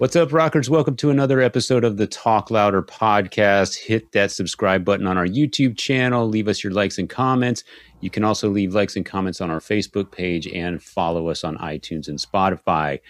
What's 0.00 0.16
up, 0.16 0.32
rockers? 0.32 0.70
Welcome 0.70 0.96
to 0.96 1.10
another 1.10 1.42
episode 1.42 1.84
of 1.84 1.98
the 1.98 2.06
Talk 2.06 2.50
Louder 2.50 2.82
podcast. 2.82 3.76
Hit 3.76 4.12
that 4.12 4.30
subscribe 4.30 4.82
button 4.82 5.06
on 5.06 5.18
our 5.18 5.26
YouTube 5.26 5.76
channel. 5.76 6.26
Leave 6.26 6.48
us 6.48 6.64
your 6.64 6.72
likes 6.72 6.96
and 6.96 7.06
comments. 7.06 7.64
You 8.00 8.08
can 8.08 8.24
also 8.24 8.48
leave 8.48 8.74
likes 8.74 8.96
and 8.96 9.04
comments 9.04 9.42
on 9.42 9.50
our 9.50 9.60
Facebook 9.60 10.10
page 10.10 10.46
and 10.46 10.82
follow 10.82 11.28
us 11.28 11.44
on 11.44 11.58
iTunes 11.58 12.08
and 12.08 12.18
Spotify. 12.18 13.00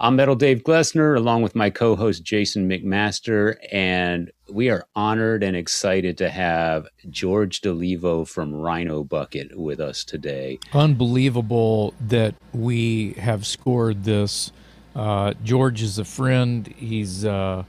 I'm 0.00 0.16
Metal 0.16 0.34
Dave 0.34 0.64
Glessner, 0.64 1.16
along 1.16 1.42
with 1.42 1.54
my 1.54 1.70
co 1.70 1.94
host 1.94 2.24
Jason 2.24 2.68
McMaster, 2.68 3.54
and 3.70 4.32
we 4.50 4.68
are 4.68 4.84
honored 4.96 5.44
and 5.44 5.56
excited 5.56 6.18
to 6.18 6.28
have 6.28 6.88
George 7.08 7.60
Dolivo 7.60 8.26
from 8.26 8.52
Rhino 8.52 9.04
Bucket 9.04 9.56
with 9.56 9.78
us 9.78 10.02
today. 10.02 10.58
Unbelievable 10.72 11.94
that 12.00 12.34
we 12.52 13.12
have 13.12 13.46
scored 13.46 14.02
this 14.02 14.50
uh, 14.94 15.34
George 15.42 15.82
is 15.82 15.98
a 15.98 16.04
friend. 16.04 16.66
He's 16.76 17.24
uh, 17.24 17.64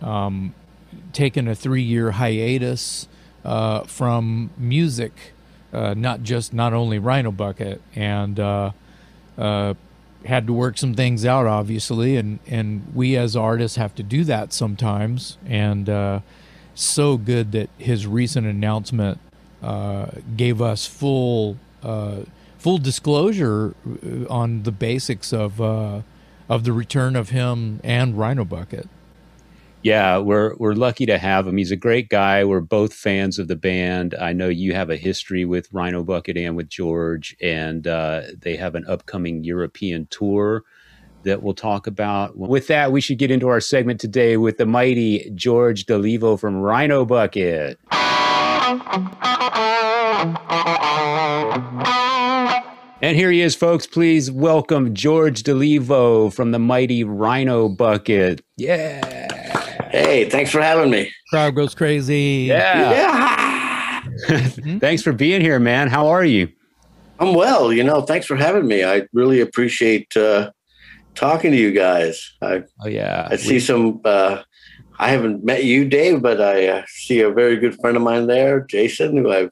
um, 0.00 0.54
taken 1.12 1.48
a 1.48 1.54
three 1.54 1.82
year 1.82 2.12
hiatus 2.12 3.08
uh, 3.44 3.82
from 3.84 4.50
music, 4.58 5.12
uh, 5.72 5.94
not 5.96 6.22
just 6.22 6.52
not 6.52 6.72
only 6.72 6.98
Rhino 6.98 7.30
Bucket, 7.30 7.80
and 7.94 8.40
uh, 8.40 8.72
had 10.24 10.46
to 10.46 10.52
work 10.52 10.76
some 10.76 10.94
things 10.94 11.24
out, 11.24 11.46
obviously, 11.46 12.16
and 12.16 12.40
and 12.46 12.92
we 12.94 13.16
as 13.16 13.36
artists 13.36 13.76
have 13.76 13.94
to 13.94 14.02
do 14.02 14.24
that 14.24 14.52
sometimes. 14.52 15.38
And 15.46 16.22
so 16.74 17.16
good 17.16 17.52
that 17.52 17.68
his 17.78 18.06
recent 18.06 18.46
announcement 18.46 19.18
gave 20.36 20.60
us 20.60 20.86
full 20.86 21.58
full 22.58 22.78
disclosure 22.78 23.74
on 24.28 24.64
the 24.64 24.72
basics 24.72 25.32
of 25.32 26.02
of 26.50 26.64
the 26.64 26.72
return 26.72 27.14
of 27.14 27.30
him 27.30 27.80
and 27.84 28.18
Rhino 28.18 28.44
Bucket. 28.44 28.88
Yeah, 29.82 30.18
we're 30.18 30.54
we're 30.56 30.74
lucky 30.74 31.06
to 31.06 31.16
have 31.16 31.46
him. 31.46 31.56
He's 31.56 31.70
a 31.70 31.76
great 31.76 32.10
guy. 32.10 32.44
We're 32.44 32.60
both 32.60 32.92
fans 32.92 33.38
of 33.38 33.48
the 33.48 33.56
band. 33.56 34.14
I 34.20 34.34
know 34.34 34.48
you 34.48 34.74
have 34.74 34.90
a 34.90 34.96
history 34.96 35.46
with 35.46 35.72
Rhino 35.72 36.02
Bucket 36.02 36.36
and 36.36 36.54
with 36.54 36.68
George, 36.68 37.34
and 37.40 37.86
uh, 37.86 38.22
they 38.38 38.56
have 38.56 38.74
an 38.74 38.84
upcoming 38.86 39.42
European 39.42 40.06
tour 40.10 40.64
that 41.22 41.42
we'll 41.42 41.54
talk 41.54 41.86
about. 41.86 42.36
With 42.36 42.66
that, 42.66 42.92
we 42.92 43.00
should 43.00 43.18
get 43.18 43.30
into 43.30 43.48
our 43.48 43.60
segment 43.60 44.00
today 44.00 44.36
with 44.36 44.58
the 44.58 44.66
mighty 44.66 45.30
George 45.34 45.86
Dolivo 45.86 46.38
from 46.38 46.56
Rhino 46.56 47.06
Bucket. 47.06 47.78
And 53.02 53.16
here 53.16 53.30
he 53.30 53.40
is, 53.40 53.56
folks. 53.56 53.86
Please 53.86 54.30
welcome 54.30 54.92
George 54.92 55.42
Dolivo 55.42 56.30
from 56.30 56.50
the 56.50 56.58
mighty 56.58 57.02
Rhino 57.02 57.66
Bucket. 57.66 58.42
Yeah. 58.58 59.88
Hey, 59.90 60.28
thanks 60.28 60.50
for 60.50 60.60
having 60.60 60.90
me. 60.90 61.10
Crowd 61.30 61.54
goes 61.54 61.74
crazy. 61.74 62.44
Yeah. 62.46 62.90
yeah. 64.28 64.48
thanks 64.80 65.02
for 65.02 65.14
being 65.14 65.40
here, 65.40 65.58
man. 65.58 65.88
How 65.88 66.08
are 66.08 66.26
you? 66.26 66.52
I'm 67.18 67.32
well. 67.32 67.72
You 67.72 67.84
know, 67.84 68.02
thanks 68.02 68.26
for 68.26 68.36
having 68.36 68.66
me. 68.66 68.84
I 68.84 69.06
really 69.14 69.40
appreciate 69.40 70.14
uh, 70.14 70.50
talking 71.14 71.52
to 71.52 71.56
you 71.56 71.72
guys. 71.72 72.34
I, 72.42 72.64
oh 72.84 72.88
yeah. 72.88 73.28
I 73.30 73.36
see 73.36 73.54
we, 73.54 73.60
some. 73.60 74.02
Uh, 74.04 74.42
I 74.98 75.08
haven't 75.08 75.42
met 75.42 75.64
you, 75.64 75.88
Dave, 75.88 76.20
but 76.20 76.42
I 76.42 76.68
uh, 76.68 76.84
see 76.86 77.20
a 77.20 77.30
very 77.30 77.56
good 77.56 77.80
friend 77.80 77.96
of 77.96 78.02
mine 78.02 78.26
there, 78.26 78.60
Jason, 78.60 79.16
who 79.16 79.32
I've 79.32 79.50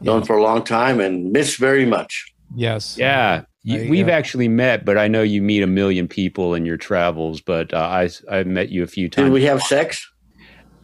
known 0.00 0.24
for 0.24 0.38
a 0.38 0.42
long 0.42 0.64
time 0.64 0.98
and 0.98 1.30
miss 1.30 1.56
very 1.56 1.84
much. 1.84 2.32
Yes. 2.54 2.96
Yeah. 2.98 3.42
You, 3.62 3.90
we've 3.90 4.08
actually 4.08 4.46
met, 4.46 4.84
but 4.84 4.96
I 4.96 5.08
know 5.08 5.22
you 5.22 5.42
meet 5.42 5.62
a 5.62 5.66
million 5.66 6.06
people 6.06 6.54
in 6.54 6.64
your 6.64 6.76
travels. 6.76 7.40
But 7.40 7.74
uh, 7.74 7.78
I 7.78 8.08
I've 8.30 8.46
met 8.46 8.68
you 8.68 8.84
a 8.84 8.86
few 8.86 9.08
times. 9.08 9.26
Did 9.26 9.32
we 9.32 9.42
have 9.44 9.60
sex? 9.62 10.08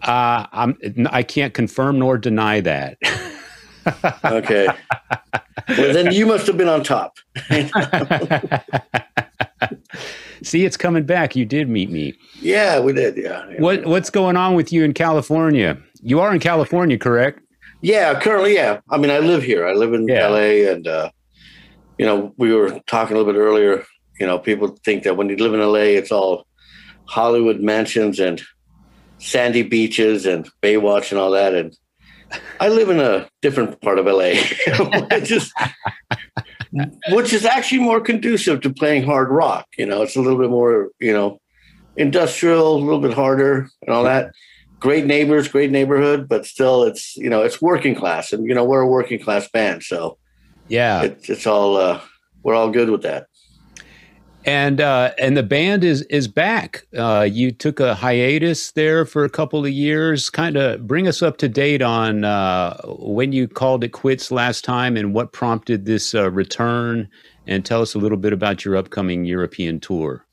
Uh, 0.03 0.47
I'm 0.51 0.77
I 1.11 1.23
can't 1.23 1.55
confirm 1.55 2.01
nor 2.01 2.19
deny 2.19 2.61
that. 2.61 2.99
okay. 4.25 4.67
Well, 5.69 5.93
then 5.93 6.13
you 6.13 6.27
must 6.27 6.49
have 6.49 6.57
been 6.57 6.69
on 6.69 6.83
top. 6.83 7.19
See, 10.43 10.65
it's 10.65 10.77
coming 10.77 11.05
back. 11.05 11.37
You 11.37 11.45
did 11.45 11.69
meet 11.69 11.89
me. 11.89 12.15
Yeah, 12.41 12.81
we 12.81 12.93
did. 12.93 13.17
Yeah. 13.17 13.45
What 13.59 13.87
What's 13.87 14.11
going 14.11 14.37
on 14.37 14.55
with 14.55 14.73
you 14.73 14.83
in 14.83 14.93
California? 14.93 15.79
You 16.03 16.19
are 16.19 16.35
in 16.35 16.41
California, 16.41 16.99
correct? 16.99 17.39
Yeah, 17.81 18.19
currently, 18.19 18.55
yeah. 18.55 18.81
I 18.91 18.99
mean, 18.99 19.11
I 19.11 19.21
live 19.21 19.45
here. 19.45 19.67
I 19.67 19.73
live 19.73 19.93
in 19.93 20.09
yeah. 20.09 20.27
LA, 20.27 20.71
and 20.71 20.87
uh, 20.87 21.11
you 21.99 22.07
know, 22.07 22.35
we 22.37 22.53
were 22.53 22.81
talking 22.87 23.17
a 23.17 23.19
little 23.19 23.33
bit 23.33 23.39
earlier. 23.39 23.85
You 24.19 24.27
know, 24.27 24.39
people 24.39 24.77
think 24.85 25.05
that 25.05 25.17
when 25.17 25.29
you 25.29 25.37
live 25.37 25.55
in 25.55 25.61
LA, 25.61 25.97
it's 25.99 26.13
all 26.13 26.47
Hollywood 27.07 27.61
mansions 27.61 28.19
and 28.21 28.43
sandy 29.19 29.63
beaches 29.63 30.27
and 30.27 30.49
Baywatch 30.63 31.11
and 31.11 31.21
all 31.21 31.31
that. 31.33 31.55
And 31.55 31.77
I 32.61 32.69
live 32.69 32.89
in 32.89 33.01
a 33.01 33.29
different 33.41 33.81
part 33.81 33.99
of 33.99 34.07
LA, 34.07 34.35
which 35.11 35.31
is 35.31 35.53
which 37.11 37.33
is 37.33 37.45
actually 37.45 37.81
more 37.81 38.01
conducive 38.01 38.61
to 38.63 38.73
playing 38.73 39.05
hard 39.05 39.29
rock. 39.29 39.67
You 39.77 39.87
know, 39.87 40.03
it's 40.03 40.17
a 40.17 40.21
little 40.21 40.39
bit 40.39 40.51
more, 40.51 40.91
you 41.01 41.13
know, 41.13 41.41
industrial, 41.97 42.77
a 42.77 42.79
little 42.79 43.01
bit 43.01 43.15
harder 43.15 43.69
and 43.83 43.95
all 43.95 44.05
that. 44.05 44.33
Great 44.81 45.05
neighbors, 45.07 45.49
great 45.49 45.71
neighborhood, 45.71 46.29
but 46.29 46.47
still 46.47 46.83
it's, 46.85 47.17
you 47.17 47.31
know, 47.31 47.43
it's 47.43 47.63
working 47.63 47.95
class. 47.95 48.33
And, 48.33 48.47
you 48.47 48.55
know, 48.55 48.65
we're 48.65 48.81
a 48.81 48.87
working 48.87 49.21
class 49.21 49.49
band. 49.49 49.83
So 49.83 50.19
yeah, 50.69 51.03
it's, 51.03 51.29
it's 51.29 51.47
all 51.47 51.77
uh, 51.77 52.01
we're 52.43 52.55
all 52.55 52.71
good 52.71 52.91
with 52.91 53.03
that. 53.03 53.27
And 54.45 54.81
uh, 54.81 55.13
and 55.19 55.37
the 55.37 55.43
band 55.43 55.85
is 55.85 56.03
is 56.03 56.27
back. 56.27 56.85
Uh, 56.97 57.29
you 57.31 57.53
took 57.53 57.79
a 57.79 57.95
hiatus 57.95 58.73
there 58.73 59.05
for 59.05 59.25
a 59.25 59.31
couple 59.31 59.65
of 59.65 59.71
years. 59.71 60.31
Kind 60.31 60.57
of 60.57 60.87
bring 60.87 61.07
us 61.07 61.23
up 61.23 61.37
to 61.39 61.49
date 61.49 61.81
on 61.81 62.25
uh, 62.25 62.77
when 62.85 63.33
you 63.33 63.47
called 63.47 63.85
it 63.85 63.91
quits 63.91 64.33
last 64.33 64.65
time 64.65 64.97
and 64.97 65.15
what 65.15 65.33
prompted 65.33 65.87
this 65.87 66.15
uh, 66.15 66.29
return. 66.31 67.09
And 67.47 67.65
tell 67.65 67.83
us 67.83 67.95
a 67.95 67.99
little 67.99 68.19
bit 68.19 68.33
about 68.33 68.65
your 68.65 68.77
upcoming 68.77 69.25
European 69.25 69.79
tour. 69.79 70.25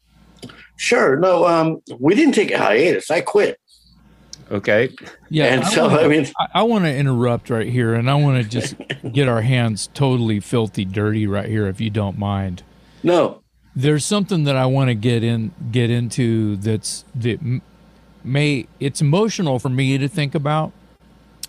Sure. 0.78 1.18
No, 1.18 1.45
um, 1.45 1.81
we 2.00 2.16
didn't 2.16 2.34
take 2.34 2.51
a 2.51 2.57
hiatus. 2.57 3.12
I 3.12 3.22
quit. 3.22 3.59
Okay. 4.51 4.89
Yeah. 5.29 5.45
And 5.45 5.63
I 5.63 5.69
so, 5.69 5.87
wanna, 5.87 6.01
I 6.01 6.07
mean, 6.07 6.27
I, 6.39 6.47
I 6.55 6.63
want 6.63 6.85
to 6.85 6.95
interrupt 6.95 7.49
right 7.49 7.67
here 7.67 7.93
and 7.93 8.09
I 8.09 8.15
want 8.15 8.43
to 8.43 8.49
just 8.49 8.75
get 9.11 9.27
our 9.27 9.41
hands 9.41 9.89
totally 9.93 10.39
filthy 10.39 10.85
dirty 10.85 11.27
right 11.27 11.47
here, 11.47 11.67
if 11.67 11.79
you 11.79 11.89
don't 11.89 12.17
mind. 12.17 12.63
No. 13.03 13.41
There's 13.75 14.03
something 14.03 14.43
that 14.45 14.55
I 14.55 14.65
want 14.65 14.89
to 14.89 14.95
get 14.95 15.23
in, 15.23 15.51
get 15.71 15.89
into 15.89 16.57
that's, 16.57 17.05
that 17.15 17.61
may, 18.23 18.67
it's 18.79 19.01
emotional 19.01 19.59
for 19.59 19.69
me 19.69 19.97
to 19.97 20.07
think 20.07 20.33
about. 20.33 20.71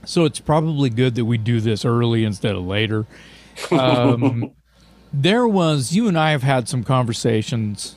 So 0.05 0.25
it's 0.25 0.41
probably 0.41 0.91
good 0.91 1.15
that 1.15 1.25
we 1.25 1.39
do 1.39 1.61
this 1.61 1.85
early 1.85 2.25
instead 2.25 2.55
of 2.55 2.65
later. 2.65 3.07
Um, 3.73 4.53
there 5.13 5.47
was, 5.47 5.95
you 5.95 6.09
and 6.09 6.19
I 6.19 6.31
have 6.31 6.45
had 6.45 6.67
some 6.67 6.83
conversations 6.83 7.97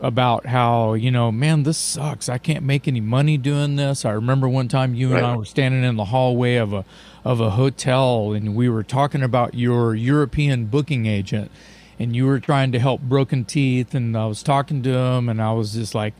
about 0.00 0.46
how 0.46 0.94
you 0.94 1.10
know 1.10 1.30
man 1.32 1.62
this 1.62 1.78
sucks. 1.78 2.28
I 2.28 2.38
can't 2.38 2.64
make 2.64 2.88
any 2.88 3.00
money 3.00 3.38
doing 3.38 3.76
this. 3.76 4.04
I 4.04 4.10
remember 4.10 4.48
one 4.48 4.68
time 4.68 4.94
you 4.94 5.14
and 5.14 5.24
i 5.24 5.36
were 5.36 5.44
standing 5.44 5.84
in 5.84 5.96
the 5.96 6.06
hallway 6.06 6.56
of 6.56 6.72
a 6.72 6.84
of 7.24 7.40
a 7.40 7.50
hotel 7.50 8.32
and 8.32 8.54
we 8.54 8.68
were 8.68 8.82
talking 8.82 9.22
about 9.22 9.54
your 9.54 9.94
european 9.94 10.66
booking 10.66 11.06
agent 11.06 11.50
and 11.98 12.14
you 12.14 12.26
were 12.26 12.38
trying 12.38 12.70
to 12.72 12.78
help 12.78 13.00
broken 13.00 13.44
teeth 13.44 13.94
and 13.94 14.16
i 14.16 14.26
was 14.26 14.42
talking 14.42 14.82
to 14.82 14.90
him 14.90 15.28
and 15.28 15.40
i 15.40 15.50
was 15.50 15.72
just 15.72 15.94
like 15.94 16.12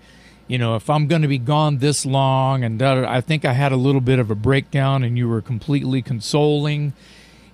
you 0.49 0.57
know 0.57 0.77
if 0.77 0.89
i'm 0.89 1.07
going 1.07 1.21
to 1.21 1.29
be 1.29 1.37
gone 1.37 1.79
this 1.79 2.07
long 2.07 2.65
and 2.65 2.81
that, 2.81 3.05
i 3.05 3.21
think 3.21 3.45
i 3.45 3.53
had 3.53 3.71
a 3.71 3.77
little 3.77 4.01
bit 4.01 4.19
of 4.19 4.31
a 4.31 4.35
breakdown 4.35 5.05
and 5.05 5.19
you 5.19 5.29
were 5.29 5.43
completely 5.43 6.01
consoling. 6.03 6.93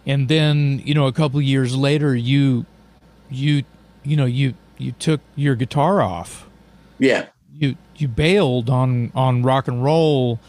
And 0.06 0.28
then 0.28 0.80
you 0.84 0.94
know 0.94 1.06
a 1.06 1.12
couple 1.12 1.40
years 1.42 1.76
later 1.76 2.16
you 2.16 2.64
you 3.30 3.64
you 4.02 4.16
know 4.16 4.24
you 4.24 4.54
you 4.80 4.92
took 4.92 5.20
your 5.36 5.54
guitar 5.54 6.02
off. 6.02 6.48
Yeah. 6.98 7.26
You 7.54 7.76
you 7.96 8.08
bailed 8.08 8.70
on 8.70 9.12
on 9.14 9.42
rock 9.42 9.68
and 9.68 9.84
roll. 9.84 10.40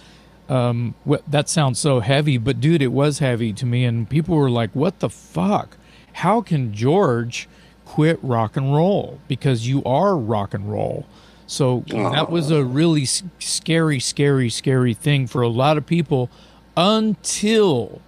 Um, 0.50 0.96
that 1.28 1.48
sounds 1.48 1.80
so 1.80 2.02
heavy, 2.02 2.38
but 2.38 2.60
dude, 2.60 2.82
it 2.82 2.92
was 2.92 3.20
heavy 3.20 3.54
to 3.54 3.66
me, 3.66 3.86
and 3.86 4.10
people 4.10 4.36
were 4.36 4.50
like, 4.50 4.72
"What 4.74 5.00
the 5.00 5.10
fuck? 5.10 5.78
How 6.14 6.42
can 6.42 6.74
George 6.74 7.48
quit 7.86 8.20
rock 8.22 8.58
and 8.58 8.74
roll? 8.74 9.20
Because 9.28 9.68
you 9.68 9.84
are 9.86 10.18
rock 10.18 10.54
and 10.54 10.70
roll." 10.70 11.06
So 11.48 11.82
Aww. 11.82 12.14
that 12.14 12.30
was 12.30 12.50
a 12.52 12.64
really 12.64 13.06
scary, 13.06 14.00
scary, 14.00 14.50
scary 14.50 14.94
thing 14.94 15.28
for 15.28 15.42
a 15.42 15.50
lot 15.50 15.78
of 15.78 15.86
people 15.86 16.30
until 16.78 18.02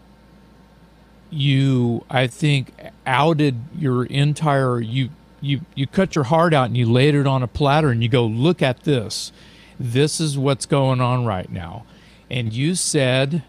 you, 1.30 2.06
I 2.10 2.28
think, 2.28 2.74
outed 3.06 3.56
your 3.78 4.06
entire 4.06 4.80
you 4.80 5.10
you 5.44 5.62
you 5.75 5.86
cut 5.86 6.16
your 6.16 6.25
heart 6.25 6.54
out 6.54 6.68
and 6.68 6.78
you 6.78 6.86
laid 6.86 7.16
it 7.16 7.28
on 7.28 7.44
a 7.44 7.48
platter 7.48 7.90
and 7.90 8.01
you 8.01 8.10
go 8.10 8.25
look 8.25 8.62
at 8.62 8.84
this 8.84 9.31
this 9.80 10.19
is 10.19 10.38
what's 10.38 10.66
going 10.66 11.01
on 11.01 11.25
right 11.25 11.51
now 11.51 11.86
and 12.30 12.54
you 12.54 12.75
said 12.75 13.44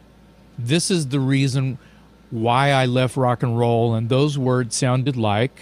this 0.59 0.91
is 0.91 1.09
the 1.09 1.21
reason 1.21 1.79
why 2.31 2.71
i 2.71 2.85
left 2.85 3.17
rock 3.17 3.43
and 3.43 3.59
roll 3.59 3.95
and 3.95 4.09
those 4.09 4.37
words 4.37 4.75
sounded 4.75 5.17
like 5.17 5.61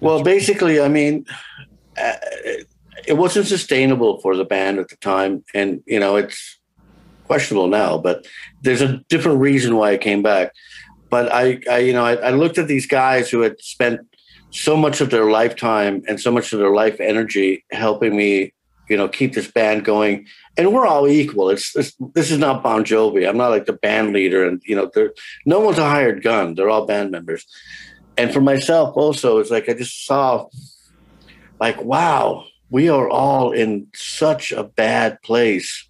well 0.00 0.22
basically 0.22 0.80
i 0.80 0.88
mean 0.88 1.24
uh, 1.96 2.12
it 3.06 3.14
wasn't 3.14 3.46
sustainable 3.46 4.20
for 4.20 4.36
the 4.36 4.44
band 4.44 4.78
at 4.78 4.88
the 4.88 4.96
time, 4.96 5.44
and 5.54 5.82
you 5.86 6.00
know 6.00 6.16
it's 6.16 6.58
questionable 7.24 7.68
now. 7.68 7.98
But 7.98 8.26
there's 8.62 8.80
a 8.80 8.98
different 9.08 9.40
reason 9.40 9.76
why 9.76 9.92
I 9.92 9.96
came 9.98 10.22
back. 10.22 10.52
But 11.10 11.30
I, 11.32 11.60
I 11.70 11.78
you 11.78 11.92
know, 11.92 12.04
I, 12.04 12.14
I 12.14 12.30
looked 12.30 12.58
at 12.58 12.68
these 12.68 12.86
guys 12.86 13.28
who 13.28 13.40
had 13.40 13.60
spent 13.60 14.00
so 14.52 14.76
much 14.76 15.00
of 15.00 15.10
their 15.10 15.30
lifetime 15.30 16.02
and 16.06 16.20
so 16.20 16.30
much 16.30 16.52
of 16.52 16.58
their 16.58 16.72
life 16.72 17.00
energy 17.00 17.64
helping 17.72 18.14
me, 18.14 18.52
you 18.88 18.96
know, 18.96 19.08
keep 19.08 19.32
this 19.32 19.50
band 19.50 19.84
going. 19.84 20.26
And 20.58 20.72
we're 20.72 20.86
all 20.86 21.08
equal. 21.08 21.48
It's, 21.48 21.74
it's 21.74 21.94
this 22.14 22.30
is 22.30 22.38
not 22.38 22.62
Bon 22.62 22.84
Jovi. 22.84 23.26
I'm 23.26 23.38
not 23.38 23.48
like 23.48 23.64
the 23.64 23.72
band 23.72 24.12
leader, 24.12 24.46
and 24.46 24.62
you 24.66 24.76
know, 24.76 24.90
there 24.94 25.12
no 25.46 25.60
one's 25.60 25.78
a 25.78 25.88
hired 25.88 26.22
gun. 26.22 26.54
They're 26.54 26.68
all 26.68 26.86
band 26.86 27.10
members. 27.10 27.46
And 28.18 28.30
for 28.30 28.42
myself, 28.42 28.94
also, 28.94 29.38
it's 29.38 29.50
like 29.50 29.70
I 29.70 29.72
just 29.72 30.04
saw, 30.04 30.46
like, 31.58 31.82
wow, 31.82 32.44
we 32.68 32.90
are 32.90 33.08
all 33.08 33.52
in 33.52 33.86
such 33.94 34.52
a 34.52 34.64
bad 34.64 35.20
place. 35.22 35.88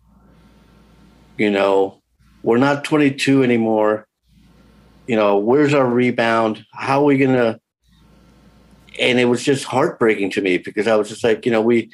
You 1.36 1.50
know, 1.50 2.00
we're 2.44 2.58
not 2.58 2.84
22 2.84 3.42
anymore. 3.42 4.06
You 5.08 5.16
know, 5.16 5.38
where's 5.38 5.74
our 5.74 5.88
rebound? 5.88 6.64
How 6.72 7.00
are 7.00 7.04
we 7.04 7.18
to 7.18 7.60
and 8.98 9.18
it 9.18 9.26
was 9.26 9.42
just 9.42 9.64
heartbreaking 9.64 10.30
to 10.32 10.40
me 10.40 10.58
because 10.58 10.86
I 10.86 10.96
was 10.96 11.08
just 11.08 11.24
like, 11.24 11.46
you 11.46 11.52
know, 11.52 11.62
we 11.62 11.90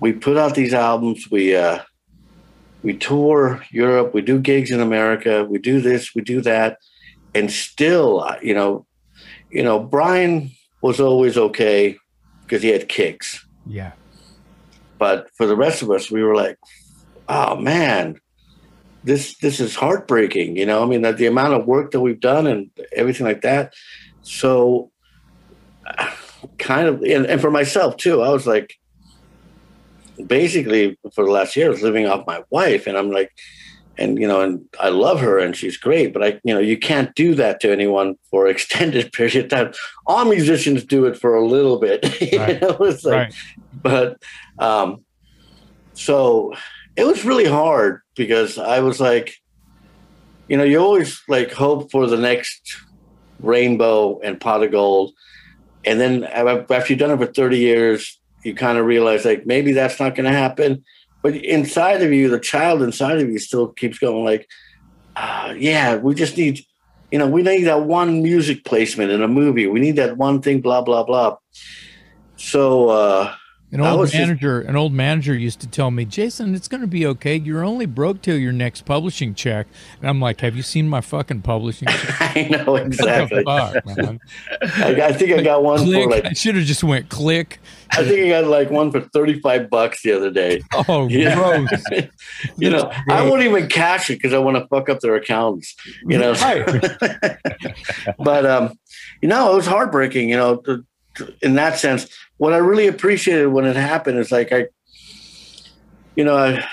we 0.00 0.12
put 0.12 0.36
out 0.36 0.54
these 0.54 0.74
albums, 0.74 1.30
we 1.30 1.54
uh, 1.54 1.80
we 2.82 2.96
tour 2.96 3.64
Europe, 3.70 4.14
we 4.14 4.22
do 4.22 4.38
gigs 4.38 4.70
in 4.70 4.80
America, 4.80 5.44
we 5.44 5.58
do 5.58 5.80
this, 5.80 6.14
we 6.14 6.22
do 6.22 6.40
that, 6.42 6.78
and 7.34 7.50
still, 7.50 8.26
you 8.42 8.54
know, 8.54 8.86
you 9.50 9.62
know, 9.62 9.78
Brian 9.78 10.50
was 10.80 11.00
always 11.00 11.36
okay 11.36 11.96
because 12.42 12.62
he 12.62 12.68
had 12.68 12.88
Kix. 12.88 13.40
Yeah. 13.66 13.92
But 14.98 15.30
for 15.36 15.46
the 15.46 15.56
rest 15.56 15.82
of 15.82 15.90
us, 15.90 16.10
we 16.10 16.22
were 16.22 16.34
like, 16.34 16.58
oh 17.28 17.56
man, 17.56 18.20
this 19.04 19.36
this 19.38 19.60
is 19.60 19.74
heartbreaking. 19.74 20.56
You 20.56 20.66
know, 20.66 20.82
I 20.82 20.86
mean, 20.86 21.02
the, 21.02 21.12
the 21.12 21.26
amount 21.26 21.54
of 21.54 21.66
work 21.66 21.90
that 21.92 22.00
we've 22.00 22.20
done 22.20 22.46
and 22.46 22.70
everything 22.92 23.26
like 23.26 23.42
that. 23.42 23.74
So 24.22 24.90
kind 26.58 26.88
of, 26.88 27.02
and, 27.02 27.26
and 27.26 27.40
for 27.40 27.50
myself 27.50 27.96
too, 27.96 28.22
I 28.22 28.30
was 28.30 28.46
like, 28.46 28.78
basically 30.26 30.98
for 31.14 31.24
the 31.24 31.30
last 31.30 31.56
year, 31.56 31.66
I 31.66 31.70
was 31.70 31.82
living 31.82 32.06
off 32.06 32.26
my 32.26 32.42
wife, 32.50 32.86
and 32.86 32.96
I'm 32.96 33.10
like, 33.10 33.32
and 33.96 34.18
you 34.18 34.28
know, 34.28 34.40
and 34.40 34.64
I 34.80 34.88
love 34.90 35.20
her, 35.20 35.38
and 35.38 35.56
she's 35.56 35.76
great, 35.76 36.12
but 36.12 36.22
I, 36.22 36.40
you 36.44 36.54
know, 36.54 36.60
you 36.60 36.78
can't 36.78 37.14
do 37.14 37.34
that 37.36 37.60
to 37.60 37.72
anyone 37.72 38.16
for 38.30 38.46
extended 38.48 39.12
period 39.12 39.44
of 39.44 39.48
time. 39.50 39.72
All 40.06 40.24
musicians 40.24 40.84
do 40.84 41.06
it 41.06 41.16
for 41.16 41.34
a 41.34 41.46
little 41.46 41.78
bit, 41.78 42.04
right. 42.36 42.60
you 42.60 42.60
know, 42.60 42.76
it's 42.80 43.04
like, 43.04 43.16
right. 43.16 43.34
but, 43.82 44.22
um, 44.58 45.04
so 45.94 46.54
it 46.96 47.04
was 47.04 47.24
really 47.24 47.44
hard 47.44 48.02
because 48.14 48.56
I 48.56 48.80
was 48.80 49.00
like, 49.00 49.34
you 50.48 50.56
know, 50.56 50.64
you 50.64 50.78
always 50.78 51.22
like 51.28 51.52
hope 51.52 51.90
for 51.90 52.06
the 52.06 52.16
next 52.16 52.76
rainbow 53.40 54.18
and 54.20 54.40
pot 54.40 54.62
of 54.62 54.72
gold 54.72 55.12
and 55.88 56.00
then 56.00 56.24
after 56.24 56.92
you've 56.92 56.98
done 56.98 57.10
it 57.10 57.16
for 57.16 57.32
30 57.32 57.58
years 57.58 58.20
you 58.44 58.54
kind 58.54 58.78
of 58.78 58.86
realize 58.86 59.24
like 59.24 59.46
maybe 59.46 59.72
that's 59.72 59.98
not 59.98 60.14
going 60.14 60.30
to 60.30 60.36
happen. 60.36 60.84
But 61.22 61.34
inside 61.36 62.02
of 62.02 62.12
you 62.12 62.28
the 62.28 62.38
child 62.38 62.82
inside 62.82 63.18
of 63.18 63.28
you 63.28 63.38
still 63.38 63.68
keeps 63.68 63.98
going 63.98 64.24
like 64.24 64.48
uh, 65.16 65.54
yeah 65.56 65.96
we 65.96 66.14
just 66.14 66.36
need 66.36 66.60
you 67.10 67.18
know 67.18 67.26
we 67.26 67.42
need 67.42 67.64
that 67.64 67.82
one 67.84 68.22
music 68.22 68.64
placement 68.64 69.10
in 69.10 69.22
a 69.22 69.28
movie. 69.28 69.66
We 69.66 69.80
need 69.80 69.96
that 69.96 70.16
one 70.16 70.42
thing 70.42 70.60
blah 70.60 70.82
blah 70.82 71.02
blah. 71.02 71.36
So 72.36 72.90
uh 72.90 73.34
an 73.70 73.80
old 73.82 74.12
manager, 74.12 74.60
just, 74.60 74.70
an 74.70 74.76
old 74.76 74.92
manager 74.94 75.34
used 75.34 75.60
to 75.60 75.66
tell 75.66 75.90
me, 75.90 76.06
Jason, 76.06 76.54
it's 76.54 76.68
going 76.68 76.80
to 76.80 76.86
be 76.86 77.04
okay. 77.06 77.36
You're 77.36 77.62
only 77.62 77.84
broke 77.84 78.22
till 78.22 78.38
your 78.38 78.52
next 78.52 78.86
publishing 78.86 79.34
check. 79.34 79.66
And 80.00 80.08
I'm 80.08 80.20
like, 80.20 80.40
Have 80.40 80.56
you 80.56 80.62
seen 80.62 80.88
my 80.88 81.02
fucking 81.02 81.42
publishing 81.42 81.88
check? 81.90 82.36
I 82.36 82.48
know 82.50 82.76
exactly. 82.76 83.44
Fuck, 83.44 83.76
I, 83.86 85.02
I, 85.02 85.12
think 85.12 85.32
I 85.32 85.42
got 85.42 85.62
one 85.62 85.80
click. 85.80 86.04
for 86.04 86.10
like. 86.10 86.24
I 86.24 86.32
should 86.32 86.54
have 86.54 86.64
just 86.64 86.82
went 86.82 87.10
click. 87.10 87.60
I 87.90 88.04
think 88.04 88.26
I 88.26 88.40
got 88.40 88.48
like 88.48 88.70
one 88.70 88.90
for 88.90 89.00
35 89.00 89.68
bucks 89.68 90.02
the 90.02 90.12
other 90.12 90.30
day. 90.30 90.62
Oh, 90.90 91.08
you 91.08 91.30
gross. 91.34 91.68
you 92.56 92.70
know, 92.70 92.90
I 93.10 93.28
won't 93.28 93.42
even 93.42 93.68
cash 93.68 94.10
it 94.10 94.14
because 94.14 94.32
I 94.32 94.38
want 94.38 94.56
to 94.56 94.66
fuck 94.68 94.88
up 94.88 95.00
their 95.00 95.16
accounts. 95.16 95.74
You 96.06 96.18
know, 96.18 96.32
but 98.18 98.46
um, 98.46 98.78
you 99.20 99.28
know, 99.28 99.52
it 99.52 99.56
was 99.56 99.66
heartbreaking. 99.66 100.30
You 100.30 100.36
know, 100.36 100.62
in 101.42 101.54
that 101.54 101.78
sense, 101.78 102.08
what 102.36 102.52
I 102.52 102.58
really 102.58 102.86
appreciated 102.86 103.48
when 103.48 103.64
it 103.64 103.76
happened 103.76 104.18
is 104.18 104.30
like 104.30 104.52
I, 104.52 104.66
you 106.16 106.24
know, 106.24 106.36
I, 106.36 106.64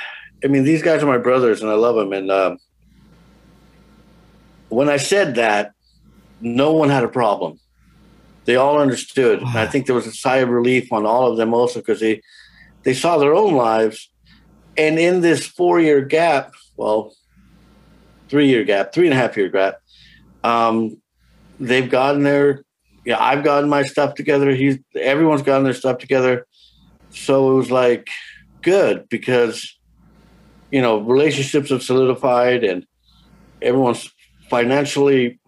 I 0.44 0.48
mean, 0.48 0.64
these 0.64 0.82
guys 0.82 1.04
are 1.04 1.08
my 1.08 1.18
brothers, 1.18 1.62
and 1.62 1.70
I 1.70 1.76
love 1.76 1.96
them. 1.96 2.14
And 2.14 2.32
um, 2.32 2.58
when 4.70 4.90
I 4.90 4.98
said 4.98 5.36
that, 5.36 5.74
no 6.42 6.74
one 6.74 6.90
had 6.90 7.04
a 7.04 7.08
problem. 7.08 7.60
They 8.46 8.56
all 8.56 8.80
understood. 8.80 9.40
And 9.40 9.58
I 9.58 9.66
think 9.66 9.86
there 9.86 9.96
was 9.96 10.06
a 10.06 10.12
sigh 10.12 10.38
of 10.38 10.50
relief 10.50 10.92
on 10.94 11.06
all 11.06 11.32
of 11.32 11.38
them 11.38 11.54
also 11.54 11.80
because 11.80 12.00
they 12.00 12.22
they 12.84 12.94
saw 12.94 13.18
their 13.18 13.34
own 13.34 13.56
lives, 13.56 14.12
and 14.78 15.00
in 15.00 15.22
this 15.22 15.46
four 15.46 15.80
year 15.80 16.02
gap, 16.02 16.52
well, 16.78 17.16
three 18.30 18.48
year 18.48 18.64
gap, 18.64 18.94
three 18.94 19.08
and 19.08 19.14
a 19.14 19.18
half 19.18 19.36
year 19.36 19.50
gap, 19.50 19.82
um, 20.44 21.02
they've 21.60 21.90
gotten 21.90 22.24
their 22.24 22.64
yeah, 23.06 23.24
I've 23.24 23.44
gotten 23.44 23.70
my 23.70 23.84
stuff 23.84 24.16
together. 24.16 24.54
He's 24.54 24.80
everyone's 24.96 25.44
gotten 25.44 25.64
their 25.64 25.74
stuff 25.74 26.00
together. 26.00 26.48
So 27.12 27.52
it 27.52 27.56
was 27.56 27.72
like 27.72 28.10
good 28.62 29.08
because 29.10 29.78
you 30.72 30.82
know 30.82 31.00
relationships 31.00 31.70
have 31.70 31.84
solidified 31.84 32.64
and 32.64 32.86
everyone's 33.62 34.12
financially 34.50 35.40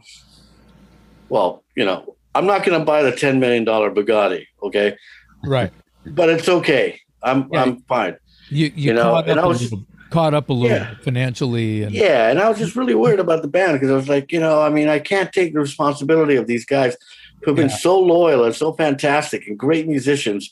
well. 1.30 1.64
You 1.76 1.86
know, 1.86 2.16
I'm 2.36 2.46
not 2.46 2.64
going 2.64 2.80
to 2.80 2.86
buy 2.86 3.02
the 3.02 3.12
ten 3.12 3.40
million 3.40 3.66
dollar 3.66 3.92
Bugatti. 3.92 4.46
Okay, 4.62 4.96
right. 5.44 5.74
But 6.06 6.30
it's 6.30 6.48
okay. 6.48 7.02
I'm 7.24 7.50
yeah. 7.52 7.64
I'm 7.64 7.82
fine. 7.82 8.18
You 8.50 8.68
you, 8.68 8.72
you 8.76 8.94
know, 8.94 9.16
and 9.16 9.40
I 9.40 9.46
was. 9.46 9.64
Little, 9.64 9.86
caught 10.10 10.34
up 10.34 10.48
a 10.48 10.54
little 10.54 10.78
yeah. 10.78 10.96
financially 11.02 11.84
and 11.84 11.94
yeah 11.94 12.30
and 12.30 12.40
i 12.40 12.48
was 12.48 12.58
just 12.58 12.78
really 12.78 12.96
worried 12.96 13.20
about 13.20 13.42
the 13.42 13.48
band 13.50 13.74
because 13.74 13.92
i 13.92 13.94
was 13.94 14.08
like 14.08 14.32
you 14.32 14.40
know 14.40 14.62
i 14.62 14.70
mean 14.70 14.88
i 14.88 14.98
can't 14.98 15.34
take 15.34 15.54
the 15.54 15.60
responsibility 15.60 16.38
of 16.38 16.48
these 16.48 16.66
guys 16.66 16.96
who've 17.44 17.56
been 17.56 17.70
so 17.70 18.00
loyal 18.00 18.44
and 18.44 18.56
so 18.56 18.74
fantastic 18.74 19.48
and 19.48 19.58
great 19.58 19.88
musicians 19.88 20.52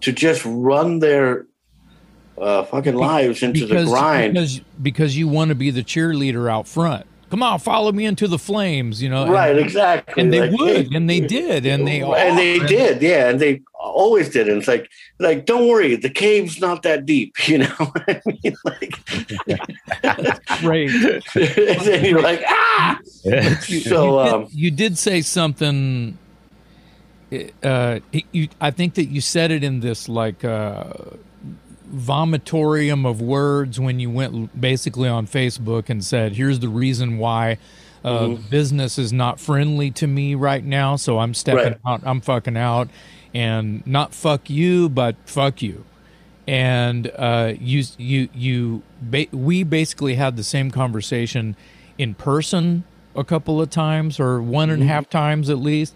to 0.00 0.12
just 0.12 0.42
run 0.44 0.98
their 1.00 1.46
uh, 2.38 2.64
fucking 2.64 2.94
lives 2.94 3.42
into 3.42 3.66
because, 3.66 3.84
the 3.84 3.90
grind 3.90 4.34
because 4.34 4.60
because 4.80 5.16
you 5.16 5.28
want 5.28 5.50
to 5.50 5.54
be 5.54 5.70
the 5.70 5.82
cheerleader 5.82 6.50
out 6.50 6.66
front. 6.66 7.06
Come 7.30 7.44
on, 7.44 7.60
follow 7.60 7.92
me 7.92 8.06
into 8.06 8.26
the 8.26 8.38
flames, 8.38 9.00
you 9.00 9.08
know. 9.08 9.30
Right, 9.30 9.52
and, 9.52 9.60
exactly. 9.60 10.20
And 10.20 10.32
they 10.32 10.50
like, 10.50 10.58
would, 10.58 10.94
and 10.94 11.08
they 11.08 11.20
did, 11.20 11.64
and 11.64 11.86
they 11.86 12.00
and 12.02 12.36
they 12.36 12.58
did, 12.58 13.00
yeah, 13.00 13.28
and 13.28 13.38
they 13.38 13.62
always 13.74 14.28
did. 14.30 14.48
And 14.48 14.58
it's 14.58 14.66
like, 14.66 14.90
like, 15.20 15.46
don't 15.46 15.68
worry, 15.68 15.94
the 15.94 16.10
cave's 16.10 16.60
not 16.60 16.82
that 16.82 17.06
deep, 17.06 17.36
you 17.48 17.58
know. 17.58 17.74
I 17.78 18.20
mean, 18.26 18.56
like, 18.64 18.98
great. 20.60 20.90
and 21.36 22.06
you're 22.06 22.20
like, 22.20 22.42
ah. 22.48 22.98
so 23.04 23.28
you 23.68 23.80
did, 23.80 23.92
um, 23.92 24.46
you 24.50 24.70
did 24.72 24.98
say 24.98 25.22
something 25.22 26.18
uh, 27.62 28.00
you, 28.32 28.48
I 28.60 28.70
think 28.70 28.94
that 28.94 29.06
you 29.06 29.20
said 29.20 29.50
it 29.50 29.62
in 29.62 29.80
this 29.80 30.08
like 30.08 30.44
uh, 30.44 30.92
vomitorium 31.92 33.06
of 33.06 33.20
words 33.20 33.78
when 33.78 34.00
you 34.00 34.10
went 34.10 34.60
basically 34.60 35.08
on 35.08 35.26
Facebook 35.26 35.88
and 35.88 36.04
said, 36.04 36.32
"Here's 36.32 36.60
the 36.60 36.68
reason 36.68 37.18
why 37.18 37.58
uh, 38.04 38.20
mm-hmm. 38.20 38.48
business 38.48 38.98
is 38.98 39.12
not 39.12 39.40
friendly 39.40 39.90
to 39.92 40.06
me 40.06 40.34
right 40.34 40.64
now, 40.64 40.96
so 40.96 41.18
I'm 41.18 41.34
stepping 41.34 41.72
right. 41.72 41.80
out. 41.86 42.02
I'm 42.04 42.20
fucking 42.20 42.56
out, 42.56 42.88
and 43.34 43.86
not 43.86 44.14
fuck 44.14 44.48
you, 44.48 44.88
but 44.88 45.16
fuck 45.24 45.62
you." 45.62 45.84
And 46.46 47.12
uh, 47.16 47.52
you, 47.60 47.84
you, 47.96 48.28
you, 48.34 48.82
ba- 49.00 49.28
we 49.30 49.62
basically 49.62 50.14
had 50.14 50.36
the 50.36 50.42
same 50.42 50.72
conversation 50.72 51.54
in 51.96 52.14
person 52.14 52.82
a 53.14 53.22
couple 53.22 53.60
of 53.60 53.70
times, 53.70 54.18
or 54.18 54.42
one 54.42 54.70
and 54.70 54.82
a 54.82 54.84
mm-hmm. 54.84 54.88
half 54.88 55.08
times 55.08 55.48
at 55.48 55.58
least 55.58 55.94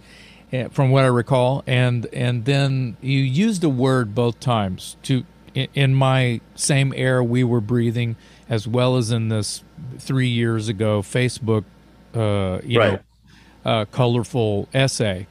Eh, 0.55 0.69
from 0.71 0.91
what 0.91 1.03
I 1.03 1.09
recall, 1.09 1.65
and 1.67 2.07
and 2.13 2.45
then 2.45 2.97
you 3.01 3.19
used 3.19 3.65
a 3.65 3.69
word 3.69 4.15
both 4.15 4.39
times 4.39 4.97
to 5.03 5.25
in 5.55 5.95
my 5.95 6.41
same 6.55 6.93
air 6.97 7.23
we 7.23 7.45
were 7.45 7.61
breathing, 7.61 8.17
as 8.49 8.67
well 8.67 8.97
as 8.97 9.11
in 9.11 9.29
this 9.29 9.63
three 9.99 10.29
years 10.29 10.69
ago 10.69 11.03
Facebook, 11.03 11.65
uh, 12.15 12.61
you 12.65 12.79
right. 12.79 12.93
know, 13.65 13.71
uh, 13.71 13.85
colorful 13.87 14.69
essay, 14.75 15.27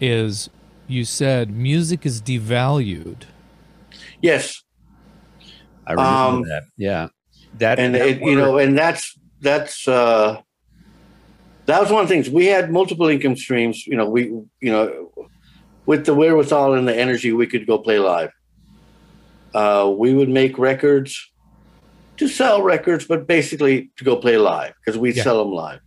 is 0.00 0.50
you 0.86 1.04
said 1.04 1.50
music 1.50 2.06
is 2.06 2.22
devalued. 2.22 3.22
Yes, 4.22 4.62
I 5.86 5.92
remember 5.92 6.36
um, 6.36 6.42
that. 6.42 6.62
Yeah, 6.76 7.08
that 7.58 7.78
and 7.78 7.94
that 7.94 8.06
it, 8.06 8.20
you 8.20 8.36
know, 8.36 8.58
and 8.58 8.76
that's 8.76 9.18
that's. 9.40 9.86
uh 9.88 10.40
that 11.66 11.80
was 11.80 11.90
one 11.90 12.02
of 12.02 12.08
the 12.08 12.14
things 12.14 12.28
we 12.28 12.46
had 12.46 12.70
multiple 12.70 13.08
income 13.08 13.36
streams 13.36 13.86
you 13.86 13.96
know 13.96 14.06
we 14.06 14.24
you 14.60 14.70
know 14.70 15.10
with 15.86 16.04
the 16.06 16.14
wherewithal 16.14 16.74
and 16.74 16.86
the 16.86 16.94
energy 16.94 17.32
we 17.32 17.46
could 17.46 17.66
go 17.66 17.78
play 17.78 17.98
live 17.98 18.30
uh, 19.54 19.92
we 19.96 20.12
would 20.14 20.28
make 20.28 20.58
records 20.58 21.30
to 22.16 22.28
sell 22.28 22.62
records, 22.62 23.06
but 23.06 23.26
basically 23.26 23.90
to 23.96 24.04
go 24.04 24.16
play 24.16 24.36
live 24.36 24.74
because 24.84 24.98
we 24.98 25.12
Yeah. 25.12 25.22
sell 25.22 25.38
them 25.44 25.52
live. 25.52 25.80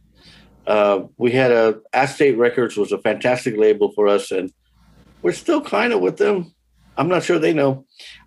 Uh, 0.66 1.04
we 1.18 1.32
had 1.32 1.52
a 1.52 1.80
State 2.08 2.38
Records 2.38 2.76
was 2.76 2.92
a 2.92 2.98
fantastic 2.98 3.56
label 3.58 3.92
for 3.94 4.08
us, 4.08 4.32
and 4.32 4.52
we're 5.22 5.32
still 5.32 5.62
kind 5.62 5.94
of 5.94 6.02
with 6.02 6.18
them. 6.18 6.54
I'm 6.98 7.08
not 7.08 7.24
sure 7.24 7.40
they 7.40 7.54
know. 7.54 7.86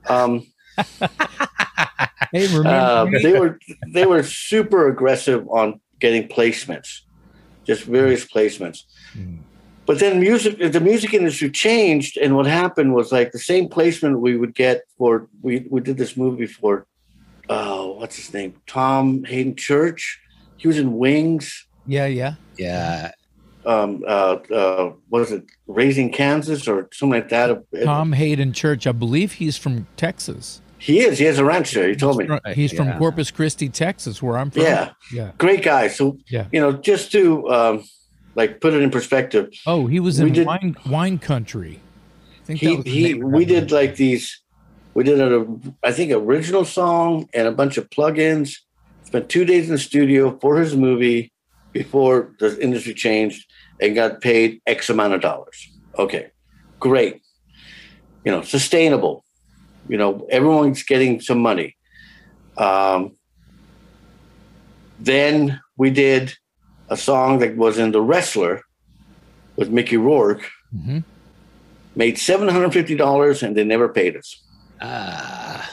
Um, 0.08 0.46
Hey, 2.32 2.46
uh, 2.64 3.06
they 3.22 3.32
were 3.38 3.58
they 3.92 4.06
were 4.06 4.22
super 4.22 4.88
aggressive 4.88 5.48
on 5.48 5.80
getting 5.98 6.28
placements, 6.28 7.00
just 7.66 7.82
various 7.84 8.24
placements. 8.24 8.84
Mm. 9.16 9.40
But 9.90 9.98
then 9.98 10.20
music, 10.20 10.56
the 10.72 10.78
music 10.78 11.14
industry 11.14 11.50
changed, 11.50 12.16
and 12.16 12.36
what 12.36 12.46
happened 12.46 12.94
was 12.94 13.10
like 13.10 13.32
the 13.32 13.40
same 13.40 13.68
placement 13.68 14.20
we 14.20 14.36
would 14.36 14.54
get 14.54 14.82
for 14.96 15.26
we 15.42 15.66
we 15.68 15.80
did 15.80 15.96
this 15.96 16.16
movie 16.16 16.46
for, 16.46 16.86
oh, 17.48 17.94
what's 17.98 18.14
his 18.14 18.32
name? 18.32 18.54
Tom 18.68 19.24
Haden 19.24 19.56
Church. 19.56 20.20
He 20.58 20.68
was 20.68 20.78
in 20.78 20.96
Wings. 20.96 21.66
Yeah, 21.88 22.06
yeah. 22.06 22.34
Yeah. 22.56 23.10
Um, 23.66 24.04
uh, 24.06 24.36
uh, 24.54 24.92
what 25.08 25.22
is 25.22 25.32
it? 25.32 25.42
Raising 25.66 26.12
Kansas 26.12 26.68
or 26.68 26.88
something 26.92 27.18
like 27.20 27.30
that. 27.30 27.64
Tom 27.82 28.12
Haden 28.12 28.52
Church, 28.52 28.86
I 28.86 28.92
believe 28.92 29.32
he's 29.32 29.56
from 29.56 29.88
Texas. 29.96 30.62
He 30.78 31.00
is. 31.00 31.18
He 31.18 31.24
has 31.24 31.40
a 31.40 31.44
ranch 31.44 31.72
there. 31.72 31.88
He 31.88 31.96
told 31.96 32.16
me. 32.18 32.26
He's 32.26 32.38
from, 32.44 32.54
he's 32.54 32.72
from 32.72 32.86
Yeah. 32.90 32.98
Corpus 32.98 33.32
Christi, 33.32 33.68
Texas, 33.68 34.22
where 34.22 34.38
I'm 34.38 34.52
from. 34.52 34.62
Yeah. 34.62 34.92
Yeah. 35.12 35.32
Great 35.36 35.64
guy. 35.64 35.88
So 35.88 36.16
Yeah. 36.28 36.46
you 36.52 36.60
know, 36.60 36.74
just 36.74 37.10
to 37.10 37.50
um, 37.50 37.84
like 38.34 38.60
put 38.60 38.74
it 38.74 38.82
in 38.82 38.90
perspective, 38.90 39.50
Oh, 39.66 39.86
he 39.86 40.00
was 40.00 40.20
We 40.20 40.28
in 40.28 40.32
did- 40.34 40.46
wine 40.46 40.76
wine 40.86 41.18
country. 41.18 41.80
I 42.42 42.44
think 42.44 42.60
he 42.60 42.76
he 42.82 43.14
we 43.14 43.44
did 43.44 43.70
like 43.70 43.96
these 43.96 44.40
we 44.94 45.04
did 45.04 45.20
a 45.20 45.46
i 45.84 45.92
think 45.92 46.10
original 46.12 46.64
song 46.64 47.28
and 47.32 47.46
a 47.46 47.52
bunch 47.52 47.76
of 47.78 47.88
plugins. 47.90 48.56
Spent 49.04 49.28
two 49.28 49.44
days 49.44 49.66
in 49.66 49.72
the 49.72 49.78
studio 49.78 50.38
for 50.40 50.58
his 50.60 50.74
movie 50.76 51.32
before 51.72 52.32
the 52.40 52.56
industry 52.60 52.94
changed 52.94 53.46
and 53.80 53.94
got 53.94 54.20
paid 54.20 54.60
x 54.66 54.88
amount 54.90 55.14
of 55.14 55.20
dollars. 55.20 55.68
Okay 55.98 56.30
great. 56.80 57.20
You 58.24 58.32
know 58.32 58.42
sustainable. 58.42 59.24
You 59.88 59.96
know 59.98 60.26
everyone's 60.30 60.82
getting 60.82 61.20
some 61.20 61.40
money. 61.40 61.76
Um, 62.56 63.12
then 64.98 65.60
we 65.76 65.90
did 65.90 66.34
a 66.90 66.96
song 66.96 67.38
that 67.38 67.56
was 67.56 67.78
in 67.78 67.92
the 67.92 68.00
wrestler 68.02 68.62
with 69.56 69.70
mickey 69.70 69.96
rourke 69.96 70.42
Mhm. 70.74 71.04
made 71.96 72.18
seven 72.18 72.48
hundred 72.48 72.72
fifty 72.72 72.94
dollars, 72.94 73.42
and 73.42 73.56
they 73.56 73.64
never 73.64 73.88
paid 73.88 74.16
us. 74.16 74.28
Ah. 74.80 75.68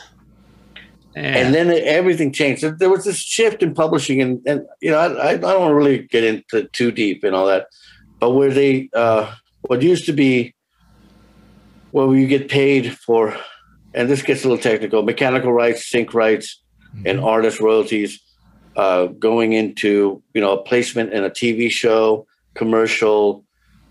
And 1.16 1.54
then 1.56 1.72
everything 1.72 2.32
changed. 2.32 2.62
There- 2.80 2.90
was 2.92 3.06
this 3.06 3.18
shift 3.18 3.64
in 3.64 3.74
publishing, 3.74 4.22
and, 4.22 4.40
and 4.46 4.62
you 4.82 4.92
know, 4.92 5.00
I, 5.00 5.32
I 5.32 5.38
don't 5.38 5.74
really 5.74 6.00
get 6.14 6.24
into 6.24 6.64
too 6.74 6.92
deep 6.92 7.24
and 7.24 7.34
all 7.36 7.48
that, 7.48 7.68
but 8.20 8.32
where 8.32 8.52
they, 8.52 8.90
uh, 8.94 9.34
what 9.62 9.82
used 9.82 10.06
to 10.06 10.14
be, 10.14 10.54
where 11.92 12.14
you 12.16 12.28
get 12.28 12.50
paid 12.50 12.96
for, 13.00 13.36
and 13.96 14.08
this 14.10 14.22
gets 14.22 14.44
a 14.44 14.48
little 14.50 14.62
technical, 14.62 15.02
mechanical 15.02 15.52
rights, 15.52 15.90
sync 15.90 16.14
rights, 16.14 16.62
and 17.06 17.20
artist 17.20 17.60
royalties, 17.60 18.20
uh, 18.78 19.08
going 19.08 19.54
into 19.54 20.24
you 20.34 20.40
know 20.40 20.54
a 20.54 20.64
placement 20.64 21.12
in 21.12 21.24
a 21.24 21.30
TV 21.30 21.70
show, 21.70 22.26
commercial, 22.54 23.44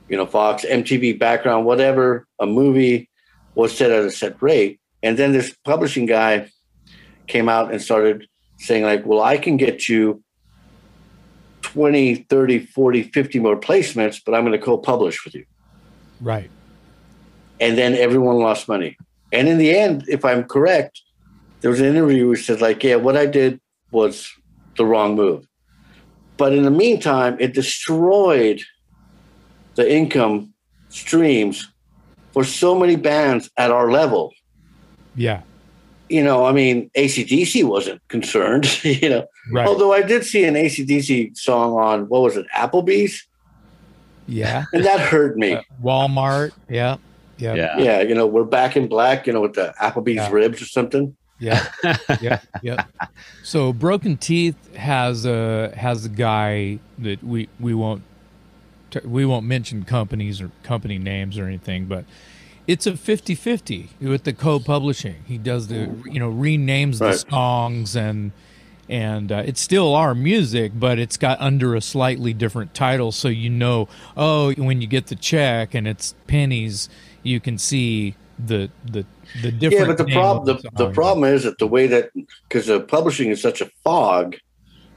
you 0.09 0.17
know, 0.17 0.27
Fox, 0.27 0.65
MTV 0.65 1.19
background, 1.19 1.67
whatever, 1.67 2.27
a 2.41 2.47
movie 2.47 3.11
was 3.55 3.77
set 3.77 3.91
at 3.91 4.05
a 4.05 4.11
set 4.11 4.41
rate. 4.41 4.81
And 5.03 5.19
then 5.19 5.33
this 5.33 5.55
publishing 5.65 6.07
guy 6.07 6.51
came 7.27 7.49
out 7.49 7.73
and 7.73 7.83
started 7.83 8.27
saying, 8.59 8.85
like, 8.85 9.05
well, 9.05 9.23
I 9.23 9.39
can 9.39 9.57
get 9.57 9.89
you 9.89 10.23
20, 11.63 12.27
30, 12.31 12.59
40, 12.67 13.03
50 13.03 13.39
more 13.41 13.59
placements, 13.59 14.21
but 14.25 14.35
I'm 14.35 14.45
going 14.45 14.59
to 14.59 14.65
co 14.65 14.79
publish 14.79 15.25
with 15.25 15.35
you. 15.35 15.45
right. 16.21 16.51
And 17.59 17.77
then 17.77 17.95
everyone 17.95 18.37
lost 18.37 18.69
money. 18.69 18.99
And 19.33 19.49
in 19.49 19.59
the 19.59 19.77
end, 19.77 20.05
if 20.09 20.25
I'm 20.25 20.45
correct, 20.45 21.01
there 21.61 21.71
was 21.71 21.81
an 21.81 21.87
interview 21.87 22.29
which 22.29 22.45
said, 22.45 22.61
like, 22.61 22.85
yeah, 22.85 22.97
what 22.97 23.17
I 23.17 23.27
did 23.27 23.61
was 23.91 24.31
the 24.77 24.85
wrong 24.87 25.15
move. 25.15 25.47
But 26.37 26.53
in 26.53 26.65
the 26.65 26.71
meantime, 26.71 27.37
it 27.41 27.55
destroyed 27.55 28.63
the 29.75 29.91
income 29.91 30.53
streams 30.89 31.69
for 32.33 32.45
so 32.45 32.79
many 32.79 32.97
bands 32.97 33.51
at 33.57 33.71
our 33.71 33.91
level. 33.91 34.33
Yeah. 35.15 35.43
You 36.09 36.23
know, 36.23 36.45
I 36.45 36.53
mean, 36.53 36.91
ACDC 36.97 37.65
wasn't 37.65 38.01
concerned, 38.09 38.67
you 38.85 39.09
know, 39.09 39.27
Right. 39.53 39.67
although 39.67 39.93
I 39.93 40.03
did 40.03 40.25
see 40.25 40.45
an 40.45 40.55
ACDC 40.55 41.37
song 41.37 41.75
on, 41.75 42.09
what 42.09 42.23
was 42.23 42.37
it, 42.37 42.47
Applebee's? 42.55 43.27
yeah. 44.29 44.65
And 44.73 44.85
that 44.85 44.99
hurt 45.01 45.37
me. 45.37 45.55
Uh, 45.55 45.63
Walmart. 45.83 46.51
Yeah. 46.69 46.97
Yeah. 47.39 47.55
yeah. 47.55 47.79
yeah, 47.79 48.01
you 48.03 48.15
know, 48.15 48.27
we're 48.27 48.45
back 48.45 48.77
in 48.77 48.89
black, 48.89 49.27
you 49.27 49.33
know, 49.33 49.41
with 49.41 49.55
the 49.55 49.75
Applebee's 49.81 50.17
Yeah. 50.17 50.31
ribs 50.33 50.61
or 50.63 50.65
something. 50.67 51.17
Yeah. 51.39 51.67
yeah, 52.21 52.41
yeah. 52.63 52.85
So 53.43 53.73
Broken 53.73 54.17
Teeth 54.17 54.75
has 54.77 55.27
a 55.27 55.73
has 55.77 56.05
a 56.07 56.09
guy 56.09 56.79
that 56.99 57.23
we 57.23 57.49
we 57.61 57.75
won't 57.75 58.03
we 59.05 59.25
won't 59.27 59.45
mention 59.45 59.85
companies 59.85 60.41
or 60.41 60.51
company 60.63 60.99
names 60.99 61.39
or 61.39 61.45
anything, 61.47 61.87
but 61.87 62.05
it's 62.67 62.87
a 62.87 62.93
50-50 62.93 63.89
with 64.01 64.25
the 64.25 64.33
co-publishing. 64.33 65.17
He 65.27 65.39
does 65.39 65.69
the 65.69 65.91
you 66.07 66.19
know 66.19 66.31
renames 66.33 67.01
Right. 67.01 67.13
the 67.13 67.19
songs 67.31 67.95
and 67.95 68.33
and 68.89 69.33
uh, 69.33 69.43
it's 69.45 69.61
still 69.61 69.95
our 69.95 70.15
music, 70.15 70.73
but 70.77 70.99
it's 70.99 71.17
got 71.17 71.41
under 71.41 71.75
a 71.75 71.81
slightly 71.81 72.33
different 72.33 72.73
title, 72.73 73.11
so 73.11 73.27
you 73.27 73.51
know. 73.51 73.89
Oh, 74.17 74.53
when 74.55 74.81
you 74.81 74.87
get 74.87 75.09
the 75.09 75.17
check 75.17 75.75
and 75.75 75.89
it's 75.89 76.15
pennies, 76.29 76.89
you 77.25 77.41
can 77.41 77.59
see 77.59 78.15
the 78.39 78.71
the 78.85 79.05
the 79.43 79.51
different. 79.53 79.73
Yeah, 79.89 79.95
but 79.95 79.99
the 79.99 80.13
problem 80.13 80.45
the, 80.47 80.71
the 80.77 80.91
problem 80.91 81.25
is 81.25 81.45
that 81.45 81.59
the 81.59 81.67
way 81.67 81.87
that 81.87 82.11
because 82.49 82.67
the 82.67 82.81
publishing 82.81 83.31
is 83.31 83.41
such 83.41 83.61
a 83.61 83.71
fog, 83.83 84.37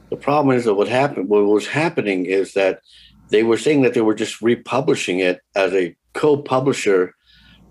the 0.09 0.17
problem 0.17 0.55
is 0.55 0.65
that 0.65 0.73
what 0.75 0.87
happened 0.87 1.29
what 1.29 1.45
was 1.45 1.67
happening 1.67 2.25
is 2.25 2.53
that 2.53 2.81
they 3.29 3.43
were 3.43 3.57
saying 3.57 3.83
that 3.83 3.93
they 3.93 4.01
were 4.01 4.15
just 4.15 4.41
republishing 4.41 5.19
it 5.19 5.39
as 5.55 5.73
a 5.73 5.95
co-publisher 6.13 7.13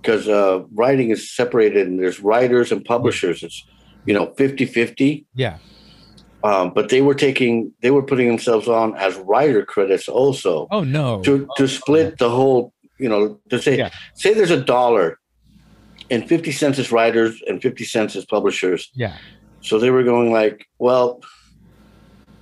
because 0.01 0.29
uh, 0.29 0.63
writing 0.73 1.11
is 1.11 1.31
separated 1.35 1.87
and 1.89 1.99
there's 1.99 2.21
writers 2.21 2.71
and 2.73 2.85
publishers. 2.85 3.43
It's 3.43 3.65
you 4.07 4.15
know 4.15 4.29
50-50. 4.39 5.27
Yeah. 5.35 5.59
Um, 6.45 6.71
but 6.73 6.89
they 6.89 7.03
were 7.03 7.15
taking 7.17 7.73
they 7.83 7.91
were 7.91 8.03
putting 8.03 8.29
themselves 8.29 8.69
on 8.69 8.95
as 8.97 9.17
writer 9.17 9.65
credits 9.65 10.09
also 10.09 10.69
Oh 10.71 10.85
no. 10.85 11.21
to 11.25 11.49
to 11.57 11.67
split 11.67 12.19
the 12.19 12.31
whole 12.31 12.73
you 12.99 13.09
know 13.09 13.41
to 13.51 13.61
say 13.61 13.77
Yeah. 13.77 13.91
say 14.15 14.33
there's 14.35 14.53
a 14.53 14.63
dollar 14.63 15.19
and 16.11 16.27
50 16.29 16.53
cents 16.53 16.79
is 16.79 16.91
writers 16.93 17.43
and 17.47 17.61
50 17.63 17.85
cents 17.85 18.17
is 18.17 18.25
publishers 18.25 18.91
Yeah. 18.95 19.17
so 19.61 19.79
they 19.79 19.91
were 19.91 20.03
going 20.05 20.33
like 20.33 20.67
well 20.79 21.21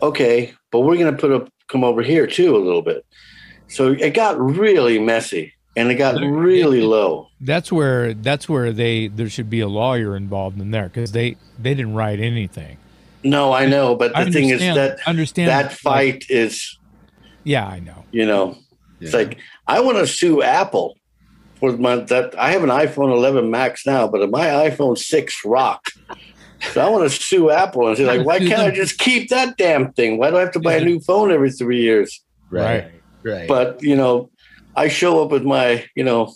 okay 0.03 0.53
but 0.71 0.81
we're 0.81 0.97
going 0.97 1.15
to 1.15 1.19
put 1.21 1.33
a 1.33 1.47
come 1.69 1.85
over 1.85 2.03
here 2.03 2.27
too 2.27 2.57
a 2.57 2.59
little 2.59 2.83
bit 2.83 3.05
so 3.69 3.93
it 3.93 4.15
got 4.15 4.39
really 4.39 4.99
messy 4.99 5.53
and 5.77 5.91
it 5.91 5.97
got 5.97 6.15
There- 6.21 6.31
really 6.33 6.81
it- 6.83 6.87
low 6.87 7.29
That's 7.41 7.73
where 7.73 8.15
that's 8.15 8.49
where 8.49 8.73
they 8.73 9.09
there 9.09 9.29
should 9.29 9.51
be 9.51 9.61
a 9.61 9.69
lawyer 9.69 10.17
involved 10.17 10.61
in 10.61 10.71
there 10.71 10.85
because 10.85 11.13
they 11.13 11.37
they 11.59 11.75
didn't 11.75 11.95
write 11.95 12.21
anything. 12.21 12.79
no 13.25 13.53
i 13.53 13.67
know 13.67 13.95
but 13.97 14.13
the 14.13 14.19
I 14.19 14.31
thing 14.31 14.51
is 14.51 14.61
understand- 14.63 14.77
that 14.99 15.09
understand 15.09 15.49
that 15.51 15.73
fight 15.73 16.25
is 16.29 16.79
Yeah, 17.45 17.67
I 17.67 17.81
know. 17.81 18.05
you 18.13 18.27
know 18.27 18.57
it's 19.01 19.13
like 19.15 19.39
i 19.67 19.81
want 19.81 19.99
to 19.99 20.07
sue 20.07 20.43
apple 20.43 20.97
for 21.59 21.77
my 21.77 21.97
that 21.97 22.39
i 22.39 22.51
have 22.51 22.63
an 22.63 22.71
iphone 22.71 23.13
11 23.13 23.51
max 23.51 23.87
now 23.87 24.07
but 24.07 24.29
my 24.31 24.47
iphone 24.69 24.97
6 24.97 25.35
rocked 25.45 25.93
so 26.73 26.81
i 26.81 26.89
want 26.89 27.05
to 27.05 27.11
sue 27.11 27.51
apple 27.51 27.87
and 27.89 27.97
say 27.97 28.05
like 28.07 28.25
why 28.27 28.39
can't 28.39 28.61
i 28.63 28.71
just 28.71 28.99
keep 28.99 29.29
that 29.31 29.57
damn 29.57 29.93
thing 29.93 30.19
why 30.19 30.31
do 30.31 30.37
i 30.37 30.41
have 30.41 30.53
to 30.53 30.61
buy 30.61 30.75
a 30.75 30.85
new 30.85 31.01
phone 31.01 31.31
every 31.31 31.51
three 31.51 31.81
years 31.83 32.23
Right. 32.51 32.91
Right. 33.25 33.49
but 33.49 33.83
you 33.83 33.97
know 33.97 34.31
i 34.77 34.89
show 34.89 35.23
up 35.23 35.31
with 35.31 35.43
my 35.45 35.85
you 35.97 36.05
know 36.05 36.33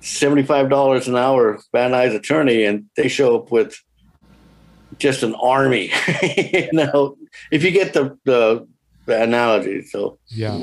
$75 0.00 1.08
an 1.08 1.16
hour 1.16 1.58
van 1.72 1.90
nuys 1.90 2.14
attorney 2.14 2.64
and 2.64 2.84
they 2.96 3.08
show 3.08 3.36
up 3.36 3.50
with 3.50 3.76
just 4.98 5.22
an 5.22 5.34
army 5.34 5.90
you 6.22 6.70
know 6.72 7.16
if 7.50 7.64
you 7.64 7.70
get 7.70 7.92
the 7.92 8.16
the, 8.24 8.66
the 9.06 9.22
analogy 9.22 9.82
so 9.82 10.18
Yeah. 10.28 10.56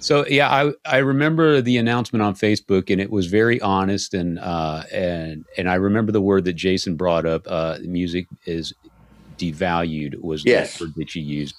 So 0.00 0.24
yeah, 0.28 0.48
I 0.48 0.72
I 0.86 0.98
remember 0.98 1.60
the 1.60 1.76
announcement 1.76 2.22
on 2.22 2.34
Facebook, 2.34 2.90
and 2.90 3.00
it 3.00 3.10
was 3.10 3.26
very 3.26 3.60
honest, 3.60 4.14
and 4.14 4.38
uh, 4.38 4.84
and 4.92 5.44
and 5.56 5.68
I 5.68 5.74
remember 5.74 6.12
the 6.12 6.20
word 6.20 6.44
that 6.44 6.54
Jason 6.54 6.96
brought 6.96 7.26
up. 7.26 7.42
Uh, 7.46 7.78
music 7.82 8.26
is 8.46 8.72
devalued 9.36 10.20
was 10.20 10.44
Yes. 10.44 10.78
the 10.78 10.84
word 10.84 10.92
that 10.96 11.14
you 11.14 11.22
used, 11.22 11.54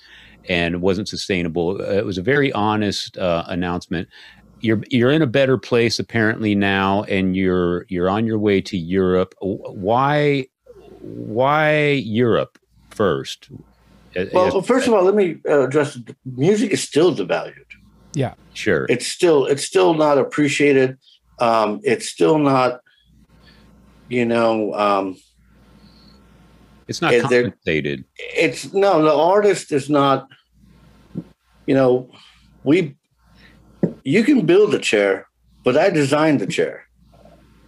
and 0.47 0.81
wasn't 0.81 1.07
sustainable. 1.09 1.81
Uh, 1.81 1.93
it 1.95 2.05
was 2.05 2.17
a 2.17 2.21
very 2.23 2.51
honest 2.53 3.17
uh, 3.17 3.43
announcement. 3.47 4.07
you're 4.61 4.81
you're 4.89 5.11
in 5.11 5.21
a 5.21 5.27
better 5.27 5.57
place 5.57 5.99
apparently 5.99 6.55
now, 6.55 7.03
and 7.03 7.35
you're 7.35 7.85
you're 7.89 8.09
on 8.09 8.25
your 8.25 8.39
way 8.39 8.61
to 8.61 8.77
Europe. 8.77 9.33
Why 9.41 10.47
why 11.01 11.91
Europe 12.05 12.57
first? 12.89 13.49
Well, 14.33 14.61
first 14.61 14.87
of 14.87 14.93
all, 14.93 15.03
let 15.03 15.15
me 15.15 15.37
uh, 15.47 15.67
address 15.67 15.97
music 16.25 16.71
is 16.71 16.81
still 16.81 17.15
devalued. 17.15 17.68
Yeah, 18.13 18.33
sure. 18.53 18.85
It's 18.89 19.07
still 19.07 19.45
it's 19.45 19.63
still 19.63 19.93
not 19.93 20.17
appreciated. 20.17 20.97
Um, 21.39 21.79
it's 21.83 22.09
still 22.09 22.37
not, 22.37 22.81
you 24.09 24.25
know, 24.25 24.73
um, 24.73 25.17
it's 26.87 27.01
not 27.01 27.13
compensated. 27.21 28.03
It's 28.17 28.73
no, 28.73 29.01
the 29.03 29.13
artist 29.13 29.71
is 29.71 29.89
not. 29.89 30.27
You 31.65 31.75
know, 31.75 32.11
we 32.63 32.95
you 34.03 34.23
can 34.23 34.45
build 34.45 34.73
a 34.73 34.79
chair, 34.79 35.27
but 35.63 35.77
I 35.77 35.91
designed 35.91 36.41
the 36.41 36.47
chair. 36.47 36.85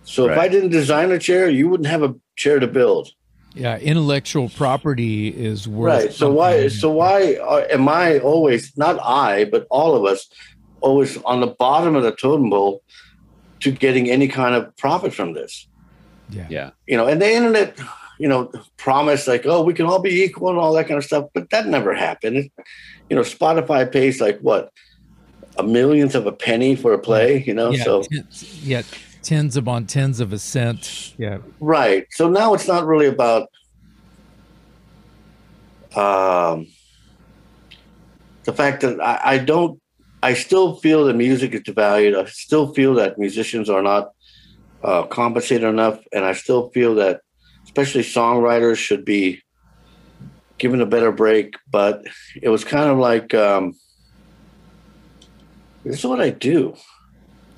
So 0.03 0.27
right. 0.27 0.33
if 0.33 0.39
I 0.39 0.47
didn't 0.47 0.71
design 0.71 1.11
a 1.11 1.19
chair, 1.19 1.49
you 1.49 1.69
wouldn't 1.69 1.87
have 1.87 2.01
a 2.01 2.15
chair 2.35 2.59
to 2.59 2.67
build. 2.67 3.09
Yeah, 3.53 3.77
intellectual 3.77 4.49
property 4.49 5.27
is 5.27 5.67
worth 5.67 6.03
right. 6.03 6.13
So 6.13 6.31
why? 6.31 6.67
So 6.69 6.89
why 6.89 7.35
are, 7.35 7.67
am 7.69 7.89
I 7.89 8.19
always 8.19 8.77
not 8.77 8.97
I, 8.99 9.45
but 9.45 9.67
all 9.69 9.95
of 9.95 10.05
us 10.05 10.29
always 10.79 11.17
on 11.23 11.41
the 11.41 11.47
bottom 11.47 11.95
of 11.95 12.03
the 12.03 12.13
totem 12.13 12.49
pole 12.49 12.81
to 13.59 13.71
getting 13.71 14.09
any 14.09 14.27
kind 14.27 14.55
of 14.55 14.75
profit 14.77 15.13
from 15.13 15.33
this? 15.33 15.67
Yeah, 16.29 16.47
yeah. 16.49 16.69
You 16.87 16.95
know, 16.95 17.07
and 17.07 17.21
the 17.21 17.29
internet, 17.29 17.77
you 18.19 18.29
know, 18.29 18.51
promised 18.77 19.27
like, 19.27 19.45
oh, 19.45 19.63
we 19.63 19.73
can 19.73 19.85
all 19.85 19.99
be 19.99 20.23
equal 20.23 20.49
and 20.49 20.57
all 20.57 20.73
that 20.73 20.87
kind 20.87 20.97
of 20.97 21.03
stuff, 21.03 21.27
but 21.33 21.49
that 21.49 21.67
never 21.67 21.93
happened. 21.93 22.37
It, 22.37 22.51
you 23.09 23.17
know, 23.17 23.23
Spotify 23.23 23.91
pays 23.91 24.21
like 24.21 24.39
what 24.39 24.71
a 25.57 25.63
millionth 25.63 26.15
of 26.15 26.25
a 26.25 26.31
penny 26.31 26.77
for 26.77 26.93
a 26.93 26.99
play. 26.99 27.43
You 27.43 27.53
know, 27.53 27.71
yeah, 27.71 27.83
so 27.83 28.03
yeah 28.61 28.83
tens 29.23 29.55
upon 29.55 29.85
tens 29.85 30.19
of 30.19 30.33
a 30.33 30.39
cent. 30.39 31.13
Yeah. 31.17 31.39
Right. 31.59 32.07
So 32.11 32.29
now 32.29 32.53
it's 32.53 32.67
not 32.67 32.85
really 32.85 33.07
about 33.07 33.49
um, 35.95 36.67
the 38.43 38.53
fact 38.53 38.81
that 38.81 38.99
I, 38.99 39.19
I 39.23 39.37
don't, 39.37 39.79
I 40.23 40.33
still 40.33 40.75
feel 40.75 41.05
that 41.05 41.15
music 41.15 41.53
is 41.53 41.61
devalued. 41.61 42.17
I 42.17 42.25
still 42.25 42.73
feel 42.73 42.93
that 42.95 43.17
musicians 43.17 43.69
are 43.69 43.81
not 43.81 44.11
uh, 44.83 45.03
compensated 45.03 45.67
enough. 45.67 45.99
And 46.11 46.25
I 46.25 46.33
still 46.33 46.69
feel 46.69 46.95
that 46.95 47.21
especially 47.63 48.01
songwriters 48.03 48.77
should 48.77 49.05
be 49.05 49.41
given 50.57 50.81
a 50.81 50.85
better 50.85 51.11
break. 51.11 51.55
But 51.71 52.05
it 52.41 52.49
was 52.49 52.63
kind 52.63 52.89
of 52.89 52.97
like, 52.97 53.33
um, 53.33 53.75
this 55.83 55.99
is 55.99 56.05
what 56.05 56.21
I 56.21 56.29
do. 56.29 56.75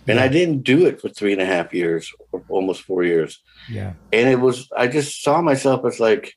And 0.05 0.19
I 0.19 0.27
didn't 0.27 0.63
do 0.63 0.85
it 0.85 0.99
for 0.99 1.07
three 1.07 1.31
and 1.31 1.41
a 1.41 1.45
half 1.45 1.73
years, 1.73 2.11
or 2.31 2.43
almost 2.49 2.81
four 2.81 3.03
years. 3.03 3.41
Yeah. 3.69 3.93
And 4.11 4.27
it 4.27 4.39
was, 4.39 4.69
I 4.75 4.87
just 4.87 5.23
saw 5.23 5.41
myself 5.41 5.85
as 5.85 5.99
like 5.99 6.35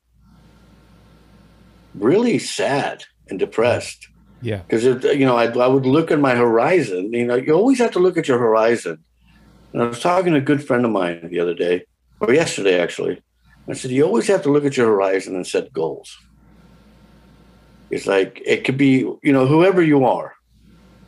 really 1.94 2.38
sad 2.38 3.04
and 3.28 3.38
depressed. 3.40 4.08
Yeah. 4.40 4.58
Because, 4.58 4.84
you 4.84 5.26
know, 5.26 5.36
I, 5.36 5.46
I 5.46 5.66
would 5.66 5.84
look 5.84 6.12
at 6.12 6.20
my 6.20 6.36
horizon. 6.36 7.12
You 7.12 7.26
know, 7.26 7.34
you 7.34 7.54
always 7.54 7.78
have 7.78 7.90
to 7.92 7.98
look 7.98 8.16
at 8.16 8.28
your 8.28 8.38
horizon. 8.38 9.02
And 9.72 9.82
I 9.82 9.86
was 9.86 10.00
talking 10.00 10.32
to 10.32 10.38
a 10.38 10.42
good 10.42 10.64
friend 10.64 10.84
of 10.84 10.92
mine 10.92 11.28
the 11.28 11.40
other 11.40 11.54
day, 11.54 11.86
or 12.20 12.32
yesterday 12.32 12.80
actually. 12.80 13.20
I 13.68 13.72
said, 13.72 13.90
you 13.90 14.04
always 14.04 14.28
have 14.28 14.42
to 14.42 14.52
look 14.52 14.64
at 14.64 14.76
your 14.76 14.86
horizon 14.86 15.34
and 15.34 15.44
set 15.44 15.72
goals. 15.72 16.16
It's 17.90 18.06
like, 18.06 18.40
it 18.46 18.62
could 18.62 18.78
be, 18.78 18.98
you 19.24 19.32
know, 19.32 19.46
whoever 19.46 19.82
you 19.82 20.04
are. 20.04 20.34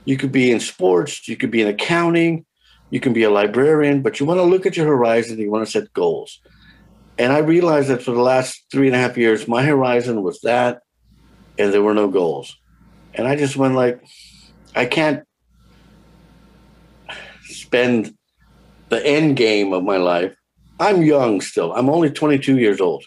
You 0.04 0.16
could 0.16 0.32
be 0.32 0.50
in 0.50 0.58
sports, 0.58 1.28
you 1.28 1.36
could 1.36 1.50
be 1.50 1.60
in 1.60 1.68
accounting, 1.68 2.46
you 2.90 3.00
can 3.00 3.12
be 3.12 3.22
a 3.22 3.30
librarian, 3.30 4.02
but 4.02 4.18
you 4.18 4.26
want 4.26 4.38
to 4.38 4.44
look 4.44 4.66
at 4.66 4.76
your 4.76 4.86
horizon. 4.86 5.38
You 5.38 5.50
want 5.50 5.66
to 5.66 5.70
set 5.70 5.92
goals. 5.92 6.40
And 7.18 7.32
I 7.32 7.38
realized 7.38 7.88
that 7.88 8.02
for 8.02 8.12
the 8.12 8.22
last 8.22 8.64
three 8.70 8.86
and 8.86 8.96
a 8.96 8.98
half 8.98 9.16
years, 9.16 9.48
my 9.48 9.62
horizon 9.62 10.22
was 10.22 10.40
that, 10.40 10.82
and 11.58 11.72
there 11.72 11.82
were 11.82 11.94
no 11.94 12.08
goals. 12.08 12.56
And 13.14 13.26
I 13.26 13.34
just 13.36 13.56
went 13.56 13.74
like, 13.74 14.02
I 14.74 14.86
can't 14.86 15.24
spend 17.42 18.14
the 18.88 19.04
end 19.04 19.36
game 19.36 19.72
of 19.72 19.82
my 19.82 19.96
life. 19.96 20.34
I'm 20.80 21.02
young 21.02 21.40
still. 21.40 21.72
I'm 21.72 21.90
only 21.90 22.10
22 22.10 22.58
years 22.58 22.80
old. 22.80 23.04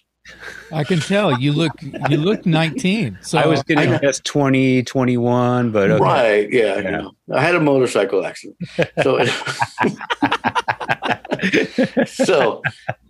I 0.71 0.83
can 0.83 0.99
tell 0.99 1.39
you 1.39 1.51
look 1.51 1.73
you 1.81 2.17
look 2.17 2.45
19. 2.45 3.19
So 3.21 3.37
I 3.37 3.47
was 3.47 3.63
going 3.63 3.89
to 3.89 3.99
guess 3.99 4.19
20, 4.19 4.83
21, 4.83 5.71
but 5.71 5.91
okay. 5.91 6.03
right, 6.03 6.51
yeah, 6.51 6.61
yeah. 6.61 6.77
You 6.77 6.91
know, 6.91 7.11
I 7.33 7.41
had 7.41 7.55
a 7.55 7.59
motorcycle 7.59 8.25
accident, 8.25 8.57
so 9.01 9.23
so 12.05 12.61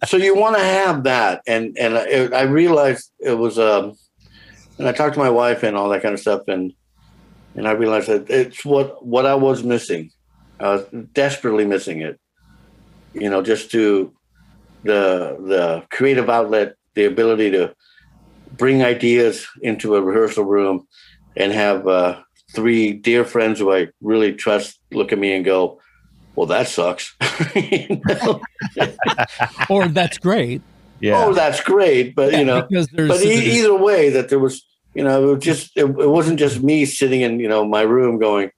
so 0.05 0.17
you 0.17 0.35
want 0.35 0.57
to 0.57 0.63
have 0.63 1.03
that, 1.03 1.41
and 1.45 1.77
and 1.77 1.95
it, 1.95 2.33
I 2.33 2.43
realized 2.43 3.11
it 3.19 3.37
was 3.37 3.59
um, 3.59 3.95
and 4.77 4.87
I 4.87 4.91
talked 4.91 5.13
to 5.13 5.19
my 5.19 5.29
wife 5.29 5.63
and 5.63 5.77
all 5.77 5.89
that 5.89 6.01
kind 6.01 6.13
of 6.13 6.19
stuff, 6.19 6.47
and 6.47 6.73
and 7.55 7.67
I 7.67 7.71
realized 7.71 8.07
that 8.07 8.29
it's 8.29 8.65
what 8.65 9.05
what 9.05 9.25
I 9.25 9.35
was 9.35 9.63
missing. 9.63 10.11
I 10.59 10.75
was 10.75 10.85
desperately 11.13 11.65
missing 11.65 12.01
it, 12.01 12.19
you 13.13 13.29
know, 13.29 13.41
just 13.41 13.71
to 13.71 14.13
the 14.83 15.37
the 15.39 15.83
creative 15.89 16.29
outlet 16.29 16.75
the 16.95 17.05
ability 17.05 17.51
to 17.51 17.75
bring 18.57 18.83
ideas 18.83 19.47
into 19.61 19.95
a 19.95 20.01
rehearsal 20.01 20.43
room 20.43 20.87
and 21.35 21.51
have 21.51 21.87
uh, 21.87 22.21
three 22.53 22.93
dear 22.93 23.25
friends 23.25 23.59
who 23.59 23.73
I 23.73 23.87
really 24.01 24.33
trust 24.33 24.79
look 24.91 25.11
at 25.11 25.19
me 25.19 25.33
and 25.33 25.45
go, 25.45 25.79
"Well, 26.35 26.47
that 26.47 26.67
sucks," 26.67 27.15
or 29.69 29.87
"That's 29.87 30.17
great." 30.17 30.61
Yeah. 30.99 31.25
Oh, 31.25 31.33
that's 31.33 31.61
great, 31.61 32.15
but 32.15 32.31
yeah, 32.31 32.39
you 32.39 32.45
know, 32.45 32.67
but 32.95 33.23
e- 33.23 33.57
either 33.57 33.75
way, 33.75 34.11
that 34.11 34.29
there 34.29 34.39
was, 34.39 34.63
you 34.93 35.03
know, 35.03 35.33
it 35.33 35.39
just 35.39 35.71
it, 35.75 35.85
it 35.85 36.09
wasn't 36.09 36.37
just 36.37 36.61
me 36.61 36.85
sitting 36.85 37.21
in 37.21 37.39
you 37.39 37.47
know 37.47 37.65
my 37.65 37.81
room 37.81 38.19
going, 38.19 38.51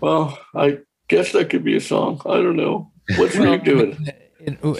"Well, 0.00 0.38
I 0.54 0.78
guess 1.08 1.32
that 1.32 1.50
could 1.50 1.64
be 1.64 1.76
a 1.76 1.80
song." 1.80 2.22
I 2.24 2.36
don't 2.36 2.56
know. 2.56 2.90
What's 3.16 3.36
well, 3.36 3.52
Rick 3.52 3.64
doing? 3.64 4.08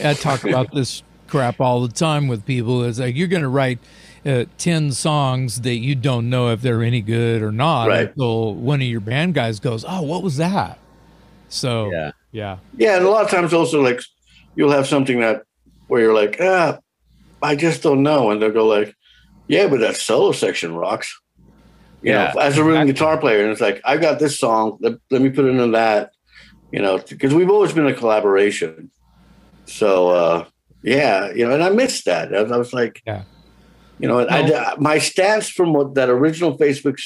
I 0.03 0.15
talk 0.15 0.45
about 0.45 0.73
this 0.73 1.03
crap 1.33 1.61
all 1.63 1.81
the 1.81 1.93
time 1.93 2.29
with 2.29 2.45
people. 2.45 2.85
Is 2.85 3.01
like 3.01 3.17
you're 3.17 3.27
going 3.27 3.43
to 3.43 3.49
write 3.49 3.79
uh, 4.25 4.45
10 4.59 4.93
songs 4.93 5.63
that 5.63 5.77
you 5.77 5.95
don't 5.95 6.29
know 6.31 6.51
if 6.51 6.61
they're 6.61 6.83
any 6.83 7.01
good 7.01 7.43
or 7.43 7.51
not 7.51 7.89
right. 7.89 8.09
until 8.09 8.55
one 8.55 8.81
of 8.81 8.87
your 8.87 9.01
band 9.01 9.35
guys 9.35 9.59
goes, 9.59 9.85
Oh, 9.89 10.03
what 10.03 10.23
was 10.23 10.37
that? 10.37 10.79
So, 11.49 11.91
yeah. 11.91 12.13
Yeah. 12.31 12.59
Yeah. 12.77 12.97
And 12.97 13.05
a 13.05 13.11
lot 13.11 13.25
of 13.25 13.31
times 13.31 13.53
also, 13.53 13.83
like, 13.83 14.01
you'll 14.55 14.71
have 14.71 14.87
something 14.87 15.21
that 15.21 15.45
where 15.89 16.03
you're 16.03 16.15
like, 16.15 16.37
Ah, 16.39 16.79
I 17.43 17.57
just 17.57 17.83
don't 17.83 18.03
know. 18.03 18.31
And 18.31 18.41
they'll 18.41 18.53
go, 18.53 18.67
like, 18.67 18.95
Yeah, 19.49 19.69
but 19.69 19.81
that 19.81 19.97
solo 19.97 20.33
section 20.33 20.75
rocks. 20.75 21.19
You 22.03 22.13
yeah. 22.13 22.33
know, 22.35 22.41
as 22.41 22.59
a 22.59 22.65
rhythm 22.65 22.87
guitar 22.87 23.17
player. 23.17 23.43
And 23.43 23.51
it's 23.51 23.61
like, 23.61 23.81
I 23.85 23.97
got 23.97 24.19
this 24.19 24.39
song. 24.39 24.77
Let, 24.81 24.95
let 25.11 25.23
me 25.23 25.31
put 25.31 25.47
it 25.47 25.57
in 25.57 25.73
that, 25.73 26.13
you 26.71 26.81
know, 26.83 26.99
because 26.99 27.33
we've 27.33 27.51
always 27.51 27.73
been 27.73 27.87
a 27.87 27.95
collaboration. 27.95 28.91
So, 29.67 30.09
uh, 30.11 30.45
yeah, 30.83 31.31
you 31.33 31.47
know, 31.47 31.55
and 31.55 31.63
I 31.63 31.71
missed 31.71 32.05
that. 32.07 32.35
I 32.35 32.57
was 32.57 32.73
like, 32.73 33.03
yeah. 33.07 33.23
you 33.99 34.09
know, 34.09 34.27
I, 34.27 34.75
my 34.79 34.99
stance 34.99 35.49
from 35.49 35.73
what 35.73 35.95
that 35.95 36.09
original 36.09 36.59
Facebook 36.59 36.99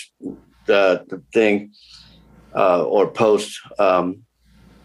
uh, 0.69 0.99
thing 1.33 1.73
uh, 2.55 2.85
or 2.85 3.11
post 3.11 3.61
um, 3.79 4.23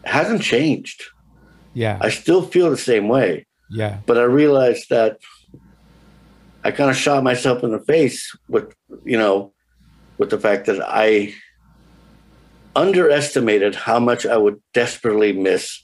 hasn't 0.03 0.41
changed. 0.41 1.03
Yeah, 1.73 1.97
I 2.01 2.09
still 2.09 2.41
feel 2.41 2.69
the 2.69 2.77
same 2.77 3.07
way. 3.07 3.45
Yeah, 3.69 3.99
but 4.05 4.17
I 4.17 4.23
realized 4.23 4.89
that 4.89 5.19
I 6.63 6.71
kind 6.71 6.89
of 6.89 6.97
shot 6.97 7.23
myself 7.23 7.63
in 7.63 7.71
the 7.71 7.79
face 7.79 8.35
with, 8.49 8.75
you 9.05 9.17
know, 9.17 9.53
with 10.17 10.29
the 10.29 10.39
fact 10.39 10.65
that 10.67 10.81
I 10.85 11.33
underestimated 12.75 13.75
how 13.75 13.99
much 13.99 14.25
I 14.25 14.37
would 14.37 14.61
desperately 14.73 15.33
miss 15.33 15.83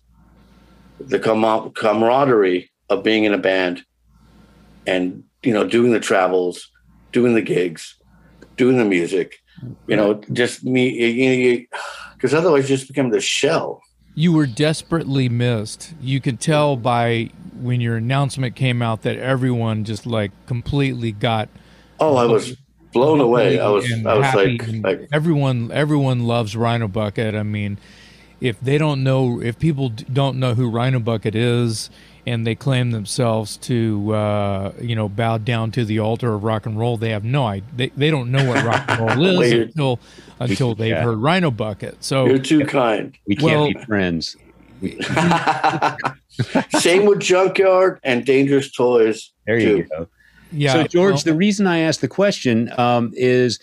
the 0.99 1.19
camaraderie 1.19 2.69
of 2.89 3.03
being 3.03 3.23
in 3.23 3.33
a 3.33 3.37
band 3.37 3.83
and 4.85 5.23
you 5.43 5.53
know 5.53 5.67
doing 5.67 5.91
the 5.91 5.99
travels 5.99 6.69
doing 7.11 7.33
the 7.33 7.41
gigs 7.41 7.95
doing 8.55 8.77
the 8.77 8.85
music 8.85 9.41
you 9.87 9.95
know 9.95 10.21
just 10.31 10.63
me 10.63 11.67
because 12.17 12.33
otherwise 12.33 12.69
you 12.69 12.75
just 12.75 12.87
become 12.87 13.09
the 13.09 13.21
shell. 13.21 13.81
You 14.15 14.33
were 14.33 14.47
desperately 14.47 15.29
missed. 15.29 15.93
You 16.01 16.19
could 16.19 16.39
tell 16.39 16.75
by 16.75 17.29
when 17.59 17.81
your 17.81 17.97
announcement 17.97 18.55
came 18.55 18.81
out 18.81 19.03
that 19.03 19.17
everyone 19.17 19.83
just 19.83 20.05
like 20.05 20.31
completely 20.45 21.11
got 21.11 21.49
oh 21.99 22.15
i 22.15 22.25
was 22.25 22.55
blown 22.93 23.19
away. 23.19 23.59
I 23.59 23.67
was 23.69 23.91
i 24.05 24.13
was 24.17 24.35
like, 24.35 24.61
like 24.83 25.09
everyone 25.11 25.71
everyone 25.71 26.25
loves 26.25 26.55
rhino 26.55 26.87
bucket. 26.87 27.35
I 27.35 27.43
mean 27.43 27.77
if 28.39 28.59
they 28.59 28.77
don't 28.77 29.03
know 29.03 29.41
if 29.41 29.57
people 29.57 29.89
don't 29.89 30.39
know 30.39 30.53
who 30.53 30.69
rhino 30.69 30.99
bucket 30.99 31.35
is 31.35 31.89
and 32.27 32.45
they 32.45 32.55
claim 32.55 32.91
themselves 32.91 33.55
to 33.55 34.13
uh, 34.13 34.73
you 34.81 34.95
know 34.95 35.07
bow 35.07 35.37
down 35.37 35.71
to 35.71 35.85
the 35.85 35.99
altar 35.99 36.33
of 36.33 36.43
rock 36.43 36.65
and 36.65 36.77
roll. 36.77 36.97
They 36.97 37.11
have 37.11 37.23
no 37.23 37.45
idea. 37.45 37.69
They, 37.75 37.87
they 37.95 38.11
don't 38.11 38.31
know 38.31 38.45
what 38.47 38.63
rock 38.65 38.83
and 38.89 38.99
roll 38.99 39.41
is 39.41 39.53
until 39.53 39.99
until 40.39 40.75
they've 40.75 40.89
yeah. 40.89 41.03
heard 41.03 41.19
Rhino 41.19 41.51
Bucket. 41.51 42.03
So 42.03 42.25
you're 42.27 42.37
too 42.37 42.65
kind. 42.65 43.17
We 43.25 43.37
can't 43.37 43.51
well, 43.51 43.67
be 43.67 43.85
friends. 43.85 44.35
Same 46.79 47.05
with 47.05 47.19
Junkyard 47.19 47.99
and 48.03 48.25
Dangerous 48.25 48.71
Toys. 48.71 49.31
There 49.47 49.57
you 49.57 49.83
too. 49.83 49.89
go. 49.89 50.07
Yeah. 50.51 50.73
So 50.73 50.83
George, 50.83 51.13
well, 51.13 51.23
the 51.23 51.33
reason 51.33 51.65
I 51.65 51.79
asked 51.79 52.01
the 52.01 52.07
question 52.09 52.71
um, 52.77 53.11
is 53.15 53.59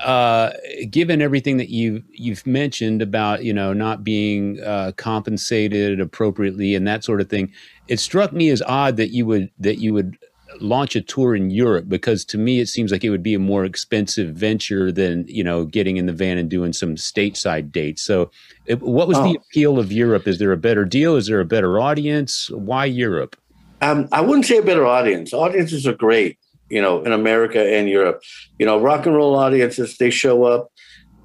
uh, 0.00 0.52
given 0.90 1.22
everything 1.22 1.56
that 1.56 1.70
you 1.70 2.02
you've 2.12 2.46
mentioned 2.46 3.02
about 3.02 3.44
you 3.44 3.52
know 3.52 3.72
not 3.72 4.04
being 4.04 4.60
uh, 4.60 4.92
compensated 4.96 6.00
appropriately 6.00 6.74
and 6.74 6.86
that 6.86 7.02
sort 7.04 7.20
of 7.20 7.28
thing, 7.28 7.52
it 7.88 8.00
struck 8.00 8.32
me 8.32 8.50
as 8.50 8.62
odd 8.62 8.96
that 8.96 9.10
you 9.10 9.26
would 9.26 9.50
that 9.58 9.78
you 9.78 9.94
would 9.94 10.16
launch 10.60 10.96
a 10.96 11.02
tour 11.02 11.36
in 11.36 11.50
Europe 11.50 11.86
because 11.88 12.24
to 12.24 12.38
me 12.38 12.60
it 12.60 12.68
seems 12.68 12.90
like 12.90 13.04
it 13.04 13.10
would 13.10 13.22
be 13.22 13.34
a 13.34 13.38
more 13.38 13.64
expensive 13.64 14.34
venture 14.34 14.90
than 14.90 15.24
you 15.28 15.44
know 15.44 15.64
getting 15.64 15.96
in 15.96 16.06
the 16.06 16.12
van 16.12 16.38
and 16.38 16.48
doing 16.48 16.72
some 16.72 16.96
stateside 16.96 17.70
dates. 17.70 18.02
So, 18.02 18.30
it, 18.66 18.80
what 18.80 19.08
was 19.08 19.18
oh. 19.18 19.24
the 19.24 19.38
appeal 19.38 19.78
of 19.78 19.92
Europe? 19.92 20.26
Is 20.26 20.38
there 20.38 20.52
a 20.52 20.56
better 20.56 20.84
deal? 20.84 21.16
Is 21.16 21.26
there 21.26 21.40
a 21.40 21.44
better 21.44 21.80
audience? 21.80 22.50
Why 22.50 22.84
Europe? 22.86 23.36
Um, 23.82 24.08
I 24.10 24.22
wouldn't 24.22 24.46
say 24.46 24.56
a 24.56 24.62
better 24.62 24.86
audience. 24.86 25.34
Audiences 25.34 25.86
are 25.86 25.92
great 25.92 26.38
you 26.68 26.82
know, 26.82 27.02
in 27.02 27.12
America 27.12 27.60
and 27.60 27.88
Europe. 27.88 28.22
You 28.58 28.66
know, 28.66 28.80
rock 28.80 29.06
and 29.06 29.14
roll 29.14 29.36
audiences, 29.36 29.96
they 29.98 30.10
show 30.10 30.44
up 30.44 30.72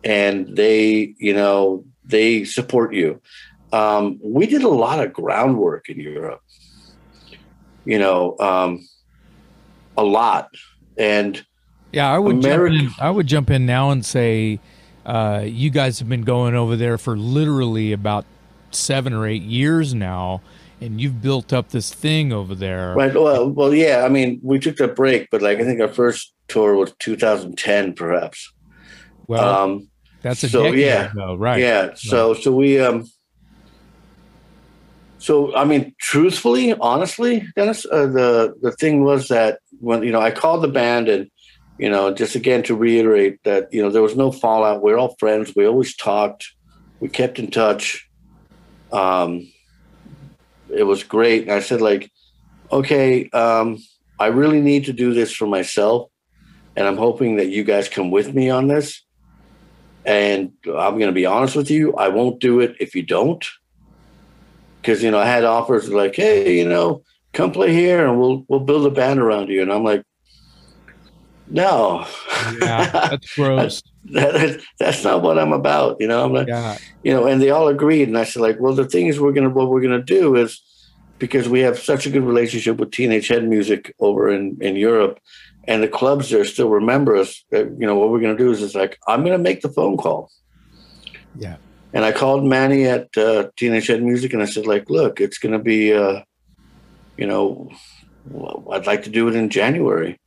and 0.03 0.55
they, 0.55 1.15
you 1.17 1.33
know, 1.33 1.85
they 2.05 2.43
support 2.43 2.93
you. 2.93 3.21
Um, 3.71 4.19
we 4.23 4.47
did 4.47 4.63
a 4.63 4.69
lot 4.69 4.99
of 4.99 5.13
groundwork 5.13 5.89
in 5.89 5.99
Europe, 5.99 6.41
you 7.85 7.99
know, 7.99 8.37
um, 8.39 8.87
a 9.97 10.03
lot. 10.03 10.49
And 10.97 11.43
yeah, 11.91 12.11
I 12.11 12.19
would 12.19 12.37
America- 12.37 12.77
jump 12.77 12.97
in, 12.99 13.03
I 13.03 13.09
would 13.09 13.27
jump 13.27 13.49
in 13.49 13.65
now 13.65 13.91
and 13.91 14.05
say, 14.05 14.59
uh, 15.05 15.43
you 15.45 15.69
guys 15.69 15.99
have 15.99 16.09
been 16.09 16.23
going 16.23 16.55
over 16.55 16.75
there 16.75 16.97
for 16.97 17.17
literally 17.17 17.91
about 17.91 18.25
seven 18.71 19.13
or 19.13 19.27
eight 19.27 19.41
years 19.43 19.93
now 19.93 20.41
and 20.81 20.99
you've 20.99 21.21
built 21.21 21.53
up 21.53 21.69
this 21.69 21.93
thing 21.93 22.33
over 22.33 22.55
there. 22.55 22.95
Right. 22.95 23.13
Well, 23.13 23.49
well, 23.49 23.73
yeah. 23.73 24.03
I 24.03 24.09
mean, 24.09 24.39
we 24.43 24.59
took 24.59 24.79
a 24.79 24.87
break, 24.87 25.29
but 25.29 25.41
like 25.41 25.59
I 25.59 25.63
think 25.63 25.79
our 25.79 25.87
first 25.87 26.33
tour 26.47 26.75
was 26.75 26.93
2010, 26.99 27.93
perhaps. 27.93 28.51
Well, 29.27 29.63
um, 29.63 29.89
that's 30.23 30.43
a 30.43 30.49
so 30.49 30.65
yeah, 30.65 31.11
ago, 31.11 31.35
right? 31.35 31.59
Yeah. 31.59 31.93
So 31.93 32.33
so 32.33 32.51
we 32.51 32.79
um. 32.79 33.05
So 35.21 35.55
I 35.55 35.65
mean, 35.65 35.93
truthfully, 35.99 36.73
honestly, 36.73 37.47
Dennis, 37.55 37.85
uh, 37.85 38.07
the 38.07 38.55
the 38.63 38.71
thing 38.71 39.03
was 39.03 39.27
that 39.27 39.59
when 39.79 40.01
you 40.01 40.11
know 40.11 40.19
I 40.19 40.31
called 40.31 40.63
the 40.63 40.67
band 40.67 41.09
and 41.09 41.29
you 41.77 41.91
know 41.91 42.11
just 42.11 42.33
again 42.33 42.63
to 42.63 42.75
reiterate 42.75 43.37
that 43.43 43.71
you 43.71 43.83
know 43.83 43.91
there 43.91 44.01
was 44.01 44.15
no 44.15 44.31
fallout. 44.31 44.81
We 44.81 44.91
we're 44.91 44.97
all 44.97 45.15
friends. 45.19 45.53
We 45.55 45.67
always 45.67 45.95
talked. 45.95 46.47
We 46.99 47.07
kept 47.07 47.37
in 47.37 47.51
touch. 47.51 48.09
Um, 48.91 49.47
it 50.73 50.83
was 50.83 51.03
great. 51.03 51.43
And 51.43 51.51
I 51.51 51.59
said, 51.59 51.81
like, 51.81 52.11
okay, 52.71 53.29
um, 53.29 53.77
I 54.19 54.27
really 54.27 54.59
need 54.59 54.85
to 54.85 54.93
do 54.93 55.13
this 55.13 55.31
for 55.31 55.45
myself. 55.45 56.09
And 56.75 56.87
I'm 56.87 56.97
hoping 56.97 57.35
that 57.35 57.49
you 57.49 57.63
guys 57.63 57.89
come 57.89 58.09
with 58.09 58.33
me 58.33 58.49
on 58.49 58.69
this. 58.69 59.03
And 60.03 60.53
I'm 60.65 60.97
going 60.97 61.07
to 61.07 61.11
be 61.11 61.27
honest 61.27 61.55
with 61.55 61.69
you, 61.69 61.93
I 61.93 62.07
won't 62.07 62.39
do 62.39 62.59
it 62.59 62.75
if 62.79 62.95
you 62.95 63.03
don't. 63.03 63.45
Because, 64.81 65.03
you 65.03 65.11
know, 65.11 65.19
I 65.19 65.25
had 65.25 65.43
offers 65.43 65.89
like, 65.89 66.15
hey, 66.15 66.57
you 66.57 66.67
know, 66.67 67.03
come 67.33 67.51
play 67.51 67.71
here 67.73 68.07
and 68.07 68.19
we'll 68.19 68.45
we'll 68.47 68.59
build 68.59 68.85
a 68.85 68.91
band 68.91 69.19
around 69.19 69.49
you. 69.49 69.61
And 69.61 69.71
I'm 69.71 69.83
like, 69.83 70.03
no. 71.47 72.07
Yeah, 72.61 73.09
that's 73.09 73.35
gross. 73.35 73.83
that, 74.05 74.33
that, 74.33 74.61
that's 74.79 75.03
not 75.03 75.21
what 75.21 75.37
I'm 75.37 75.53
about. 75.53 75.97
You 75.99 76.07
know, 76.07 76.23
I'm 76.23 76.33
like, 76.33 76.47
yeah. 76.47 76.77
you 77.03 77.13
know, 77.13 77.27
and 77.27 77.41
they 77.41 77.49
all 77.49 77.67
agreed. 77.67 78.07
And 78.07 78.17
I 78.17 78.23
said, 78.23 78.41
like, 78.41 78.59
well, 78.59 78.73
the 78.73 78.87
thing 78.87 79.07
is, 79.07 79.19
we're 79.19 79.33
gonna 79.33 79.49
what 79.49 79.69
we're 79.69 79.81
gonna 79.81 80.01
do 80.01 80.35
is 80.35 80.61
because 81.19 81.47
we 81.47 81.59
have 81.59 81.77
such 81.77 82.05
a 82.05 82.09
good 82.09 82.23
relationship 82.23 82.77
with 82.77 82.91
Teenage 82.91 83.27
Head 83.27 83.47
Music 83.47 83.93
over 83.99 84.29
in 84.29 84.57
in 84.61 84.75
Europe, 84.75 85.19
and 85.67 85.83
the 85.83 85.87
clubs 85.87 86.29
there 86.29 86.45
still 86.45 86.69
remember 86.69 87.15
us. 87.15 87.43
You 87.51 87.75
know, 87.79 87.95
what 87.95 88.09
we're 88.09 88.21
gonna 88.21 88.37
do 88.37 88.51
is, 88.51 88.63
it's 88.63 88.75
like, 88.75 88.97
I'm 89.07 89.23
gonna 89.23 89.37
make 89.37 89.61
the 89.61 89.69
phone 89.69 89.97
call. 89.97 90.31
Yeah. 91.35 91.57
And 91.93 92.05
I 92.05 92.11
called 92.11 92.45
Manny 92.45 92.85
at 92.85 93.15
uh, 93.17 93.49
Teenage 93.57 93.87
Head 93.87 94.01
Music, 94.01 94.33
and 94.33 94.41
I 94.41 94.45
said, 94.45 94.65
like, 94.65 94.89
look, 94.89 95.19
it's 95.19 95.37
gonna 95.37 95.59
be, 95.59 95.93
uh, 95.93 96.21
you 97.17 97.27
know, 97.27 97.69
I'd 98.71 98.87
like 98.87 99.03
to 99.03 99.09
do 99.09 99.27
it 99.27 99.35
in 99.35 99.49
January. 99.49 100.19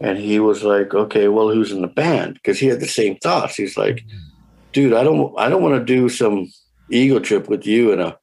And 0.00 0.18
he 0.18 0.38
was 0.38 0.62
like, 0.62 0.94
okay, 0.94 1.28
well, 1.28 1.48
who's 1.48 1.72
in 1.72 1.80
the 1.80 1.88
band? 1.88 2.34
Because 2.34 2.58
he 2.58 2.66
had 2.66 2.80
the 2.80 2.88
same 2.88 3.16
thoughts. 3.16 3.56
He's 3.56 3.76
like, 3.76 4.04
dude, 4.72 4.92
I 4.92 5.02
don't, 5.02 5.32
I 5.38 5.48
don't 5.48 5.62
want 5.62 5.78
to 5.78 5.84
do 5.84 6.08
some 6.08 6.50
ego 6.90 7.18
trip 7.18 7.48
with 7.48 7.66
you 7.66 7.92
and 7.92 8.00
a 8.02 8.18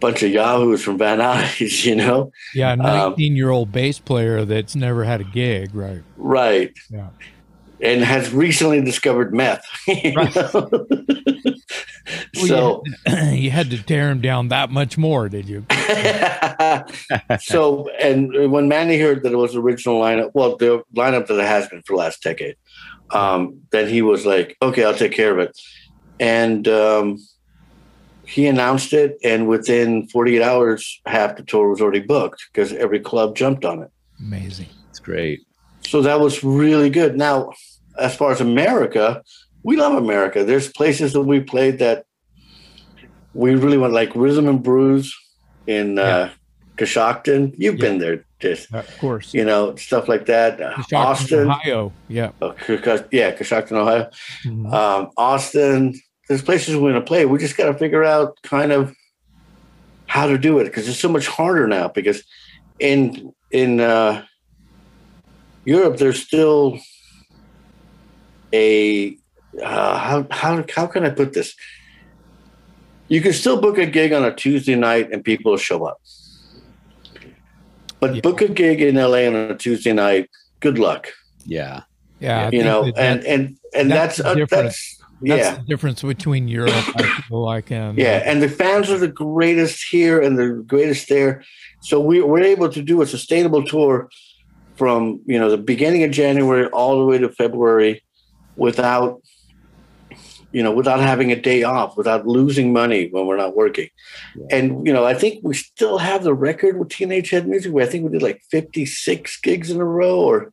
bunch 0.00 0.22
of 0.22 0.30
yahoos 0.30 0.82
from 0.82 0.98
Van 0.98 1.18
Nuys, 1.18 1.84
you 1.86 1.94
know? 1.94 2.32
Yeah, 2.54 2.72
um, 2.72 2.78
nineteen-year-old 2.78 3.68
um, 3.68 3.72
bass 3.72 3.98
player 3.98 4.44
that's 4.44 4.74
never 4.74 5.04
had 5.04 5.20
a 5.20 5.24
gig, 5.24 5.74
right? 5.74 6.02
Right. 6.16 6.72
Yeah. 6.90 7.08
And 7.80 8.02
has 8.02 8.32
recently 8.32 8.80
discovered 8.80 9.34
meth. 9.34 9.64
Right. 9.86 10.34
Well, 12.36 12.46
so 12.46 12.82
you 12.84 12.92
had, 13.06 13.32
you 13.38 13.50
had, 13.50 13.70
to 13.70 13.82
tear 13.82 14.10
him 14.10 14.20
down 14.20 14.48
that 14.48 14.70
much 14.70 14.98
more, 14.98 15.28
did 15.30 15.48
you? 15.48 15.64
so, 17.40 17.88
and 17.98 18.52
when 18.52 18.68
Manny 18.68 18.98
heard 18.98 19.22
that 19.22 19.32
it 19.32 19.36
was 19.36 19.56
original 19.56 20.00
lineup, 20.00 20.32
well, 20.34 20.56
the 20.56 20.82
lineup 20.94 21.28
that 21.28 21.38
it 21.38 21.46
has 21.46 21.66
been 21.68 21.80
for 21.82 21.94
the 21.94 21.98
last 22.00 22.22
decade, 22.22 22.56
um, 23.10 23.60
then 23.70 23.88
he 23.88 24.02
was 24.02 24.26
like, 24.26 24.56
"Okay, 24.60 24.84
I'll 24.84 24.94
take 24.94 25.12
care 25.12 25.32
of 25.32 25.38
it," 25.38 25.58
and 26.20 26.68
um, 26.68 27.18
he 28.26 28.46
announced 28.46 28.92
it, 28.92 29.16
and 29.24 29.48
within 29.48 30.06
48 30.08 30.42
hours, 30.42 31.00
half 31.06 31.36
the 31.36 31.42
tour 31.42 31.68
was 31.70 31.80
already 31.80 32.00
booked 32.00 32.44
because 32.52 32.72
every 32.72 33.00
club 33.00 33.36
jumped 33.36 33.64
on 33.64 33.82
it. 33.82 33.90
Amazing, 34.18 34.68
it's 34.90 34.98
great. 34.98 35.40
So 35.86 36.02
that 36.02 36.20
was 36.20 36.42
really 36.42 36.90
good. 36.90 37.16
Now, 37.16 37.52
as 37.98 38.16
far 38.16 38.32
as 38.32 38.40
America, 38.40 39.22
we 39.64 39.76
love 39.76 39.94
America. 39.94 40.44
There's 40.44 40.70
places 40.70 41.14
that 41.14 41.22
we 41.22 41.40
played 41.40 41.80
that 41.80 42.04
we 43.32 43.56
really 43.56 43.78
want, 43.78 43.92
like 43.92 44.14
Rhythm 44.14 44.46
and 44.46 44.62
Brews 44.62 45.12
in 45.66 45.98
uh, 45.98 46.30
Coshocton. 46.76 47.54
You've 47.58 47.76
yeah. 47.76 47.80
been 47.80 47.98
there, 47.98 48.24
just 48.38 48.72
of 48.72 48.98
course. 48.98 49.34
You 49.34 49.44
know 49.44 49.74
stuff 49.76 50.06
like 50.06 50.26
that. 50.26 50.58
Coshocton, 50.58 50.98
Austin, 50.98 51.50
Ohio. 51.50 51.92
Yeah. 52.08 52.30
Uh, 52.40 52.52
yeah, 53.10 53.34
Coshocton, 53.34 53.72
Ohio. 53.72 54.10
Mm-hmm. 54.44 54.66
Um, 54.72 55.10
Austin. 55.16 56.00
There's 56.28 56.42
places 56.42 56.74
we're 56.74 56.92
going 56.92 56.94
to 56.94 57.02
play. 57.02 57.26
We 57.26 57.38
just 57.38 57.56
got 57.56 57.66
to 57.66 57.74
figure 57.74 58.02
out 58.02 58.38
kind 58.42 58.72
of 58.72 58.94
how 60.06 60.26
to 60.26 60.38
do 60.38 60.58
it 60.58 60.64
because 60.64 60.88
it's 60.88 60.98
so 60.98 61.08
much 61.08 61.26
harder 61.26 61.66
now. 61.66 61.88
Because 61.88 62.22
in 62.78 63.32
in 63.50 63.80
uh, 63.80 64.24
Europe, 65.64 65.98
there's 65.98 66.22
still 66.22 66.78
a 68.54 69.18
uh, 69.62 69.98
how 69.98 70.26
how 70.30 70.64
how 70.74 70.86
can 70.86 71.04
I 71.04 71.10
put 71.10 71.32
this? 71.32 71.54
You 73.08 73.20
can 73.20 73.32
still 73.32 73.60
book 73.60 73.78
a 73.78 73.86
gig 73.86 74.12
on 74.12 74.24
a 74.24 74.34
Tuesday 74.34 74.74
night 74.74 75.10
and 75.12 75.24
people 75.24 75.52
will 75.52 75.58
show 75.58 75.84
up. 75.84 76.00
But 78.00 78.16
yeah. 78.16 78.20
book 78.20 78.40
a 78.40 78.48
gig 78.48 78.80
in 78.80 78.96
LA 78.96 79.26
on 79.26 79.34
a 79.34 79.56
Tuesday 79.56 79.92
night, 79.92 80.30
good 80.60 80.78
luck. 80.78 81.08
Yeah. 81.44 81.82
Yeah. 82.20 82.50
You 82.50 82.64
know, 82.64 82.90
and, 82.96 83.24
and 83.24 83.56
and 83.74 83.90
that's 83.90 84.16
that's, 84.16 84.40
uh, 84.40 84.46
that's 84.50 84.98
yeah. 85.20 85.36
That's 85.36 85.58
the 85.58 85.64
difference 85.64 86.02
between 86.02 86.48
Europe, 86.48 86.74
I 86.96 87.22
feel 87.28 87.42
like, 87.42 87.70
and 87.70 87.96
yeah, 87.96 88.22
and 88.24 88.42
the 88.42 88.48
fans 88.48 88.90
are 88.90 88.98
the 88.98 89.08
greatest 89.08 89.84
here 89.90 90.20
and 90.20 90.38
the 90.38 90.62
greatest 90.66 91.08
there. 91.08 91.42
So 91.80 92.00
we, 92.00 92.20
we're 92.20 92.42
able 92.42 92.68
to 92.68 92.82
do 92.82 93.02
a 93.02 93.06
sustainable 93.06 93.64
tour 93.64 94.08
from 94.76 95.20
you 95.26 95.38
know 95.38 95.50
the 95.50 95.58
beginning 95.58 96.02
of 96.02 96.10
January 96.10 96.66
all 96.68 96.98
the 96.98 97.06
way 97.06 97.18
to 97.18 97.28
February 97.28 98.02
without 98.56 99.22
you 100.54 100.62
know, 100.62 100.70
without 100.70 101.00
having 101.00 101.32
a 101.32 101.40
day 101.40 101.64
off, 101.64 101.96
without 101.96 102.28
losing 102.28 102.72
money 102.72 103.08
when 103.08 103.26
we're 103.26 103.36
not 103.36 103.56
working. 103.56 103.88
Yeah. 104.36 104.56
And, 104.56 104.86
you 104.86 104.92
know, 104.92 105.04
I 105.04 105.12
think 105.12 105.40
we 105.42 105.52
still 105.52 105.98
have 105.98 106.22
the 106.22 106.32
record 106.32 106.78
with 106.78 106.90
Teenage 106.90 107.30
Head 107.30 107.48
Music 107.48 107.72
where 107.72 107.84
I 107.84 107.88
think 107.88 108.04
we 108.04 108.12
did 108.12 108.22
like 108.22 108.40
56 108.52 109.40
gigs 109.40 109.72
in 109.72 109.80
a 109.80 109.84
row 109.84 110.20
or 110.20 110.52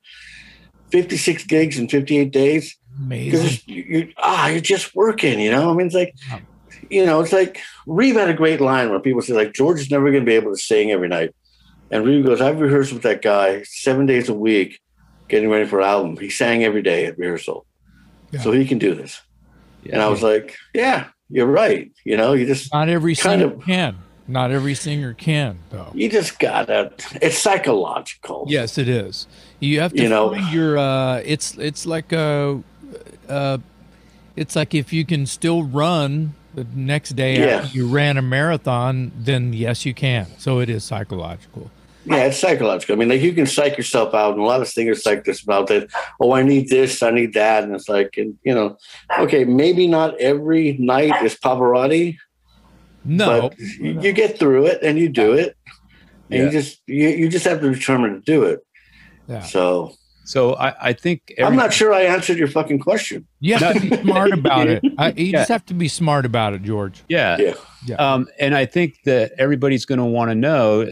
56 0.90 1.44
gigs 1.46 1.78
in 1.78 1.88
58 1.88 2.32
days. 2.32 2.76
Amazing. 3.00 3.60
You, 3.68 3.84
you, 3.84 4.14
ah, 4.18 4.48
you're 4.48 4.60
just 4.60 4.96
working, 4.96 5.40
you 5.40 5.52
know? 5.52 5.70
I 5.70 5.74
mean, 5.76 5.86
it's 5.86 5.96
like, 5.96 6.16
you 6.90 7.06
know, 7.06 7.22
it's 7.22 7.32
like 7.32 7.62
Reeve 7.86 8.16
had 8.16 8.28
a 8.28 8.34
great 8.34 8.60
line 8.60 8.90
where 8.90 9.00
people 9.00 9.22
say, 9.22 9.34
like, 9.34 9.54
George 9.54 9.82
is 9.82 9.92
never 9.92 10.10
going 10.10 10.26
to 10.26 10.30
be 10.30 10.36
able 10.36 10.52
to 10.52 10.60
sing 10.60 10.90
every 10.90 11.10
night. 11.10 11.36
And 11.92 12.04
Reeve 12.04 12.26
goes, 12.26 12.42
I've 12.42 12.60
rehearsed 12.60 12.92
with 12.92 13.04
that 13.04 13.22
guy 13.22 13.62
seven 13.64 14.08
days 14.08 14.30
a 14.30 14.34
week 14.34 14.82
getting 15.28 15.52
ready 15.52 15.68
for 15.68 15.80
an 15.80 15.86
album. 15.86 16.18
He 16.18 16.32
sang 16.32 16.64
every 16.64 16.82
day 16.82 17.06
at 17.06 17.20
rehearsal. 17.20 17.68
Yeah. 18.32 18.40
So 18.40 18.52
he 18.52 18.66
can 18.66 18.80
do 18.80 18.96
this. 18.96 19.22
Yeah. 19.84 19.94
And 19.94 20.02
I 20.02 20.08
was 20.10 20.22
like, 20.22 20.56
yeah, 20.74 21.08
you're 21.30 21.46
right. 21.48 21.92
You 22.04 22.18
know, 22.18 22.34
you 22.34 22.46
just 22.46 22.74
not 22.74 22.90
every 22.90 23.16
kind 23.16 23.42
of 23.42 23.62
can. 23.64 23.98
Not 24.28 24.52
every 24.52 24.76
singer 24.76 25.14
can, 25.14 25.60
though. 25.72 25.92
You 25.94 26.10
just 26.10 26.40
gotta. 26.40 26.94
It's 27.22 27.38
psychological. 27.38 28.46
Yes, 28.48 28.78
it 28.78 28.88
is. 28.88 29.28
You 29.60 29.82
have 29.82 29.92
to 29.94 30.04
You 30.04 30.10
know- 30.10 30.34
your. 30.34 30.78
Uh, 30.78 31.18
it's 31.26 31.58
it's 31.58 31.86
like 31.86 32.12
a, 32.14 32.62
uh, 33.28 33.58
it's 34.36 34.56
like 34.56 34.74
if 34.74 34.94
you 34.94 35.04
can 35.06 35.26
still 35.26 35.64
run 35.64 36.34
the 36.54 36.66
next 36.76 37.12
day 37.16 37.40
Yeah. 37.40 37.58
after 37.58 37.76
you 37.78 37.88
ran 37.88 38.18
a 38.18 38.22
marathon, 38.22 39.12
then 39.18 39.52
yes, 39.54 39.86
you 39.86 39.94
can. 39.94 40.28
So 40.38 40.60
it 40.60 40.70
is 40.70 40.84
psychological. 40.84 41.70
Yeah, 42.06 42.24
it's 42.26 42.40
psychological. 42.40 42.96
I 42.96 42.98
mean, 43.00 43.10
like 43.10 43.22
you 43.22 43.32
can 43.34 43.46
psych 43.46 43.78
yourself 43.78 44.14
out, 44.16 44.34
and 44.34 44.42
a 44.42 44.46
lot 44.46 44.62
of 44.62 44.68
singers 44.68 45.04
psych 45.04 45.24
this 45.24 45.44
about 45.44 45.68
that. 45.68 45.88
Oh, 46.20 46.32
I 46.34 46.42
need 46.42 46.70
this, 46.70 47.04
I 47.04 47.12
need 47.12 47.34
that, 47.36 47.64
and 47.64 47.76
it's 47.76 47.88
like, 47.88 48.16
and 48.18 48.38
you 48.44 48.56
know, 48.56 48.78
okay, 49.20 49.44
maybe 49.46 49.86
not 49.88 50.20
every 50.20 50.74
night 50.80 51.24
is 51.24 51.36
Pavarotti, 51.36 52.18
No, 53.06 53.50
but 53.50 53.60
you, 53.60 54.00
you 54.02 54.14
get 54.14 54.40
through 54.40 54.66
it 54.66 54.80
and 54.82 54.98
you 54.98 55.10
do 55.10 55.34
it, 55.34 55.56
and 56.32 56.40
Yeah. 56.40 56.46
you 56.46 56.52
just 56.52 56.82
you, 56.88 57.08
you 57.10 57.30
just 57.30 57.46
have 57.46 57.62
to 57.62 57.72
determine 57.72 58.14
to 58.16 58.22
do 58.22 58.44
it. 58.46 58.66
yeah. 59.28 59.42
So 59.42 59.94
So 60.32 60.54
I, 60.56 60.90
I 60.90 60.94
think 60.94 61.34
I'm 61.44 61.58
not 61.58 61.74
sure 61.74 61.92
I 61.94 62.04
answered 62.04 62.38
your 62.38 62.48
fucking 62.48 62.80
question. 62.80 63.28
you 63.42 63.56
have 63.56 63.74
to 63.74 63.82
be 63.90 63.98
smart 64.02 64.32
about 64.32 64.68
it. 64.70 64.82
I, 64.98 65.10
you 65.12 65.26
Yeah. 65.26 65.40
just 65.40 65.50
have 65.50 65.66
to 65.66 65.74
be 65.74 65.90
smart 65.90 66.26
about 66.26 66.54
it, 66.54 66.64
George. 66.64 67.04
Yeah. 67.10 67.36
Yeah. 67.38 67.54
Yeah. 67.86 67.96
Um, 67.98 68.30
and 68.40 68.56
I 68.56 68.66
think 68.66 69.00
that 69.04 69.34
everybody's 69.38 69.84
going 69.86 70.00
to 70.00 70.06
want 70.06 70.32
to 70.32 70.36
know 70.36 70.84
uh, 70.84 70.86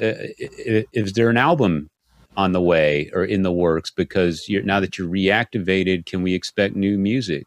i- 0.43 0.49
i- 0.69 0.85
is 0.91 1.13
there 1.13 1.29
an 1.29 1.37
album 1.37 1.89
on 2.35 2.51
the 2.51 2.59
way 2.61 3.09
or 3.13 3.23
in 3.23 3.43
the 3.43 3.51
works? 3.51 3.91
Because 3.91 4.49
you're, 4.49 4.63
now 4.63 4.81
that 4.81 4.97
you're 4.97 5.07
reactivated, 5.07 6.05
can 6.05 6.21
we 6.21 6.33
expect 6.33 6.75
new 6.75 6.97
music? 6.97 7.45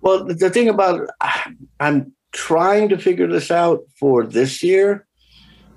Well, 0.00 0.24
the, 0.24 0.34
the 0.34 0.50
thing 0.50 0.68
about 0.68 1.08
I'm 1.78 2.12
trying 2.32 2.88
to 2.88 2.98
figure 2.98 3.28
this 3.28 3.52
out 3.52 3.82
for 4.00 4.26
this 4.26 4.64
year, 4.64 5.06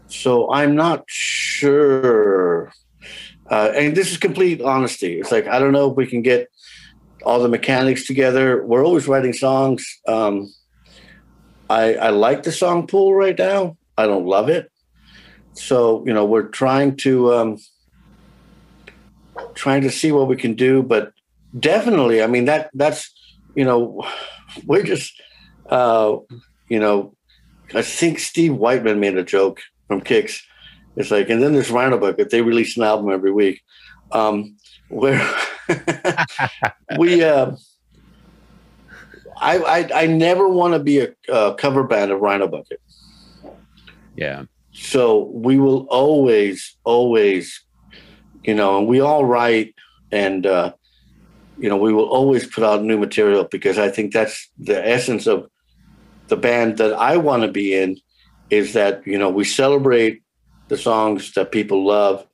so 0.08 0.50
I'm 0.52 0.76
not 0.76 1.04
sure. 1.08 2.72
Uh, 3.50 3.72
and 3.76 3.96
this 3.96 4.12
is 4.12 4.18
complete 4.18 4.62
honesty. 4.62 5.20
It's 5.20 5.32
like 5.32 5.48
I 5.48 5.60
don't 5.60 5.72
know 5.72 5.90
if 5.90 5.98
we 5.98 6.06
can 6.06 6.22
get 6.22 6.50
all 7.24 7.40
the 7.40 7.50
mechanics 7.50 8.06
together. 8.06 8.66
We're 8.66 8.86
always 8.86 9.08
writing 9.08 9.34
songs. 9.34 9.86
Um, 10.08 10.54
I 11.70 11.96
I 11.96 12.10
like 12.10 12.44
the 12.44 12.52
song 12.52 12.88
pool 12.88 13.14
right 13.14 13.38
now. 13.38 13.78
I 13.98 14.06
don't 14.06 14.26
love 14.26 14.50
it. 14.50 14.72
So 15.54 16.06
you 16.06 16.14
know 16.14 16.26
we're 16.26 16.50
trying 16.50 16.98
to 16.98 17.34
um, 17.34 17.58
trying 19.56 19.82
to 19.82 19.92
see 19.92 20.12
what 20.12 20.28
we 20.28 20.36
can 20.36 20.54
do, 20.54 20.84
but 20.84 21.14
definitely, 21.58 22.22
I 22.22 22.28
mean 22.28 22.46
that 22.46 22.70
that's 22.74 23.12
you 23.56 23.66
know 23.66 24.06
we're 24.66 24.84
just 24.84 25.22
uh, 25.70 26.18
you 26.70 26.80
know 26.80 27.16
I 27.74 27.82
think 27.82 28.20
Steve 28.20 28.56
Whiteman 28.56 29.00
made 29.00 29.18
a 29.18 29.24
joke 29.24 29.62
from 29.88 30.02
Kix. 30.02 30.42
It's 30.98 31.12
like, 31.12 31.30
and 31.30 31.42
then 31.42 31.54
there's 31.54 31.70
Rhino 31.70 32.00
Bucket. 32.00 32.32
They 32.32 32.42
release 32.42 32.76
an 32.76 32.84
album 32.84 33.12
every 33.12 33.32
week. 33.32 33.62
Um, 34.12 34.58
where 34.90 35.22
we, 36.98 37.24
uh, 37.24 37.52
I, 39.38 39.58
I, 39.60 40.04
I 40.04 40.08
never 40.08 40.48
want 40.48 40.74
to 40.74 40.80
be 40.80 41.00
a, 41.00 41.10
a 41.32 41.54
cover 41.54 41.84
band 41.84 42.12
of 42.12 42.20
Rhino 42.20 42.48
Bucket. 42.48 42.82
Yeah. 44.16 44.46
So 44.72 45.26
we 45.26 45.60
will 45.60 45.86
always, 45.90 46.76
always, 46.84 47.64
you 48.44 48.56
know, 48.56 48.80
and 48.80 48.88
we 48.88 49.00
all 49.00 49.24
write 49.24 49.76
and, 50.12 50.48
uh, 50.48 50.74
you 51.60 51.70
know, 51.70 51.78
we 51.78 51.94
will 51.94 52.10
always 52.10 52.48
put 52.48 52.64
out 52.64 52.84
new 52.84 52.98
material 52.98 53.44
because 53.44 53.78
I 53.78 53.90
think 53.90 54.14
that's 54.14 54.50
the 54.58 54.84
essence 54.88 55.28
of 55.28 55.48
the 56.28 56.38
band 56.38 56.78
that 56.78 56.94
I 56.94 57.18
want 57.18 57.44
to 57.44 57.48
be 57.52 57.76
in 57.76 57.98
is 58.50 58.74
that, 58.74 59.06
you 59.06 59.20
know, 59.20 59.30
we 59.30 59.44
celebrate 59.44 60.24
the 60.68 60.78
songs 60.78 61.34
that 61.34 61.52
people 61.52 61.86
love 61.86 62.26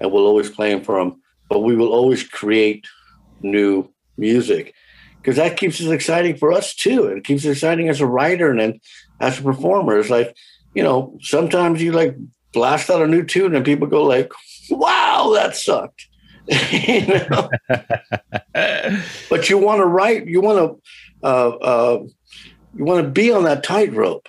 and 0.00 0.12
we'll 0.12 0.26
always 0.26 0.50
play 0.50 0.70
them 0.72 0.82
for 0.82 0.98
them, 0.98 1.20
but 1.48 1.60
we 1.60 1.76
will 1.76 1.92
always 1.92 2.22
create 2.22 2.86
new 3.42 3.88
music 4.16 4.74
because 5.20 5.36
that 5.36 5.56
keeps 5.56 5.80
it 5.80 5.90
exciting 5.92 6.36
for 6.36 6.52
us 6.52 6.74
too. 6.74 7.06
It 7.06 7.24
keeps 7.24 7.44
it 7.44 7.50
exciting 7.52 7.88
as 7.88 8.00
a 8.00 8.06
writer 8.06 8.50
and 8.50 8.60
then 8.60 8.80
as 9.20 9.38
a 9.38 9.42
performer. 9.42 9.98
It's 9.98 10.10
like, 10.10 10.36
you 10.74 10.82
know, 10.82 11.18
sometimes 11.20 11.82
you 11.82 11.92
like 11.92 12.16
blast 12.52 12.90
out 12.90 13.02
a 13.02 13.06
new 13.06 13.24
tune 13.24 13.54
and 13.54 13.64
people 13.64 13.86
go 13.86 14.04
like, 14.04 14.32
wow, 14.70 15.32
that 15.34 15.56
sucked. 15.56 16.06
you 16.70 17.06
know? 17.06 17.50
but 19.28 19.48
you 19.50 19.58
want 19.58 19.80
to 19.80 19.86
write, 19.86 20.26
you 20.26 20.40
want 20.40 20.58
to, 20.58 21.26
uh, 21.26 21.48
uh, 21.48 22.06
you 22.76 22.84
want 22.84 23.04
to 23.04 23.10
be 23.10 23.32
on 23.32 23.44
that 23.44 23.64
tightrope 23.64 24.28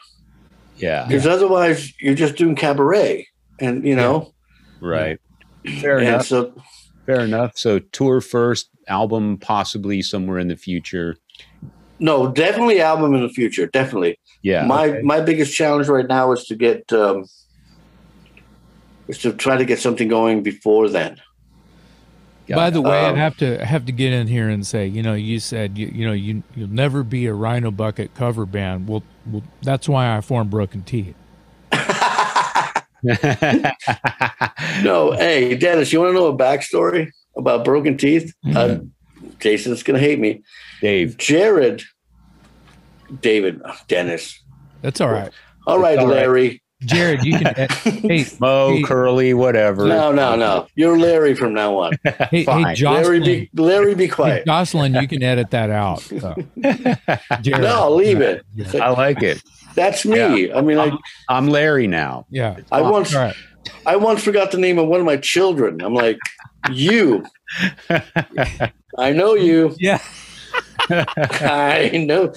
Yeah. 0.78 1.06
because 1.08 1.28
otherwise 1.28 1.94
you're 2.00 2.16
just 2.16 2.38
doing 2.38 2.56
cabaret 2.56 3.28
and, 3.60 3.84
you 3.86 3.96
know, 3.96 4.34
Right. 4.80 5.20
Fair 5.82 5.98
and 5.98 6.08
enough. 6.08 6.28
so 6.28 6.54
Fair 7.06 7.22
enough. 7.22 7.58
So 7.58 7.80
tour 7.80 8.22
first, 8.22 8.70
album 8.88 9.38
possibly 9.38 10.02
somewhere 10.02 10.40
in 10.40 10.48
the 10.50 10.56
future. 10.58 11.16
no, 12.00 12.32
definitely 12.32 12.80
album 12.82 13.14
in 13.16 13.22
the 13.22 13.30
future. 13.30 13.66
Definitely. 13.68 14.20
Yeah. 14.44 14.66
my 14.66 14.90
okay. 14.90 15.02
my 15.02 15.20
biggest 15.22 15.54
challenge 15.56 15.88
right 15.88 16.08
now 16.08 16.32
is 16.32 16.46
to 16.46 16.56
get 16.56 16.92
um, 16.94 17.26
is 19.08 19.18
to 19.20 19.34
try 19.34 19.58
to 19.58 19.66
get 19.66 19.80
something 19.80 20.08
going 20.08 20.44
before 20.44 20.90
then. 20.90 21.20
Got 22.48 22.56
By 22.56 22.68
it. 22.68 22.72
the 22.72 22.82
way, 22.82 23.00
I 23.06 23.10
Um, 23.10 23.16
have 23.18 23.36
to 23.38 23.62
I 23.62 23.66
have 23.66 23.86
to 23.86 23.92
get 23.92 24.14
in 24.14 24.28
here 24.28 24.48
and 24.48 24.66
say, 24.66 24.86
you 24.88 25.02
know, 25.04 25.14
you 25.16 25.40
said 25.40 25.78
you, 25.78 25.88
you 25.88 26.06
know 26.06 26.14
you 26.14 26.44
you'll 26.56 26.70
never 26.70 27.04
be 27.04 27.26
a 27.26 27.34
Rhino 27.34 27.72
Bucket 27.72 28.14
cover 28.16 28.46
band. 28.46 28.88
Well, 28.88 29.04
well, 29.26 29.44
that's 29.64 29.90
why 29.90 30.16
I 30.16 30.22
formed 30.22 30.50
Broken 30.50 30.84
Teeth. 30.84 31.16
No, 34.84 35.12
hey 35.14 35.56
Dennis, 35.56 35.92
you 35.92 36.00
want 36.00 36.10
to 36.10 36.14
know 36.14 36.28
a 36.28 36.38
backstory 36.38 37.10
about 37.36 37.66
Broken 37.66 37.98
Teeth? 37.98 38.34
Uh, 38.56 38.80
Jason's 39.40 39.84
gonna 39.84 40.00
hate 40.00 40.20
me. 40.20 40.44
Dave. 40.82 41.18
Jared, 41.18 41.84
David, 43.22 43.62
Dennis. 43.88 44.44
That's 44.82 45.02
all 45.02 45.10
right, 45.10 45.32
All 45.66 45.80
right, 45.80 45.98
all 45.98 46.08
right. 46.08 46.62
Larry. 46.82 47.18
Jared. 47.18 47.24
You 47.26 47.40
can 47.40 47.56
hey 48.04 48.26
Mo, 48.40 48.76
hey, 48.76 48.84
Curly, 48.84 49.34
whatever. 49.34 49.88
No, 49.88 50.12
no, 50.12 50.36
no. 50.36 50.68
You're 50.76 50.98
Larry 50.98 51.34
from 51.36 51.54
now 51.54 51.78
on. 51.78 51.94
hey, 52.04 52.16
hey 52.32 52.44
fine. 52.46 52.76
Larry, 52.80 53.20
be 53.20 53.50
Larry, 53.56 53.96
be 53.96 54.06
Hey, 54.06 54.10
quiet. 54.12 54.46
Jocelyn, 54.46 54.94
you 54.94 55.08
can 55.08 55.24
edit 55.24 55.50
that 55.52 55.70
out. 55.70 56.02
So. 56.02 56.36
Jared, 57.42 57.62
No, 57.64 57.90
leave 57.96 58.22
it. 58.22 58.46
Yeah. 58.54 58.84
I 58.86 58.90
like 58.92 59.24
it. 59.24 59.42
That's 59.76 60.06
me. 60.06 60.52
I 60.52 60.62
mean, 60.62 60.78
I, 60.80 60.92
I'm 61.30 61.48
Larry 61.48 61.88
now. 61.88 62.26
Yeah. 62.30 62.58
I 62.72 62.82
once, 62.82 63.14
All 63.16 63.22
right. 63.22 63.36
I 63.86 63.96
once 63.96 64.24
forgot 64.24 64.52
the 64.52 64.58
name 64.58 64.80
of 64.80 64.88
one 64.88 65.00
of 65.00 65.06
my 65.06 65.18
children. 65.18 65.82
I'm 65.82 65.94
like, 65.94 66.18
you. 66.72 67.26
I 68.98 69.12
know 69.14 69.34
you. 69.36 69.76
Yeah. 69.80 70.02
I 70.90 71.92
know 72.08 72.34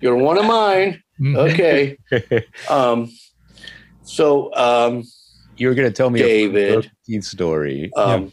you're 0.00 0.16
one 0.16 0.38
of 0.38 0.44
mine. 0.46 1.02
Mhm. 1.20 1.36
Okay. 1.52 1.96
Um, 2.68 3.10
so, 4.04 4.54
um, 4.54 5.02
you're 5.56 5.74
going 5.74 5.88
to 5.88 5.92
tell 5.92 6.10
me 6.10 6.20
David. 6.20 6.70
a 6.70 6.72
Broken 7.08 7.22
story. 7.22 7.92
um, 7.96 8.32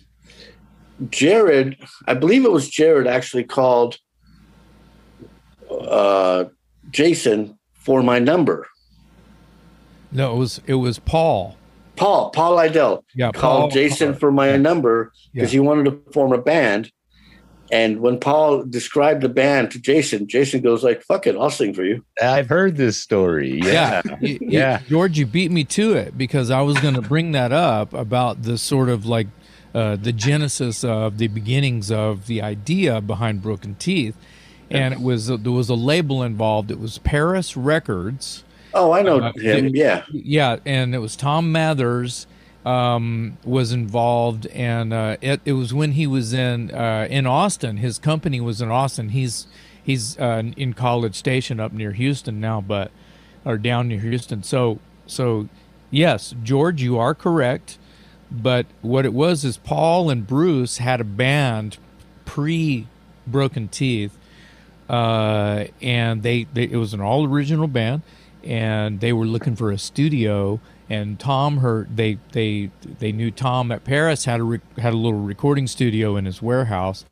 Jared, 1.10 1.78
I 2.08 2.14
believe 2.14 2.46
it 2.46 2.52
was 2.52 2.70
Jared 2.70 3.08
actually 3.08 3.44
called 3.44 3.98
uh, 5.70 6.46
Jason 6.92 7.58
for 7.74 8.04
my 8.04 8.20
number. 8.20 8.68
No, 10.12 10.36
it 10.36 10.38
was 10.38 10.62
it 10.68 10.74
was 10.76 11.00
Paul. 11.00 11.58
Paul, 11.96 12.32
Paul 12.32 12.58
Idell 12.58 13.04
Yeah, 13.16 13.32
called 13.32 13.62
Paul- 13.62 13.70
Jason 13.70 14.14
for 14.14 14.32
my 14.32 14.58
number 14.58 15.12
because 15.34 15.52
he 15.52 15.60
wanted 15.60 15.86
to 15.86 16.12
form 16.14 16.34
a 16.34 16.38
band. 16.42 16.92
And 17.72 18.02
when 18.02 18.20
Paul 18.20 18.64
described 18.64 19.22
the 19.22 19.30
band 19.30 19.72
to 19.72 19.80
Jason, 19.80 20.28
Jason 20.28 20.62
goes 20.62 20.84
like, 20.84 21.02
"Fuck 21.04 21.26
it, 21.28 21.36
I'll 21.38 21.50
sing 21.50 21.74
for 21.74 21.84
you." 21.84 22.04
I've 22.22 22.50
heard 22.50 22.76
this 22.76 22.98
story. 22.98 23.60
Yeah. 23.64 24.02
Yeah. 24.06 24.18
You- 24.20 24.38
you- 24.42 24.78
George, 24.90 25.18
you 25.18 25.26
beat 25.26 25.52
me 25.52 25.64
to 25.66 25.94
it 25.94 26.18
because 26.18 26.52
I 26.52 26.62
was 26.62 26.78
going 26.80 26.96
to 26.96 27.02
bring 27.02 27.32
that 27.32 27.52
up 27.54 27.94
about 27.94 28.44
the 28.44 28.58
sort 28.58 28.90
of 28.90 29.06
like 29.06 29.28
uh, 29.74 29.96
the 29.96 30.12
genesis 30.12 30.84
of 30.84 31.18
the 31.18 31.30
beginnings 31.30 31.90
of 31.92 32.28
the 32.28 32.42
idea 32.42 33.00
behind 33.00 33.42
Broken 33.42 33.76
Teeth. 33.76 34.18
And 34.70 34.94
it 34.94 35.00
was 35.02 35.28
there 35.28 35.38
was 35.52 35.70
a 35.70 35.76
label 35.76 36.24
involved. 36.24 36.72
It 36.72 36.80
was 36.80 36.98
Paris 36.98 37.56
Records. 37.58 38.44
Oh, 38.74 38.92
I 38.94 39.02
know 39.02 39.20
Uh, 39.20 39.32
him. 39.34 39.66
did- 39.66 39.76
Yeah, 39.76 40.04
Yeah, 40.12 40.58
and 40.66 40.96
it 40.96 41.00
was 41.00 41.16
Tom 41.18 41.52
Mathers 41.52 42.26
um, 42.66 43.38
was 43.44 43.72
involved, 43.72 44.46
and 44.48 44.94
uh, 44.94 45.18
it, 45.22 45.42
it 45.46 45.54
was 45.54 45.74
when 45.74 45.94
he 45.94 46.06
was 46.06 46.34
in 46.34 46.72
uh, 46.72 47.08
in 47.10 47.26
Austin. 47.26 47.78
His 47.78 47.98
company 47.98 48.40
was 48.40 48.62
in 48.62 48.70
Austin. 48.70 49.10
He's 49.10 49.48
he's 49.84 50.18
uh, 50.20 50.44
in 50.56 50.74
College 50.74 51.16
Station 51.16 51.60
up 51.60 51.72
near 51.72 51.92
Houston 51.92 52.40
now, 52.40 52.62
but 52.62 52.92
or 53.44 53.58
down 53.58 53.88
near 53.88 54.00
Houston. 54.00 54.44
So 54.44 54.80
so 55.08 55.50
yes, 55.90 56.36
George, 56.44 56.82
you 56.82 56.98
are 56.98 57.16
correct. 57.16 57.78
But 58.32 58.66
what 58.82 59.06
it 59.06 59.14
was 59.14 59.44
is 59.44 59.58
Paul 59.58 60.10
and 60.10 60.26
Bruce 60.26 60.78
had 60.78 61.02
a 61.02 61.04
band 61.04 61.78
pre 62.24 62.88
Broken 63.28 63.68
Teeth, 63.68 64.18
uh, 64.90 65.66
and 65.82 66.24
they, 66.24 66.46
they 66.54 66.64
it 66.64 66.78
was 66.78 66.94
an 66.94 67.02
all 67.02 67.28
original 67.28 67.68
band, 67.68 68.04
and 68.44 69.00
they 69.00 69.12
were 69.12 69.26
looking 69.26 69.56
for 69.56 69.72
a 69.72 69.78
studio, 69.78 70.60
and 70.92 71.18
Tom 71.18 71.60
heard 71.60 71.96
they 71.96 72.18
they 72.34 72.70
they 73.00 73.14
knew 73.14 73.32
Tom 73.32 73.72
at 73.72 73.86
Paris 73.86 74.26
had 74.26 74.42
a 74.42 74.44
re, 74.44 74.60
had 74.78 74.92
a 74.92 74.98
little 74.98 75.22
recording 75.22 75.66
studio 75.66 76.18
in 76.18 76.26
his 76.26 76.42
warehouse, 76.42 77.06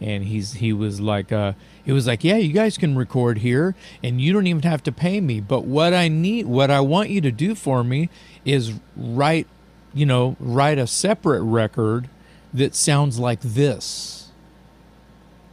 and 0.00 0.22
he's 0.22 0.52
he 0.54 0.72
was 0.72 1.00
like 1.00 1.32
uh 1.32 1.54
he 1.84 1.90
was 1.90 2.06
like 2.06 2.22
yeah 2.22 2.36
you 2.36 2.52
guys 2.52 2.78
can 2.78 2.96
record 2.96 3.38
here 3.38 3.74
and 4.04 4.20
you 4.20 4.32
don't 4.32 4.46
even 4.46 4.62
have 4.62 4.84
to 4.84 4.92
pay 4.92 5.20
me 5.20 5.40
but 5.40 5.64
what 5.64 5.92
I 5.92 6.06
need 6.06 6.46
what 6.46 6.70
I 6.70 6.78
want 6.78 7.10
you 7.10 7.20
to 7.22 7.32
do 7.32 7.56
for 7.56 7.82
me 7.82 8.08
is 8.44 8.74
write 8.96 9.48
you 9.92 10.06
know 10.06 10.36
write 10.38 10.78
a 10.78 10.86
separate 10.86 11.42
record 11.42 12.08
that 12.52 12.76
sounds 12.76 13.18
like 13.18 13.40
this. 13.40 14.30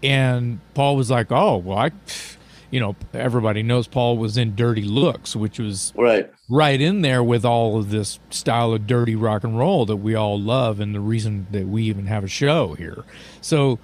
And 0.04 0.60
Paul 0.76 0.98
was 0.98 1.10
like 1.10 1.32
oh 1.32 1.58
well 1.58 1.80
I 1.80 1.92
you 2.72 2.80
know, 2.80 2.96
everybody 3.14 3.62
knows 3.62 3.86
Paul 3.88 4.18
was 4.18 4.38
in 4.38 4.56
Dirty 4.56 4.84
Looks, 4.84 5.36
which 5.36 5.60
was 5.60 5.94
right 5.96 6.32
right 6.50 6.82
in 6.82 7.02
there 7.02 7.24
with 7.24 7.46
all 7.46 7.78
of 7.78 7.92
this 7.92 8.20
style 8.30 8.74
of 8.74 8.88
dirty 8.88 9.16
rock 9.16 9.44
and 9.44 9.58
roll 9.58 9.86
that 9.86 9.98
we 9.98 10.16
all 10.16 10.40
love, 10.40 10.80
and 10.80 10.96
the 10.96 11.00
reason 11.00 11.48
that 11.52 11.68
we 11.68 11.84
even 11.84 12.08
have 12.08 12.24
a 12.24 12.30
show 12.30 12.74
here. 12.74 13.04
So, 13.42 13.78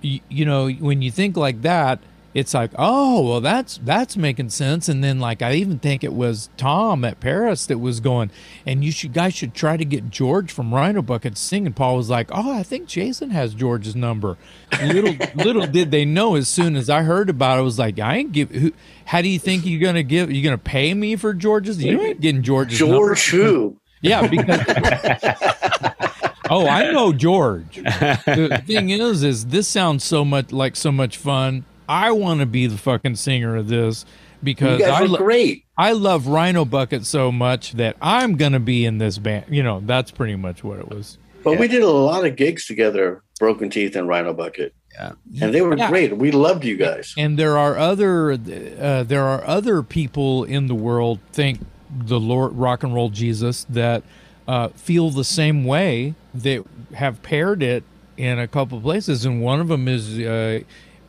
you, 0.00 0.20
you 0.28 0.44
know, 0.44 0.68
when 0.70 1.02
you 1.02 1.10
think 1.10 1.36
like 1.36 1.62
that, 1.62 2.00
it's 2.32 2.54
like, 2.54 2.70
oh, 2.76 3.28
well, 3.28 3.40
that's 3.40 3.78
that's 3.78 4.16
making 4.16 4.50
sense. 4.50 4.88
And 4.88 5.02
then, 5.02 5.18
like, 5.18 5.42
I 5.42 5.54
even 5.54 5.80
think 5.80 6.04
it 6.04 6.12
was 6.12 6.48
Tom 6.56 7.04
at 7.04 7.18
Paris 7.18 7.66
that 7.66 7.78
was 7.78 7.98
going, 7.98 8.30
and 8.64 8.84
you 8.84 8.92
should 8.92 9.12
guys 9.12 9.34
should 9.34 9.52
try 9.52 9.76
to 9.76 9.84
get 9.84 10.10
George 10.10 10.52
from 10.52 10.72
Rhino 10.72 11.02
Bucket 11.02 11.34
to 11.34 11.40
sing. 11.40 11.66
And 11.66 11.74
Paul 11.74 11.96
was 11.96 12.08
like, 12.08 12.28
oh, 12.32 12.52
I 12.56 12.62
think 12.62 12.86
Jason 12.86 13.30
has 13.30 13.52
George's 13.52 13.96
number. 13.96 14.38
Little 14.80 15.16
little 15.34 15.66
did 15.66 15.90
they 15.90 16.04
know. 16.04 16.36
As 16.36 16.48
soon 16.48 16.76
as 16.76 16.88
I 16.88 17.02
heard 17.02 17.30
about 17.30 17.58
it, 17.58 17.60
I 17.60 17.62
was 17.62 17.80
like, 17.80 17.98
I 17.98 18.18
ain't 18.18 18.32
give. 18.32 18.50
Who, 18.50 18.72
how 19.06 19.22
do 19.22 19.28
you 19.28 19.40
think 19.40 19.66
you're 19.66 19.80
gonna 19.80 20.04
give? 20.04 20.30
You're 20.30 20.44
gonna 20.44 20.58
pay 20.58 20.94
me 20.94 21.16
for 21.16 21.34
George's? 21.34 21.82
You 21.82 22.00
ain't 22.00 22.20
getting 22.20 22.42
George's. 22.42 22.78
George 22.78 23.32
number. 23.32 23.44
who? 23.44 23.76
Yeah, 24.02 24.28
because. 24.28 24.60
oh, 26.48 26.68
I 26.68 26.92
know 26.92 27.12
George. 27.12 27.74
The 27.74 28.62
thing 28.64 28.90
is, 28.90 29.24
is 29.24 29.46
this 29.46 29.66
sounds 29.66 30.04
so 30.04 30.24
much 30.24 30.52
like 30.52 30.76
so 30.76 30.92
much 30.92 31.16
fun 31.16 31.64
I 31.90 32.12
want 32.12 32.38
to 32.38 32.46
be 32.46 32.68
the 32.68 32.78
fucking 32.78 33.16
singer 33.16 33.56
of 33.56 33.66
this 33.66 34.06
because 34.44 34.80
I 34.80 35.02
lo- 35.06 35.18
great. 35.18 35.64
I 35.76 35.90
love 35.90 36.28
Rhino 36.28 36.64
Bucket 36.64 37.04
so 37.04 37.32
much 37.32 37.72
that 37.72 37.96
I'm 38.00 38.36
gonna 38.36 38.60
be 38.60 38.84
in 38.84 38.98
this 38.98 39.18
band. 39.18 39.46
You 39.48 39.64
know, 39.64 39.82
that's 39.84 40.12
pretty 40.12 40.36
much 40.36 40.62
what 40.62 40.78
it 40.78 40.88
was. 40.88 41.18
But 41.42 41.52
yeah. 41.52 41.58
we 41.58 41.66
did 41.66 41.82
a 41.82 41.90
lot 41.90 42.24
of 42.24 42.36
gigs 42.36 42.64
together, 42.64 43.24
Broken 43.40 43.70
Teeth 43.70 43.96
and 43.96 44.06
Rhino 44.06 44.32
Bucket. 44.32 44.72
Yeah, 44.94 45.12
and 45.42 45.52
they 45.52 45.62
were 45.62 45.76
yeah. 45.76 45.88
great. 45.88 46.16
We 46.16 46.30
loved 46.30 46.64
you 46.64 46.76
guys. 46.76 47.12
And 47.18 47.36
there 47.36 47.58
are 47.58 47.76
other 47.76 48.34
uh, 48.34 49.02
there 49.02 49.24
are 49.24 49.44
other 49.44 49.82
people 49.82 50.44
in 50.44 50.68
the 50.68 50.76
world 50.76 51.18
think 51.32 51.58
the 51.90 52.20
Lord 52.20 52.52
Rock 52.52 52.84
and 52.84 52.94
Roll 52.94 53.08
Jesus 53.08 53.64
that 53.68 54.04
uh, 54.46 54.68
feel 54.68 55.10
the 55.10 55.24
same 55.24 55.64
way 55.64 56.14
that 56.34 56.64
have 56.94 57.20
paired 57.22 57.64
it 57.64 57.82
in 58.16 58.38
a 58.38 58.46
couple 58.46 58.80
places, 58.80 59.24
and 59.24 59.42
one 59.42 59.58
of 59.58 59.66
them 59.66 59.88
is. 59.88 60.20
Uh, 60.20 60.60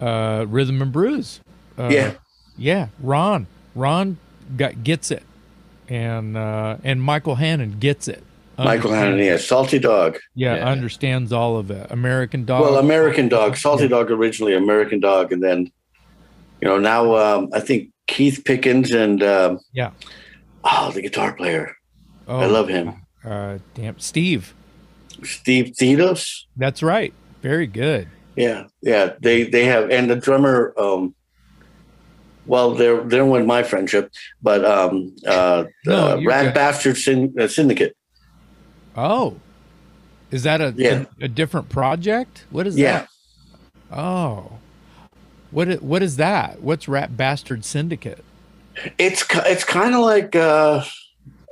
uh, 0.02 0.46
Rhythm 0.48 0.82
and 0.82 0.92
Brews. 0.92 1.40
Uh, 1.78 1.90
yeah, 1.92 2.14
yeah. 2.58 2.88
Ron, 3.00 3.48
Ron 3.76 4.18
got 4.58 4.84
gets 4.84 5.12
it, 5.12 5.24
and 5.88 6.36
uh, 6.36 6.78
and 6.84 7.02
Michael 7.02 7.36
Hannon 7.36 7.78
gets 7.80 8.08
it. 8.08 8.24
Michael 8.58 8.94
Hannon, 8.94 9.20
yeah, 9.20 9.38
Salty 9.38 9.80
Dog. 9.80 10.20
Yeah, 10.36 10.58
yeah, 10.58 10.68
understands 10.68 11.32
all 11.32 11.58
of 11.58 11.72
it. 11.72 11.90
American 11.90 12.46
Dog. 12.46 12.62
Well, 12.62 12.78
American 12.78 13.28
Dog, 13.28 13.58
Salty 13.58 13.84
yeah. 13.84 13.90
Dog 13.90 14.12
originally, 14.12 14.54
American 14.54 15.00
Dog, 15.00 15.32
and 15.32 15.42
then, 15.42 15.72
you 16.62 16.68
know, 16.68 16.78
now 16.78 17.16
um, 17.16 17.50
I 17.54 17.60
think 17.60 17.90
Keith 18.08 18.44
Pickens 18.46 18.92
and 18.92 19.24
um, 19.24 19.60
yeah, 19.74 19.92
oh, 20.64 20.92
the 20.92 21.02
guitar 21.02 21.34
player. 21.34 21.76
Oh, 22.28 22.40
I 22.40 22.46
love 22.46 22.68
him. 22.68 22.94
Uh, 23.24 23.60
damn, 23.74 24.00
Steve. 24.00 24.54
Steve 25.24 25.74
Thedos. 25.80 26.44
That's 26.58 26.82
right. 26.84 27.14
Very 27.42 27.68
good. 27.68 28.08
Yeah, 28.36 28.68
yeah. 28.82 29.14
They 29.20 29.44
they 29.44 29.66
have 29.66 29.90
and 29.90 30.10
the 30.10 30.16
drummer. 30.16 30.74
Um, 30.78 31.16
well, 32.46 32.74
they're 32.74 33.04
they're 33.04 33.26
with 33.26 33.46
my 33.46 33.64
friendship, 33.64 34.12
but 34.42 34.66
um, 34.66 35.16
uh, 35.28 35.66
no, 35.86 36.18
the 36.18 36.26
Rat 36.26 36.56
Bastard 36.56 36.98
Syn- 36.98 37.36
uh, 37.40 37.48
Syndicate. 37.48 37.96
Oh, 38.96 39.38
is 40.32 40.44
that 40.44 40.62
a, 40.62 40.74
yeah. 40.76 41.06
a, 41.22 41.26
a 41.26 41.28
different 41.28 41.70
project? 41.70 42.46
What 42.50 42.68
is 42.68 42.78
yeah. 42.78 43.06
that? 43.90 43.98
Oh, 43.98 44.60
what 45.52 45.82
what 45.82 46.02
is 46.02 46.16
that? 46.18 46.62
What's 46.62 46.88
Rat 46.88 47.16
Bastard 47.16 47.66
Syndicate? 47.66 48.24
It's 48.98 49.26
it's 49.46 49.64
kind 49.64 49.94
of 49.94 50.02
like 50.02 50.36
uh, 50.36 50.84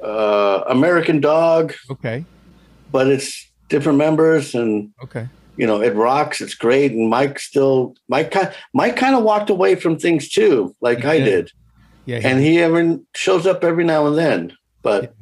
uh, 0.03 0.63
American 0.67 1.19
Dog. 1.19 1.73
Okay, 1.91 2.25
but 2.91 3.07
it's 3.07 3.51
different 3.67 3.97
members 3.97 4.55
and 4.55 4.91
okay 5.03 5.27
you 5.59 5.67
know, 5.67 5.81
it 5.81 5.93
rocks. 5.93 6.39
It's 6.39 6.55
great. 6.55 6.93
And 6.93 7.09
Mike 7.09 7.37
still, 7.37 7.93
Mike, 8.07 8.33
Mike 8.73 8.95
kind 8.95 9.13
of 9.13 9.23
walked 9.23 9.49
away 9.49 9.75
from 9.75 9.99
things 9.99 10.29
too, 10.29 10.73
like 10.79 11.03
I 11.03 11.19
did. 11.19 11.51
Yeah. 12.05 12.21
and 12.23 12.39
he 12.39 12.63
even 12.63 13.05
shows 13.13 13.45
up 13.45 13.63
every 13.63 13.83
now 13.83 14.07
and 14.07 14.17
then, 14.17 14.53
but. 14.81 15.13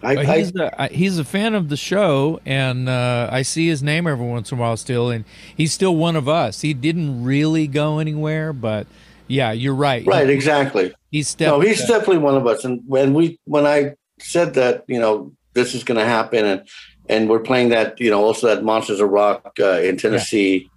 I, 0.00 0.38
he's, 0.38 0.52
I, 0.56 0.70
a, 0.78 0.88
he's 0.92 1.18
a 1.18 1.24
fan 1.24 1.54
of 1.54 1.68
the 1.68 1.76
show, 1.76 2.40
and 2.46 2.88
uh, 2.88 3.28
I 3.32 3.42
see 3.42 3.66
his 3.66 3.82
name 3.82 4.06
every 4.06 4.26
once 4.26 4.52
in 4.52 4.58
a 4.58 4.60
while 4.60 4.76
still, 4.76 5.10
and 5.10 5.24
he's 5.56 5.72
still 5.72 5.96
one 5.96 6.14
of 6.14 6.28
us. 6.28 6.60
He 6.60 6.72
didn't 6.72 7.24
really 7.24 7.66
go 7.66 7.98
anywhere, 7.98 8.52
but 8.52 8.86
yeah, 9.26 9.50
you're 9.50 9.74
right. 9.74 10.06
Right, 10.06 10.28
he, 10.28 10.32
exactly. 10.32 10.94
He's 11.10 11.38
no, 11.40 11.58
he's 11.58 11.80
definitely 11.80 12.18
one 12.18 12.36
of 12.36 12.46
us. 12.46 12.64
And 12.64 12.80
when 12.86 13.12
we 13.12 13.40
when 13.44 13.66
I 13.66 13.94
said 14.20 14.54
that, 14.54 14.84
you 14.86 15.00
know, 15.00 15.32
this 15.54 15.74
is 15.74 15.82
going 15.82 15.98
to 15.98 16.06
happen, 16.06 16.44
and 16.44 16.68
and 17.08 17.28
we're 17.28 17.40
playing 17.40 17.70
that 17.70 17.98
you 18.00 18.10
know 18.10 18.22
also 18.22 18.46
that 18.48 18.64
Monsters 18.64 19.00
of 19.00 19.10
Rock 19.10 19.56
uh, 19.60 19.80
in 19.80 19.96
Tennessee. 19.96 20.62
Yeah. 20.62 20.68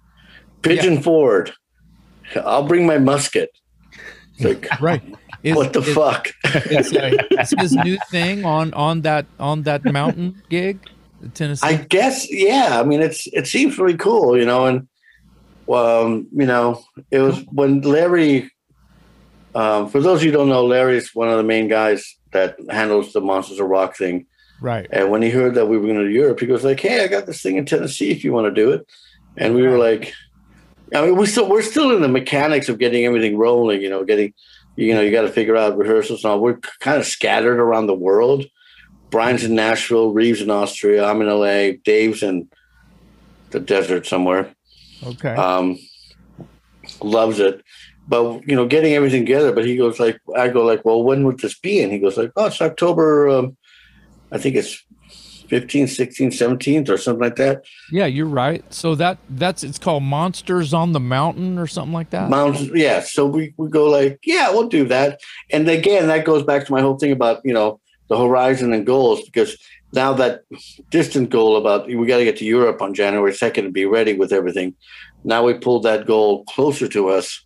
Pigeon 0.62 0.94
yeah. 0.94 1.00
Forge. 1.00 1.52
I'll 2.36 2.66
bring 2.66 2.86
my 2.86 2.98
musket. 2.98 3.50
Like, 4.40 4.68
right. 4.80 5.02
Is, 5.42 5.56
what 5.56 5.72
the 5.72 5.80
is, 5.80 5.94
fuck? 5.94 6.28
Is, 6.70 6.92
is 6.92 7.54
his 7.58 7.72
new 7.74 7.98
thing 8.10 8.44
on 8.44 8.72
on 8.74 9.00
that 9.00 9.26
on 9.40 9.62
that 9.62 9.84
mountain 9.84 10.40
gig, 10.48 10.78
Tennessee? 11.34 11.66
I 11.66 11.74
guess 11.74 12.32
yeah. 12.32 12.78
I 12.80 12.84
mean, 12.84 13.02
it's 13.02 13.26
it 13.32 13.48
seems 13.48 13.76
really 13.76 13.96
cool, 13.96 14.38
you 14.38 14.44
know, 14.44 14.66
and 14.66 14.86
um, 15.68 16.28
you 16.32 16.46
know, 16.46 16.84
it 17.10 17.20
was 17.20 17.44
when 17.50 17.80
Larry. 17.80 18.50
Um, 19.54 19.88
for 19.88 20.00
those 20.00 20.20
of 20.20 20.24
you 20.24 20.30
who 20.30 20.38
don't 20.38 20.48
know, 20.48 20.64
Larry's 20.64 21.14
one 21.14 21.28
of 21.28 21.36
the 21.36 21.42
main 21.42 21.68
guys 21.68 22.16
that 22.30 22.56
handles 22.70 23.12
the 23.12 23.20
Monsters 23.20 23.60
of 23.60 23.66
Rock 23.66 23.96
thing. 23.96 24.26
Right. 24.62 24.86
And 24.90 25.10
when 25.10 25.22
he 25.22 25.30
heard 25.30 25.56
that 25.56 25.66
we 25.66 25.76
were 25.76 25.86
going 25.86 26.04
to 26.04 26.10
Europe, 26.10 26.38
he 26.40 26.46
goes 26.46 26.64
like, 26.64 26.80
"Hey, 26.80 27.02
I 27.02 27.08
got 27.08 27.26
this 27.26 27.42
thing 27.42 27.56
in 27.56 27.66
Tennessee 27.66 28.12
if 28.12 28.22
you 28.22 28.32
want 28.32 28.46
to 28.46 28.62
do 28.62 28.70
it." 28.70 28.86
And 29.36 29.54
we 29.54 29.62
were 29.62 29.78
like, 29.78 30.14
I 30.94 31.06
mean, 31.06 31.16
we 31.16 31.26
still 31.26 31.48
we're 31.48 31.62
still 31.62 31.94
in 31.94 32.02
the 32.02 32.08
mechanics 32.08 32.68
of 32.68 32.78
getting 32.78 33.04
everything 33.04 33.36
rolling. 33.36 33.82
You 33.82 33.90
know, 33.90 34.04
getting 34.04 34.32
you 34.76 34.94
know 34.94 35.00
you 35.00 35.10
got 35.10 35.22
to 35.22 35.32
figure 35.32 35.56
out 35.56 35.76
rehearsals 35.76 36.22
and 36.22 36.30
all. 36.30 36.40
We're 36.40 36.58
kind 36.80 36.98
of 36.98 37.06
scattered 37.06 37.58
around 37.58 37.86
the 37.86 37.94
world. 37.94 38.44
Brian's 39.10 39.44
in 39.44 39.54
Nashville, 39.54 40.12
Reeve's 40.12 40.40
in 40.40 40.50
Austria, 40.50 41.04
I'm 41.04 41.20
in 41.20 41.28
LA, 41.28 41.76
Dave's 41.84 42.22
in 42.22 42.48
the 43.50 43.60
desert 43.60 44.06
somewhere. 44.06 44.54
Okay. 45.04 45.34
Um, 45.34 45.78
loves 47.02 47.38
it. 47.38 47.62
But 48.08 48.48
you 48.48 48.56
know, 48.56 48.66
getting 48.66 48.94
everything 48.94 49.22
together. 49.22 49.52
But 49.52 49.66
he 49.66 49.76
goes 49.76 50.00
like, 50.00 50.18
I 50.34 50.48
go 50.48 50.64
like, 50.64 50.84
well, 50.84 51.02
when 51.02 51.24
would 51.24 51.40
this 51.40 51.58
be? 51.58 51.82
And 51.82 51.92
he 51.92 51.98
goes 51.98 52.16
like, 52.16 52.32
oh, 52.36 52.46
it's 52.46 52.60
October. 52.60 53.28
Um, 53.28 53.56
I 54.32 54.38
think 54.38 54.56
it's 54.56 54.84
15th, 55.52 55.94
16th, 55.98 56.32
17th 56.32 56.88
or 56.88 56.96
something 56.96 57.22
like 57.22 57.36
that. 57.36 57.64
Yeah, 57.90 58.06
you're 58.06 58.24
right. 58.24 58.64
So 58.72 58.94
that 58.94 59.18
that's 59.28 59.62
it's 59.62 59.78
called 59.78 60.02
Monsters 60.02 60.72
on 60.72 60.92
the 60.92 61.00
Mountain 61.00 61.58
or 61.58 61.66
something 61.66 61.92
like 61.92 62.08
that. 62.10 62.30
Mountains, 62.30 62.70
yeah. 62.74 63.00
So 63.00 63.26
we, 63.26 63.52
we 63.58 63.68
go 63.68 63.90
like, 63.90 64.18
yeah, 64.24 64.50
we'll 64.50 64.68
do 64.68 64.84
that. 64.88 65.20
And 65.50 65.68
again, 65.68 66.06
that 66.06 66.24
goes 66.24 66.42
back 66.42 66.64
to 66.64 66.72
my 66.72 66.80
whole 66.80 66.96
thing 66.96 67.12
about, 67.12 67.42
you 67.44 67.52
know, 67.52 67.80
the 68.08 68.18
horizon 68.18 68.72
and 68.72 68.86
goals 68.86 69.22
because 69.26 69.56
now 69.92 70.14
that 70.14 70.42
distant 70.88 71.28
goal 71.28 71.58
about 71.58 71.86
we 71.86 72.06
got 72.06 72.16
to 72.16 72.24
get 72.24 72.38
to 72.38 72.46
Europe 72.46 72.80
on 72.80 72.94
January 72.94 73.32
2nd 73.32 73.66
and 73.66 73.74
be 73.74 73.84
ready 73.84 74.14
with 74.14 74.32
everything. 74.32 74.74
Now 75.22 75.44
we 75.44 75.52
pulled 75.54 75.82
that 75.82 76.06
goal 76.06 76.44
closer 76.44 76.88
to 76.88 77.08
us. 77.08 77.44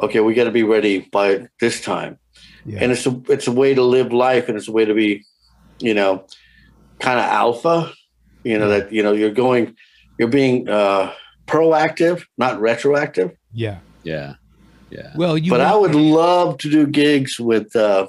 Okay, 0.00 0.20
we 0.20 0.32
got 0.32 0.44
to 0.44 0.50
be 0.50 0.62
ready 0.62 1.00
by 1.12 1.48
this 1.60 1.82
time. 1.82 2.18
Yeah. 2.64 2.78
And 2.80 2.92
it's 2.92 3.06
a 3.06 3.20
it's 3.28 3.46
a 3.46 3.52
way 3.52 3.74
to 3.74 3.82
live 3.82 4.10
life 4.12 4.48
and 4.48 4.56
it's 4.56 4.68
a 4.68 4.72
way 4.72 4.86
to 4.86 4.94
be 4.94 5.24
you 5.82 5.94
know, 5.94 6.26
kind 6.98 7.18
of 7.18 7.24
alpha, 7.24 7.92
you 8.44 8.58
know, 8.58 8.68
that, 8.68 8.92
you 8.92 9.02
know, 9.02 9.12
you're 9.12 9.30
going, 9.30 9.76
you're 10.18 10.28
being 10.28 10.68
uh, 10.68 11.12
proactive, 11.46 12.24
not 12.38 12.60
retroactive. 12.60 13.36
Yeah. 13.52 13.78
Yeah. 14.02 14.34
Yeah. 14.90 15.12
Well, 15.16 15.36
you, 15.36 15.50
but 15.50 15.60
I 15.60 15.74
would 15.74 15.94
love 15.94 16.58
to 16.58 16.70
do 16.70 16.86
gigs 16.86 17.40
with 17.40 17.74
uh, 17.74 18.06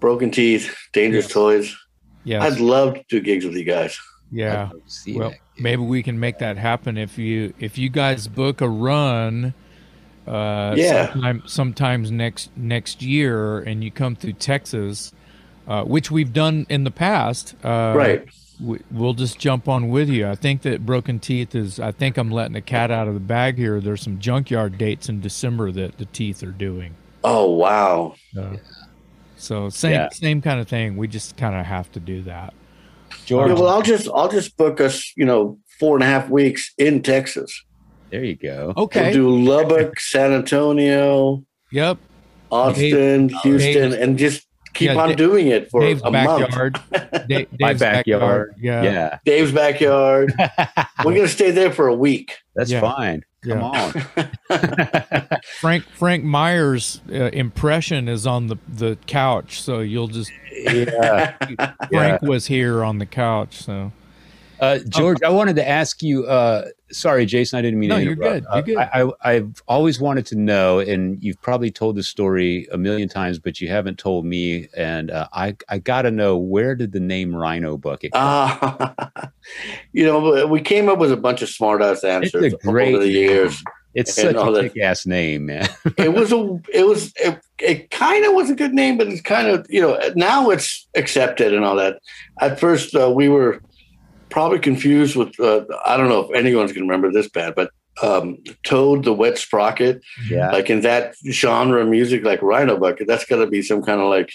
Broken 0.00 0.30
Teeth, 0.30 0.74
Dangerous 0.92 1.26
yes. 1.26 1.32
Toys. 1.32 1.76
Yeah. 2.24 2.42
I'd 2.42 2.58
love 2.58 2.94
to 2.94 3.04
do 3.08 3.20
gigs 3.20 3.44
with 3.44 3.54
you 3.54 3.64
guys. 3.64 3.98
Yeah. 4.30 4.70
Well, 5.08 5.34
maybe 5.58 5.82
we 5.82 6.02
can 6.02 6.18
make 6.18 6.38
that 6.38 6.56
happen 6.56 6.98
if 6.98 7.18
you 7.18 7.54
if 7.58 7.78
you 7.78 7.88
guys 7.88 8.26
book 8.26 8.60
a 8.60 8.68
run 8.68 9.54
uh 10.26 10.74
yeah 10.76 11.12
sometime, 11.12 11.42
sometimes 11.46 12.10
next 12.10 12.50
next 12.56 13.02
year 13.02 13.60
and 13.60 13.84
you 13.84 13.90
come 13.90 14.16
through 14.16 14.32
Texas 14.32 15.12
uh, 15.66 15.84
which 15.84 16.10
we've 16.10 16.32
done 16.32 16.66
in 16.68 16.84
the 16.84 16.90
past. 16.90 17.54
Uh, 17.64 17.94
right. 17.96 18.28
We, 18.60 18.78
we'll 18.90 19.14
just 19.14 19.38
jump 19.38 19.68
on 19.68 19.88
with 19.88 20.08
you. 20.08 20.28
I 20.28 20.36
think 20.36 20.62
that 20.62 20.86
Broken 20.86 21.18
Teeth 21.18 21.54
is. 21.54 21.80
I 21.80 21.90
think 21.90 22.16
I'm 22.16 22.30
letting 22.30 22.52
the 22.52 22.60
cat 22.60 22.90
out 22.90 23.08
of 23.08 23.14
the 23.14 23.20
bag 23.20 23.56
here. 23.56 23.80
There's 23.80 24.02
some 24.02 24.20
junkyard 24.20 24.78
dates 24.78 25.08
in 25.08 25.20
December 25.20 25.72
that 25.72 25.98
the 25.98 26.04
Teeth 26.06 26.42
are 26.42 26.52
doing. 26.52 26.94
Oh 27.24 27.50
wow! 27.50 28.14
Uh, 28.38 28.56
so 29.36 29.68
same 29.70 29.92
yeah. 29.92 30.08
same 30.10 30.40
kind 30.40 30.60
of 30.60 30.68
thing. 30.68 30.96
We 30.96 31.08
just 31.08 31.36
kind 31.36 31.56
of 31.56 31.66
have 31.66 31.90
to 31.92 32.00
do 32.00 32.22
that. 32.22 32.54
George, 33.26 33.48
yeah, 33.48 33.54
well, 33.54 33.68
I'll 33.68 33.82
just 33.82 34.08
I'll 34.14 34.30
just 34.30 34.56
book 34.56 34.80
us. 34.80 35.12
You 35.16 35.24
know, 35.24 35.58
four 35.80 35.96
and 35.96 36.04
a 36.04 36.06
half 36.06 36.28
weeks 36.28 36.72
in 36.78 37.02
Texas. 37.02 37.64
There 38.10 38.22
you 38.22 38.36
go. 38.36 38.72
Okay. 38.76 39.06
We'll 39.06 39.12
do 39.12 39.44
Lubbock, 39.50 39.98
San 39.98 40.32
Antonio. 40.32 41.44
Yep. 41.72 41.98
Austin, 42.52 43.26
Dave, 43.26 43.36
Houston, 43.42 43.90
Dave, 43.90 44.00
and 44.00 44.16
just 44.16 44.46
keep 44.74 44.90
yeah, 44.90 44.96
on 44.96 45.08
Dave, 45.10 45.18
doing 45.18 45.46
it 45.46 45.70
for 45.70 45.80
Dave's 45.80 46.02
a 46.04 46.10
backyard. 46.10 46.78
month. 46.92 47.28
Dave, 47.28 47.48
My 47.58 47.72
backyard. 47.72 48.04
backyard. 48.04 48.54
Yeah. 48.58 48.82
yeah. 48.82 49.18
Dave's 49.24 49.52
backyard. 49.52 50.34
We're 51.04 51.14
gonna 51.14 51.28
stay 51.28 51.50
there 51.50 51.72
for 51.72 51.88
a 51.88 51.94
week. 51.94 52.38
That's 52.54 52.70
yeah. 52.70 52.80
fine. 52.80 53.24
Come 53.44 53.62
on. 53.62 53.92
Frank 55.60 55.84
Frank 55.84 56.24
Myers' 56.24 57.00
uh, 57.10 57.30
impression 57.32 58.08
is 58.08 58.26
on 58.26 58.46
the 58.46 58.56
the 58.68 58.96
couch, 59.06 59.60
so 59.60 59.80
you'll 59.80 60.08
just 60.08 60.32
yeah. 60.52 61.36
Frank 61.90 62.22
was 62.22 62.46
here 62.46 62.82
on 62.82 62.98
the 62.98 63.06
couch, 63.06 63.56
so 63.56 63.92
uh, 64.64 64.78
George, 64.88 65.22
I 65.22 65.28
wanted 65.28 65.56
to 65.56 65.68
ask 65.68 66.02
you. 66.02 66.26
Uh, 66.26 66.68
sorry, 66.90 67.26
Jason, 67.26 67.58
I 67.58 67.62
didn't 67.62 67.78
mean 67.78 67.90
no, 67.90 67.96
to 67.96 68.02
interrupt. 68.02 68.20
You're 68.22 68.40
good. 68.40 68.44
You're 68.54 68.76
good. 68.76 69.16
I, 69.22 69.32
have 69.34 69.62
always 69.66 70.00
wanted 70.00 70.26
to 70.26 70.36
know, 70.36 70.78
and 70.78 71.22
you've 71.22 71.40
probably 71.40 71.70
told 71.70 71.96
this 71.96 72.08
story 72.08 72.66
a 72.72 72.78
million 72.78 73.08
times, 73.08 73.38
but 73.38 73.60
you 73.60 73.68
haven't 73.68 73.98
told 73.98 74.24
me. 74.24 74.68
And 74.76 75.10
uh, 75.10 75.28
I, 75.32 75.56
I 75.68 75.78
got 75.78 76.02
to 76.02 76.10
know 76.10 76.36
where 76.36 76.74
did 76.74 76.92
the 76.92 77.00
name 77.00 77.34
Rhino 77.34 77.76
Bucket 77.76 78.12
come? 78.12 78.58
Uh, 78.60 79.26
you 79.92 80.04
know, 80.04 80.46
we 80.46 80.60
came 80.60 80.88
up 80.88 80.98
with 80.98 81.12
a 81.12 81.16
bunch 81.16 81.42
of 81.42 81.48
smart 81.48 81.82
ass 81.82 82.04
answers 82.04 82.52
it's 82.52 82.64
great 82.64 82.94
over 82.94 83.04
the 83.04 83.10
years. 83.10 83.62
It's 83.94 84.12
such 84.12 84.34
a 84.34 84.62
kick 84.62 84.82
ass 84.82 85.06
name, 85.06 85.46
man. 85.46 85.68
it 85.98 86.12
was 86.12 86.32
a, 86.32 86.58
it 86.72 86.84
was, 86.84 87.12
it, 87.16 87.40
it 87.60 87.90
kind 87.90 88.24
of 88.24 88.34
was 88.34 88.50
a 88.50 88.54
good 88.54 88.74
name, 88.74 88.98
but 88.98 89.06
it's 89.06 89.20
kind 89.20 89.46
of, 89.48 89.64
you 89.68 89.80
know, 89.80 89.98
now 90.16 90.50
it's 90.50 90.88
accepted 90.96 91.54
and 91.54 91.64
all 91.64 91.76
that. 91.76 92.00
At 92.40 92.58
first, 92.58 92.96
uh, 92.96 93.12
we 93.14 93.28
were 93.28 93.62
probably 94.34 94.58
confused 94.58 95.14
with 95.14 95.38
uh, 95.38 95.64
I 95.86 95.96
don't 95.96 96.08
know 96.08 96.28
if 96.28 96.36
anyone's 96.36 96.72
going 96.72 96.86
to 96.86 96.92
remember 96.92 97.12
this 97.12 97.28
band, 97.28 97.54
but 97.54 97.70
um, 98.02 98.36
Toad 98.64 99.04
the 99.04 99.14
Wet 99.14 99.38
Sprocket. 99.38 100.02
Yeah, 100.28 100.50
like 100.50 100.68
in 100.68 100.80
that 100.80 101.14
genre 101.30 101.80
of 101.80 101.88
music, 101.88 102.24
like 102.24 102.42
Rhino 102.42 102.76
Bucket. 102.76 103.06
That's 103.06 103.24
got 103.24 103.36
to 103.36 103.46
be 103.46 103.62
some 103.62 103.80
kind 103.80 104.00
of 104.00 104.10
like 104.10 104.32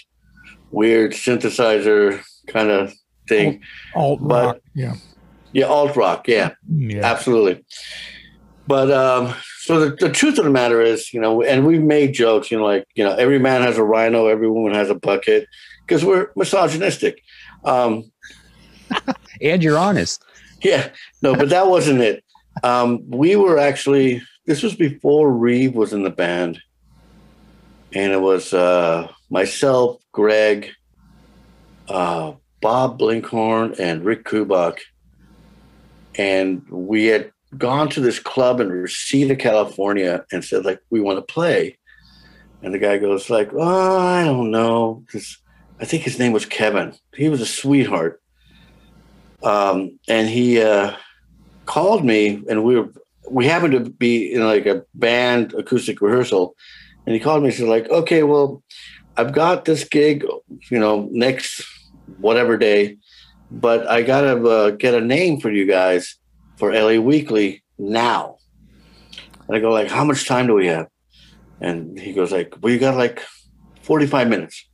weird 0.70 1.12
synthesizer 1.12 2.22
kind 2.46 2.70
of 2.70 2.94
thing. 3.28 3.60
Alt 3.94 4.20
rock, 4.22 4.58
yeah, 4.74 4.94
yeah, 5.52 5.66
alt 5.66 5.94
rock, 5.96 6.26
yeah, 6.26 6.54
yeah. 6.74 7.04
absolutely. 7.04 7.62
But 8.66 8.90
um, 8.90 9.34
so 9.58 9.80
the, 9.80 9.96
the 9.96 10.10
truth 10.10 10.38
of 10.38 10.44
the 10.44 10.50
matter 10.50 10.80
is, 10.80 11.12
you 11.12 11.20
know, 11.20 11.42
and 11.42 11.66
we've 11.66 11.82
made 11.82 12.14
jokes, 12.14 12.50
you 12.50 12.56
know, 12.56 12.64
like 12.64 12.86
you 12.94 13.04
know, 13.04 13.14
every 13.16 13.38
man 13.38 13.60
has 13.60 13.76
a 13.76 13.84
rhino, 13.84 14.28
every 14.28 14.48
woman 14.48 14.72
has 14.72 14.88
a 14.88 14.94
bucket, 14.94 15.46
because 15.86 16.06
we're 16.06 16.30
misogynistic. 16.36 17.22
Um, 17.66 18.09
and 19.42 19.62
you're 19.62 19.78
honest. 19.78 20.24
Yeah, 20.62 20.90
no, 21.22 21.34
but 21.34 21.48
that 21.50 21.66
wasn't 21.68 22.00
it. 22.00 22.24
Um, 22.62 23.08
we 23.08 23.36
were 23.36 23.58
actually 23.58 24.22
this 24.46 24.62
was 24.62 24.74
before 24.74 25.30
Reeve 25.32 25.74
was 25.74 25.92
in 25.92 26.02
the 26.02 26.10
band, 26.10 26.60
and 27.92 28.12
it 28.12 28.20
was 28.20 28.52
uh, 28.52 29.08
myself, 29.30 30.02
Greg, 30.12 30.70
uh, 31.88 32.32
Bob 32.60 32.98
Blinkhorn, 32.98 33.78
and 33.78 34.04
Rick 34.04 34.24
Kubak, 34.24 34.78
and 36.16 36.68
we 36.68 37.06
had 37.06 37.32
gone 37.56 37.88
to 37.90 38.00
this 38.00 38.18
club 38.18 38.60
in 38.60 38.70
Reseda, 38.70 39.36
California, 39.36 40.24
and 40.32 40.44
said 40.44 40.64
like 40.64 40.80
we 40.90 41.00
want 41.00 41.18
to 41.18 41.32
play, 41.32 41.78
and 42.62 42.74
the 42.74 42.78
guy 42.78 42.98
goes 42.98 43.30
like, 43.30 43.50
"Oh, 43.54 43.98
I 43.98 44.24
don't 44.24 44.50
know," 44.50 45.02
because 45.06 45.38
I 45.80 45.84
think 45.84 46.02
his 46.02 46.18
name 46.18 46.32
was 46.32 46.44
Kevin. 46.44 46.94
He 47.14 47.28
was 47.28 47.40
a 47.40 47.46
sweetheart 47.46 48.20
um, 49.42 49.98
and 50.08 50.28
he 50.28 50.60
uh, 50.60 50.94
called 51.66 52.04
me, 52.04 52.42
and 52.48 52.64
we 52.64 52.78
were 52.78 52.92
we 53.30 53.46
happened 53.46 53.72
to 53.72 53.90
be 53.90 54.32
in 54.32 54.44
like 54.44 54.66
a 54.66 54.84
band 54.94 55.54
acoustic 55.54 56.00
rehearsal, 56.00 56.56
and 57.06 57.14
he 57.14 57.20
called 57.20 57.42
me 57.42 57.48
and 57.48 57.56
said 57.56 57.68
like, 57.68 57.88
okay, 57.88 58.22
well, 58.22 58.62
I've 59.16 59.32
got 59.32 59.64
this 59.64 59.84
gig, 59.84 60.24
you 60.70 60.78
know, 60.78 61.08
next 61.12 61.64
whatever 62.18 62.56
day, 62.56 62.98
but 63.50 63.88
I 63.88 64.02
gotta 64.02 64.42
uh, 64.42 64.70
get 64.70 64.94
a 64.94 65.00
name 65.00 65.40
for 65.40 65.50
you 65.50 65.66
guys 65.66 66.16
for 66.56 66.72
LA 66.72 67.00
Weekly 67.00 67.62
now. 67.78 68.36
And 69.46 69.56
I 69.56 69.60
go 69.60 69.70
like, 69.70 69.88
how 69.88 70.04
much 70.04 70.26
time 70.26 70.46
do 70.46 70.54
we 70.54 70.66
have? 70.66 70.88
And 71.60 71.98
he 71.98 72.12
goes 72.12 72.32
like, 72.32 72.54
well, 72.60 72.72
you 72.72 72.78
got 72.78 72.96
like 72.96 73.22
45 73.82 74.28
minutes. 74.28 74.64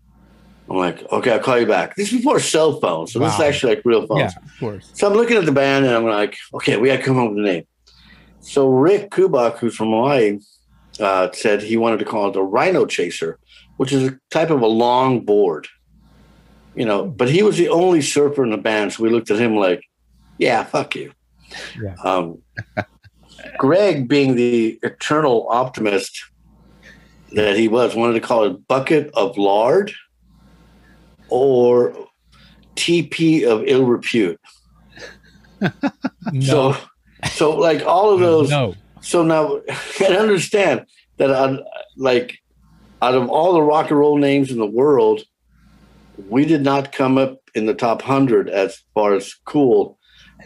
I'm 0.68 0.76
like, 0.76 1.02
okay, 1.12 1.32
I'll 1.32 1.38
call 1.38 1.58
you 1.58 1.66
back. 1.66 1.94
This 1.94 2.12
is 2.12 2.18
before 2.18 2.40
cell 2.40 2.80
phones, 2.80 3.12
so 3.12 3.20
wow. 3.20 3.26
this 3.26 3.36
is 3.36 3.40
actually 3.40 3.76
like 3.76 3.84
real 3.84 4.06
phones. 4.06 4.32
Yeah, 4.34 4.44
of 4.44 4.58
course. 4.58 4.90
So 4.94 5.06
I'm 5.06 5.14
looking 5.14 5.36
at 5.36 5.46
the 5.46 5.52
band 5.52 5.86
and 5.86 5.94
I'm 5.94 6.04
like, 6.04 6.36
okay, 6.54 6.76
we 6.76 6.88
got 6.88 6.96
to 6.96 7.02
come 7.02 7.18
up 7.18 7.30
with 7.30 7.38
a 7.38 7.42
name. 7.42 7.64
So 8.40 8.68
Rick 8.68 9.10
Kubak, 9.10 9.58
who's 9.58 9.76
from 9.76 9.90
Hawaii, 9.90 10.38
uh, 10.98 11.30
said 11.32 11.62
he 11.62 11.76
wanted 11.76 11.98
to 12.00 12.04
call 12.04 12.28
it 12.28 12.32
the 12.32 12.42
Rhino 12.42 12.84
Chaser, 12.84 13.38
which 13.76 13.92
is 13.92 14.08
a 14.08 14.18
type 14.30 14.50
of 14.50 14.60
a 14.60 14.66
long 14.66 15.24
board. 15.24 15.68
You 16.74 16.84
know, 16.84 17.06
but 17.06 17.30
he 17.30 17.42
was 17.42 17.56
the 17.56 17.68
only 17.68 18.02
surfer 18.02 18.44
in 18.44 18.50
the 18.50 18.58
band, 18.58 18.92
so 18.92 19.02
we 19.02 19.08
looked 19.08 19.30
at 19.30 19.38
him 19.38 19.56
like, 19.56 19.82
yeah, 20.38 20.64
fuck 20.64 20.94
you. 20.94 21.12
Yeah. 21.80 21.94
Um, 22.04 22.42
Greg, 23.58 24.08
being 24.08 24.34
the 24.34 24.78
eternal 24.82 25.46
optimist 25.48 26.24
that 27.32 27.56
he 27.56 27.68
was, 27.68 27.94
wanted 27.94 28.14
to 28.14 28.20
call 28.20 28.44
it 28.44 28.68
bucket 28.68 29.10
of 29.14 29.38
lard 29.38 29.92
or 31.28 31.94
TP 32.74 33.44
of 33.44 33.64
ill 33.66 33.84
repute. 33.84 34.40
no. 35.60 36.40
So, 36.40 36.76
so 37.32 37.56
like 37.56 37.84
all 37.84 38.12
of 38.12 38.20
those. 38.20 38.50
No. 38.50 38.74
So 39.00 39.22
now, 39.22 39.60
and 40.04 40.16
understand 40.16 40.86
that 41.16 41.30
on 41.30 41.60
like 41.96 42.38
out 43.02 43.14
of 43.14 43.28
all 43.28 43.52
the 43.52 43.62
rock 43.62 43.90
and 43.90 43.98
roll 43.98 44.18
names 44.18 44.50
in 44.50 44.58
the 44.58 44.66
world, 44.66 45.22
we 46.28 46.44
did 46.44 46.62
not 46.62 46.92
come 46.92 47.18
up 47.18 47.38
in 47.54 47.66
the 47.66 47.74
top 47.74 48.02
hundred 48.02 48.48
as 48.48 48.82
far 48.94 49.14
as 49.14 49.34
cool, 49.44 49.98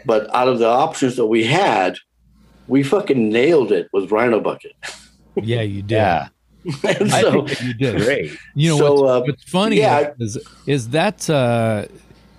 but 0.05 0.33
out 0.33 0.47
of 0.47 0.59
the 0.59 0.67
options 0.67 1.15
that 1.15 1.27
we 1.27 1.43
had, 1.43 1.97
we 2.67 2.83
fucking 2.83 3.29
nailed 3.29 3.71
it 3.71 3.89
with 3.93 4.11
Rhino 4.11 4.39
Bucket. 4.39 4.73
Yeah, 5.41 5.61
you 5.61 5.81
did. 5.81 5.95
Yeah. 5.95 6.27
I 6.83 7.21
so, 7.21 7.45
think 7.45 7.61
you 7.61 7.73
did 7.73 8.01
great. 8.03 8.37
You 8.53 8.71
know 8.71 8.77
so, 8.77 8.93
what's, 8.93 9.01
uh, 9.01 9.21
what's, 9.25 9.43
funny 9.43 9.77
yeah, 9.77 10.13
is 10.19 10.37
is 10.67 10.89
that 10.89 11.29
uh, 11.29 11.85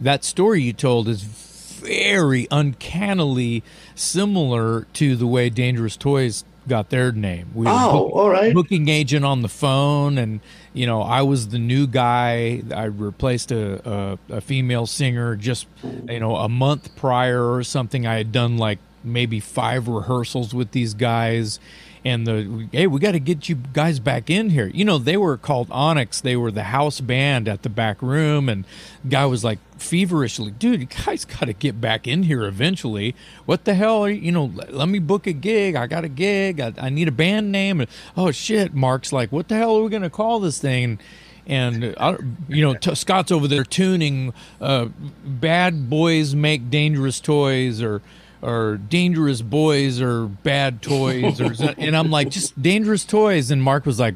that 0.00 0.24
story 0.24 0.62
you 0.62 0.72
told 0.72 1.08
is 1.08 1.22
very 1.22 2.46
uncannily 2.50 3.62
similar 3.94 4.82
to 4.92 5.16
the 5.16 5.26
way 5.26 5.50
Dangerous 5.50 5.96
Toys 5.96 6.44
got 6.68 6.90
their 6.90 7.10
name. 7.10 7.50
We 7.54 7.66
oh, 7.66 7.92
book, 7.92 8.12
all 8.14 8.30
right. 8.30 8.54
Booking 8.54 8.88
agent 8.88 9.24
on 9.24 9.42
the 9.42 9.48
phone, 9.48 10.18
and 10.18 10.40
you 10.72 10.86
know, 10.86 11.02
I 11.02 11.22
was 11.22 11.48
the 11.48 11.58
new 11.58 11.86
guy. 11.86 12.62
I 12.74 12.84
replaced 12.84 13.50
a, 13.50 14.18
a, 14.30 14.36
a 14.36 14.40
female 14.40 14.86
singer 14.86 15.36
just 15.36 15.66
you 16.08 16.20
know 16.20 16.36
a 16.36 16.48
month 16.48 16.94
prior 16.96 17.52
or 17.52 17.62
something. 17.64 18.06
I 18.06 18.16
had 18.16 18.32
done 18.32 18.56
like 18.56 18.78
maybe 19.04 19.40
five 19.40 19.88
rehearsals 19.88 20.54
with 20.54 20.70
these 20.70 20.94
guys 20.94 21.58
and 22.04 22.26
the 22.26 22.68
hey, 22.72 22.86
we 22.86 22.98
got 22.98 23.12
to 23.12 23.20
get 23.20 23.48
you 23.48 23.54
guys 23.54 24.00
back 24.00 24.28
in 24.28 24.50
here. 24.50 24.66
You 24.68 24.84
know, 24.84 24.98
they 24.98 25.16
were 25.16 25.36
called 25.36 25.68
Onyx. 25.70 26.20
They 26.20 26.36
were 26.36 26.50
the 26.50 26.64
house 26.64 27.00
band 27.00 27.48
at 27.48 27.62
the 27.62 27.68
back 27.68 28.02
room, 28.02 28.48
and 28.48 28.64
guy 29.08 29.26
was 29.26 29.44
like 29.44 29.58
feverishly, 29.78 30.50
dude, 30.52 30.80
you 30.80 30.86
guys 31.04 31.24
got 31.24 31.46
to 31.46 31.52
get 31.52 31.80
back 31.80 32.06
in 32.06 32.24
here 32.24 32.44
eventually. 32.44 33.14
What 33.46 33.64
the 33.64 33.74
hell? 33.74 34.04
Are 34.04 34.10
you, 34.10 34.20
you 34.20 34.32
know, 34.32 34.52
let 34.68 34.88
me 34.88 34.98
book 34.98 35.26
a 35.26 35.32
gig. 35.32 35.74
I 35.76 35.86
got 35.86 36.04
a 36.04 36.08
gig. 36.08 36.60
I, 36.60 36.72
I 36.78 36.88
need 36.88 37.08
a 37.08 37.12
band 37.12 37.52
name. 37.52 37.80
And, 37.80 37.90
oh 38.16 38.30
shit, 38.30 38.74
Mark's 38.74 39.12
like, 39.12 39.30
what 39.30 39.48
the 39.48 39.56
hell 39.56 39.76
are 39.76 39.82
we 39.82 39.90
gonna 39.90 40.10
call 40.10 40.40
this 40.40 40.58
thing? 40.58 40.98
and 41.46 41.94
uh, 41.96 42.16
you 42.48 42.62
know 42.62 42.74
t- 42.74 42.94
Scott's 42.94 43.32
over 43.32 43.48
there 43.48 43.64
tuning 43.64 44.32
uh, 44.60 44.86
bad 45.24 45.90
boys 45.90 46.34
make 46.34 46.70
dangerous 46.70 47.18
toys 47.20 47.82
or 47.82 48.00
or 48.42 48.76
dangerous 48.76 49.40
boys 49.40 50.00
or 50.00 50.26
bad 50.26 50.82
toys 50.82 51.40
or 51.40 51.54
and 51.78 51.96
I'm 51.96 52.10
like 52.10 52.30
just 52.30 52.60
dangerous 52.60 53.04
toys. 53.04 53.50
And 53.50 53.62
Mark 53.62 53.86
was 53.86 54.00
like 54.00 54.14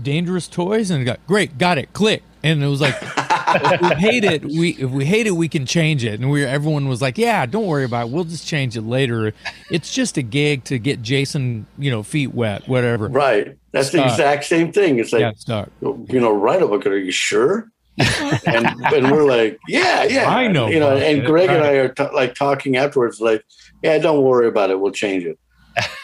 dangerous 0.00 0.48
toys? 0.48 0.90
And 0.90 1.04
got 1.04 1.24
great 1.26 1.58
got 1.58 1.78
it 1.78 1.92
click. 1.92 2.22
And 2.42 2.62
it 2.62 2.66
was 2.66 2.80
like 2.80 2.94
if 3.00 3.80
we 3.80 3.88
hate 3.96 4.24
it 4.24 4.44
we 4.44 4.70
if 4.70 4.90
we 4.90 5.04
hate 5.04 5.26
it 5.26 5.32
we 5.32 5.48
can 5.48 5.66
change 5.66 6.04
it. 6.04 6.20
And 6.20 6.30
we 6.30 6.44
everyone 6.44 6.88
was 6.88 7.02
like 7.02 7.18
yeah 7.18 7.44
don't 7.44 7.66
worry 7.66 7.84
about 7.84 8.06
it. 8.06 8.12
We'll 8.12 8.24
just 8.24 8.46
change 8.46 8.76
it 8.76 8.82
later. 8.82 9.34
It's 9.70 9.92
just 9.92 10.16
a 10.16 10.22
gig 10.22 10.64
to 10.64 10.78
get 10.78 11.02
Jason 11.02 11.66
you 11.76 11.90
know 11.90 12.02
feet 12.02 12.34
wet 12.34 12.66
whatever. 12.66 13.08
Right. 13.08 13.58
That's 13.72 13.90
the 13.90 14.02
exact 14.02 14.44
same 14.44 14.72
thing. 14.72 14.98
It's 14.98 15.12
like 15.12 15.36
yeah, 15.50 15.66
you 15.80 16.18
know 16.18 16.32
right 16.32 16.62
over. 16.62 16.76
Are 16.76 16.96
you 16.96 17.12
sure 17.12 17.70
and, 18.46 18.66
and 18.66 19.10
we're 19.10 19.24
like, 19.24 19.58
yeah, 19.68 20.04
yeah, 20.04 20.28
I 20.28 20.48
know, 20.48 20.68
you 20.68 20.78
know. 20.78 20.96
And 20.96 21.18
Bucket, 21.18 21.26
Greg 21.26 21.50
and. 21.50 21.64
I 21.64 21.70
are 21.72 21.88
t- 21.88 22.08
like 22.12 22.34
talking 22.34 22.76
afterwards, 22.76 23.20
like, 23.20 23.44
yeah, 23.82 23.96
don't 23.98 24.22
worry 24.22 24.48
about 24.48 24.70
it, 24.70 24.80
we'll 24.80 24.92
change 24.92 25.24
it. 25.24 25.38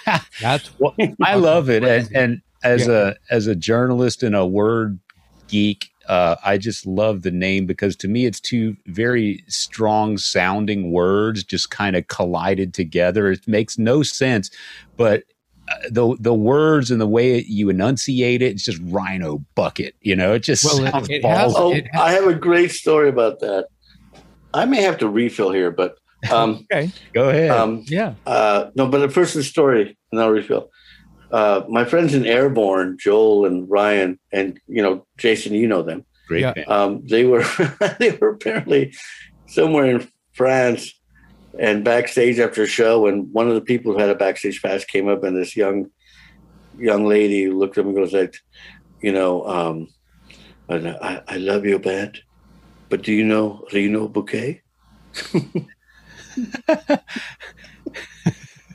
That's 0.40 0.70
Well, 0.78 0.94
I 1.22 1.34
love 1.36 1.68
it, 1.68 1.84
and, 1.84 2.08
and 2.14 2.42
as 2.62 2.88
a 2.88 3.16
as 3.30 3.46
a 3.46 3.54
journalist 3.54 4.22
and 4.22 4.34
a 4.34 4.46
word 4.46 4.98
geek, 5.48 5.90
uh, 6.08 6.36
I 6.44 6.58
just 6.58 6.86
love 6.86 7.22
the 7.22 7.30
name 7.30 7.66
because 7.66 7.96
to 7.96 8.08
me 8.08 8.26
it's 8.26 8.40
two 8.40 8.76
very 8.86 9.44
strong 9.48 10.18
sounding 10.18 10.92
words 10.92 11.44
just 11.44 11.70
kind 11.70 11.96
of 11.96 12.08
collided 12.08 12.74
together. 12.74 13.30
It 13.30 13.46
makes 13.46 13.78
no 13.78 14.02
sense, 14.02 14.50
but 14.96 15.24
the 15.90 16.16
the 16.20 16.34
words 16.34 16.90
and 16.90 17.00
the 17.00 17.06
way 17.06 17.42
you 17.42 17.68
enunciate 17.70 18.42
it, 18.42 18.52
it's 18.52 18.64
just 18.64 18.80
Rhino 18.84 19.44
Bucket. 19.54 19.94
You 20.00 20.16
know, 20.16 20.34
it 20.34 20.40
just 20.40 20.64
Well, 20.64 20.90
sounds 20.92 21.08
it 21.10 21.24
has- 21.24 21.52
ballsy. 21.52 21.58
Oh, 21.58 21.72
it- 21.74 21.86
I 21.94 22.12
have 22.12 22.26
a 22.26 22.34
great 22.34 22.70
story 22.70 23.08
about 23.08 23.40
that. 23.40 23.66
I 24.54 24.64
may 24.66 24.82
have 24.82 24.98
to 24.98 25.08
refill 25.08 25.50
here, 25.52 25.70
but 25.70 25.96
um, 26.30 26.66
okay. 26.72 26.90
Go 27.12 27.28
ahead. 27.30 27.50
um, 27.50 27.84
Yeah. 27.86 28.14
uh, 28.26 28.70
no, 28.74 28.86
but 28.88 29.02
at 29.02 29.12
first 29.12 29.34
the 29.34 29.42
story, 29.42 29.96
and 30.12 30.20
I'll 30.20 30.30
refill. 30.30 30.70
Uh, 31.30 31.62
my 31.68 31.84
friends 31.86 32.12
in 32.14 32.26
Airbourne, 32.26 32.98
Joel 33.00 33.46
and 33.46 33.68
Ryan, 33.70 34.18
and 34.32 34.60
you 34.68 34.82
know 34.82 35.06
Jason, 35.16 35.54
you 35.54 35.66
know 35.66 35.82
them. 35.82 36.04
Great 36.28 36.42
yeah. 36.42 36.52
Um, 36.68 37.02
they 37.08 37.24
were 37.24 37.44
they 37.98 38.10
were 38.20 38.28
apparently 38.30 38.92
somewhere 39.46 39.86
in 39.86 40.08
France 40.34 40.92
and 41.58 41.84
backstage 41.84 42.38
after 42.38 42.62
a 42.62 42.66
show, 42.66 43.06
and 43.06 43.32
one 43.32 43.48
of 43.48 43.54
the 43.54 43.60
people 43.60 43.92
who 43.92 43.98
had 43.98 44.10
a 44.10 44.14
backstage 44.14 44.62
pass 44.62 44.84
came 44.84 45.08
up, 45.08 45.22
and 45.24 45.36
this 45.36 45.56
young 45.56 45.90
young 46.78 47.06
lady 47.06 47.48
looked 47.50 47.76
at 47.76 47.82
him 47.82 47.88
and 47.88 47.96
goes 47.96 48.12
like, 48.12 48.34
you 49.02 49.12
know, 49.12 49.46
um, 49.46 49.88
I, 50.68 51.20
I 51.28 51.36
love 51.36 51.64
your 51.66 51.78
band, 51.78 52.20
but 52.88 53.02
do 53.02 53.12
you 53.12 53.24
know 53.24 53.66
Reno 53.72 54.08
Bouquet? 54.08 54.62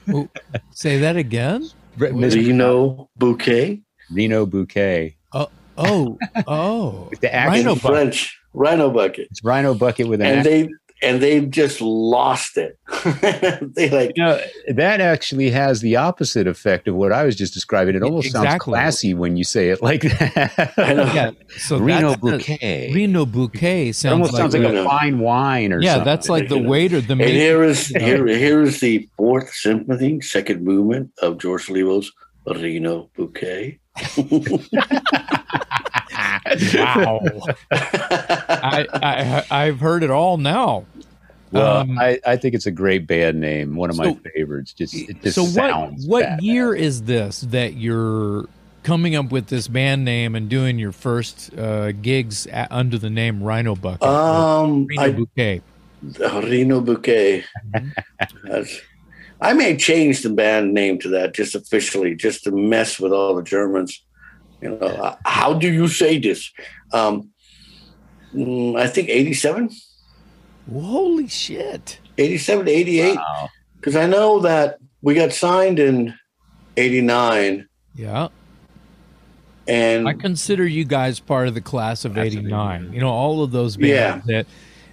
Oh, 0.10 0.30
say 0.72 1.00
that 1.00 1.18
again. 1.18 1.68
Re- 1.98 2.12
Mr. 2.12 2.36
Reno 2.36 3.10
Bouquet? 3.18 3.82
Reno 4.12 4.46
Bouquet. 4.46 5.18
Oh, 5.34 6.18
oh. 6.48 7.08
With 7.10 7.20
the 7.20 7.28
Rhino 7.28 7.50
action, 7.52 7.66
bucket. 7.66 7.82
French 7.82 8.40
Rhino 8.54 8.90
Bucket. 8.90 9.28
it's 9.30 9.44
Rhino 9.44 9.74
Bucket 9.76 10.08
with 10.08 10.22
an 10.22 10.28
and 10.28 10.40
action. 10.40 10.52
they 10.87 10.87
and 11.02 11.22
they've 11.22 11.50
just 11.50 11.80
lost 11.82 12.58
it. 12.58 12.78
they 13.76 13.90
like 13.90 14.14
You 14.16 14.24
know, 14.24 14.42
that 14.76 15.00
actually 15.02 15.50
has 15.52 15.82
the 15.82 15.96
opposite 15.96 16.48
effect 16.48 16.88
of 16.88 16.96
what 16.96 17.12
I 17.12 17.24
was 17.24 17.36
just 17.36 17.54
describing. 17.54 17.96
It 17.96 18.04
almost 18.04 18.32
sounds 18.32 18.56
classy 18.60 19.14
when 19.14 19.38
you 19.38 19.44
say 19.44 19.70
it 19.70 19.82
like 19.82 20.02
that. 20.02 20.74
I 20.78 20.94
know. 20.94 21.12
Yeah. 21.14 21.32
So 21.58 21.78
Reno 21.78 22.10
that's 22.10 22.22
the- 22.22 22.32
Bouquet. 22.32 22.92
Reno 22.94 23.26
bouquet 23.26 23.90
it 23.90 24.06
almost 24.06 24.34
like, 24.34 24.40
sounds 24.42 24.54
like 24.56 24.64
the- 24.64 24.82
a 24.82 24.86
fine 24.86 25.20
wine 25.20 25.72
or 25.72 25.76
something. 25.76 25.86
yeah. 25.86 25.94
something. 25.94 26.06
That's 26.06 26.30
like 26.30 26.50
the 26.50 26.60
waiter. 26.60 27.02
The 27.02 27.14
and 27.14 27.20
main, 27.20 27.30
here 27.34 27.64
is 27.64 27.88
here 27.88 28.26
here 28.28 28.62
is 28.62 28.80
the 28.80 29.08
fourth 29.18 29.54
symphony, 29.54 30.22
second 30.22 30.64
movement 30.64 31.12
of 31.22 31.38
George 31.38 31.68
Dolivo's 31.68 32.12
Reno 32.48 33.10
Bouquet. 33.16 33.80
Wow. 36.74 37.20
I, 37.72 38.86
I 38.94 39.46
I've 39.52 39.80
heard 39.80 40.04
it 40.04 40.10
all 40.10 40.38
now. 40.38 40.86
well, 41.52 41.78
Um, 41.78 41.98
I, 42.00 42.20
I 42.26 42.36
think 42.38 42.56
it's 42.56 42.66
a 42.66 42.72
great 42.72 43.08
band 43.08 43.40
name. 43.40 43.76
One 43.76 43.90
of 43.90 43.98
my 43.98 44.14
favorites. 44.36 44.74
Just 44.74 44.94
it 44.96 45.22
just 45.22 45.36
so 45.36 45.44
what 45.44 45.54
sounds 45.54 46.06
what 46.08 46.26
badass. 46.26 46.42
year 46.42 46.76
is 46.76 47.04
this 47.04 47.42
that 47.42 47.74
you're 47.74 48.46
coming 48.84 49.16
up 49.16 49.32
with 49.32 49.48
this 49.48 49.68
band 49.68 50.06
name 50.06 50.36
and 50.36 50.48
doing 50.50 50.80
your 50.80 50.92
first 50.94 51.54
uh, 51.58 51.92
gigs 51.92 52.48
at, 52.48 52.72
under 52.72 52.98
the 52.98 53.10
name 53.10 53.44
Rhino 53.44 53.76
Bucket? 53.76 54.08
um, 54.08 54.86
Reno 54.86 55.02
I, 55.02 55.12
Bouquet. 55.12 55.62
Reno 56.20 56.80
Bouquet. 56.82 57.44
That's, 58.44 58.80
I 59.40 59.54
may 59.54 59.78
change 59.78 60.24
the 60.24 60.30
band 60.32 60.74
name 60.74 60.98
to 61.00 61.10
that 61.10 61.34
just 61.34 61.54
officially, 61.56 62.16
just 62.16 62.44
to 62.46 62.52
mess 62.52 63.00
with 63.00 63.12
all 63.14 63.36
the 63.36 63.44
Germans. 63.44 64.04
You 64.62 64.72
know, 64.72 64.88
uh, 64.88 65.16
how 65.26 65.54
do 65.54 65.72
you 65.72 65.88
say 65.88 66.18
this? 66.18 66.52
Um, 66.92 67.30
mm, 68.34 68.76
I 68.80 68.88
think 68.88 69.10
87, 69.10 69.70
Holy 70.72 71.28
shit! 71.28 72.00
87 72.18 72.66
to 72.66 72.72
88. 72.72 73.16
Wow. 73.16 73.50
Because 73.76 73.96
I 73.96 74.06
know 74.08 74.40
that 74.40 74.80
we 75.02 75.14
got 75.14 75.32
signed 75.32 75.80
in 75.80 76.14
89 76.76 77.68
Yeah, 77.96 78.28
and 79.68 80.08
I 80.08 80.14
consider 80.14 80.66
you 80.66 80.84
guys 80.84 81.20
part 81.20 81.48
of 81.48 81.54
the 81.54 81.62
class 81.62 82.04
of 82.06 82.14
Class 82.14 82.28
of 82.28 82.34
'89. 82.40 82.76
89. 82.82 82.94
You 82.94 83.00
know, 83.02 83.10
all 83.10 83.44
of 83.44 83.52
those 83.52 83.78
bands 83.78 84.28
Yeah. 84.28 84.42
that 84.42 84.48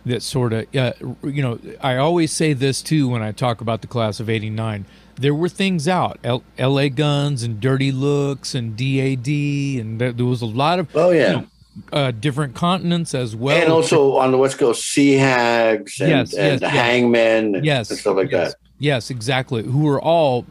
that 0.06 0.22
sort 0.22 0.52
of, 0.52 0.74
uh, 0.76 0.92
you 1.22 1.42
know, 1.42 1.58
I 1.80 1.96
always 1.96 2.32
say 2.32 2.52
this 2.52 2.82
too 2.82 3.08
when 3.08 3.22
I 3.22 3.32
talk 3.32 3.60
about 3.60 3.80
the 3.80 3.86
class 3.86 4.20
of 4.20 4.28
'89. 4.28 4.84
There 5.16 5.34
were 5.34 5.48
things 5.48 5.86
out, 5.86 6.18
L- 6.24 6.42
L.A. 6.58 6.88
Guns 6.88 7.44
and 7.44 7.60
Dirty 7.60 7.92
Looks 7.92 8.54
and 8.54 8.76
D.A.D. 8.76 9.78
and 9.78 10.00
there, 10.00 10.12
there 10.12 10.26
was 10.26 10.42
a 10.42 10.46
lot 10.46 10.78
of 10.80 10.88
oh 10.96 11.10
yeah. 11.10 11.30
you 11.30 11.36
know, 11.36 11.46
uh, 11.92 12.10
different 12.10 12.54
continents 12.54 13.14
as 13.14 13.34
well. 13.36 13.56
and 13.60 13.72
also 13.72 14.16
on 14.16 14.32
the 14.32 14.38
West 14.38 14.58
Coast, 14.58 14.82
Sea 14.82 15.12
Hags 15.12 16.00
and, 16.00 16.10
Yes, 16.10 16.32
and 16.34 16.60
yes, 16.60 16.60
yes. 16.62 16.70
Hangmen 16.72 17.54
and, 17.56 17.64
yes, 17.64 17.90
and 17.90 17.98
stuff 17.98 18.16
like 18.16 18.30
yes, 18.30 18.52
that. 18.54 18.60
Yes, 18.78 19.10
exactly. 19.10 19.62
Who 19.62 19.84
were 19.84 20.00
all 20.02 20.46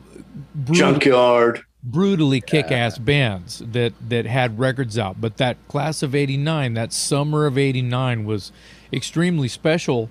brut- 0.55 0.77
Junkyard. 0.77 1.63
brutally 1.83 2.39
kick-ass 2.41 2.97
bands 2.97 3.61
that 3.65 3.93
that 4.07 4.25
had 4.25 4.57
records 4.57 4.97
out 4.97 5.19
but 5.19 5.35
that 5.37 5.57
class 5.67 6.01
of 6.01 6.15
89 6.15 6.73
that 6.75 6.93
summer 6.93 7.45
of 7.45 7.57
89 7.57 8.23
was 8.23 8.53
extremely 8.93 9.47
special 9.47 10.09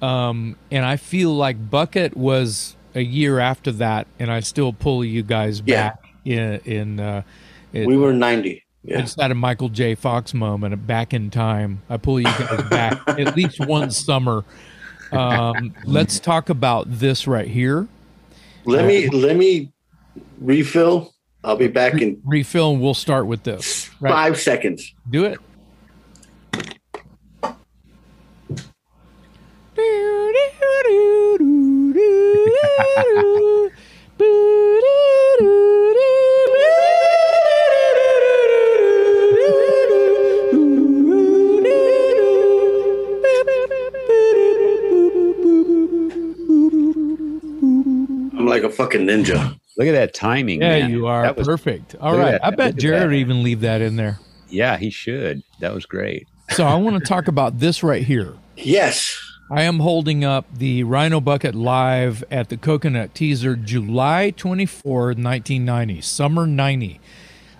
um, 0.00 0.56
and 0.70 0.84
i 0.84 0.96
feel 0.96 1.34
like 1.34 1.70
bucket 1.70 2.16
was 2.16 2.76
a 2.94 3.02
year 3.02 3.38
after 3.38 3.70
that 3.72 4.06
and 4.18 4.30
i 4.30 4.40
still 4.40 4.72
pull 4.72 5.04
you 5.04 5.22
guys 5.22 5.62
Yeah. 5.64 5.90
back 5.90 6.04
in 6.24 6.60
in 6.64 7.00
uh, 7.00 7.22
We 7.72 7.96
were 7.96 8.12
90. 8.12 8.62
Yeah. 8.84 9.00
it's 9.00 9.16
not 9.16 9.30
a 9.30 9.34
michael 9.34 9.68
j 9.68 9.94
fox 9.94 10.34
moment 10.34 10.86
back 10.86 11.14
in 11.14 11.30
time 11.30 11.82
i 11.88 11.96
pull 11.96 12.18
you 12.18 12.26
guys 12.26 12.62
back 12.68 13.00
at 13.08 13.36
least 13.36 13.60
one 13.60 13.90
summer 13.90 14.44
um, 15.12 15.74
let's 15.84 16.18
talk 16.18 16.48
about 16.48 16.86
this 16.88 17.26
right 17.26 17.46
here 17.48 17.86
Let 18.64 18.86
me 18.86 19.08
let 19.10 19.36
me 19.36 19.70
refill. 20.40 21.12
I'll 21.44 21.56
be 21.56 21.68
back 21.68 22.00
in 22.00 22.20
refill 22.24 22.72
and 22.72 22.80
we'll 22.80 22.94
start 22.94 23.26
with 23.26 23.42
this 23.42 23.90
right 24.00 24.10
five 24.12 24.40
seconds. 24.40 24.94
Do 25.10 25.24
it. 25.26 25.38
I'm 48.42 48.46
like 48.46 48.62
a 48.64 48.70
fucking 48.70 49.02
ninja. 49.02 49.58
Look 49.76 49.86
at 49.86 49.92
that 49.92 50.14
timing. 50.14 50.62
Yeah, 50.62 50.80
man. 50.80 50.90
you 50.90 51.06
are 51.06 51.22
That 51.22 51.36
was, 51.36 51.46
perfect. 51.46 51.94
All 52.00 52.16
look 52.16 52.26
that. 52.26 52.44
I 52.44 52.50
bet 52.50 52.76
Jared 52.76 53.02
that. 53.02 53.06
would 53.06 53.14
even 53.16 53.42
leave 53.42 53.60
that 53.60 53.80
in 53.80 53.96
there. 53.96 54.18
Yeah, 54.48 54.76
he 54.76 54.90
should. 54.90 55.42
That 55.60 55.72
was 55.72 55.86
great. 55.86 56.26
So 56.50 56.66
I 56.66 56.74
want 56.74 56.98
to 56.98 57.04
talk 57.04 57.28
about 57.28 57.60
this 57.60 57.82
right 57.82 58.04
here. 58.04 58.34
Yes. 58.56 59.21
I 59.50 59.62
am 59.62 59.80
holding 59.80 60.24
up 60.24 60.46
the 60.56 60.82
Rhino 60.84 61.20
Bucket 61.20 61.54
live 61.54 62.24
at 62.30 62.48
the 62.48 62.56
Coconut 62.56 63.14
Teaser, 63.14 63.54
July 63.54 64.30
24, 64.30 65.08
1990, 65.08 66.00
summer 66.00 66.46
90. 66.46 67.00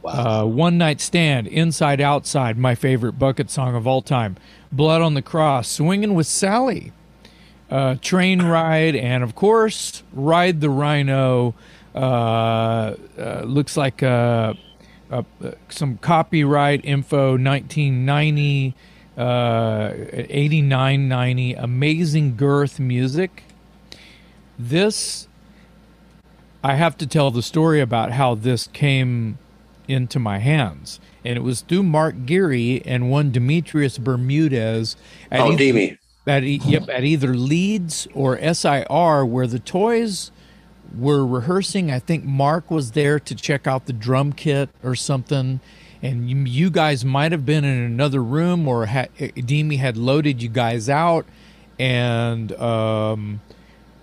Uh, 0.04 0.44
One 0.44 0.78
Night 0.78 1.00
Stand, 1.00 1.46
Inside 1.46 2.00
Outside, 2.00 2.56
my 2.56 2.74
favorite 2.74 3.18
bucket 3.18 3.50
song 3.50 3.74
of 3.76 3.86
all 3.86 4.00
time. 4.02 4.36
Blood 4.72 5.02
on 5.02 5.14
the 5.14 5.22
Cross, 5.22 5.68
Swinging 5.68 6.14
with 6.14 6.26
Sally, 6.26 6.92
uh, 7.70 7.96
Train 8.00 8.42
Ride, 8.42 8.96
and 8.96 9.22
of 9.22 9.34
course, 9.34 10.02
Ride 10.12 10.60
the 10.60 10.70
Rhino. 10.70 11.54
Uh, 11.94 12.96
uh, 13.18 13.42
looks 13.44 13.76
like 13.76 14.02
uh, 14.02 14.54
uh, 15.10 15.22
some 15.68 15.98
copyright 15.98 16.84
info 16.84 17.32
1990, 17.32 18.74
uh, 19.16 19.92
89 20.12 21.08
90, 21.08 21.54
amazing 21.54 22.36
girth 22.36 22.80
music. 22.80 23.44
This, 24.58 25.28
I 26.62 26.74
have 26.74 26.96
to 26.98 27.06
tell 27.06 27.30
the 27.30 27.42
story 27.42 27.80
about 27.80 28.12
how 28.12 28.34
this 28.34 28.66
came 28.68 29.38
into 29.88 30.18
my 30.18 30.38
hands. 30.38 31.00
And 31.24 31.36
it 31.36 31.42
was 31.42 31.60
through 31.62 31.84
Mark 31.84 32.26
Geary 32.26 32.82
and 32.84 33.10
one 33.10 33.30
Demetrius 33.30 33.98
Bermudez 33.98 34.96
at, 35.30 35.40
Oh, 35.40 35.52
either, 35.52 35.98
at, 36.26 36.42
yep, 36.44 36.88
at 36.88 37.04
either 37.04 37.34
Leeds 37.34 38.08
or 38.14 38.38
SIR, 38.38 39.24
where 39.24 39.46
the 39.46 39.58
toys 39.58 40.30
were 40.96 41.26
rehearsing. 41.26 41.90
I 41.90 41.98
think 41.98 42.24
Mark 42.24 42.70
was 42.70 42.92
there 42.92 43.18
to 43.20 43.34
check 43.34 43.66
out 43.66 43.86
the 43.86 43.92
drum 43.92 44.32
kit 44.32 44.70
or 44.82 44.94
something. 44.94 45.60
And 46.02 46.28
you, 46.28 46.36
you 46.38 46.70
guys 46.70 47.04
might 47.04 47.32
have 47.32 47.46
been 47.46 47.64
in 47.64 47.78
another 47.78 48.22
room 48.22 48.66
or 48.66 48.86
had, 48.86 49.10
Demi 49.34 49.76
had 49.76 49.96
loaded 49.96 50.42
you 50.42 50.48
guys 50.48 50.88
out, 50.88 51.24
and 51.78 52.52
um, 52.52 53.40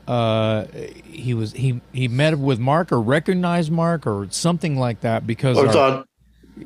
uh, 0.07 0.65
he 1.03 1.33
was 1.33 1.53
he 1.53 1.81
he 1.91 2.07
met 2.07 2.39
with 2.39 2.59
Mark 2.59 2.91
or 2.91 3.01
recognized 3.01 3.71
Mark 3.71 4.07
or 4.07 4.27
something 4.31 4.77
like 4.77 5.01
that 5.01 5.27
because 5.27 5.57
or 5.57 5.67
our, 5.67 5.73
thought 5.73 6.08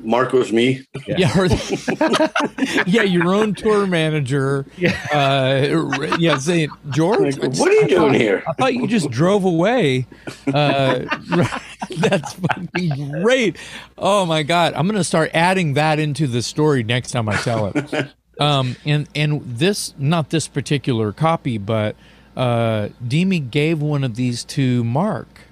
Mark 0.02 0.32
was 0.32 0.52
me. 0.52 0.84
Yeah, 1.06 1.16
yeah, 1.18 1.38
or, 1.38 1.46
yeah, 2.86 3.02
your 3.02 3.34
own 3.34 3.54
tour 3.54 3.86
manager. 3.86 4.66
Yeah, 4.76 4.92
uh, 5.12 6.16
yeah, 6.18 6.38
saying 6.38 6.70
George, 6.90 7.38
like, 7.38 7.54
what 7.54 7.68
are 7.68 7.72
you 7.72 7.88
doing 7.88 8.12
thought, 8.12 8.20
here? 8.20 8.44
I 8.46 8.52
thought 8.54 8.74
you 8.74 8.86
just 8.86 9.10
drove 9.10 9.44
away. 9.44 10.06
Uh, 10.46 11.04
that's 11.98 12.32
fucking 12.34 13.22
great. 13.22 13.56
Oh 13.96 14.26
my 14.26 14.42
god, 14.42 14.74
I'm 14.74 14.86
gonna 14.86 15.04
start 15.04 15.30
adding 15.34 15.74
that 15.74 15.98
into 15.98 16.26
the 16.26 16.42
story 16.42 16.82
next 16.82 17.12
time 17.12 17.28
I 17.28 17.36
tell 17.36 17.66
it. 17.66 18.08
Um, 18.40 18.74
and 18.84 19.08
and 19.14 19.42
this 19.44 19.94
not 19.96 20.30
this 20.30 20.48
particular 20.48 21.12
copy, 21.12 21.56
but 21.56 21.94
uh, 22.36 22.88
Demi 23.06 23.38
gave 23.38 23.80
one 23.80 24.02
of 24.02 24.16
these 24.16 24.42
to 24.46 24.82
Mark, 24.82 25.42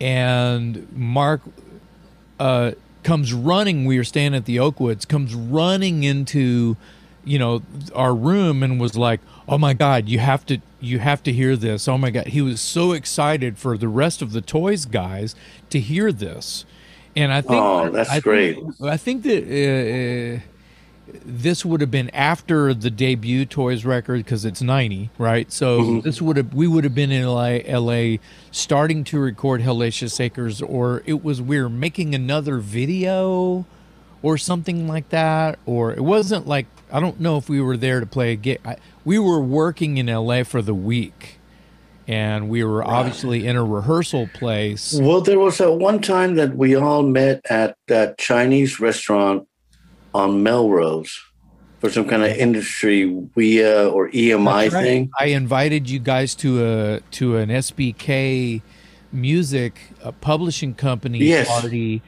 and 0.00 0.92
Mark 0.92 1.42
uh, 2.40 2.72
comes 3.02 3.32
running. 3.32 3.84
We 3.84 3.98
were 3.98 4.04
staying 4.04 4.34
at 4.34 4.44
the 4.44 4.56
Oakwoods. 4.56 5.06
Comes 5.06 5.34
running 5.34 6.04
into, 6.04 6.76
you 7.24 7.38
know, 7.38 7.62
our 7.94 8.14
room 8.14 8.62
and 8.62 8.80
was 8.80 8.96
like, 8.96 9.20
"Oh 9.48 9.58
my 9.58 9.74
God, 9.74 10.08
you 10.08 10.18
have 10.18 10.46
to, 10.46 10.58
you 10.80 10.98
have 10.98 11.22
to 11.24 11.32
hear 11.32 11.56
this." 11.56 11.88
Oh 11.88 11.98
my 11.98 12.10
God, 12.10 12.28
he 12.28 12.42
was 12.42 12.60
so 12.60 12.92
excited 12.92 13.58
for 13.58 13.76
the 13.76 13.88
rest 13.88 14.22
of 14.22 14.32
the 14.32 14.40
toys 14.40 14.84
guys 14.84 15.34
to 15.70 15.80
hear 15.80 16.12
this, 16.12 16.64
and 17.16 17.32
I 17.32 17.40
think, 17.40 17.62
oh, 17.62 17.90
that's 17.90 18.10
I 18.10 18.20
great. 18.20 18.56
Think, 18.56 18.80
I 18.82 18.96
think 18.96 19.22
that. 19.24 20.40
Uh, 20.40 20.48
this 21.06 21.64
would 21.64 21.80
have 21.80 21.90
been 21.90 22.10
after 22.10 22.72
the 22.72 22.90
debut 22.90 23.44
Toys 23.44 23.84
record 23.84 24.18
because 24.18 24.44
it's 24.44 24.62
90, 24.62 25.10
right? 25.18 25.50
So 25.50 25.80
mm-hmm. 25.80 26.00
this 26.00 26.22
would 26.22 26.36
have 26.36 26.54
we 26.54 26.66
would 26.66 26.84
have 26.84 26.94
been 26.94 27.10
in 27.10 27.26
LA, 27.26 27.58
LA 27.66 28.18
starting 28.50 29.04
to 29.04 29.18
record 29.18 29.62
Hellacious 29.62 30.20
Acres, 30.20 30.62
or 30.62 31.02
it 31.04 31.24
was 31.24 31.42
we 31.42 31.58
are 31.58 31.68
making 31.68 32.14
another 32.14 32.58
video 32.58 33.66
or 34.22 34.38
something 34.38 34.86
like 34.86 35.08
that, 35.08 35.58
or 35.66 35.92
it 35.92 36.04
wasn't 36.04 36.46
like 36.46 36.66
I 36.90 37.00
don't 37.00 37.20
know 37.20 37.36
if 37.36 37.48
we 37.48 37.60
were 37.60 37.76
there 37.76 38.00
to 38.00 38.06
play 38.06 38.32
a 38.32 38.36
gig. 38.36 38.60
I, 38.64 38.76
we 39.04 39.18
were 39.18 39.40
working 39.40 39.96
in 39.98 40.06
LA 40.06 40.44
for 40.44 40.62
the 40.62 40.74
week. 40.74 41.38
And 42.08 42.48
we 42.48 42.64
were 42.64 42.84
obviously 42.84 43.46
in 43.46 43.54
a 43.54 43.64
rehearsal 43.64 44.28
place. 44.34 44.98
Well, 45.00 45.20
there 45.20 45.38
was 45.38 45.58
that 45.58 45.74
one 45.74 46.02
time 46.02 46.34
that 46.34 46.56
we 46.56 46.74
all 46.74 47.04
met 47.04 47.40
at 47.48 47.76
that 47.86 48.18
Chinese 48.18 48.80
restaurant 48.80 49.46
on 50.14 50.42
Melrose 50.42 51.20
for 51.80 51.90
some 51.90 52.06
kind 52.06 52.22
of 52.22 52.30
industry 52.30 53.06
WIA 53.06 53.92
or 53.92 54.08
EMI 54.10 54.46
right. 54.46 54.70
thing. 54.70 55.10
I 55.18 55.26
invited 55.26 55.90
you 55.90 55.98
guys 55.98 56.34
to 56.36 56.64
a 56.64 57.00
to 57.12 57.36
an 57.36 57.48
SBK 57.48 58.62
music 59.10 59.80
publishing 60.20 60.74
company 60.74 61.18
yes. 61.18 61.48
party, 61.48 62.02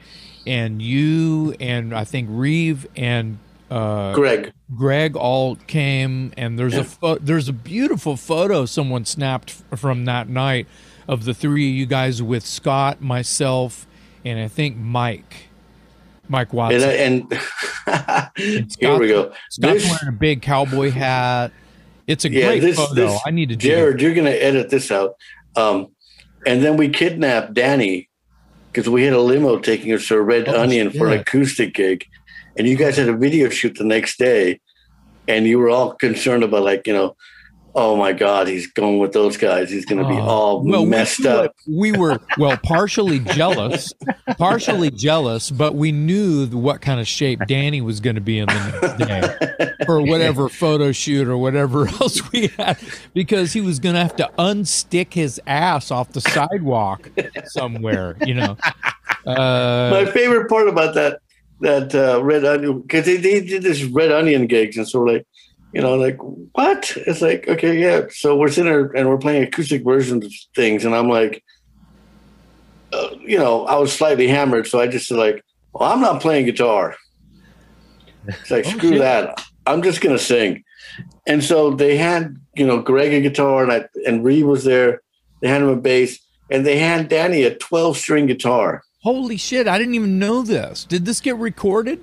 and 0.47 0.81
you 0.81 1.55
and 1.59 1.93
I 1.93 2.05
think 2.05 2.29
Reeve 2.31 2.87
and 2.95 3.37
uh, 3.69 4.13
Greg 4.13 4.53
Greg 4.73 5.15
all 5.15 5.57
came, 5.67 6.31
and 6.37 6.57
there's 6.57 6.73
yeah. 6.73 6.81
a 6.81 6.83
fo- 6.85 7.17
there's 7.17 7.49
a 7.49 7.53
beautiful 7.53 8.15
photo 8.15 8.65
someone 8.65 9.03
snapped 9.03 9.51
from 9.75 10.05
that 10.05 10.29
night 10.29 10.67
of 11.07 11.25
the 11.25 11.33
three 11.33 11.69
of 11.69 11.75
you 11.75 11.85
guys 11.85 12.21
with 12.21 12.45
Scott, 12.45 13.01
myself, 13.01 13.85
and 14.23 14.39
I 14.39 14.47
think 14.47 14.77
Mike 14.77 15.44
Mike 16.27 16.53
Watson. 16.53 16.81
And, 16.81 17.31
and, 17.31 17.41
and 18.37 18.75
here 18.79 18.97
we 18.97 19.07
go. 19.07 19.33
Scott's 19.49 19.83
this, 19.83 19.89
wearing 19.89 20.15
a 20.15 20.17
big 20.17 20.41
cowboy 20.41 20.91
hat. 20.91 21.51
It's 22.07 22.25
a 22.25 22.31
yeah, 22.31 22.47
great 22.47 22.59
this, 22.61 22.77
photo. 22.77 22.93
This, 22.93 23.21
I 23.25 23.31
need 23.31 23.49
to. 23.49 23.55
Jared, 23.55 24.01
you're 24.01 24.13
going 24.13 24.25
to 24.25 24.43
edit 24.43 24.69
this 24.69 24.91
out. 24.91 25.15
Um, 25.55 25.87
and 26.45 26.63
then 26.63 26.77
we 26.77 26.89
kidnapped 26.89 27.53
Danny 27.53 28.09
because 28.71 28.89
we 28.89 29.03
had 29.03 29.13
a 29.13 29.21
limo 29.21 29.57
taking 29.57 29.93
us 29.93 30.07
to 30.07 30.15
a 30.15 30.21
Red 30.21 30.47
oh, 30.49 30.61
Onion 30.61 30.91
shit. 30.91 30.99
for 30.99 31.07
an 31.07 31.19
acoustic 31.19 31.73
gig, 31.73 32.05
and 32.57 32.67
you 32.67 32.75
guys 32.75 32.97
had 32.97 33.09
a 33.09 33.15
video 33.15 33.49
shoot 33.49 33.75
the 33.75 33.83
next 33.83 34.19
day, 34.19 34.59
and 35.27 35.47
you 35.47 35.57
were 35.57 35.69
all 35.69 35.93
concerned 35.93 36.43
about 36.43 36.63
like 36.63 36.85
you 36.85 36.93
know 36.93 37.15
oh 37.75 37.95
my 37.95 38.13
god 38.13 38.47
he's 38.47 38.67
going 38.67 38.99
with 38.99 39.11
those 39.11 39.37
guys. 39.37 39.69
He's 39.69 39.85
going 39.85 40.01
to 40.01 40.07
be 40.07 40.15
oh. 40.15 40.21
all 40.21 40.63
well, 40.63 40.85
messed 40.85 41.19
we, 41.19 41.27
up. 41.27 41.55
we 41.67 41.91
were 41.91 42.19
well 42.37 42.57
partially 42.57 43.19
jealous 43.35 43.93
partially 44.37 44.89
jealous 44.89 45.51
but 45.51 45.75
we 45.75 45.91
knew 45.91 46.47
what 46.47 46.81
kind 46.81 46.99
of 46.99 47.07
shape 47.07 47.39
danny 47.47 47.81
was 47.81 47.99
going 47.99 48.15
to 48.15 48.21
be 48.21 48.39
in 48.39 48.47
the 48.47 48.81
next 48.81 49.05
day 49.05 49.85
for 49.85 50.01
whatever 50.01 50.49
photo 50.49 50.91
shoot 50.91 51.27
or 51.27 51.37
whatever 51.37 51.87
else 52.01 52.31
we 52.31 52.47
had 52.57 52.77
because 53.13 53.53
he 53.53 53.61
was 53.61 53.79
going 53.79 53.93
to 53.95 54.01
have 54.01 54.15
to 54.15 54.29
unstick 54.39 55.13
his 55.13 55.39
ass 55.45 55.91
off 55.91 56.11
the 56.13 56.21
sidewalk 56.21 57.09
somewhere 57.45 58.15
you 58.25 58.33
know? 58.33 58.57
Uh, 59.25 59.89
my 59.91 60.05
favorite 60.11 60.49
part 60.49 60.67
about 60.67 60.95
that 60.95 61.19
that 61.61 61.95
uh, 61.95 62.21
red 62.23 62.45
onion 62.45 62.81
because 62.81 63.05
they, 63.05 63.17
they 63.17 63.41
did 63.41 63.63
this 63.63 63.83
red 63.85 64.11
onion 64.11 64.47
gigs 64.47 64.77
and 64.77 64.87
so 64.87 65.01
like 65.01 65.25
you 65.75 65.81
know, 65.81 65.95
like 65.95 66.17
what? 66.53 66.93
It's 66.95 67.21
like, 67.21 67.49
okay, 67.49 67.77
yeah. 67.77 68.05
So 68.09 68.37
we're 68.37 68.49
sitting 68.49 68.71
there 68.71 68.85
and 68.93 69.09
we're 69.09 69.17
playing 69.17 69.43
acoustic 69.43 69.83
versions 69.83 70.23
of 70.23 70.31
things, 70.55 70.85
and 70.85 70.95
I'm 70.95 71.09
like, 71.09 71.43
uh, 72.93 73.09
you 73.19 73.37
know, 73.37 73.65
I 73.65 73.75
was 73.75 73.91
slightly 73.91 74.29
hammered, 74.29 74.67
so 74.67 74.79
I 74.79 74.87
just 74.87 75.09
said 75.09 75.17
like, 75.17 75.43
well, 75.73 75.91
I'm 75.91 75.99
not 75.99 76.21
playing 76.21 76.45
guitar. 76.45 76.95
It's 78.25 78.49
like, 78.49 78.65
oh, 78.67 78.69
screw 78.69 78.91
shit. 78.91 78.99
that. 78.99 79.43
I'm 79.67 79.81
just 79.81 79.99
gonna 79.99 80.17
sing. 80.17 80.63
And 81.27 81.43
so 81.43 81.71
they 81.71 81.97
had, 81.97 82.37
you 82.55 82.65
know, 82.65 82.81
Greg 82.81 83.13
a 83.13 83.19
guitar, 83.19 83.63
and 83.63 83.71
I 83.73 83.85
and 84.07 84.23
Reeve 84.23 84.47
was 84.47 84.63
there. 84.63 85.01
They 85.41 85.49
had 85.49 85.61
him 85.61 85.67
a 85.67 85.75
bass, 85.75 86.19
and 86.49 86.65
they 86.65 86.79
had 86.79 87.09
Danny 87.09 87.43
a 87.43 87.53
12 87.53 87.97
string 87.97 88.27
guitar. 88.27 88.81
Holy 89.03 89.35
shit! 89.35 89.67
I 89.67 89.77
didn't 89.77 89.95
even 89.95 90.19
know 90.19 90.41
this. 90.41 90.85
Did 90.85 91.03
this 91.03 91.19
get 91.19 91.35
recorded? 91.35 92.01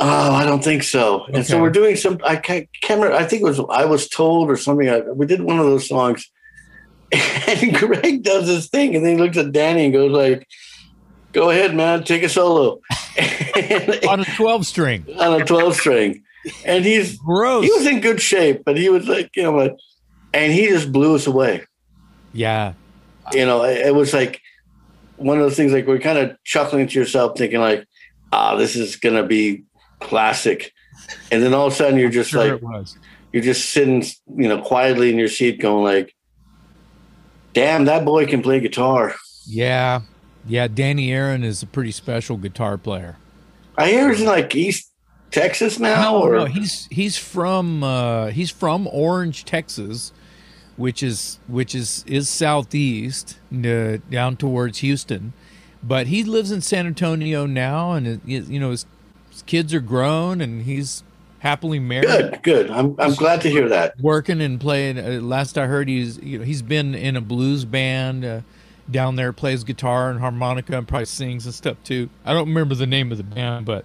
Oh, 0.00 0.32
I 0.32 0.44
don't 0.44 0.64
think 0.64 0.82
so. 0.82 1.22
Okay. 1.22 1.32
And 1.34 1.46
so 1.46 1.60
we're 1.60 1.70
doing 1.70 1.96
some. 1.96 2.18
I 2.24 2.36
can't, 2.36 2.68
can't, 2.80 3.00
remember. 3.00 3.22
I 3.22 3.26
think 3.26 3.42
it 3.42 3.44
was 3.44 3.60
I 3.70 3.84
was 3.84 4.08
told 4.08 4.50
or 4.50 4.56
something. 4.56 4.88
I, 4.88 5.00
we 5.00 5.26
did 5.26 5.42
one 5.42 5.58
of 5.58 5.66
those 5.66 5.88
songs, 5.88 6.30
and 7.12 7.74
Greg 7.74 8.22
does 8.22 8.46
this 8.46 8.68
thing, 8.68 8.96
and 8.96 9.04
then 9.04 9.16
he 9.16 9.22
looks 9.22 9.36
at 9.36 9.52
Danny 9.52 9.84
and 9.84 9.92
goes 9.92 10.10
like, 10.10 10.46
"Go 11.32 11.50
ahead, 11.50 11.74
man, 11.74 12.04
take 12.04 12.22
a 12.22 12.28
solo." 12.28 12.80
on 14.08 14.20
a 14.20 14.24
twelve 14.36 14.66
string. 14.66 15.04
on 15.18 15.40
a 15.40 15.44
twelve 15.44 15.74
string, 15.74 16.22
and 16.64 16.84
he's 16.84 17.18
gross. 17.18 17.64
He 17.64 17.70
was 17.70 17.86
in 17.86 18.00
good 18.00 18.20
shape, 18.20 18.62
but 18.64 18.78
he 18.78 18.88
was 18.88 19.06
like, 19.06 19.30
you 19.36 19.42
know 19.42 19.52
what? 19.52 19.76
And 20.32 20.52
he 20.52 20.66
just 20.66 20.92
blew 20.92 21.14
us 21.14 21.26
away. 21.26 21.64
Yeah. 22.32 22.72
You 23.32 23.46
know, 23.46 23.64
it, 23.64 23.86
it 23.86 23.94
was 23.94 24.12
like 24.12 24.40
one 25.16 25.38
of 25.38 25.44
those 25.44 25.56
things. 25.56 25.72
Like 25.72 25.86
we're 25.86 26.00
kind 26.00 26.18
of 26.18 26.36
chuckling 26.44 26.88
to 26.88 26.98
yourself, 26.98 27.36
thinking 27.36 27.60
like, 27.60 27.86
"Ah, 28.32 28.56
this 28.56 28.76
is 28.76 28.96
gonna 28.96 29.26
be 29.26 29.64
classic. 30.00 30.72
And 31.30 31.42
then 31.42 31.54
all 31.54 31.66
of 31.66 31.72
a 31.72 31.76
sudden 31.76 31.98
you're 31.98 32.10
just 32.10 32.30
sure 32.30 32.58
like 32.58 32.86
you're 33.32 33.42
just 33.42 33.70
sitting, 33.70 34.02
you 34.36 34.48
know, 34.48 34.62
quietly 34.62 35.10
in 35.10 35.18
your 35.18 35.28
seat 35.28 35.60
going 35.60 35.84
like, 35.84 36.14
damn, 37.52 37.86
that 37.86 38.04
boy 38.04 38.26
can 38.26 38.42
play 38.42 38.60
guitar. 38.60 39.14
Yeah. 39.46 40.02
Yeah, 40.46 40.68
Danny 40.68 41.12
Aaron 41.12 41.42
is 41.42 41.62
a 41.62 41.66
pretty 41.66 41.90
special 41.90 42.36
guitar 42.36 42.76
player. 42.76 43.16
I 43.76 43.88
hear 43.88 44.10
he's 44.10 44.20
in 44.20 44.26
like 44.26 44.54
East 44.54 44.92
Texas 45.30 45.78
now. 45.78 46.12
No, 46.12 46.22
or? 46.22 46.36
no, 46.36 46.44
he's 46.44 46.86
he's 46.90 47.16
from 47.16 47.82
uh, 47.82 48.28
he's 48.28 48.50
from 48.50 48.86
Orange, 48.92 49.44
Texas, 49.44 50.12
which 50.76 51.02
is 51.02 51.40
which 51.48 51.74
is 51.74 52.04
is 52.06 52.28
southeast 52.28 53.38
uh, 53.52 53.96
down 54.10 54.36
towards 54.36 54.78
Houston, 54.78 55.32
but 55.82 56.06
he 56.06 56.22
lives 56.22 56.52
in 56.52 56.60
San 56.60 56.86
Antonio 56.86 57.46
now, 57.46 57.92
and 57.92 58.20
you 58.24 58.60
know 58.60 58.70
his 58.70 58.86
his 59.34 59.42
kids 59.42 59.74
are 59.74 59.80
grown 59.80 60.40
and 60.40 60.62
he's 60.62 61.02
happily 61.40 61.80
married. 61.80 62.06
Good, 62.06 62.42
good. 62.42 62.70
I'm 62.70 62.94
I'm 63.00 63.14
glad 63.14 63.40
to 63.42 63.50
hear 63.50 63.68
that. 63.68 64.00
Working 64.00 64.40
and 64.40 64.60
playing. 64.60 64.96
Uh, 64.96 65.20
last 65.20 65.58
I 65.58 65.66
heard, 65.66 65.88
he's 65.88 66.18
you 66.18 66.38
know 66.38 66.44
he's 66.44 66.62
been 66.62 66.94
in 66.94 67.16
a 67.16 67.20
blues 67.20 67.64
band 67.64 68.24
uh, 68.24 68.40
down 68.88 69.16
there, 69.16 69.32
plays 69.32 69.64
guitar 69.64 70.10
and 70.10 70.20
harmonica, 70.20 70.78
and 70.78 70.86
probably 70.86 71.06
sings 71.06 71.46
and 71.46 71.54
stuff 71.54 71.76
too. 71.82 72.08
I 72.24 72.32
don't 72.32 72.48
remember 72.48 72.76
the 72.76 72.86
name 72.86 73.12
of 73.12 73.18
the 73.18 73.24
band, 73.24 73.66
but. 73.66 73.84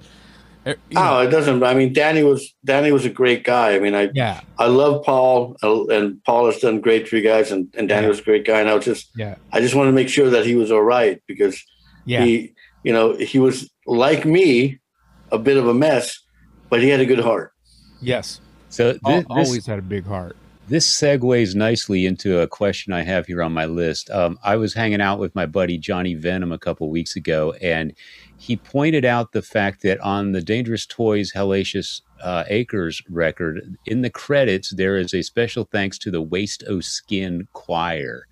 Uh, 0.66 0.74
know. 0.92 1.18
Oh, 1.18 1.20
it 1.22 1.30
doesn't. 1.30 1.64
I 1.64 1.74
mean, 1.74 1.94
Danny 1.94 2.22
was 2.22 2.54
Danny 2.66 2.92
was 2.92 3.06
a 3.06 3.10
great 3.10 3.46
guy. 3.46 3.76
I 3.76 3.80
mean, 3.80 3.96
I 3.96 4.10
yeah, 4.14 4.42
I 4.60 4.68
love 4.68 5.04
Paul, 5.04 5.56
uh, 5.64 5.86
and 5.88 6.22
Paul 6.26 6.48
has 6.48 6.60
done 6.60 6.82
great 6.82 7.08
for 7.08 7.16
you 7.16 7.24
guys, 7.24 7.52
and, 7.52 7.74
and 7.78 7.88
Danny 7.88 8.04
yeah. 8.04 8.10
was 8.10 8.20
a 8.20 8.24
great 8.24 8.46
guy. 8.46 8.60
And 8.60 8.70
I 8.70 8.76
was 8.76 8.84
just 8.84 9.10
yeah, 9.16 9.36
I 9.54 9.62
just 9.62 9.74
wanted 9.74 9.92
to 9.92 9.96
make 9.96 10.10
sure 10.10 10.30
that 10.30 10.46
he 10.46 10.56
was 10.56 10.70
all 10.70 10.84
right 10.84 11.24
because 11.28 11.64
yeah, 12.06 12.26
he, 12.26 12.54
you 12.84 12.92
know, 12.92 13.16
he 13.16 13.40
was 13.40 13.72
like 13.88 14.26
me 14.26 14.80
a 15.32 15.38
bit 15.38 15.58
of 15.58 15.68
a 15.68 15.74
mess, 15.74 16.20
but 16.70 16.82
he 16.82 16.90
had 16.90 17.00
a 17.00 17.06
good 17.06 17.20
heart. 17.20 17.54
Yes. 18.02 18.42
So 18.70 18.94
this, 18.94 19.26
always 19.30 19.66
had 19.66 19.80
a 19.80 19.84
big 19.84 20.06
heart. 20.06 20.36
this 20.68 20.88
segues 20.88 21.56
nicely 21.56 22.06
into 22.06 22.40
a 22.40 22.48
question 22.48 22.94
I 22.94 23.02
have 23.02 23.26
here 23.26 23.42
on 23.42 23.52
my 23.52 23.66
list. 23.66 24.12
Um, 24.12 24.38
I 24.44 24.56
was 24.56 24.76
hanging 24.76 25.02
out 25.02 25.20
with 25.20 25.34
my 25.34 25.48
buddy 25.48 25.78
Johnny 25.80 26.14
Venom 26.14 26.52
a 26.52 26.60
couple 26.60 26.90
weeks 26.90 27.16
ago, 27.16 27.54
and 27.62 27.94
he 28.38 28.56
pointed 28.56 29.06
out 29.06 29.32
the 29.32 29.42
fact 29.42 29.82
that 29.82 30.00
on 30.02 30.32
the 30.32 30.42
Dangerous 30.42 30.86
Toys 30.86 31.34
Hellacious 31.34 32.02
uh, 32.22 32.44
Acres 32.48 33.02
record, 33.10 33.78
in 33.86 34.02
the 34.02 34.10
credits, 34.10 34.70
there 34.70 34.98
is 34.98 35.14
a 35.14 35.24
special 35.24 35.66
thanks 35.66 35.98
to 35.98 36.12
the 36.12 36.22
Waste 36.22 36.64
O 36.68 36.80
Skin 36.80 37.48
Choir. 37.54 38.28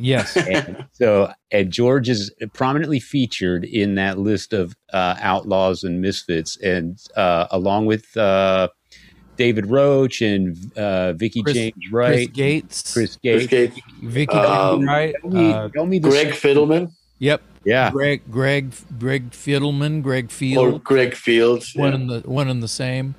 Yes. 0.00 0.36
and 0.36 0.86
so, 0.92 1.30
and 1.52 1.70
George 1.70 2.08
is 2.08 2.32
prominently 2.52 2.98
featured 3.00 3.64
in 3.64 3.94
that 3.96 4.18
list 4.18 4.52
of 4.52 4.74
uh, 4.92 5.16
outlaws 5.20 5.84
and 5.84 6.00
misfits, 6.00 6.56
and 6.60 6.98
uh, 7.16 7.46
along 7.50 7.86
with 7.86 8.16
uh, 8.16 8.68
David 9.36 9.66
Roach 9.66 10.20
and 10.22 10.56
uh, 10.76 11.12
Vicky 11.14 11.42
Chris- 11.42 11.54
James 11.54 11.74
Wright, 11.92 12.14
Chris 12.14 12.26
Gates, 12.28 12.92
Chris 12.92 13.16
Chris 13.16 13.46
Gates. 13.46 13.74
Gates, 13.74 13.86
Vicky 14.02 14.34
Um, 14.36 14.78
James 14.80 14.86
Wright. 14.88 15.14
Tell 15.20 15.30
me, 15.30 15.52
Uh, 15.52 15.68
tell 15.68 15.86
me 15.86 15.98
the 15.98 16.08
Greg 16.08 16.28
Fiddleman, 16.28 16.90
yep. 17.18 17.42
Yeah, 17.62 17.90
Greg 17.90 18.22
Greg 18.30 18.72
Greg 18.98 19.30
Fiddleman, 19.32 20.02
Greg 20.02 20.30
Fields. 20.30 20.76
or 20.76 20.78
Greg 20.78 21.14
Fields. 21.14 21.74
one 21.74 21.90
yeah. 21.90 21.94
in 21.96 22.06
the 22.06 22.20
one 22.20 22.48
in 22.48 22.60
the 22.60 22.68
same. 22.68 23.14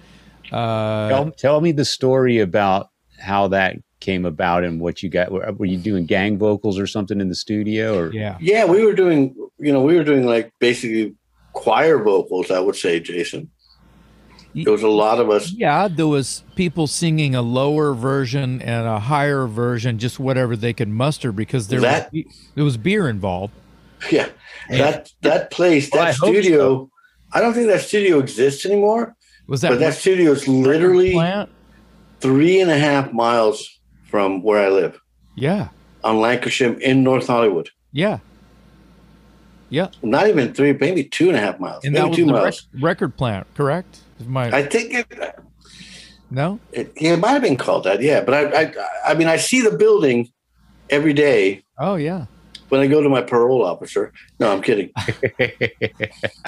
Uh, 0.52 1.10
tell, 1.10 1.32
tell 1.32 1.62
me 1.62 1.72
the 1.72 1.86
story 1.86 2.40
about 2.40 2.90
how 3.20 3.48
that 3.50 3.76
came 4.02 4.26
about 4.26 4.66
and 4.66 4.82
what 4.82 5.02
you 5.02 5.10
got. 5.10 5.32
Were, 5.32 5.50
were 5.54 5.66
you 5.66 5.78
doing 5.78 6.06
gang 6.06 6.38
vocals 6.38 6.78
or 6.78 6.86
something 6.88 7.22
in 7.22 7.30
the 7.30 7.36
studio? 7.36 7.98
Or 7.98 8.12
yeah. 8.14 8.38
Yeah, 8.42 8.66
we 8.66 8.84
were 8.84 8.94
doing, 8.94 9.34
you 9.60 9.72
know, 9.72 9.82
we 9.82 9.96
were 9.96 10.04
doing 10.04 10.26
like 10.26 10.52
basically 10.60 11.16
choir 11.54 11.98
vocals, 12.04 12.52
I 12.52 12.60
would 12.60 12.76
say, 12.76 13.00
Jason. 13.00 13.50
There 14.54 14.74
was 14.74 14.84
a 14.84 14.90
lot 14.90 15.20
of 15.22 15.30
us. 15.30 15.54
Yeah, 15.54 15.88
there 15.88 16.08
was 16.08 16.44
people 16.56 16.86
singing 16.86 17.36
a 17.36 17.42
lower 17.42 17.94
version 17.94 18.62
and 18.62 18.86
a 18.86 19.00
higher 19.00 19.48
version, 19.48 19.98
just 19.98 20.20
whatever 20.20 20.58
they 20.58 20.74
could 20.74 20.90
muster 20.90 21.32
because 21.32 21.70
there 21.70 21.80
That- 21.80 22.12
was 22.12 22.24
there 22.56 22.66
was 22.66 22.76
beer 22.76 23.08
involved. 23.08 23.54
Yeah, 24.12 24.28
that 24.70 25.10
that 25.22 25.52
place, 25.52 25.90
Well, 25.94 26.02
I 26.02 26.06
that 26.08 26.16
hope 26.18 26.34
studio. 26.34 26.90
I 27.32 27.40
don't 27.40 27.54
think 27.54 27.68
that 27.68 27.80
studio 27.82 28.20
exists 28.20 28.66
anymore. 28.66 29.16
Was 29.48 29.62
that 29.62 29.70
but 29.70 29.80
that 29.80 29.94
studio 29.94 30.32
is 30.32 30.48
literally 30.50 31.14
plant? 31.14 31.50
three 32.20 32.60
and 32.60 32.70
a 32.70 32.78
half 32.78 33.14
miles 33.14 33.80
from 34.12 34.44
where 34.44 34.62
I 34.68 34.70
live 34.70 35.00
Yeah, 35.36 35.70
on 36.04 36.18
Lankershim 36.18 36.80
in 36.82 37.02
North 37.04 37.28
Hollywood. 37.28 37.70
yeah, 37.94 38.20
yeah. 39.70 39.88
Not 40.04 40.28
even 40.28 40.54
three, 40.54 40.74
maybe 40.74 41.04
two 41.06 41.30
and 41.30 41.38
a 41.38 41.40
half 41.40 41.60
miles. 41.60 41.86
And 41.86 41.96
that 41.96 42.02
maybe 42.02 42.10
was 42.10 42.18
two 42.18 42.26
the 42.26 42.32
miles. 42.34 42.68
rec- 42.74 42.84
record 42.84 43.18
plant, 43.18 43.48
correct? 43.56 44.02
My 44.28 44.52
I 44.52 44.64
think 44.64 44.94
it, 44.94 45.08
no? 46.30 46.60
it, 46.74 46.92
it 46.96 47.18
might 47.18 47.32
have 47.32 47.42
been 47.42 47.56
called 47.58 47.86
that. 47.86 48.02
Yeah, 48.02 48.22
but 48.22 48.34
I, 48.36 48.64
I, 48.64 48.74
I 49.08 49.14
mean, 49.16 49.28
I 49.28 49.38
see 49.38 49.62
the 49.62 49.76
building 49.78 50.30
every 50.90 51.14
day 51.14 51.64
Oh 51.80 51.96
yeah. 51.96 52.26
when 52.70 52.82
I 52.82 52.88
go 52.88 53.02
to 53.02 53.08
my 53.10 53.22
parole 53.22 53.64
officer. 53.66 54.12
No, 54.40 54.52
I'm 54.52 54.62
kidding. 54.62 54.92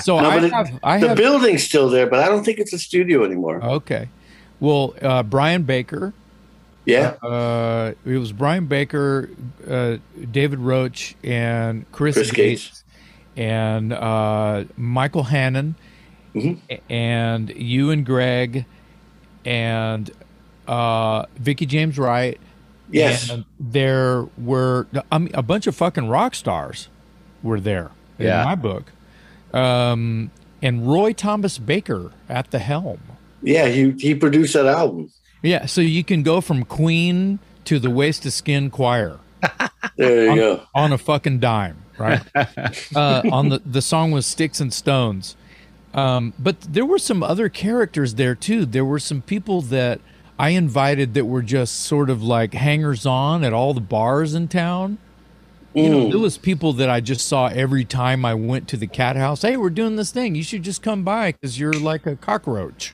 So 0.02 0.20
No, 0.20 0.30
I 0.30 0.36
but 0.36 0.44
it- 0.44 0.54
have 0.54 0.80
I 0.84 1.00
the 1.00 1.08
have 1.10 1.18
building's 1.18 1.64
still 1.64 1.88
there, 1.90 2.08
but 2.08 2.20
I 2.20 2.28
don't 2.28 2.44
think 2.44 2.60
it's 2.60 2.74
a 2.74 2.80
studio 2.80 3.24
anymore. 3.24 3.64
okay. 3.64 4.10
Well, 4.60 4.96
uh, 5.02 5.24
Brian 5.24 5.64
Baker. 5.64 6.14
Yeah, 6.86 7.14
Uh, 7.24 7.94
it 8.06 8.18
was 8.18 8.32
Brian 8.32 8.66
Baker, 8.66 9.30
uh, 9.70 9.98
David 10.32 10.60
Roach, 10.60 11.16
and 11.24 11.86
Chris, 11.92 12.16
Chris 12.16 12.32
Gates, 12.32 12.68
Gates. 12.68 12.84
and 13.38 13.94
uh, 13.94 14.66
Michael 14.78 15.24
Hannon, 15.24 15.76
Mhm. 16.36 16.58
and 16.90 17.50
you 17.56 17.92
and 17.92 18.06
Greg, 18.06 18.66
and 19.46 20.10
uh, 20.68 21.26
Vicky 21.38 21.66
James 21.66 21.98
Wright. 21.98 22.40
Yes. 22.92 23.30
And 23.30 23.46
there 23.60 24.26
were 24.38 24.88
I 25.12 25.18
mean, 25.18 25.32
a 25.34 25.42
bunch 25.44 25.68
of 25.68 25.76
fucking 25.76 26.08
rock 26.10 26.36
stars 26.36 26.90
were 27.42 27.60
there 27.60 27.92
Yeah. 28.20 28.40
in 28.42 28.46
my 28.46 28.56
book. 28.56 28.92
Um, 29.54 30.32
and 30.62 30.88
Roy 30.88 31.14
Thomas 31.14 31.58
Baker 31.58 32.12
at 32.30 32.52
the 32.52 32.60
helm. 32.60 33.00
yeah. 33.42 33.68
He 33.68 33.92
he 33.98 34.16
produced 34.16 34.54
that 34.54 34.66
album. 34.68 35.10
Yeah, 35.44 35.66
so 35.68 35.82
you 35.82 36.04
can 36.04 36.24
go 36.24 36.42
from 36.42 36.64
Queen 36.66 37.38
to 37.66 37.78
the 37.78 37.90
Waste 37.92 38.26
of 38.26 38.34
Skin 38.34 38.70
Choir 38.72 39.20
There 39.98 40.24
you 40.26 40.32
on, 40.32 40.38
go. 40.38 40.64
on 40.74 40.92
a 40.94 40.98
fucking 40.98 41.40
dime, 41.40 41.78
right? 41.98 42.22
uh, 42.96 43.22
on 43.32 43.50
the 43.50 43.62
the 43.66 43.82
song 43.82 44.12
was 44.12 44.26
Sticks 44.26 44.60
and 44.60 44.74
Stones, 44.74 45.36
um, 45.94 46.34
but 46.40 46.62
there 46.62 46.86
were 46.86 46.98
some 46.98 47.22
other 47.22 47.50
characters 47.50 48.16
there 48.16 48.34
too. 48.36 48.66
There 48.66 48.86
were 48.86 49.00
some 49.00 49.22
people 49.22 49.62
that 49.64 50.00
I 50.40 50.50
invited 50.50 51.14
that 51.14 51.26
were 51.26 51.42
just 51.44 51.82
sort 51.82 52.10
of 52.10 52.24
like 52.24 52.54
hangers 52.54 53.06
on 53.06 53.44
at 53.44 53.54
all 53.54 53.74
the 53.74 53.82
bars 53.82 54.34
in 54.34 54.48
town. 54.48 54.98
You 55.76 55.90
know, 55.90 56.00
Mm. 56.06 56.12
there 56.12 56.20
was 56.20 56.38
people 56.38 56.74
that 56.74 56.90
I 56.90 57.00
just 57.02 57.28
saw 57.28 57.48
every 57.48 57.84
time 57.84 58.26
I 58.26 58.34
went 58.36 58.68
to 58.70 58.78
the 58.78 58.86
cat 58.88 59.16
house. 59.16 59.42
Hey, 59.42 59.58
we're 59.58 59.72
doing 59.72 59.96
this 59.96 60.12
thing. 60.12 60.36
You 60.36 60.44
should 60.44 60.64
just 60.64 60.82
come 60.84 61.04
by 61.04 61.32
because 61.34 61.60
you're 61.60 61.74
like 61.74 62.06
a 62.06 62.16
cockroach, 62.16 62.94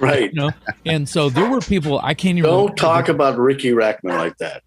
Right. 0.00 0.30
you 0.34 0.40
know. 0.40 0.50
and 0.84 1.08
so 1.08 1.28
there 1.30 1.48
were 1.50 1.60
people 1.60 1.98
I 2.02 2.14
can't 2.14 2.38
even. 2.38 2.50
Don't 2.50 2.76
talk 2.76 3.08
about 3.08 3.38
Riki 3.38 3.70
Rachtman 3.70 4.16
like 4.16 4.36
that. 4.38 4.62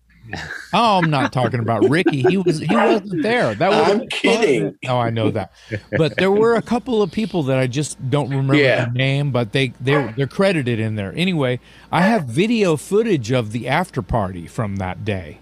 Oh, 0.73 0.99
I'm 0.99 1.09
not 1.09 1.33
talking 1.33 1.59
about 1.59 1.89
Ricky. 1.89 2.21
He 2.21 2.37
was 2.37 2.59
he 2.59 2.75
wasn't 2.75 3.23
there. 3.23 3.55
That 3.55 3.71
was 3.71 3.89
I'm 3.89 4.07
kidding. 4.09 4.77
Oh, 4.87 4.97
I 4.99 5.09
know 5.09 5.31
that. 5.31 5.51
But 5.97 6.17
there 6.17 6.29
were 6.29 6.53
a 6.53 6.61
couple 6.61 7.01
of 7.01 7.11
people 7.11 7.41
that 7.43 7.57
I 7.57 7.65
just 7.65 7.97
don't 8.11 8.29
remember 8.29 8.53
Yeah. 8.53 8.85
their 8.85 8.91
name, 8.93 9.31
but 9.31 9.53
they 9.53 9.69
they 9.81 10.13
they're 10.15 10.27
credited 10.27 10.79
in 10.79 10.95
there. 10.95 11.13
Anyway, 11.15 11.59
I 11.91 12.01
have 12.03 12.25
video 12.25 12.77
footage 12.77 13.31
of 13.31 13.53
the 13.53 13.67
after 13.67 14.03
party 14.03 14.45
from 14.45 14.75
that 14.75 15.03
day 15.03 15.39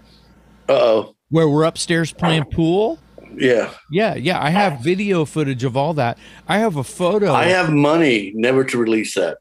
Uh 0.70 0.72
oh. 0.72 1.16
where 1.28 1.48
we're 1.50 1.64
upstairs 1.64 2.10
playing 2.12 2.44
pool. 2.46 2.98
Yeah. 3.36 3.70
Yeah, 3.90 4.14
yeah, 4.14 4.42
I 4.42 4.50
have 4.50 4.80
video 4.80 5.24
footage 5.24 5.64
of 5.64 5.76
all 5.76 5.94
that. 5.94 6.18
I 6.48 6.58
have 6.58 6.76
a 6.76 6.84
photo. 6.84 7.32
I 7.32 7.44
have 7.46 7.72
money 7.72 8.32
never 8.34 8.64
to 8.64 8.78
release 8.78 9.14
that. 9.14 9.38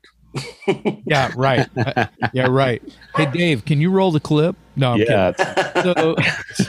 yeah, 1.05 1.31
right. 1.35 1.67
Uh, 1.77 2.05
yeah, 2.33 2.47
right. 2.47 2.81
Hey, 3.15 3.25
Dave, 3.31 3.65
can 3.65 3.81
you 3.81 3.89
roll 3.89 4.11
the 4.11 4.19
clip? 4.19 4.55
No, 4.75 4.91
I'm 4.93 4.99
kidding. 4.99 5.13
yeah, 5.15 5.81
so, 5.83 6.15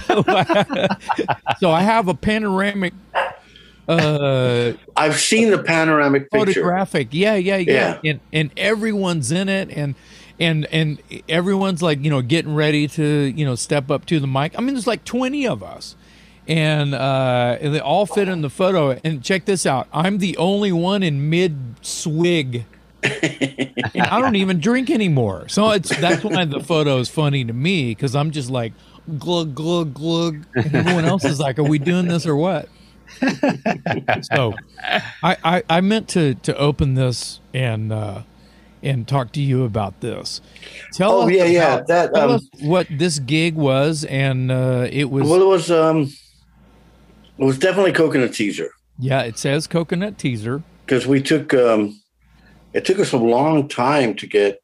so, 0.07 0.25
I, 0.27 0.97
so 1.59 1.71
I 1.71 1.83
have 1.83 2.09
a 2.09 2.15
panoramic 2.15 2.95
uh 3.89 4.73
I've 4.97 5.19
seen 5.19 5.51
the 5.51 5.63
panoramic 5.63 6.31
picture. 6.31 6.47
photographic 6.47 7.09
yeah 7.13 7.37
yeah 7.37 7.57
yeah, 7.57 7.99
Yeah. 8.03 8.11
and 8.11 8.21
and 8.35 8.51
everyone's 8.59 9.33
in 9.33 9.49
it 9.49 9.71
and 9.71 9.95
and 10.39 10.67
and 10.67 11.03
everyone's 11.27 11.83
like 11.83 12.03
you 12.05 12.11
know 12.11 12.21
getting 12.21 12.55
ready 12.55 12.87
to 12.89 13.03
you 13.35 13.47
know 13.47 13.55
step 13.55 13.91
up 13.91 14.05
to 14.07 14.21
the 14.21 14.27
mic 14.27 14.55
i 14.59 14.61
mean 14.61 14.75
there's 14.75 14.87
like 14.87 15.05
20 15.07 15.47
of 15.49 15.63
us 15.63 15.97
and 16.49 16.95
uh 16.95 17.59
and 17.61 17.75
they 17.75 17.81
all 17.81 18.07
fit 18.07 18.27
in 18.29 18.41
the 18.41 18.51
photo. 18.51 18.99
And 19.05 19.23
check 19.23 19.45
this 19.45 19.67
out. 19.67 19.87
I'm 19.93 20.19
the 20.19 20.37
only 20.39 20.73
one 20.73 21.03
in 21.03 21.29
mid 21.31 21.77
swig. 21.83 22.65
I 23.05 24.19
don't 24.21 24.35
even 24.37 24.59
drink 24.59 24.91
anymore. 24.91 25.49
So 25.49 25.71
it's 25.71 25.95
that's 26.01 26.25
why 26.25 26.45
the 26.47 26.61
photo 26.61 26.99
is 26.99 27.09
funny 27.09 27.45
to 27.45 27.53
me 27.53 27.91
because 27.91 28.17
i'm 28.17 28.31
just 28.33 28.51
like 28.51 28.73
glug 29.19 29.55
glug 29.55 29.95
glug. 29.95 30.45
And 30.55 30.75
everyone 30.75 31.05
else 31.05 31.25
is 31.25 31.39
like 31.39 31.59
are 31.59 31.63
we 31.65 31.79
doing 31.79 32.09
this 32.09 32.27
or 32.27 32.35
what? 32.37 32.69
So 34.23 34.55
I, 35.23 35.37
I 35.45 35.63
I 35.71 35.81
meant 35.81 36.09
to 36.11 36.35
to 36.35 36.57
open 36.57 36.95
this 36.95 37.41
and 37.55 37.93
uh 37.93 38.23
and 38.83 39.09
talk 39.09 39.33
to 39.33 39.41
you 39.41 39.65
about 39.65 40.01
this. 40.01 40.41
Tell 40.93 41.13
Oh 41.13 41.27
us 41.27 41.33
yeah, 41.33 41.45
yeah. 41.45 41.75
about- 41.75 41.87
That 41.89 42.15
tell 42.15 42.31
um, 42.31 42.37
us 42.37 42.47
what 42.61 42.87
this 42.91 43.19
gig 43.19 43.55
was 43.55 44.05
and 44.05 44.51
uh 44.53 44.87
it 44.91 45.11
was 45.11 45.29
well, 45.29 45.41
it 45.43 45.47
was 45.47 45.71
um, 45.71 46.11
it 47.39 47.45
was 47.45 47.59
definitely 47.59 47.93
coconut 47.93 48.33
teaser 48.35 48.71
yeah, 49.01 49.23
it 49.23 49.39
says 49.39 49.67
coconut 49.69 50.19
teaser. 50.19 50.61
because 50.85 51.07
we 51.07 51.23
took 51.23 51.55
um, 51.55 52.01
it 52.73 52.85
took 52.85 52.99
us 52.99 53.13
a 53.13 53.17
long 53.17 53.69
time 53.69 54.15
to 54.17 54.27
get. 54.27 54.61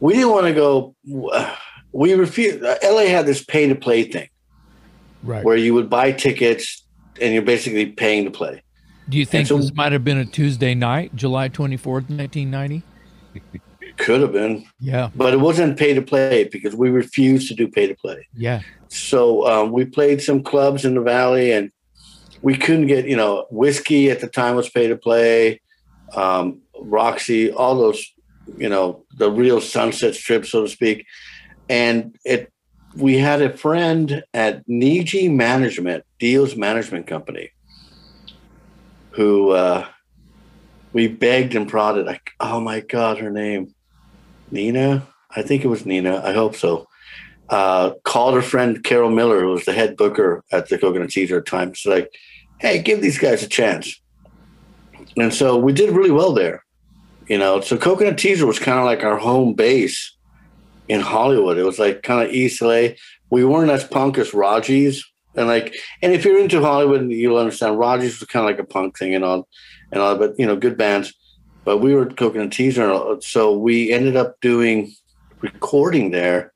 We 0.00 0.12
didn't 0.12 0.30
want 0.30 0.46
to 0.46 0.52
go. 0.54 0.94
We 1.90 2.12
refused. 2.12 2.60
LA 2.62 3.06
had 3.06 3.24
this 3.24 3.42
pay 3.42 3.66
to 3.66 3.74
play 3.74 4.02
thing 4.04 4.28
Right. 5.22 5.42
where 5.42 5.56
you 5.56 5.72
would 5.72 5.88
buy 5.88 6.12
tickets 6.12 6.84
and 7.18 7.32
you're 7.32 7.42
basically 7.42 7.86
paying 7.86 8.26
to 8.26 8.30
play. 8.30 8.62
Do 9.08 9.16
you 9.16 9.24
think 9.24 9.48
so- 9.48 9.56
this 9.56 9.72
might 9.74 9.92
have 9.92 10.04
been 10.04 10.18
a 10.18 10.26
Tuesday 10.26 10.74
night, 10.74 11.16
July 11.16 11.48
24th, 11.48 12.10
1990? 12.10 12.82
Could 13.96 14.20
have 14.20 14.32
been, 14.32 14.66
Yeah. 14.78 15.08
but 15.16 15.32
it 15.32 15.40
wasn't 15.40 15.78
pay 15.78 15.94
to 15.94 16.02
play 16.02 16.44
because 16.44 16.76
we 16.76 16.90
refused 16.90 17.48
to 17.48 17.54
do 17.54 17.66
pay 17.66 17.86
to 17.86 17.94
play. 17.94 18.28
Yeah. 18.36 18.60
So 18.88 19.46
um, 19.48 19.72
we 19.72 19.86
played 19.86 20.20
some 20.20 20.42
clubs 20.42 20.84
in 20.84 20.94
the 20.94 21.00
valley, 21.00 21.52
and 21.52 21.72
we 22.42 22.56
couldn't 22.56 22.86
get 22.86 23.06
you 23.06 23.16
know 23.16 23.46
whiskey 23.50 24.10
at 24.10 24.20
the 24.20 24.28
time 24.28 24.56
was 24.56 24.68
pay 24.70 24.88
to 24.88 24.96
play, 24.96 25.60
um, 26.14 26.60
Roxy, 26.80 27.50
all 27.52 27.74
those 27.76 28.04
you 28.56 28.68
know 28.68 29.04
the 29.16 29.30
real 29.30 29.60
Sunset 29.60 30.14
Strip, 30.14 30.46
so 30.46 30.62
to 30.62 30.68
speak, 30.68 31.06
and 31.68 32.16
it. 32.24 32.52
We 32.96 33.18
had 33.18 33.42
a 33.42 33.56
friend 33.56 34.24
at 34.34 34.66
Niji 34.66 35.30
Management, 35.32 36.04
Dio's 36.18 36.56
Management 36.56 37.06
Company, 37.06 37.50
who 39.10 39.50
uh, 39.50 39.86
we 40.92 41.06
begged 41.06 41.54
and 41.54 41.68
prodded. 41.68 42.06
Like, 42.06 42.30
oh 42.40 42.60
my 42.60 42.80
God, 42.80 43.18
her 43.18 43.30
name, 43.30 43.74
Nina. 44.50 45.06
I 45.36 45.42
think 45.42 45.64
it 45.64 45.68
was 45.68 45.84
Nina. 45.86 46.22
I 46.24 46.32
hope 46.32 46.56
so. 46.56 46.86
uh, 47.50 47.92
called 48.04 48.34
her 48.34 48.42
friend 48.42 48.82
Carol 48.84 49.10
Miller, 49.10 49.40
who 49.40 49.48
was 49.50 49.64
the 49.64 49.72
head 49.72 49.96
booker 49.96 50.44
at 50.52 50.68
the 50.68 50.78
Coconut 50.78 51.10
Teaser 51.10 51.38
at 51.38 51.44
the 51.44 51.50
time. 51.50 51.72
Like, 51.86 52.10
"Hey, 52.60 52.82
give 52.82 53.00
these 53.00 53.18
guys 53.18 53.42
a 53.42 53.48
chance." 53.48 54.00
And 55.16 55.32
so 55.32 55.56
we 55.56 55.72
did 55.72 55.90
really 55.90 56.10
well 56.10 56.32
there, 56.32 56.64
you 57.28 57.38
know. 57.38 57.60
So 57.60 57.76
Coconut 57.76 58.18
Teaser 58.18 58.46
was 58.46 58.58
kind 58.58 58.78
of 58.78 58.84
like 58.84 59.02
our 59.02 59.16
home 59.16 59.54
base 59.54 60.16
in 60.88 61.00
Hollywood. 61.00 61.58
It 61.58 61.64
was 61.64 61.78
like 61.78 62.02
kind 62.02 62.26
of 62.26 62.34
East 62.34 62.62
LA. 62.62 62.90
We 63.30 63.44
weren't 63.44 63.70
as 63.70 63.84
punk 63.84 64.18
as 64.18 64.30
Raji's, 64.30 65.04
and 65.34 65.48
like, 65.48 65.74
and 66.02 66.12
if 66.12 66.24
you're 66.24 66.38
into 66.38 66.60
Hollywood, 66.60 67.10
you'll 67.10 67.38
understand 67.38 67.78
Raji's 67.78 68.20
was 68.20 68.28
kind 68.28 68.44
of 68.44 68.50
like 68.50 68.60
a 68.60 68.70
punk 68.70 68.98
thing 68.98 69.14
and 69.14 69.24
all, 69.24 69.48
and 69.92 70.00
all. 70.00 70.16
But 70.16 70.38
you 70.38 70.46
know, 70.46 70.56
good 70.56 70.78
bands. 70.78 71.12
But 71.64 71.78
we 71.78 71.94
were 71.94 72.06
Coconut 72.06 72.52
Teaser, 72.52 73.18
so 73.20 73.56
we 73.56 73.92
ended 73.92 74.16
up 74.16 74.40
doing 74.40 74.92
recording 75.40 76.10
there 76.10 76.52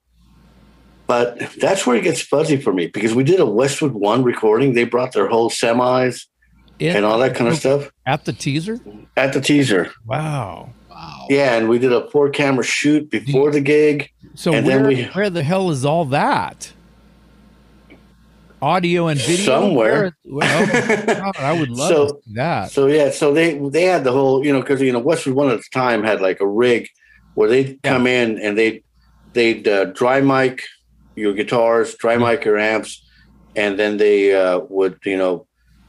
but 1.12 1.38
that's 1.60 1.86
where 1.86 1.94
it 1.94 2.04
gets 2.04 2.22
fuzzy 2.22 2.56
for 2.56 2.72
me 2.72 2.86
because 2.86 3.14
we 3.14 3.22
did 3.22 3.38
a 3.38 3.44
Westwood 3.44 3.92
One 3.92 4.22
recording. 4.22 4.72
They 4.72 4.84
brought 4.84 5.12
their 5.12 5.28
whole 5.28 5.50
semis 5.50 6.24
in, 6.78 6.96
and 6.96 7.04
all 7.04 7.18
that 7.18 7.36
kind 7.36 7.50
of 7.50 7.56
stuff 7.56 7.90
at 8.06 8.24
the 8.24 8.32
teaser. 8.32 8.80
At 9.14 9.34
the 9.34 9.40
teaser. 9.42 9.92
Wow. 10.06 10.70
Wow. 10.88 11.26
Yeah, 11.28 11.56
and 11.56 11.68
we 11.68 11.78
did 11.78 11.92
a 11.92 12.08
four 12.08 12.30
camera 12.30 12.64
shoot 12.64 13.10
before 13.10 13.50
the 13.50 13.60
gig. 13.60 14.10
So 14.34 14.54
and 14.54 14.66
where, 14.66 14.88
we, 14.88 15.04
where 15.04 15.28
the 15.28 15.42
hell 15.42 15.70
is 15.70 15.84
all 15.84 16.06
that? 16.06 16.72
Audio 18.62 19.08
and 19.08 19.20
video 19.20 19.44
somewhere. 19.44 20.16
Well, 20.24 20.48
oh 20.62 21.04
God, 21.06 21.36
I 21.36 21.52
would 21.52 21.68
love 21.68 21.90
so, 21.90 22.22
that. 22.32 22.70
So 22.70 22.86
yeah, 22.86 23.10
so 23.10 23.34
they 23.34 23.58
they 23.68 23.82
had 23.82 24.04
the 24.04 24.12
whole 24.12 24.46
you 24.46 24.50
know 24.50 24.62
because 24.62 24.80
you 24.80 24.92
know 24.92 24.98
Westwood 24.98 25.34
One 25.34 25.50
at 25.50 25.58
the 25.58 25.68
time 25.74 26.04
had 26.04 26.22
like 26.22 26.40
a 26.40 26.46
rig 26.46 26.88
where 27.34 27.50
they'd 27.50 27.78
yeah. 27.84 27.92
come 27.92 28.06
in 28.06 28.38
and 28.38 28.56
they'd 28.56 28.82
they'd 29.34 29.68
uh, 29.68 29.84
dry 29.86 30.22
mic 30.22 30.62
your 31.14 31.32
guitars, 31.34 31.94
dry 31.96 32.16
mic 32.16 32.44
your 32.44 32.58
amps, 32.58 33.04
and 33.56 33.78
then 33.78 33.96
they 33.96 34.34
uh, 34.34 34.60
would 34.68 34.98
you 35.04 35.16
know 35.16 35.46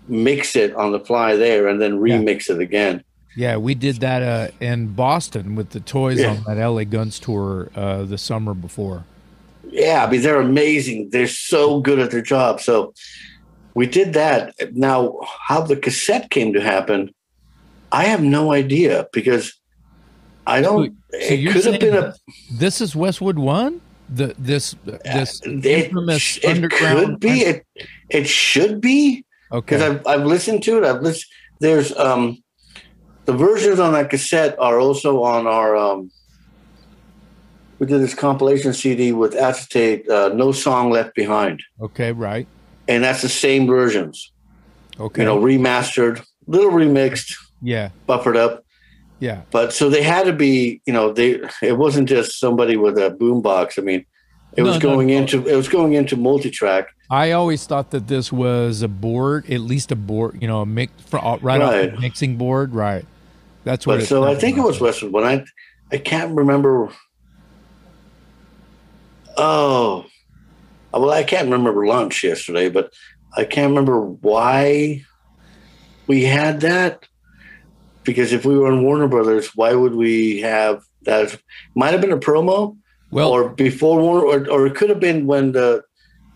mix 0.07 0.55
it 0.55 0.75
on 0.75 0.91
the 0.91 0.99
fly 0.99 1.35
there 1.35 1.67
and 1.67 1.81
then 1.81 1.99
remix 1.99 2.49
yeah. 2.49 2.55
it 2.55 2.61
again. 2.61 3.03
Yeah, 3.35 3.57
we 3.57 3.73
did 3.73 3.97
that 3.97 4.21
uh, 4.21 4.51
in 4.59 4.87
Boston 4.87 5.55
with 5.55 5.71
the 5.71 5.79
toys 5.79 6.19
yeah. 6.19 6.31
on 6.31 6.43
that 6.43 6.63
LA 6.63 6.83
Guns 6.83 7.19
tour 7.19 7.71
uh, 7.75 8.03
the 8.03 8.17
summer 8.17 8.53
before. 8.53 9.05
Yeah, 9.69 10.05
I 10.05 10.11
mean 10.11 10.21
they're 10.21 10.39
amazing. 10.39 11.09
They're 11.09 11.27
so 11.27 11.79
good 11.79 11.99
at 11.99 12.11
their 12.11 12.21
job. 12.21 12.61
So 12.61 12.93
we 13.73 13.87
did 13.87 14.13
that. 14.13 14.53
Now, 14.73 15.19
how 15.39 15.61
the 15.61 15.75
cassette 15.75 16.29
came 16.29 16.53
to 16.53 16.61
happen, 16.61 17.13
I 17.91 18.05
have 18.05 18.21
no 18.21 18.51
idea 18.51 19.07
because 19.11 19.53
I 20.45 20.61
don't. 20.61 20.95
So, 21.11 21.19
so 21.19 21.33
it 21.33 21.51
could 21.51 21.65
have 21.65 21.79
been 21.79 21.95
a. 21.95 22.13
This 22.51 22.81
is 22.81 22.95
Westwood 22.95 23.39
One 23.39 23.81
the 24.09 24.35
this 24.37 24.75
this 24.83 25.41
uh, 25.45 25.49
infamous 25.49 26.37
it, 26.37 26.45
underground. 26.45 26.99
It 26.99 27.05
could 27.05 27.19
be. 27.19 27.39
It, 27.41 27.65
it 28.09 28.27
should 28.27 28.81
be. 28.81 29.25
Okay. 29.51 29.77
Because 29.77 29.81
I've 29.81 30.07
I've 30.07 30.25
listened 30.25 30.63
to 30.63 30.77
it. 30.77 30.83
I've 30.83 31.01
listened. 31.01 31.31
There's 31.59 31.95
um, 31.97 32.43
the 33.25 33.33
versions 33.33 33.79
on 33.79 33.93
that 33.93 34.09
cassette 34.09 34.57
are 34.59 34.79
also 34.79 35.23
on 35.23 35.47
our 35.47 35.75
um. 35.75 36.11
We 37.79 37.87
did 37.87 38.01
this 38.01 38.13
compilation 38.13 38.71
CD 38.73 39.11
with 39.11 39.35
acetate, 39.35 40.07
uh, 40.07 40.29
no 40.29 40.53
song 40.53 40.89
left 40.89 41.15
behind. 41.15 41.61
Okay, 41.81 42.13
right. 42.13 42.47
And 42.87 43.03
that's 43.03 43.21
the 43.21 43.29
same 43.29 43.67
versions. 43.67 44.31
Okay. 44.99 45.23
You 45.23 45.25
know, 45.25 45.37
remastered, 45.37 46.23
little 46.47 46.71
remixed. 46.71 47.35
Yeah. 47.61 47.89
Buffered 48.05 48.37
up. 48.37 48.62
Yeah. 49.23 49.43
But 49.51 49.71
so 49.71 49.89
they 49.89 50.03
had 50.03 50.25
to 50.25 50.33
be, 50.33 50.81
you 50.85 50.91
know, 50.91 51.13
they 51.13 51.39
it 51.61 51.77
wasn't 51.77 52.09
just 52.09 52.37
somebody 52.41 52.75
with 52.75 52.97
a 52.97 53.09
boombox. 53.09 53.79
I 53.79 53.81
mean, 53.81 54.05
it 54.57 54.63
no, 54.63 54.69
was 54.69 54.79
going 54.79 55.07
no, 55.07 55.13
no. 55.13 55.19
into 55.21 55.47
it 55.47 55.55
was 55.55 55.69
going 55.69 55.93
into 55.93 56.17
multi-track. 56.17 56.89
I 57.09 57.31
always 57.31 57.65
thought 57.65 57.91
that 57.91 58.09
this 58.09 58.33
was 58.33 58.81
a 58.81 58.89
board, 58.89 59.49
at 59.49 59.61
least 59.61 59.93
a 59.93 59.95
board, 59.95 60.41
you 60.41 60.47
know, 60.49 60.59
a 60.59 60.65
mix 60.65 60.91
uh, 61.13 61.37
right, 61.41 61.61
right. 61.61 61.99
mixing 62.01 62.35
board, 62.35 62.73
right? 62.73 63.05
That's 63.63 63.87
what. 63.87 63.99
But 63.99 64.07
so 64.07 64.25
I 64.25 64.35
think 64.35 64.57
it 64.57 64.61
was 64.61 64.81
Westwood. 64.81 65.13
When 65.13 65.23
I 65.23 65.45
I 65.89 65.99
can't 65.99 66.35
remember. 66.35 66.89
Oh, 69.37 70.05
well, 70.91 71.11
I 71.11 71.23
can't 71.23 71.49
remember 71.49 71.87
lunch 71.87 72.25
yesterday, 72.25 72.67
but 72.67 72.93
I 73.37 73.45
can't 73.45 73.69
remember 73.69 74.01
why 74.01 75.05
we 76.07 76.25
had 76.25 76.59
that 76.59 77.07
because 78.03 78.33
if 78.33 78.45
we 78.45 78.57
were 78.57 78.71
on 78.71 78.83
Warner 78.83 79.07
Brothers, 79.07 79.55
why 79.55 79.73
would 79.73 79.95
we 79.95 80.41
have 80.41 80.83
that? 81.03 81.37
Might 81.75 81.91
have 81.91 82.01
been 82.01 82.11
a 82.11 82.17
promo, 82.17 82.77
well, 83.11 83.31
or 83.31 83.49
before 83.49 83.99
Warner, 83.99 84.25
or, 84.25 84.49
or 84.49 84.67
it 84.67 84.75
could 84.75 84.89
have 84.89 84.99
been 84.99 85.25
when 85.25 85.51
the 85.51 85.83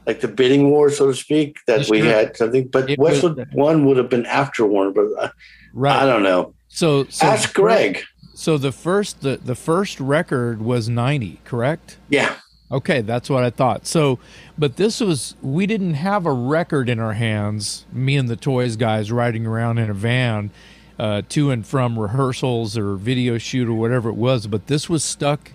like 0.06 0.22
the 0.22 0.28
bidding 0.28 0.70
war, 0.70 0.90
so 0.90 1.08
to 1.08 1.14
speak, 1.14 1.58
that 1.68 1.90
we 1.90 2.00
had 2.00 2.36
something. 2.38 2.68
But 2.68 2.90
it 2.90 2.98
Westwood 2.98 3.38
was, 3.38 3.48
One 3.52 3.86
would 3.86 3.98
have 3.98 4.10
been 4.10 4.26
after 4.26 4.66
Warner 4.66 4.92
Brothers. 4.92 5.32
Right. 5.74 6.02
I 6.02 6.06
don't 6.06 6.24
know. 6.24 6.56
So, 6.70 7.06
so 7.06 7.28
ask 7.28 7.54
Greg. 7.54 8.04
So 8.34 8.58
the 8.58 8.72
first 8.72 9.22
the, 9.22 9.38
the 9.38 9.56
first 9.56 10.00
record 10.00 10.62
was 10.62 10.88
ninety, 10.88 11.40
correct? 11.44 11.98
Yeah. 12.10 12.36
Okay, 12.70 13.00
that's 13.02 13.30
what 13.30 13.44
I 13.44 13.50
thought. 13.50 13.88
So, 13.88 14.20
but 14.58 14.76
this 14.76 15.00
was 15.00 15.36
we 15.42 15.66
didn't 15.66 15.96
have 15.96 16.26
a 16.26 16.34
record 16.34 16.90
in 16.90 17.00
our 17.00 17.14
hands. 17.14 17.86
Me 17.92 18.18
and 18.18 18.28
the 18.28 18.36
toys 18.36 18.76
guys 18.76 19.12
riding 19.12 19.46
around 19.46 19.78
in 19.78 19.90
a 19.90 19.94
van 19.94 20.52
uh, 21.00 21.22
to 21.30 21.52
and 21.52 21.66
from 21.66 21.98
rehearsals 21.98 22.78
or 22.78 22.96
video 22.96 23.38
shoot 23.38 23.68
or 23.68 23.74
whatever 23.74 24.10
it 24.10 24.16
was, 24.16 24.48
but 24.48 24.68
this 24.68 24.90
was 24.90 25.04
stuck 25.04 25.52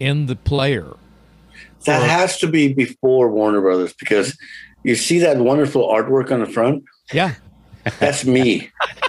in 0.00 0.26
the 0.26 0.36
player. 0.36 0.96
That 1.84 2.00
for, 2.00 2.06
has 2.06 2.38
to 2.38 2.46
be 2.46 2.72
before 2.72 3.28
Warner 3.28 3.60
Brothers 3.60 3.92
because 3.92 4.36
you 4.82 4.94
see 4.94 5.18
that 5.20 5.36
wonderful 5.38 5.86
artwork 5.86 6.30
on 6.32 6.40
the 6.40 6.46
front. 6.46 6.84
Yeah, 7.12 7.34
that's 7.98 8.24
me. 8.24 8.70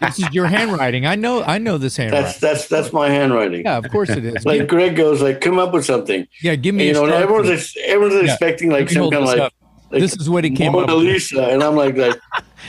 this 0.00 0.18
is 0.18 0.32
your 0.32 0.46
handwriting. 0.46 1.06
I 1.06 1.16
know. 1.16 1.42
I 1.42 1.58
know 1.58 1.78
this 1.78 1.96
handwriting. 1.96 2.24
That's 2.24 2.38
that's 2.38 2.68
that's 2.68 2.92
my 2.92 3.08
handwriting. 3.08 3.62
Yeah, 3.64 3.78
of 3.78 3.90
course 3.90 4.10
it 4.10 4.24
is. 4.24 4.44
like 4.44 4.68
Greg 4.68 4.94
goes, 4.94 5.20
like, 5.20 5.40
come 5.40 5.58
up 5.58 5.72
with 5.72 5.84
something. 5.84 6.26
Yeah, 6.40 6.54
give 6.54 6.74
me. 6.74 6.86
you 6.86 6.92
know, 6.92 7.06
everyone's 7.06 7.76
everyone's 7.84 8.22
yeah. 8.22 8.30
expecting 8.30 8.70
like 8.70 8.88
some 8.88 9.10
kind 9.10 9.24
of 9.24 9.36
like, 9.36 9.52
like, 9.92 10.00
This 10.00 10.16
is 10.16 10.28
what 10.28 10.44
he 10.44 10.50
came 10.50 10.72
Mona 10.72 10.92
up 10.92 10.98
with. 10.98 11.06
Lisa, 11.06 11.44
and 11.44 11.62
I'm 11.62 11.76
like, 11.76 11.96
like 11.96 12.20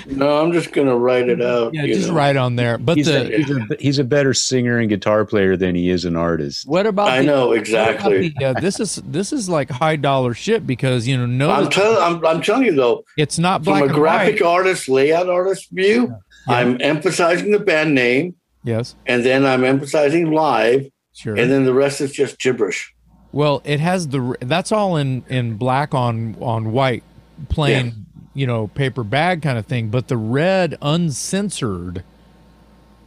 no, 0.07 0.41
I'm 0.41 0.51
just 0.51 0.71
gonna 0.71 0.97
write 0.97 1.29
it 1.29 1.41
out. 1.41 1.73
Yeah, 1.73 1.85
just 1.85 2.09
know. 2.09 2.15
write 2.15 2.35
on 2.35 2.55
there. 2.55 2.77
But 2.77 2.97
he's, 2.97 3.07
the, 3.07 3.21
a, 3.21 3.37
he's, 3.37 3.49
a, 3.49 3.67
he's, 3.79 3.99
a, 3.99 4.03
better 4.03 4.33
singer 4.33 4.79
and 4.79 4.89
guitar 4.89 5.25
player 5.25 5.55
than 5.55 5.75
he 5.75 5.89
is 5.89 6.05
an 6.05 6.15
artist. 6.15 6.67
What 6.67 6.85
about? 6.85 7.09
I 7.09 7.19
the, 7.19 7.25
know 7.25 7.51
exactly. 7.53 8.33
The, 8.37 8.45
uh, 8.45 8.59
this 8.59 8.79
is 8.79 8.95
this 9.05 9.31
is 9.31 9.47
like 9.47 9.69
high 9.69 9.95
dollar 9.95 10.33
shit 10.33 10.67
because 10.67 11.07
you 11.07 11.17
know 11.17 11.25
no. 11.25 11.49
I'm 11.49 11.69
telling 11.69 11.97
I'm, 12.01 12.25
I'm 12.25 12.41
telling 12.41 12.65
you 12.65 12.75
though. 12.75 13.03
It's 13.17 13.39
not 13.39 13.63
from 13.63 13.81
a 13.81 13.87
graphic 13.87 14.41
white. 14.41 14.49
artist, 14.49 14.89
layout 14.89 15.29
artist 15.29 15.69
view. 15.71 16.13
Yeah. 16.47 16.55
I'm 16.55 16.77
emphasizing 16.81 17.51
the 17.51 17.59
band 17.59 17.95
name. 17.95 18.35
Yes. 18.63 18.95
And 19.05 19.25
then 19.25 19.45
I'm 19.45 19.63
emphasizing 19.63 20.31
live. 20.31 20.89
Sure. 21.13 21.35
And 21.35 21.51
then 21.51 21.63
the 21.63 21.73
rest 21.73 22.01
is 22.01 22.11
just 22.11 22.39
gibberish. 22.39 22.93
Well, 23.31 23.61
it 23.65 23.79
has 23.79 24.09
the 24.09 24.35
that's 24.41 24.71
all 24.71 24.97
in 24.97 25.23
in 25.29 25.57
black 25.57 25.93
on 25.93 26.35
on 26.41 26.71
white 26.71 27.03
plain. 27.49 27.85
Yeah 27.85 27.91
you 28.33 28.47
know, 28.47 28.67
paper 28.67 29.03
bag 29.03 29.41
kind 29.41 29.57
of 29.57 29.65
thing, 29.65 29.89
but 29.89 30.07
the 30.07 30.17
red 30.17 30.77
uncensored 30.81 32.03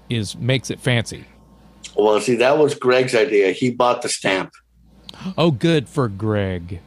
is 0.08 0.36
makes 0.36 0.70
it 0.70 0.80
fancy. 0.80 1.24
Well, 1.96 2.20
see, 2.20 2.36
that 2.36 2.58
was 2.58 2.74
Greg's 2.74 3.14
idea. 3.14 3.52
He 3.52 3.70
bought 3.70 4.02
the 4.02 4.08
stamp. 4.08 4.52
Oh, 5.36 5.50
good 5.50 5.88
for 5.88 6.08
Greg. 6.08 6.80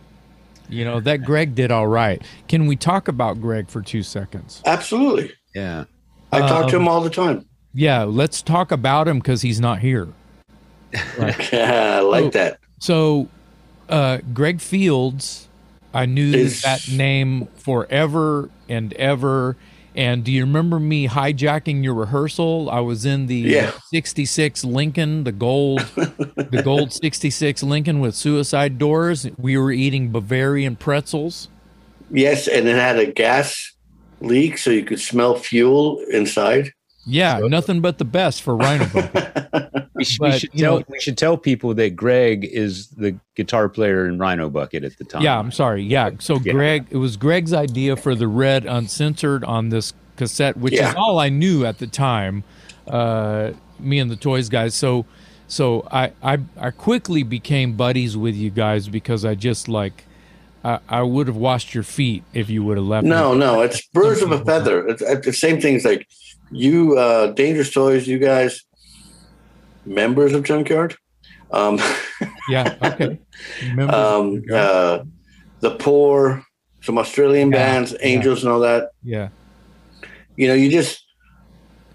You 0.70 0.86
know, 0.86 1.00
that 1.00 1.24
Greg 1.24 1.56
did 1.56 1.72
all 1.72 1.88
right. 1.88 2.22
Can 2.48 2.68
we 2.68 2.76
talk 2.76 3.08
about 3.08 3.42
Greg 3.42 3.70
for 3.70 3.82
two 3.82 4.04
seconds? 4.04 4.62
Absolutely. 4.66 5.34
Yeah. 5.56 5.86
I 6.32 6.42
talk 6.42 6.66
um, 6.66 6.70
to 6.70 6.76
him 6.76 6.88
all 6.88 7.02
the 7.02 7.10
time. 7.10 7.46
Yeah, 7.74 8.04
let's 8.04 8.42
talk 8.44 8.72
about 8.72 9.08
him 9.08 9.18
because 9.18 9.42
he's 9.42 9.60
not 9.60 9.80
here. 9.80 10.10
Right. 11.18 11.54
I 11.54 12.02
like 12.02 12.26
so, 12.26 12.30
that. 12.30 12.60
So, 12.80 13.28
uh, 13.90 14.20
Greg 14.32 14.62
Fields 14.62 15.49
I 15.94 16.06
knew 16.06 16.32
that 16.32 16.88
name 16.92 17.48
forever 17.56 18.50
and 18.68 18.94
ever. 18.94 19.58
And 19.96 20.24
do 20.24 20.32
you 20.32 20.46
remember 20.46 20.80
me 20.80 21.08
hijacking 21.08 21.84
your 21.84 21.96
rehearsal? 21.96 22.70
I 22.70 22.80
was 22.80 23.06
in 23.06 23.26
the 23.26 23.36
yeah. 23.36 23.72
66 23.92 24.64
Lincoln, 24.64 25.24
the 25.24 25.32
gold, 25.32 25.80
the 25.96 26.62
gold 26.64 26.94
66 26.94 27.64
Lincoln 27.64 28.00
with 28.00 28.16
suicide 28.16 28.78
doors. 28.78 29.28
We 29.38 29.58
were 29.58 29.72
eating 29.72 30.12
Bavarian 30.12 30.76
pretzels. 30.76 31.50
Yes, 32.12 32.48
and 32.48 32.68
it 32.68 32.76
had 32.76 33.00
a 33.00 33.12
gas 33.12 33.74
leak, 34.22 34.58
so 34.58 34.70
you 34.70 34.84
could 34.84 35.00
smell 35.00 35.36
fuel 35.36 36.00
inside. 36.12 36.72
Yeah, 37.06 37.40
nothing 37.40 37.82
but 37.82 37.98
the 37.98 38.06
best 38.06 38.42
for 38.42 38.56
Rhino. 38.56 38.86
we, 39.96 40.04
should, 40.04 40.20
but, 40.20 40.34
we 40.34 40.40
should 40.40 40.52
tell 40.54 40.80
know, 40.80 40.84
we 40.88 41.00
should 41.00 41.18
tell 41.18 41.38
people 41.38 41.74
that 41.76 41.96
Greg 41.96 42.46
is 42.46 42.88
the 42.90 43.18
guitar 43.36 43.70
player 43.70 44.08
in 44.08 44.18
Rhino 44.18 44.50
Bucket 44.50 44.84
at 44.84 44.98
the 44.98 45.06
time. 45.06 45.22
Yeah, 45.22 45.40
I'm 45.40 45.52
sorry. 45.52 45.84
Yeah, 45.84 46.12
so 46.20 46.40
yeah. 46.40 46.54
Greg, 46.54 46.88
it 46.90 46.98
was 46.98 47.18
Greg's 47.18 47.54
idea 47.54 47.96
for 47.96 48.16
the 48.16 48.28
red 48.28 48.66
uncensored 48.66 49.44
on 49.44 49.70
this 49.70 49.94
cassette, 50.18 50.58
which 50.58 50.74
yeah. 50.74 50.90
is 50.90 50.96
all 50.96 51.20
I 51.20 51.30
knew 51.30 51.66
at 51.66 51.80
the 51.80 51.88
time. 51.88 52.44
Uh, 52.88 53.52
me 53.80 54.00
and 54.00 54.12
the 54.12 54.16
toys 54.16 54.50
guys. 54.50 54.76
So, 54.76 55.06
so 55.48 55.88
I, 55.92 56.12
I 56.22 56.40
I 56.58 56.72
quickly 56.72 57.24
became 57.24 57.74
buddies 57.74 58.18
with 58.18 58.36
you 58.36 58.50
guys 58.50 58.88
because 58.90 59.26
I 59.26 59.36
just 59.36 59.68
like 59.68 60.06
I, 60.64 60.80
I 60.90 61.02
would 61.02 61.28
have 61.28 61.38
washed 61.38 61.74
your 61.74 61.84
feet 61.84 62.24
if 62.34 62.50
you 62.50 62.64
would 62.64 62.78
have 62.78 62.86
left. 62.86 63.06
No, 63.06 63.34
me. 63.34 63.40
no, 63.40 63.62
it's 63.62 63.86
birds 63.88 64.22
of 64.22 64.32
a 64.32 64.44
feather. 64.44 64.88
It's, 64.88 65.02
it's 65.02 65.26
the 65.26 65.34
same 65.34 65.62
thing 65.62 65.78
as 65.78 65.86
like 65.86 66.08
you, 66.52 66.98
uh, 66.98 67.28
Dangerous 67.34 67.72
Toys. 67.72 68.08
You 68.08 68.20
guys, 68.20 68.64
members 69.86 70.34
of 70.34 70.44
Junkyard. 70.44 70.96
Um, 71.52 71.80
yeah. 72.50 72.76
Okay. 72.84 73.20
um, 73.80 74.44
uh, 74.52 75.00
the 75.60 75.76
poor, 75.76 76.44
some 76.82 76.98
Australian 76.98 77.52
yeah, 77.52 77.58
bands, 77.58 77.96
Angels, 78.02 78.40
yeah. 78.40 78.46
and 78.46 78.54
all 78.54 78.60
that. 78.62 78.92
Yeah. 79.04 79.30
You 80.36 80.48
know, 80.48 80.54
you 80.54 80.70
just 80.70 81.04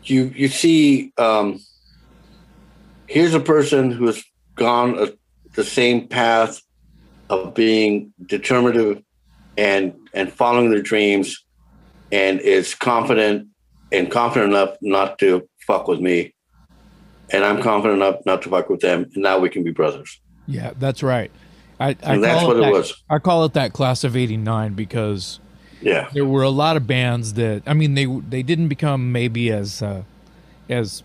you 0.05 0.33
you 0.35 0.49
see. 0.49 1.13
Um, 1.17 1.61
here's 3.07 3.35
a 3.35 3.41
person 3.41 3.91
who 3.91 4.07
has 4.07 4.23
gone 4.57 4.99
a, 4.99 5.13
the 5.55 5.65
same 5.65 6.09
path 6.09 6.61
of 7.31 7.55
being 7.55 8.13
determinative 8.27 9.03
and 9.57 9.95
and 10.13 10.33
following 10.33 10.71
their 10.71 10.83
dreams 10.83 11.45
and 12.13 12.41
is 12.41 12.75
confident 12.75 13.49
and 13.95 14.11
confident 14.11 14.53
enough 14.53 14.77
not 14.81 15.19
to 15.19 15.49
fuck 15.67 15.89
with 15.89 16.01
me 16.01 16.35
and 17.31 17.45
i'm 17.45 17.63
confident 17.63 18.03
enough 18.03 18.17
not 18.27 18.43
to 18.43 18.49
fuck 18.49 18.69
with 18.69 18.81
them 18.81 19.05
and 19.15 19.23
now 19.23 19.39
we 19.39 19.49
can 19.49 19.63
be 19.63 19.71
brothers. 19.71 20.21
Yeah 20.47 20.73
that's 20.79 21.03
right. 21.03 21.31
I, 21.81 21.97
I 22.03 22.19
that's 22.19 22.45
what 22.45 22.59
it, 22.59 22.65
it 22.65 22.73
was. 22.73 23.03
I 23.11 23.19
call 23.19 23.45
it 23.45 23.55
that 23.55 23.73
class 23.73 24.05
of 24.05 24.17
89 24.17 24.75
because 24.75 25.41
yeah. 25.81 26.09
there 26.13 26.25
were 26.25 26.43
a 26.43 26.51
lot 26.51 26.77
of 26.77 26.87
bands 26.87 27.35
that 27.35 27.63
i 27.67 27.75
mean 27.75 27.95
they 27.95 28.07
they 28.07 28.43
didn't 28.43 28.69
become 28.69 29.13
maybe 29.13 29.51
as 29.51 29.83
uh 29.83 30.03
as 30.69 31.03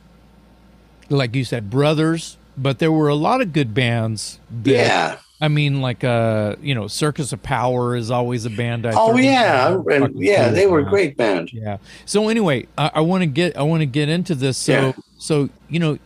like 1.10 1.36
you 1.36 1.44
said 1.44 1.70
brothers 1.70 2.38
but 2.58 2.80
there 2.80 2.92
were 2.92 3.08
a 3.08 3.16
lot 3.16 3.42
of 3.42 3.52
good 3.54 3.74
bands 3.74 4.40
that, 4.50 4.72
yeah 4.72 5.18
I 5.42 5.48
mean, 5.48 5.80
like 5.80 6.04
uh, 6.04 6.58
you 6.62 6.76
know, 6.76 6.88
Circus 6.88 7.32
of 7.32 7.42
Power 7.42 7.96
is 7.96 8.12
always 8.12 8.46
a 8.46 8.50
band. 8.50 8.86
I 8.86 8.92
oh 8.94 9.16
yeah, 9.16 9.74
and, 9.90 10.20
yeah, 10.20 10.50
they 10.50 10.68
were 10.68 10.80
a 10.80 10.86
great 10.86 11.16
band. 11.16 11.54
Yeah. 11.54 11.78
So 12.06 12.28
anyway, 12.28 12.68
I, 12.78 12.92
I 12.96 13.00
want 13.02 13.22
to 13.22 13.26
get 13.26 13.56
I 13.56 13.64
want 13.64 13.80
to 13.80 13.86
get 13.86 14.10
into 14.10 14.36
this. 14.36 14.58
So 14.58 14.74
yeah. 14.74 14.94
so 15.18 15.50
you 15.70 15.80
know, 15.80 15.98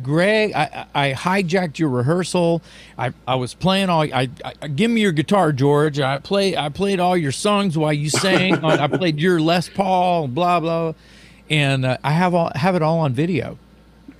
Greg, 0.00 0.52
I, 0.54 0.86
I 0.94 1.12
hijacked 1.12 1.80
your 1.80 1.88
rehearsal. 1.88 2.62
I, 2.96 3.12
I 3.26 3.34
was 3.34 3.52
playing 3.52 3.88
all. 3.88 4.02
I, 4.02 4.28
I 4.44 4.68
give 4.68 4.92
me 4.92 5.00
your 5.00 5.12
guitar, 5.12 5.52
George. 5.52 5.98
I 5.98 6.18
play 6.18 6.56
I 6.56 6.68
played 6.68 7.00
all 7.00 7.16
your 7.16 7.32
songs 7.32 7.76
while 7.76 7.92
you 7.92 8.10
sang. 8.10 8.64
I 8.64 8.86
played 8.86 9.18
your 9.18 9.40
Les 9.40 9.68
Paul, 9.70 10.28
blah 10.28 10.60
blah, 10.60 10.92
and 11.50 11.84
uh, 11.84 11.98
I 12.04 12.12
have 12.12 12.32
all 12.32 12.52
have 12.54 12.76
it 12.76 12.82
all 12.82 13.00
on 13.00 13.12
video. 13.12 13.58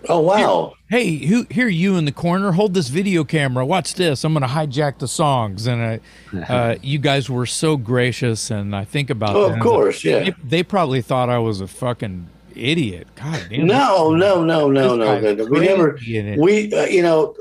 Oh 0.08 0.20
wow! 0.20 0.74
Hey, 0.88 1.16
who, 1.16 1.46
here 1.50 1.68
you 1.68 1.96
in 1.96 2.04
the 2.04 2.12
corner. 2.12 2.52
Hold 2.52 2.74
this 2.74 2.88
video 2.88 3.24
camera. 3.24 3.64
Watch 3.64 3.94
this. 3.94 4.24
I'm 4.24 4.34
going 4.34 4.42
to 4.42 4.48
hijack 4.48 4.98
the 4.98 5.08
songs. 5.08 5.66
And 5.66 5.82
I, 5.82 6.00
uh, 6.52 6.76
you 6.82 6.98
guys 6.98 7.30
were 7.30 7.46
so 7.46 7.76
gracious, 7.76 8.50
and 8.50 8.74
I 8.74 8.84
think 8.84 9.10
about. 9.10 9.36
Oh, 9.36 9.52
of 9.52 9.60
course, 9.60 10.04
yeah. 10.04 10.24
They, 10.24 10.34
they, 10.44 10.62
probably 10.62 11.02
thought 11.02 11.30
I 11.30 11.38
was 11.38 11.60
a 11.60 11.66
fucking 11.66 12.28
idiot. 12.54 13.08
God 13.14 13.46
damn. 13.48 13.66
No, 13.66 14.14
no, 14.14 14.44
no, 14.44 14.70
no, 14.70 14.96
no, 14.96 15.18
no. 15.18 15.44
We 15.46 15.60
never. 15.60 15.98
We, 16.36 16.72
uh, 16.74 16.86
you 16.86 17.02
know, 17.02 17.34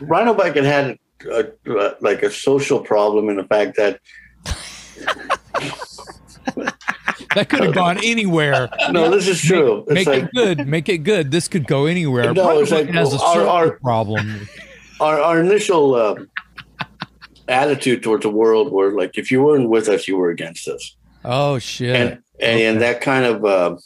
Rhino 0.00 0.34
Bucket 0.34 0.64
had 0.64 0.86
had 0.86 0.98
a, 1.30 1.72
a, 1.72 1.96
like 2.00 2.22
a 2.22 2.30
social 2.30 2.80
problem 2.80 3.28
in 3.28 3.36
the 3.36 3.44
fact 3.44 3.76
that. 3.76 4.00
that 7.34 7.48
could 7.48 7.60
have 7.62 7.74
gone 7.74 7.98
anywhere. 8.02 8.68
No, 8.90 9.10
this 9.10 9.28
is 9.28 9.40
true. 9.40 9.84
Make, 9.86 9.94
make 9.94 10.06
like, 10.06 10.22
it 10.24 10.30
good. 10.34 10.66
Make 10.66 10.88
it 10.88 10.98
good. 10.98 11.30
This 11.30 11.48
could 11.48 11.66
go 11.66 11.86
anywhere. 11.86 12.32
No, 12.32 12.58
it's 12.60 12.70
like 12.70 12.88
has 12.88 13.12
a 13.14 13.18
our, 13.20 13.46
our 13.46 13.70
problem. 13.78 14.48
Our 15.00 15.18
our 15.18 15.40
initial 15.40 15.94
uh, 15.94 16.14
attitude 17.48 18.02
towards 18.02 18.22
the 18.22 18.28
world 18.28 18.70
were 18.70 18.92
like, 18.92 19.16
if 19.16 19.30
you 19.30 19.42
weren't 19.42 19.70
with 19.70 19.88
us, 19.88 20.06
you 20.06 20.18
were 20.18 20.28
against 20.28 20.68
us. 20.68 20.94
Oh 21.24 21.58
shit! 21.58 21.96
And 21.96 22.10
and, 22.10 22.22
okay. 22.42 22.66
and 22.66 22.80
that 22.82 23.00
kind 23.00 23.24
of, 23.24 23.42
uh, 23.42 23.76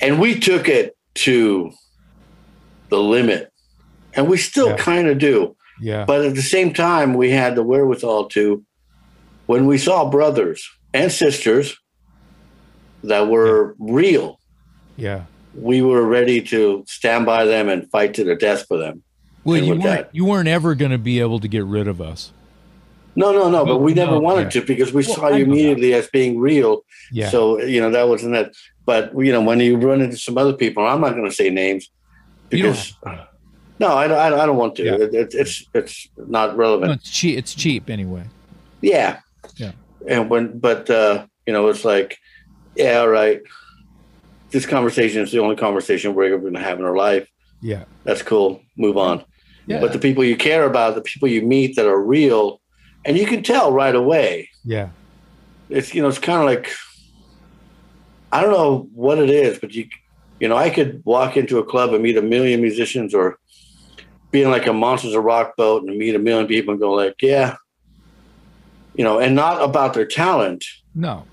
and 0.00 0.20
we 0.20 0.38
took 0.38 0.68
it 0.68 0.96
to 1.14 1.72
the 2.90 2.98
limit, 2.98 3.52
and 4.14 4.28
we 4.28 4.36
still 4.36 4.68
yeah. 4.68 4.76
kind 4.76 5.08
of 5.08 5.18
do. 5.18 5.56
Yeah. 5.80 6.04
But 6.04 6.24
at 6.24 6.36
the 6.36 6.42
same 6.42 6.72
time, 6.72 7.14
we 7.14 7.30
had 7.30 7.56
the 7.56 7.64
wherewithal 7.64 8.28
to, 8.30 8.64
when 9.46 9.66
we 9.66 9.78
saw 9.78 10.08
brothers 10.08 10.68
and 10.94 11.10
sisters 11.10 11.76
that 13.04 13.28
were 13.28 13.76
yeah. 13.78 13.94
real. 13.94 14.40
Yeah. 14.96 15.24
We 15.54 15.82
were 15.82 16.06
ready 16.06 16.40
to 16.42 16.84
stand 16.88 17.26
by 17.26 17.44
them 17.44 17.68
and 17.68 17.90
fight 17.90 18.14
to 18.14 18.24
the 18.24 18.34
death 18.34 18.66
for 18.66 18.78
them. 18.78 19.02
Well, 19.44 19.58
you 19.58 19.72
weren't, 19.72 19.82
that, 19.82 20.14
you 20.14 20.24
weren't 20.24 20.48
ever 20.48 20.74
going 20.74 20.92
to 20.92 20.98
be 20.98 21.20
able 21.20 21.40
to 21.40 21.48
get 21.48 21.64
rid 21.64 21.88
of 21.88 22.00
us. 22.00 22.32
No, 23.14 23.32
no, 23.32 23.50
no. 23.50 23.66
But 23.66 23.78
we 23.78 23.92
never 23.92 24.12
no, 24.12 24.20
wanted 24.20 24.54
yeah. 24.54 24.60
to 24.60 24.66
because 24.66 24.92
we 24.92 25.04
well, 25.06 25.16
saw 25.16 25.28
you 25.28 25.44
immediately 25.44 25.90
that. 25.90 25.98
as 25.98 26.08
being 26.08 26.38
real. 26.38 26.84
Yeah. 27.10 27.28
So 27.28 27.60
you 27.60 27.80
know 27.80 27.90
that 27.90 28.08
wasn't 28.08 28.36
it. 28.36 28.56
But 28.86 29.12
you 29.18 29.32
know 29.32 29.42
when 29.42 29.60
you 29.60 29.76
run 29.76 30.00
into 30.00 30.16
some 30.16 30.38
other 30.38 30.54
people, 30.54 30.86
I'm 30.86 31.00
not 31.00 31.10
going 31.10 31.28
to 31.28 31.34
say 31.34 31.50
names 31.50 31.90
because 32.48 32.94
no, 33.78 33.88
I, 33.88 34.06
I, 34.06 34.42
I, 34.42 34.46
don't 34.46 34.56
want 34.56 34.76
to. 34.76 34.84
Yeah. 34.84 34.94
It, 34.94 35.14
it, 35.14 35.34
it's 35.34 35.66
it's 35.74 36.08
not 36.16 36.56
relevant. 36.56 36.88
No, 36.88 36.94
it's 36.94 37.10
cheap. 37.10 37.36
It's 37.36 37.54
cheap 37.54 37.90
anyway. 37.90 38.24
Yeah. 38.80 39.20
Yeah. 39.56 39.72
And 40.06 40.30
when, 40.30 40.58
but 40.58 40.88
uh, 40.88 41.26
you 41.46 41.52
know, 41.52 41.68
it's 41.68 41.84
like 41.84 42.16
yeah, 42.76 42.98
all 42.98 43.08
right. 43.08 43.42
This 44.50 44.66
conversation 44.66 45.22
is 45.22 45.32
the 45.32 45.38
only 45.38 45.56
conversation 45.56 46.14
we're 46.14 46.32
ever 46.32 46.38
going 46.38 46.54
to 46.54 46.60
have 46.60 46.78
in 46.78 46.84
our 46.84 46.96
life. 46.96 47.28
Yeah. 47.60 47.84
That's 48.04 48.22
cool. 48.22 48.62
Move 48.76 48.98
on. 48.98 49.24
Yeah. 49.66 49.80
But 49.80 49.92
the 49.92 49.98
people 49.98 50.24
you 50.24 50.36
care 50.36 50.66
about, 50.66 50.94
the 50.94 51.02
people 51.02 51.28
you 51.28 51.42
meet 51.42 51.76
that 51.76 51.86
are 51.86 52.00
real, 52.00 52.60
and 53.04 53.16
you 53.16 53.26
can 53.26 53.42
tell 53.42 53.72
right 53.72 53.94
away. 53.94 54.50
Yeah. 54.64 54.90
It's, 55.68 55.94
you 55.94 56.02
know, 56.02 56.08
it's 56.08 56.18
kind 56.18 56.40
of 56.40 56.44
like, 56.44 56.70
I 58.30 58.42
don't 58.42 58.52
know 58.52 58.88
what 58.94 59.18
it 59.18 59.30
is, 59.30 59.58
but 59.58 59.72
you, 59.72 59.88
you 60.40 60.48
know, 60.48 60.56
I 60.56 60.70
could 60.70 61.02
walk 61.04 61.36
into 61.36 61.58
a 61.58 61.64
club 61.64 61.94
and 61.94 62.02
meet 62.02 62.16
a 62.16 62.22
million 62.22 62.60
musicians 62.60 63.14
or 63.14 63.38
be 64.30 64.42
in 64.42 64.50
like 64.50 64.66
a 64.66 64.72
Monsters 64.72 65.14
of 65.14 65.24
Rock 65.24 65.56
boat 65.56 65.84
and 65.84 65.96
meet 65.96 66.14
a 66.14 66.18
million 66.18 66.46
people 66.46 66.72
and 66.72 66.80
go 66.80 66.92
like, 66.92 67.22
yeah, 67.22 67.56
you 68.94 69.04
know, 69.04 69.18
and 69.18 69.34
not 69.34 69.62
about 69.62 69.94
their 69.94 70.06
talent. 70.06 70.64
No 70.94 71.24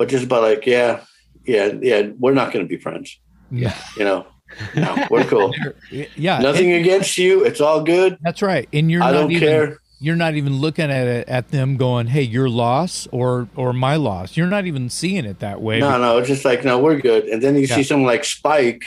but 0.00 0.08
just 0.08 0.24
about 0.24 0.40
like, 0.40 0.64
yeah, 0.64 1.04
yeah, 1.44 1.74
yeah, 1.82 2.08
we're 2.18 2.32
not 2.32 2.54
going 2.54 2.64
to 2.64 2.68
be 2.68 2.80
friends. 2.80 3.20
Yeah. 3.50 3.76
You 3.98 4.04
know, 4.04 4.26
no, 4.74 5.06
we're 5.10 5.24
cool. 5.24 5.54
yeah. 6.16 6.38
Nothing 6.38 6.72
and, 6.72 6.80
against 6.80 7.18
you. 7.18 7.44
It's 7.44 7.60
all 7.60 7.82
good. 7.82 8.16
That's 8.22 8.40
right. 8.40 8.66
And 8.72 8.90
you're 8.90 9.02
I 9.02 9.10
not 9.10 9.18
don't 9.18 9.30
even, 9.32 9.46
care. 9.46 9.76
You're 9.98 10.16
not 10.16 10.36
even 10.36 10.56
looking 10.56 10.90
at 10.90 11.06
it 11.06 11.28
at 11.28 11.50
them 11.50 11.76
going, 11.76 12.06
"Hey, 12.06 12.22
your 12.22 12.48
loss 12.48 13.08
or 13.12 13.50
or 13.56 13.74
my 13.74 13.96
loss." 13.96 14.38
You're 14.38 14.46
not 14.46 14.64
even 14.64 14.88
seeing 14.88 15.26
it 15.26 15.40
that 15.40 15.60
way. 15.60 15.80
No, 15.80 15.98
no, 15.98 16.16
it's 16.16 16.28
just 16.28 16.46
like, 16.46 16.64
no, 16.64 16.78
we're 16.78 16.98
good. 16.98 17.24
And 17.24 17.42
then 17.42 17.56
you 17.56 17.66
yeah. 17.66 17.74
see 17.74 17.82
someone 17.82 18.06
like 18.06 18.24
Spike. 18.24 18.86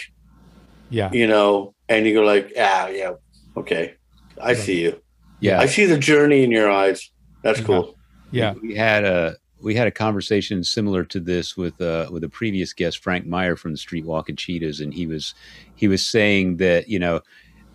Yeah. 0.90 1.12
You 1.12 1.28
know, 1.28 1.76
and 1.90 2.08
you 2.08 2.16
go 2.16 2.24
like, 2.24 2.54
ah, 2.58 2.88
yeah, 2.88 3.14
okay, 3.56 3.98
I 4.42 4.54
yeah. 4.54 4.58
see 4.58 4.82
you. 4.82 5.00
Yeah, 5.42 5.60
I 5.60 5.68
see 5.68 5.86
the 5.86 6.00
journey 6.00 6.44
in 6.44 6.50
your 6.50 6.72
eyes. 6.72 7.12
That's 7.44 7.62
cool. 7.62 8.00
Yeah, 8.32 8.56
we 8.60 8.74
had 8.74 9.04
a 9.04 9.36
we 9.64 9.74
had 9.76 9.88
a 9.88 9.92
conversation 9.92 10.64
similar 10.64 11.04
to 11.06 11.20
this 11.20 11.56
with 11.56 11.80
uh, 11.82 12.08
with 12.12 12.24
a 12.24 12.30
previous 12.30 12.74
guest, 12.74 13.02
Frank 13.02 13.26
Meyer 13.26 13.56
from 13.56 13.72
the 13.72 13.78
Street 13.78 14.06
Walking 14.06 14.36
Cheetahs, 14.36 14.82
and 14.82 14.94
he 14.94 15.08
was 15.08 15.34
he 15.76 15.88
was 15.88 16.06
saying 16.06 16.58
that 16.58 16.90
you 16.90 17.00
know 17.00 17.22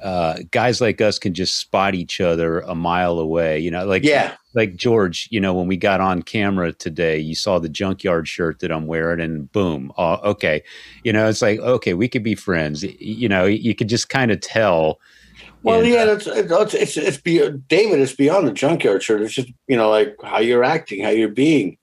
uh, 0.03 0.39
guys 0.51 0.80
like 0.80 1.01
us 1.01 1.18
can 1.18 1.34
just 1.34 1.57
spot 1.57 1.95
each 1.95 2.20
other 2.20 2.61
a 2.61 2.74
mile 2.74 3.18
away. 3.18 3.59
You 3.59 3.70
know, 3.70 3.84
like 3.84 4.05
yeah, 4.05 4.36
like 4.55 4.76
George. 4.76 5.28
You 5.30 5.41
know, 5.41 5.55
when 5.55 5.66
we 5.66 5.76
got 5.76 6.01
on 6.01 6.22
camera 6.22 6.72
today, 6.72 7.18
you 7.18 7.34
saw 7.34 7.59
the 7.59 7.68
junkyard 7.68 8.28
shirt 8.28 8.61
that 8.61 8.70
I'm 8.70 8.86
wearing, 8.86 9.20
and 9.20 9.51
boom, 9.51 9.93
oh, 9.97 10.16
okay. 10.30 10.62
You 11.05 11.12
know, 11.12 11.28
it's 11.28 11.43
like 11.43 11.59
okay, 11.59 11.95
we 11.95 12.09
could 12.09 12.22
be 12.22 12.34
friends. 12.34 12.84
You 12.84 13.28
know, 13.28 13.45
you 13.45 13.74
could 13.74 13.89
just 13.89 14.09
kind 14.09 14.30
of 14.30 14.41
tell. 14.41 15.01
Well, 15.62 15.80
and, 15.80 15.88
yeah, 15.88 16.04
it's 16.12 16.26
it's 16.26 16.74
it's, 16.74 16.96
it's 16.96 17.16
beyond, 17.16 17.66
David. 17.68 18.00
It's 18.00 18.14
beyond 18.14 18.46
the 18.46 18.52
junkyard 18.52 19.02
shirt. 19.02 19.22
It's 19.22 19.34
just 19.34 19.48
you 19.66 19.76
know 19.76 19.90
like 19.90 20.16
how 20.22 20.38
you're 20.38 20.64
acting, 20.64 21.02
how 21.02 21.11
you're 21.11 21.28
being. 21.28 21.78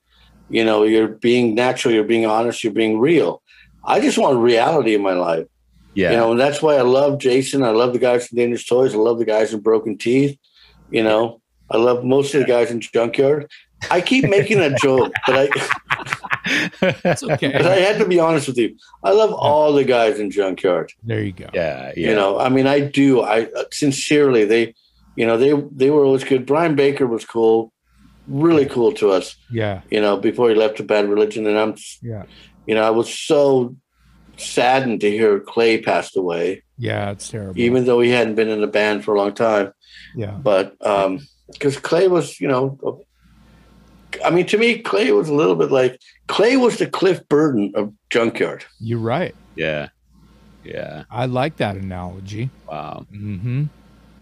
You 0.50 0.64
know 0.64 0.84
you're 0.84 1.08
being 1.08 1.56
natural 1.56 1.94
you're 1.94 2.04
being 2.04 2.26
honest 2.26 2.64
you're 2.64 2.74
being 2.74 3.00
real. 3.00 3.42
I 3.84 4.00
just 4.00 4.18
want 4.18 4.40
reality 4.40 4.94
in 4.94 5.02
my 5.02 5.14
life. 5.14 5.48
Yeah. 5.94 6.12
You 6.12 6.18
know 6.18 6.32
and 6.32 6.40
that's 6.40 6.62
why 6.62 6.76
i 6.76 6.82
love 6.82 7.20
jason. 7.20 7.64
I 7.64 7.70
love 7.70 7.94
the 7.94 8.00
guys 8.00 8.28
from 8.28 8.38
dangerous 8.38 8.66
toys. 8.66 8.94
I 8.94 8.98
love 8.98 9.18
the 9.18 9.26
guys 9.26 9.54
in 9.54 9.62
broken 9.62 9.98
teeth. 9.98 10.38
You 10.92 11.04
know 11.04 11.42
i 11.70 11.78
love 11.78 12.04
most 12.04 12.34
of 12.36 12.42
the 12.42 12.48
guys 12.48 12.70
in 12.70 12.80
junkyard 12.80 13.50
i 13.92 14.02
keep 14.02 14.28
making 14.30 14.60
that 14.60 14.78
joke 14.80 15.12
but 15.28 15.36
i 15.36 16.92
that's 17.04 17.24
okay 17.24 17.52
but 17.52 17.66
i 17.66 17.76
had 17.76 17.98
to 17.98 18.06
be 18.06 18.20
honest 18.20 18.48
with 18.48 18.58
you 18.58 18.76
i 19.04 19.12
love 19.12 19.34
all 19.34 19.74
the 19.74 19.84
guys 19.84 20.20
in 20.20 20.30
junkyard 20.30 20.92
there 21.04 21.22
you 21.22 21.32
go 21.32 21.50
yeah, 21.54 21.92
yeah. 21.96 22.10
you 22.10 22.16
know 22.16 22.40
i 22.40 22.50
mean 22.50 22.68
i 22.68 22.80
do 22.80 23.22
i 23.22 23.48
sincerely 23.72 24.46
they 24.46 24.74
you 25.16 25.26
know 25.26 25.38
they 25.38 25.54
they 25.72 25.90
were 25.90 26.04
always 26.04 26.24
good 26.24 26.46
brian 26.46 26.76
baker 26.76 27.08
was 27.08 27.26
cool 27.26 27.72
really 28.28 28.66
cool 28.66 28.92
to 28.94 29.12
us. 29.12 29.36
Yeah. 29.52 29.82
You 29.92 30.02
know, 30.02 30.18
before 30.18 30.50
he 30.50 30.56
left 30.56 30.78
to 30.78 30.84
Bad 30.84 31.10
Religion. 31.10 31.46
And 31.48 31.58
I'm, 31.58 31.76
yeah. 32.02 32.24
You 32.66 32.76
know, 32.76 32.84
I 32.84 32.90
was 32.90 33.14
so 33.14 33.76
saddened 34.38 35.02
to 35.02 35.10
hear 35.10 35.40
Clay 35.40 35.82
passed 35.82 36.18
away. 36.18 36.64
Yeah, 36.78 37.12
it's 37.12 37.30
terrible. 37.30 37.60
even 37.60 37.86
though 37.86 38.02
he 38.02 38.10
hadn't 38.10 38.36
been 38.36 38.50
in 38.50 38.60
the 38.60 38.68
band 38.68 39.06
for 39.06 39.16
a 39.16 39.18
long 39.18 39.34
time. 39.34 39.72
yeah. 40.16 40.32
But 40.32 40.76
um 40.86 41.26
because 41.52 41.78
Clay 41.78 42.08
was, 42.08 42.42
you 42.42 42.48
know, 42.48 43.06
I 44.24 44.30
mean, 44.30 44.46
to 44.48 44.58
me, 44.58 44.80
Clay 44.80 45.12
was 45.12 45.30
a 45.30 45.34
little 45.34 45.56
bit 45.56 45.72
like 45.72 46.00
Clay 46.28 46.58
was 46.58 46.78
the 46.78 46.88
Cliff 46.88 47.28
Burton 47.30 47.72
of 47.76 47.94
Junkyard. 48.10 48.66
You're 48.80 49.00
right. 49.00 49.36
Yeah. 49.56 49.90
Yeah. 50.64 51.04
I 51.12 51.26
like 51.26 51.58
that 51.58 51.76
analogy. 51.76 52.50
Wow. 52.68 53.06
Mm-hmm. 53.12 53.66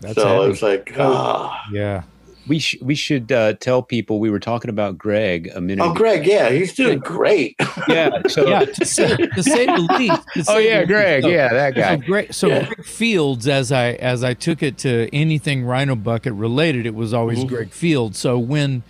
That's 0.02 0.16
so 0.16 0.41
heavy. 0.41 0.52
it's 0.54 0.62
like, 0.62 0.94
ah. 1.00 1.62
yeah. 1.72 2.04
We 2.46 2.60
sh- 2.60 2.76
we 2.82 2.94
should 2.94 3.32
uh, 3.32 3.54
tell 3.54 3.82
people 3.82 4.20
we 4.20 4.30
were 4.30 4.39
talking 4.39 4.70
about 4.70 4.98
Greg 4.98 5.50
a 5.56 5.62
minute. 5.62 5.82
oh, 5.82 5.91
ago. 5.91 5.94
Greg, 5.94 6.26
yeah, 6.28 6.50
he's 6.50 6.74
doing 6.74 7.00
great. 7.00 7.56
Yeah. 7.88 8.22
So. 8.28 8.48
yeah, 8.48 8.66
to 8.66 8.86
say, 8.86 9.16
to 9.16 9.44
say 9.44 9.66
the 9.66 9.96
least. 9.98 10.22
to 10.34 10.46
Oh 10.54 10.58
yeah, 10.58 10.82
the 10.82 10.88
Greg. 10.88 11.24
least. 11.24 11.34
Yeah, 11.34 11.54
that 11.54 11.74
So 11.76 11.80
guy. 11.82 11.96
Greg, 11.98 12.34
so 12.34 12.48
Yeah. 12.48 12.66
Greg 12.66 12.86
Fields, 12.86 13.48
as 13.48 13.72
I 13.72 13.91
as 13.94 14.24
I 14.26 14.34
took 14.34 14.62
it 14.62 14.78
to 14.80 15.10
anything 15.14 15.64
Rhino 15.64 15.96
Bucket 15.96 16.34
related, 16.34 16.86
it 16.86 16.96
was 16.96 17.14
always 17.14 17.39
Mhm. 17.39 17.48
Greg 17.48 17.70
Fields. 17.72 18.18
So 18.20 18.38
when 18.38 18.84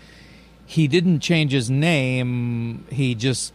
he 0.74 0.88
didn't 0.88 1.20
change 1.20 1.52
his 1.52 1.70
name, 1.70 2.86
he 2.90 3.14
just 3.16 3.54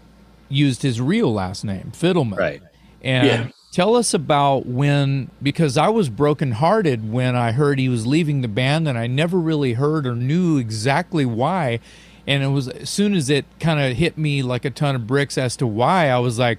used 0.49 0.83
his 0.83 1.01
real 1.01 1.33
last 1.33 1.65
name, 1.65 1.93
Fidelman. 1.95 2.37
Right. 2.39 2.63
And 3.03 3.27
Yeah. 3.27 3.49
tell 3.73 3.97
us 3.97 4.15
about 4.15 4.67
when, 4.67 5.31
because 5.43 5.77
I 5.77 5.89
was 5.89 6.09
brokenhearted 6.09 7.13
when 7.13 7.35
I 7.37 7.53
heard 7.53 7.79
he 7.79 7.89
was 7.89 8.07
leaving 8.07 8.41
the 8.41 8.49
band, 8.49 8.89
and 8.89 8.97
I 8.97 9.07
never 9.07 9.39
really 9.39 9.73
heard 9.75 10.07
or 10.07 10.15
knew 10.15 10.59
exactly 10.59 11.27
why. 11.27 11.81
And 12.27 12.43
it 12.43 12.49
was 12.49 12.69
as 12.69 12.89
soon 12.91 13.15
as 13.15 13.29
it 13.31 13.47
kind 13.59 13.81
of 13.81 13.97
hit 13.97 14.17
me 14.19 14.43
like 14.43 14.65
a 14.65 14.71
ton 14.71 14.95
of 14.95 15.07
bricks 15.07 15.37
as 15.39 15.57
to 15.57 15.67
why, 15.67 16.09
I 16.11 16.19
was 16.19 16.39
like, 16.39 16.59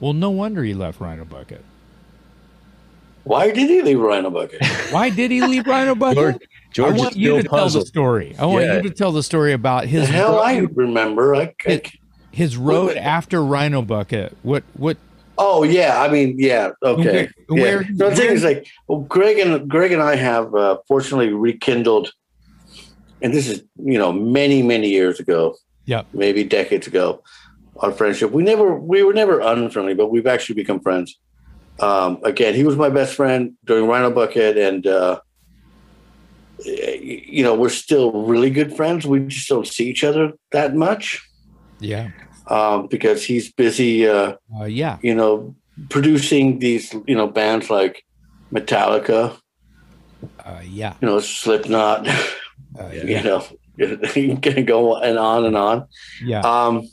well, 0.00 0.12
no 0.12 0.30
wonder 0.30 0.62
he 0.62 0.74
left 0.74 1.00
Rhino 1.00 1.24
Bucket. 1.24 1.64
Why 3.24 3.50
did 3.50 3.68
he 3.68 3.82
leave 3.82 3.98
Rhino 4.00 4.30
Bucket? 4.30 4.64
Why 4.90 5.10
did 5.10 5.30
he 5.30 5.40
leave 5.42 5.66
Rhino 5.66 5.94
Bucket? 6.04 6.42
George, 6.70 6.96
George 6.96 6.98
I 6.98 7.02
want 7.02 7.16
you 7.16 7.30
still 7.30 7.42
to 7.42 7.48
tell 7.48 7.68
the 7.70 7.86
story. 7.86 8.36
I 8.38 8.46
want 8.46 8.64
Yeah. 8.64 8.76
you 8.76 8.82
to 8.82 8.90
tell 8.90 9.12
the 9.12 9.22
story 9.22 9.52
about 9.52 9.82
the 9.82 9.88
his 9.88 10.08
hell, 10.08 10.38
I 10.40 10.58
remember. 10.58 11.34
I, 11.34 11.54
I, 11.66 11.82
his 12.30 12.56
road 12.56 12.88
Wait, 12.88 12.96
wait. 12.96 13.00
after 13.00 13.42
Rhino 13.42 13.82
Bucket. 13.82 14.36
What 14.42 14.64
what 14.74 14.96
oh 15.38 15.62
yeah, 15.62 16.02
I 16.02 16.08
mean, 16.08 16.36
yeah, 16.38 16.70
okay. 16.82 17.28
Where- 17.48 17.78
where- 17.78 17.84
So 17.96 18.10
the 18.10 18.16
thing 18.16 18.26
where- 18.26 18.34
is, 18.34 18.44
like, 18.44 18.66
well, 18.86 19.00
Greg 19.00 19.38
and 19.38 19.68
Greg 19.68 19.92
and 19.92 20.02
I 20.02 20.14
have 20.16 20.54
uh, 20.54 20.78
fortunately 20.86 21.32
rekindled, 21.32 22.12
and 23.22 23.32
this 23.32 23.48
is 23.48 23.62
you 23.82 23.98
know 23.98 24.12
many 24.12 24.62
many 24.62 24.88
years 24.90 25.20
ago. 25.20 25.56
Yeah, 25.86 26.02
maybe 26.12 26.44
decades 26.44 26.86
ago, 26.86 27.22
our 27.78 27.92
friendship. 27.92 28.30
We 28.30 28.42
never 28.42 28.74
we 28.78 29.02
were 29.02 29.14
never 29.14 29.40
unfriendly, 29.40 29.94
but 29.94 30.10
we've 30.10 30.26
actually 30.26 30.56
become 30.56 30.80
friends. 30.80 31.18
Um, 31.80 32.18
again, 32.24 32.54
he 32.54 32.64
was 32.64 32.76
my 32.76 32.90
best 32.90 33.14
friend 33.14 33.52
during 33.64 33.86
Rhino 33.86 34.10
Bucket, 34.10 34.58
and 34.58 34.86
uh, 34.86 35.20
y- 35.20 35.27
you 36.64 37.42
know 37.42 37.54
we're 37.54 37.68
still 37.68 38.12
really 38.24 38.50
good 38.50 38.74
friends. 38.76 39.06
We 39.06 39.20
just 39.20 39.48
don't 39.48 39.66
see 39.66 39.88
each 39.88 40.04
other 40.04 40.32
that 40.52 40.74
much 40.74 41.20
yeah. 41.80 42.10
um, 42.48 42.86
because 42.88 43.24
he's 43.24 43.52
busy. 43.52 44.08
Uh, 44.08 44.34
Uh, 44.60 44.64
yeah. 44.64 44.98
you 45.02 45.14
know, 45.14 45.54
producing 45.88 46.58
these, 46.58 46.92
you 47.06 47.14
know, 47.14 47.26
bands 47.28 47.70
like 47.70 48.04
Metallica, 48.52 49.36
Uh, 50.44 50.60
yeah. 50.68 50.94
you 51.00 51.06
know, 51.08 51.20
Slipknot, 51.20 52.08
Uh, 52.08 52.90
Yeah. 52.92 53.04
you 53.04 53.22
know, 53.22 53.44
you 54.16 54.36
can 54.42 54.64
go 54.64 54.96
and 54.96 55.18
on 55.18 55.44
and 55.44 55.56
on. 55.56 55.86
yeah. 56.24 56.40
Um, 56.40 56.88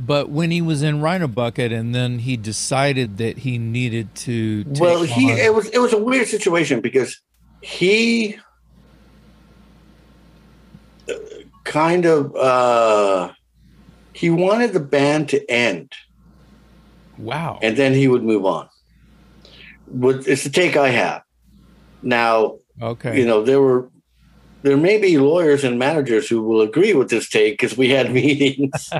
But 0.00 0.28
when 0.30 0.50
he 0.50 0.60
was 0.62 0.82
in 0.82 1.00
Rhino 1.00 1.28
Bucket, 1.28 1.70
and 1.72 1.94
then 1.94 2.18
he 2.20 2.36
decided 2.36 3.18
that 3.18 3.38
he 3.38 3.58
needed 3.58 4.14
to. 4.26 4.64
Well, 4.80 5.02
he 5.04 5.30
on- 5.32 5.38
it 5.38 5.54
was 5.54 5.66
it 5.68 5.78
was 5.78 5.92
a 5.92 5.98
weird 5.98 6.26
situation 6.26 6.80
because 6.80 7.20
he 7.62 8.36
kind 11.64 12.04
of 12.04 12.34
uh, 12.36 13.32
he 14.12 14.30
wanted 14.30 14.72
the 14.72 14.80
band 14.80 15.28
to 15.30 15.50
end, 15.50 15.92
wow. 17.18 17.58
and 17.62 17.76
then 17.76 17.92
he 17.94 18.08
would 18.08 18.22
move 18.22 18.44
on. 18.44 18.68
With 19.86 20.26
it's 20.28 20.44
the 20.44 20.50
take 20.50 20.76
I 20.76 20.88
have 20.90 21.22
now. 22.02 22.58
okay. 22.80 23.18
you 23.18 23.26
know 23.26 23.42
there 23.42 23.60
were 23.60 23.88
there 24.62 24.76
may 24.78 24.96
be 24.98 25.18
lawyers 25.18 25.62
and 25.62 25.78
managers 25.78 26.26
who 26.26 26.42
will 26.42 26.62
agree 26.62 26.94
with 26.94 27.10
this 27.10 27.28
take 27.28 27.54
because 27.54 27.76
we 27.76 27.90
had 27.90 28.12
meetings 28.20 28.90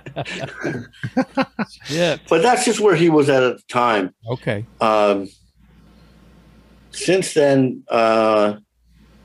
yeah. 1.89 2.17
but 2.29 2.43
that's 2.43 2.65
just 2.65 2.81
where 2.81 2.95
he 2.95 3.09
was 3.09 3.29
at 3.29 3.43
at 3.43 3.57
the 3.57 3.63
time 3.69 4.15
Okay. 4.29 4.65
um, 4.81 5.29
since 6.91 7.35
then 7.35 7.83
uh, 7.89 8.57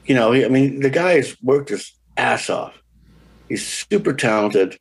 you 0.06 0.16
know 0.16 0.34
i 0.34 0.48
mean 0.48 0.80
the 0.80 0.90
guy 0.90 1.14
has 1.16 1.36
worked 1.44 1.70
his 1.70 1.94
ass 2.20 2.50
off 2.50 2.74
he's 3.48 3.66
super 3.66 4.14
talented 4.14 4.78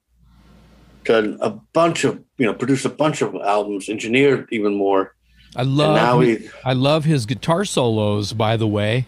done 1.05 1.39
a 1.41 1.51
bunch 1.51 2.05
of 2.05 2.23
you 2.37 2.47
know 2.47 2.53
produced 2.53 2.85
a 2.85 2.91
bunch 2.91 3.23
of 3.23 3.35
albums 3.37 3.89
engineered 3.89 4.47
even 4.51 4.75
more 4.75 5.15
I 5.57 5.63
love. 5.63 5.97
now 5.97 6.21
his, 6.21 6.39
he 6.39 6.51
I 6.65 6.73
love 6.73 7.05
his 7.05 7.27
guitar 7.27 7.65
solos. 7.65 8.33
By 8.33 8.57
the 8.57 8.67
way. 8.67 9.07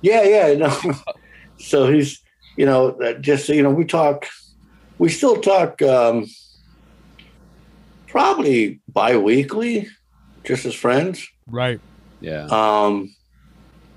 Yeah, 0.00 0.22
yeah, 0.22 0.46
I 0.46 0.54
know. 0.54 0.94
so 1.58 1.90
he's, 1.90 2.22
you 2.56 2.66
know, 2.66 2.96
just 3.20 3.48
you 3.48 3.62
know, 3.62 3.70
we 3.70 3.84
talk, 3.84 4.26
we 4.98 5.08
still 5.08 5.40
talk, 5.40 5.80
um, 5.82 6.26
probably 8.06 8.80
bi-weekly, 8.88 9.88
just 10.44 10.66
as 10.66 10.74
friends. 10.74 11.26
Right. 11.46 11.80
Yeah. 12.20 12.46
Um, 12.50 13.14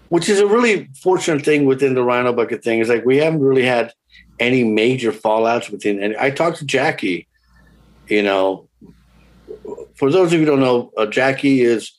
which 0.09 0.29
is 0.29 0.39
a 0.39 0.47
really 0.47 0.89
fortunate 1.01 1.43
thing 1.43 1.65
within 1.65 1.93
the 1.95 2.03
Rhino 2.03 2.33
Bucket 2.33 2.63
thing. 2.63 2.79
Is 2.79 2.89
like 2.89 3.05
we 3.05 3.17
haven't 3.17 3.41
really 3.41 3.65
had 3.65 3.93
any 4.39 4.63
major 4.63 5.11
fallouts 5.11 5.69
within. 5.69 6.01
And 6.01 6.15
I 6.17 6.29
talked 6.31 6.57
to 6.57 6.65
Jackie. 6.65 7.27
You 8.07 8.23
know, 8.23 8.69
for 9.95 10.09
those 10.11 10.27
of 10.27 10.33
you 10.33 10.39
who 10.39 10.45
don't 10.45 10.61
know, 10.61 10.91
uh, 10.97 11.05
Jackie 11.05 11.61
is 11.61 11.91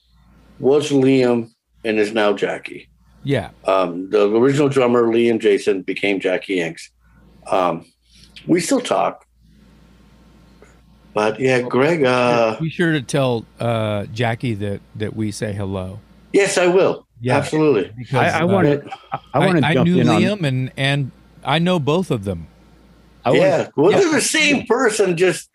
was 0.59 0.90
Liam 0.90 1.50
and 1.84 1.98
is 1.98 2.12
now 2.12 2.32
Jackie. 2.32 2.88
Yeah. 3.24 3.50
Um, 3.64 4.11
the 4.11 4.30
original 4.30 4.68
drummer, 4.68 5.02
Liam 5.04 5.38
Jason, 5.40 5.82
became 5.82 6.18
Jackie 6.20 6.56
Enx. 6.56 6.88
Um, 7.50 7.84
we 8.46 8.61
still 8.61 8.80
talk. 8.80 9.26
But 11.14 11.40
yeah, 11.40 11.62
Greg, 11.62 12.04
uh, 12.04 12.59
Be 12.61 12.70
sure 12.70 12.92
to 12.92 13.02
tell 13.02 13.44
uh, 13.59 14.06
Jackie 14.06 14.54
that 14.54 14.80
that 14.96 15.16
we 15.16 15.32
say 15.32 15.52
hello. 15.52 15.98
yes, 16.32 16.56
I 16.56 16.68
will. 16.68 17.07
Yeah. 17.20 17.36
Absolutely. 17.36 17.92
Because, 17.96 18.32
I, 18.32 18.40
I 18.40 18.42
uh, 18.42 18.46
want 18.46 18.66
to. 18.66 18.90
I 19.34 19.38
want 19.38 19.58
to 19.58 19.66
I, 19.66 19.74
jump 19.74 19.88
knew 19.88 20.00
in 20.00 20.08
on. 20.08 20.20
Liam 20.22 20.44
and 20.46 20.70
and 20.76 21.10
I 21.44 21.58
know 21.58 21.78
both 21.78 22.10
of 22.10 22.24
them. 22.24 22.46
I 23.24 23.30
wanna- 23.30 23.42
yeah. 23.42 23.68
Well, 23.76 23.90
yeah. 23.90 23.98
they're 24.00 24.12
the 24.12 24.20
same 24.20 24.66
person, 24.66 25.16
just 25.16 25.50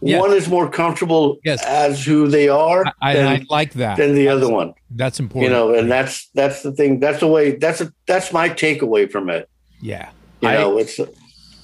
Yeah. 0.00 0.18
one 0.20 0.32
is 0.34 0.48
more 0.48 0.68
comfortable 0.68 1.38
Yes. 1.44 1.64
as 1.64 2.04
who 2.04 2.26
they 2.28 2.48
are 2.48 2.84
I, 3.00 3.10
I, 3.10 3.14
than, 3.14 3.26
I 3.28 3.44
like 3.48 3.72
that. 3.74 3.96
than 3.96 4.14
the 4.14 4.28
other 4.28 4.48
one. 4.50 4.74
That's 4.90 5.20
important. 5.20 5.50
You 5.52 5.56
know, 5.56 5.74
and 5.74 5.90
that's 5.90 6.28
that's 6.34 6.62
the 6.62 6.72
thing. 6.72 7.00
That's 7.00 7.20
the 7.20 7.28
way 7.28 7.52
that's 7.56 7.80
a 7.80 7.92
that's 8.06 8.32
my 8.32 8.48
takeaway 8.48 9.10
from 9.10 9.30
it. 9.30 9.48
yeah. 9.80 10.10
You 10.42 10.48
I- 10.48 10.54
know, 10.54 10.78
it's 10.78 10.98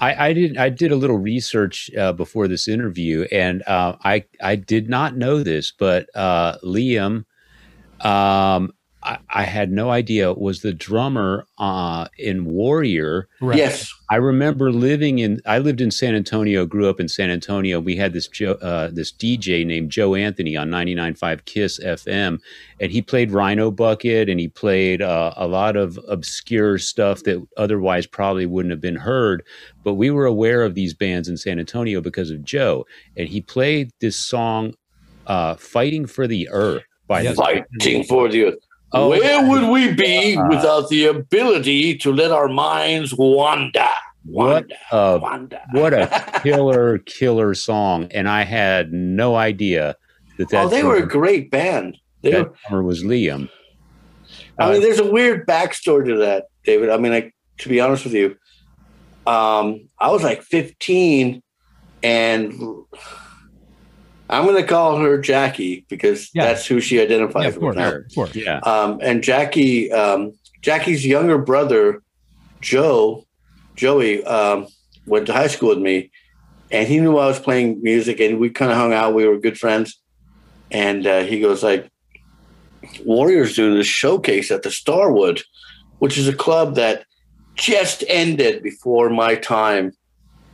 I, 0.02 0.28
I 0.28 0.32
did. 0.32 0.56
I 0.56 0.70
did 0.70 0.92
a 0.92 0.96
little 0.96 1.18
research 1.18 1.90
uh, 1.98 2.14
before 2.14 2.48
this 2.48 2.66
interview, 2.68 3.26
and 3.30 3.62
uh, 3.66 3.96
I 4.02 4.24
I 4.40 4.56
did 4.56 4.88
not 4.88 5.14
know 5.14 5.42
this, 5.42 5.72
but 5.78 6.08
uh, 6.16 6.56
Liam, 6.64 7.26
um, 8.00 8.72
I, 9.02 9.18
I 9.30 9.42
had 9.44 9.72
no 9.72 9.90
idea 9.90 10.32
was 10.34 10.60
the 10.60 10.74
drummer 10.74 11.46
uh, 11.58 12.08
in 12.18 12.44
Warrior. 12.44 13.28
Right. 13.40 13.56
yes. 13.56 13.90
I 14.10 14.16
remember 14.16 14.70
living 14.70 15.20
in. 15.20 15.40
I 15.46 15.58
lived 15.58 15.80
in 15.80 15.90
San 15.90 16.14
Antonio. 16.14 16.66
Grew 16.66 16.88
up 16.90 17.00
in 17.00 17.08
San 17.08 17.30
Antonio. 17.30 17.80
We 17.80 17.96
had 17.96 18.12
this 18.12 18.28
Joe, 18.28 18.52
uh, 18.60 18.90
this 18.92 19.10
DJ 19.12 19.64
named 19.64 19.90
Joe 19.90 20.14
Anthony 20.14 20.56
on 20.56 20.68
99.5 20.68 21.44
Kiss 21.46 21.80
FM, 21.80 22.40
and 22.80 22.92
he 22.92 23.00
played 23.00 23.30
Rhino 23.30 23.70
Bucket, 23.70 24.28
and 24.28 24.38
he 24.38 24.48
played 24.48 25.00
uh, 25.00 25.32
a 25.36 25.46
lot 25.46 25.76
of 25.76 25.98
obscure 26.08 26.76
stuff 26.76 27.22
that 27.22 27.42
otherwise 27.56 28.06
probably 28.06 28.44
wouldn't 28.46 28.72
have 28.72 28.80
been 28.82 28.96
heard. 28.96 29.42
But 29.82 29.94
we 29.94 30.10
were 30.10 30.26
aware 30.26 30.62
of 30.62 30.74
these 30.74 30.92
bands 30.92 31.26
in 31.28 31.36
San 31.38 31.58
Antonio 31.58 32.00
because 32.02 32.30
of 32.30 32.44
Joe, 32.44 32.84
and 33.16 33.28
he 33.28 33.40
played 33.40 33.92
this 34.00 34.16
song, 34.16 34.74
uh, 35.26 35.54
"Fighting 35.54 36.04
for 36.06 36.26
the 36.26 36.48
Earth" 36.50 36.82
by 37.06 37.22
Yes. 37.22 37.36
this- 37.38 37.38
Fighting 37.80 38.04
for 38.04 38.28
the 38.28 38.44
earth. 38.44 38.54
Oh, 38.92 39.10
Where 39.10 39.46
would 39.48 39.70
we 39.70 39.92
be 39.94 40.36
Uh, 40.36 40.48
without 40.48 40.88
the 40.88 41.06
ability 41.06 41.96
to 41.98 42.12
let 42.12 42.30
our 42.32 42.48
minds 42.48 43.14
wander? 43.14 43.86
What 44.24 44.66
a 44.92 45.18
wander. 45.18 45.60
what 45.72 45.94
a 45.94 46.40
killer 46.42 46.98
killer 46.98 47.54
song 47.54 48.06
and 48.10 48.28
i 48.28 48.42
had 48.42 48.92
no 48.92 49.34
idea 49.34 49.96
that 50.36 50.50
that 50.50 50.66
oh, 50.66 50.68
they 50.68 50.82
were 50.82 50.96
a 50.96 51.06
great 51.06 51.50
band. 51.50 51.96
They 52.20 52.32
that 52.32 52.48
were, 52.50 52.54
drummer 52.68 52.82
was 52.82 53.02
liam 53.02 53.48
I 54.58 54.72
mean, 54.72 54.82
there's 54.82 54.98
a 54.98 55.10
weird 55.10 55.46
backstory 55.46 56.06
to 56.08 56.16
that, 56.18 56.48
David. 56.64 56.90
I 56.90 56.98
mean, 56.98 57.12
like 57.12 57.34
to 57.58 57.68
be 57.70 57.80
honest 57.80 58.04
with 58.04 58.12
you, 58.12 58.36
um, 59.26 59.88
I 59.98 60.10
was 60.10 60.22
like 60.22 60.42
15, 60.42 61.42
and 62.02 62.52
I'm 64.30 64.44
going 64.44 64.56
to 64.56 64.66
call 64.66 64.98
her 64.98 65.18
Jackie 65.18 65.84
because 65.88 66.30
yeah. 66.32 66.46
that's 66.46 66.64
who 66.64 66.80
she 66.80 67.00
identifies 67.00 67.54
yeah, 67.54 67.60
with 67.60 67.76
now. 67.76 67.92
Of 67.96 68.14
course. 68.14 68.34
Yeah. 68.36 68.58
Um, 68.60 69.00
and 69.02 69.24
Jackie, 69.24 69.90
um, 69.90 70.32
Jackie's 70.62 71.04
younger 71.04 71.36
brother, 71.36 72.00
Joe, 72.60 73.26
Joey, 73.74 74.24
um, 74.24 74.68
went 75.06 75.26
to 75.26 75.32
high 75.32 75.48
school 75.48 75.70
with 75.70 75.78
me, 75.78 76.12
and 76.70 76.86
he 76.86 77.00
knew 77.00 77.18
I 77.18 77.26
was 77.26 77.40
playing 77.40 77.82
music, 77.82 78.20
and 78.20 78.38
we 78.38 78.50
kind 78.50 78.70
of 78.70 78.76
hung 78.76 78.92
out. 78.92 79.14
We 79.14 79.26
were 79.26 79.38
good 79.38 79.58
friends, 79.58 80.00
and 80.70 81.06
uh, 81.06 81.22
he 81.22 81.40
goes 81.40 81.64
like, 81.64 81.90
"Warriors 83.04 83.56
doing 83.56 83.74
this 83.74 83.86
showcase 83.88 84.52
at 84.52 84.62
the 84.62 84.70
Starwood, 84.70 85.42
which 85.98 86.16
is 86.16 86.28
a 86.28 86.36
club 86.36 86.76
that 86.76 87.04
just 87.56 88.04
ended 88.06 88.62
before 88.62 89.10
my 89.10 89.34
time." 89.34 89.92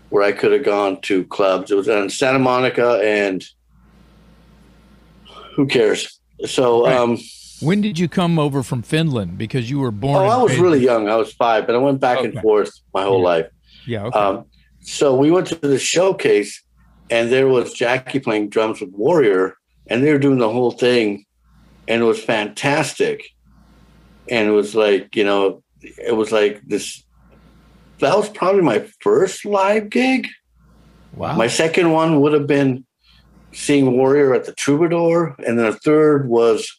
Where 0.08 0.22
I 0.22 0.30
could 0.30 0.52
have 0.52 0.62
gone 0.62 1.00
to 1.02 1.24
clubs. 1.24 1.72
It 1.72 1.74
was 1.74 1.88
in 1.88 2.08
Santa 2.10 2.38
Monica 2.38 3.00
and 3.02 3.44
who 5.56 5.66
cares? 5.66 6.20
So, 6.44 6.84
right. 6.84 6.96
um, 6.96 7.18
when 7.60 7.80
did 7.80 7.98
you 7.98 8.08
come 8.08 8.38
over 8.38 8.62
from 8.62 8.82
Finland? 8.82 9.38
Because 9.38 9.70
you 9.70 9.78
were 9.78 9.90
born. 9.90 10.26
Oh, 10.26 10.28
I 10.28 10.42
was 10.42 10.58
really 10.58 10.80
young. 10.84 11.08
I 11.08 11.16
was 11.16 11.32
five, 11.32 11.66
but 11.66 11.74
I 11.74 11.78
went 11.78 12.00
back 12.00 12.18
okay. 12.18 12.28
and 12.28 12.40
forth 12.40 12.70
my 12.92 13.02
whole 13.02 13.20
yeah. 13.20 13.24
life. 13.24 13.46
Yeah. 13.86 14.04
Okay. 14.04 14.18
Um, 14.18 14.44
so 14.82 15.16
we 15.16 15.30
went 15.30 15.46
to 15.48 15.54
the 15.54 15.78
showcase, 15.78 16.62
and 17.10 17.32
there 17.32 17.48
was 17.48 17.72
Jackie 17.72 18.20
playing 18.20 18.50
drums 18.50 18.80
with 18.80 18.90
Warrior, 18.90 19.56
and 19.86 20.04
they 20.04 20.12
were 20.12 20.18
doing 20.18 20.38
the 20.38 20.50
whole 20.50 20.70
thing, 20.70 21.24
and 21.88 22.02
it 22.02 22.04
was 22.04 22.22
fantastic. 22.22 23.24
And 24.28 24.48
it 24.48 24.52
was 24.52 24.74
like 24.74 25.16
you 25.16 25.24
know, 25.24 25.62
it 25.80 26.14
was 26.14 26.30
like 26.32 26.60
this. 26.66 27.02
That 28.00 28.14
was 28.14 28.28
probably 28.28 28.62
my 28.62 28.86
first 29.00 29.46
live 29.46 29.88
gig. 29.88 30.28
Wow. 31.14 31.34
My 31.36 31.46
second 31.46 31.92
one 31.92 32.20
would 32.20 32.34
have 32.34 32.46
been 32.46 32.84
seeing 33.56 33.96
Warrior 33.96 34.34
at 34.34 34.44
the 34.44 34.52
Troubadour, 34.52 35.34
and 35.46 35.58
then 35.58 35.66
a 35.66 35.72
third 35.72 36.28
was 36.28 36.78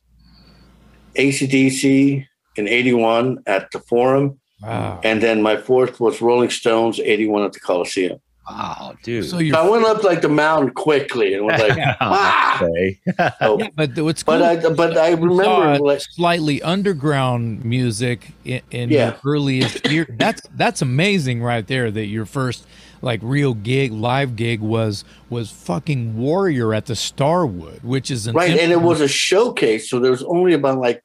ACDC 1.16 2.26
in 2.56 2.68
81 2.68 3.40
at 3.48 3.72
the 3.72 3.80
Forum. 3.80 4.40
Wow. 4.62 5.02
And 5.04 5.22
then 5.22 5.42
my 5.42 5.58
fourth 5.58 6.00
was 6.00 6.22
Rolling 6.22 6.50
Stones 6.50 7.00
81 7.00 7.44
at 7.44 7.54
the 7.54 7.60
Coliseum. 7.60 8.20
Wow, 8.50 8.96
dude. 9.04 9.26
So, 9.26 9.40
so 9.40 9.58
I 9.58 9.70
went 9.70 9.84
up 9.84 10.04
like 10.04 10.22
the 10.22 10.30
mountain 10.30 10.74
quickly 10.74 11.34
and 11.34 11.46
was 11.46 11.60
like, 11.60 11.78
ah! 12.00 12.58
so, 13.40 13.60
yeah, 13.60 13.70
but 13.76 13.98
what's 14.00 14.24
cool 14.24 14.40
but 14.40 14.42
I 14.42 14.70
but 14.70 14.98
I 14.98 15.12
remember 15.12 15.80
like, 15.80 16.00
slightly 16.00 16.62
underground 16.62 17.66
music 17.66 18.32
in, 18.46 18.62
in 18.72 18.90
yeah. 18.90 19.08
your 19.08 19.16
earliest 19.26 19.92
year. 19.92 20.08
That's 20.10 20.42
that's 20.56 20.82
amazing 20.82 21.44
right 21.44 21.68
there 21.68 21.92
that 21.92 22.06
your 22.06 22.26
first 22.26 22.66
like 23.02 23.20
real 23.24 23.54
gig 23.54 23.92
live 23.92 24.36
gig 24.36 24.60
was 24.60 25.04
was 25.30 25.52
fucking 25.52 26.18
warrior 26.18 26.74
at 26.74 26.86
the 26.86 26.96
starwood 26.96 27.84
which 27.84 28.10
is 28.10 28.32
right 28.32 28.58
and 28.58 28.72
it 28.72 28.82
was 28.82 29.02
a 29.02 29.08
showcase 29.08 29.90
so 29.90 30.00
there 30.00 30.12
was 30.12 30.24
only 30.24 30.54
about 30.54 30.78
like 30.78 31.04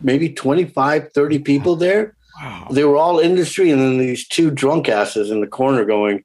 maybe 0.00 0.28
25 0.30 1.12
30 1.12 1.38
people 1.40 1.76
there 1.76 2.14
wow. 2.40 2.68
they 2.70 2.84
were 2.84 2.96
all 2.96 3.18
industry 3.18 3.70
and 3.70 3.80
then 3.80 3.98
these 3.98 4.26
two 4.26 4.50
drunk 4.50 4.88
asses 4.88 5.30
in 5.30 5.40
the 5.40 5.46
corner 5.46 5.84
going 5.84 6.24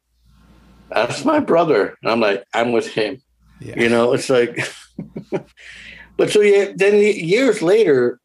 that's 0.89 1.25
my 1.25 1.39
brother 1.39 1.97
and 2.01 2.11
i'm 2.11 2.19
like 2.19 2.43
i'm 2.53 2.71
with 2.71 2.87
him 2.87 3.21
yeah. 3.59 3.79
you 3.79 3.89
know 3.89 4.13
it's 4.13 4.29
like 4.29 4.59
but 6.17 6.29
so 6.29 6.41
yeah 6.41 6.71
then 6.75 6.95
years 6.95 7.61
later 7.61 8.19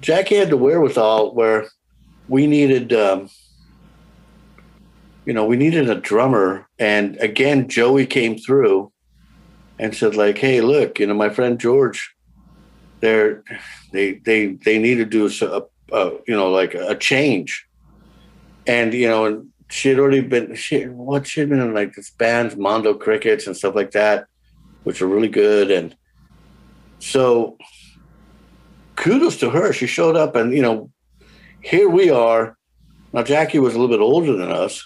jackie 0.00 0.36
had 0.36 0.50
the 0.50 0.56
wherewithal 0.56 1.34
where 1.34 1.66
we 2.28 2.46
needed 2.46 2.92
um, 2.92 3.28
you 5.24 5.32
know, 5.32 5.44
we 5.44 5.56
needed 5.56 5.88
a 5.88 5.94
drummer. 5.94 6.68
And 6.78 7.16
again, 7.16 7.68
Joey 7.68 8.06
came 8.06 8.36
through 8.36 8.92
and 9.78 9.94
said, 9.94 10.14
like, 10.14 10.38
hey, 10.38 10.60
look, 10.60 10.98
you 10.98 11.06
know, 11.06 11.14
my 11.14 11.30
friend 11.30 11.58
George, 11.58 12.14
they're 13.00 13.42
they 13.92 14.14
they 14.14 14.46
they 14.64 14.78
need 14.78 14.94
to 14.94 15.04
do 15.04 15.26
a, 15.26 15.62
a 15.92 16.10
you 16.26 16.34
know 16.34 16.50
like 16.50 16.74
a 16.74 16.94
change. 16.94 17.66
And 18.66 18.94
you 18.94 19.08
know, 19.08 19.26
and 19.26 19.48
she 19.68 19.90
had 19.90 19.98
already 19.98 20.20
been 20.20 20.54
she 20.54 20.84
what 20.84 21.26
she 21.26 21.40
had 21.40 21.50
been 21.50 21.60
in 21.60 21.74
like 21.74 21.94
this 21.94 22.10
bands, 22.10 22.56
Mondo 22.56 22.94
Crickets 22.94 23.46
and 23.46 23.56
stuff 23.56 23.74
like 23.74 23.90
that, 23.90 24.26
which 24.84 25.02
are 25.02 25.06
really 25.06 25.28
good. 25.28 25.70
And 25.70 25.94
so 26.98 27.58
kudos 28.96 29.36
to 29.38 29.50
her. 29.50 29.72
She 29.72 29.86
showed 29.86 30.16
up 30.16 30.34
and 30.34 30.54
you 30.54 30.62
know, 30.62 30.90
here 31.60 31.90
we 31.90 32.08
are. 32.08 32.56
Now 33.12 33.22
Jackie 33.22 33.58
was 33.58 33.74
a 33.74 33.78
little 33.78 33.94
bit 33.94 34.02
older 34.02 34.34
than 34.34 34.50
us 34.50 34.82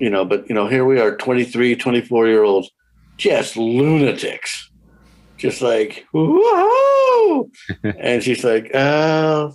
you 0.00 0.10
know, 0.10 0.24
but 0.24 0.48
you 0.48 0.54
know, 0.54 0.66
here 0.66 0.84
we 0.84 0.98
are 0.98 1.16
23, 1.16 1.76
24 1.76 2.26
year 2.26 2.42
olds, 2.42 2.70
just 3.18 3.56
lunatics, 3.56 4.70
just 5.36 5.60
like, 5.60 6.06
whoa. 6.12 7.50
and 7.98 8.22
she's 8.22 8.42
like, 8.42 8.74
uh, 8.74 9.50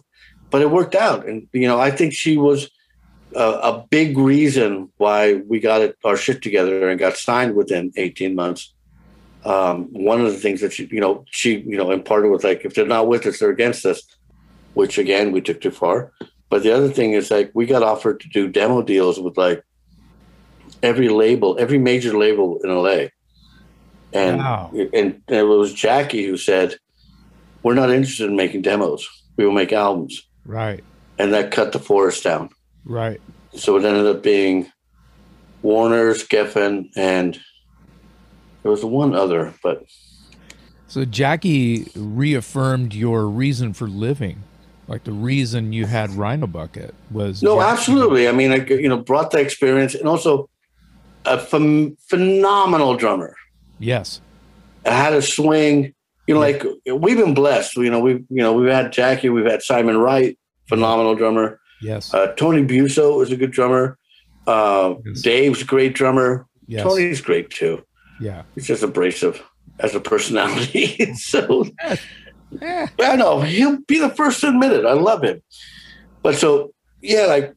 but 0.51 0.61
it 0.61 0.69
worked 0.69 0.95
out. 0.95 1.27
And, 1.27 1.47
you 1.51 1.67
know, 1.67 1.79
I 1.79 1.91
think 1.91 2.13
she 2.13 2.37
was 2.37 2.69
a, 3.35 3.43
a 3.43 3.85
big 3.89 4.17
reason 4.17 4.89
why 4.97 5.33
we 5.33 5.59
got 5.59 5.81
it, 5.81 5.97
our 6.05 6.15
shit 6.15 6.41
together 6.41 6.87
and 6.87 6.99
got 6.99 7.17
signed 7.17 7.55
within 7.55 7.91
18 7.97 8.35
months. 8.35 8.71
Um, 9.43 9.85
one 9.93 10.21
of 10.21 10.31
the 10.31 10.39
things 10.39 10.61
that 10.61 10.73
she, 10.73 10.87
you 10.91 10.99
know, 10.99 11.25
she, 11.31 11.59
you 11.59 11.77
know, 11.77 11.91
imparted 11.91 12.31
was 12.31 12.43
like, 12.43 12.65
if 12.65 12.75
they're 12.75 12.85
not 12.85 13.07
with 13.07 13.25
us, 13.25 13.39
they're 13.39 13.49
against 13.49 13.85
us, 13.85 14.01
which 14.75 14.97
again, 14.97 15.31
we 15.31 15.41
took 15.41 15.59
too 15.59 15.71
far. 15.71 16.11
But 16.49 16.63
the 16.63 16.71
other 16.71 16.89
thing 16.89 17.13
is 17.13 17.31
like, 17.31 17.51
we 17.53 17.65
got 17.65 17.83
offered 17.83 18.19
to 18.21 18.29
do 18.29 18.47
demo 18.47 18.83
deals 18.83 19.19
with 19.19 19.37
like 19.37 19.63
every 20.85 21.09
label, 21.09 21.57
every 21.59 21.77
major 21.77 22.17
label 22.17 22.59
in 22.63 22.69
LA. 22.69 23.07
And, 24.13 24.37
wow. 24.37 24.71
and, 24.73 24.93
and 24.93 25.23
it 25.27 25.43
was 25.43 25.73
Jackie 25.73 26.25
who 26.25 26.37
said, 26.37 26.75
We're 27.63 27.73
not 27.73 27.89
interested 27.89 28.29
in 28.29 28.35
making 28.35 28.61
demos. 28.61 29.07
We 29.37 29.45
will 29.45 29.53
make 29.53 29.73
albums. 29.73 30.21
Right. 30.45 30.83
And 31.17 31.33
that 31.33 31.51
cut 31.51 31.71
the 31.71 31.79
forest 31.79 32.23
down. 32.23 32.49
Right. 32.85 33.19
So 33.53 33.77
it 33.77 33.85
ended 33.85 34.05
up 34.05 34.21
being 34.21 34.71
Warner's, 35.61 36.27
Geffen, 36.27 36.89
and 36.95 37.39
there 38.61 38.71
was 38.71 38.85
one 38.85 39.15
other, 39.15 39.53
but. 39.63 39.85
So 40.87 41.03
Jackie 41.03 41.87
reaffirmed 41.95 42.93
your 42.93 43.27
reason 43.27 43.73
for 43.73 43.87
living 43.87 44.43
like 44.87 45.03
the 45.03 45.11
reason 45.11 45.73
you 45.73 45.85
had 45.85 46.11
Rhino 46.11 46.47
Bucket 46.47 46.93
was 47.09 47.41
no, 47.41 47.59
Jackie. 47.59 47.71
absolutely. 47.71 48.27
I 48.27 48.31
mean, 48.31 48.51
I 48.51 48.57
you 48.65 48.87
know 48.87 48.97
brought 48.97 49.31
the 49.31 49.39
experience, 49.39 49.95
and 49.95 50.07
also 50.07 50.49
a 51.25 51.37
ph- 51.37 51.93
phenomenal 52.07 52.95
drummer. 52.95 53.35
Yes. 53.79 54.21
I 54.85 54.91
had 54.91 55.13
a 55.13 55.21
swing. 55.21 55.93
You 56.27 56.35
know, 56.35 56.39
like 56.39 56.63
we've 56.91 57.17
been 57.17 57.33
blessed. 57.33 57.75
You 57.77 57.89
know, 57.89 57.99
we've 57.99 58.25
you 58.29 58.41
know 58.41 58.53
we've 58.53 58.71
had 58.71 58.91
Jackie, 58.91 59.29
we've 59.29 59.45
had 59.45 59.61
Simon 59.61 59.97
Wright, 59.97 60.37
phenomenal 60.67 61.15
drummer. 61.15 61.59
Yes. 61.81 62.13
Uh, 62.13 62.27
Tony 62.33 62.63
Biuso 62.63 63.21
is 63.21 63.31
a 63.31 63.37
good 63.37 63.51
drummer. 63.51 63.97
Uh, 64.47 64.95
yes. 65.05 65.21
Dave's 65.21 65.61
a 65.61 65.65
great 65.65 65.93
drummer. 65.93 66.47
Yes. 66.67 66.83
Tony's 66.83 67.21
great 67.21 67.49
too. 67.49 67.83
Yeah. 68.19 68.43
He's 68.55 68.67
just 68.67 68.81
abrasive 68.81 69.43
as 69.79 69.93
a 69.93 69.99
personality. 69.99 71.13
so 71.15 71.65
yeah. 72.61 72.87
I 72.99 73.15
know 73.15 73.41
he'll 73.41 73.79
be 73.87 73.99
the 73.99 74.09
first 74.09 74.41
to 74.41 74.49
admit 74.49 74.71
it. 74.71 74.85
I 74.85 74.93
love 74.93 75.23
him. 75.23 75.41
But 76.23 76.35
so 76.35 76.73
yeah, 77.01 77.25
like 77.25 77.53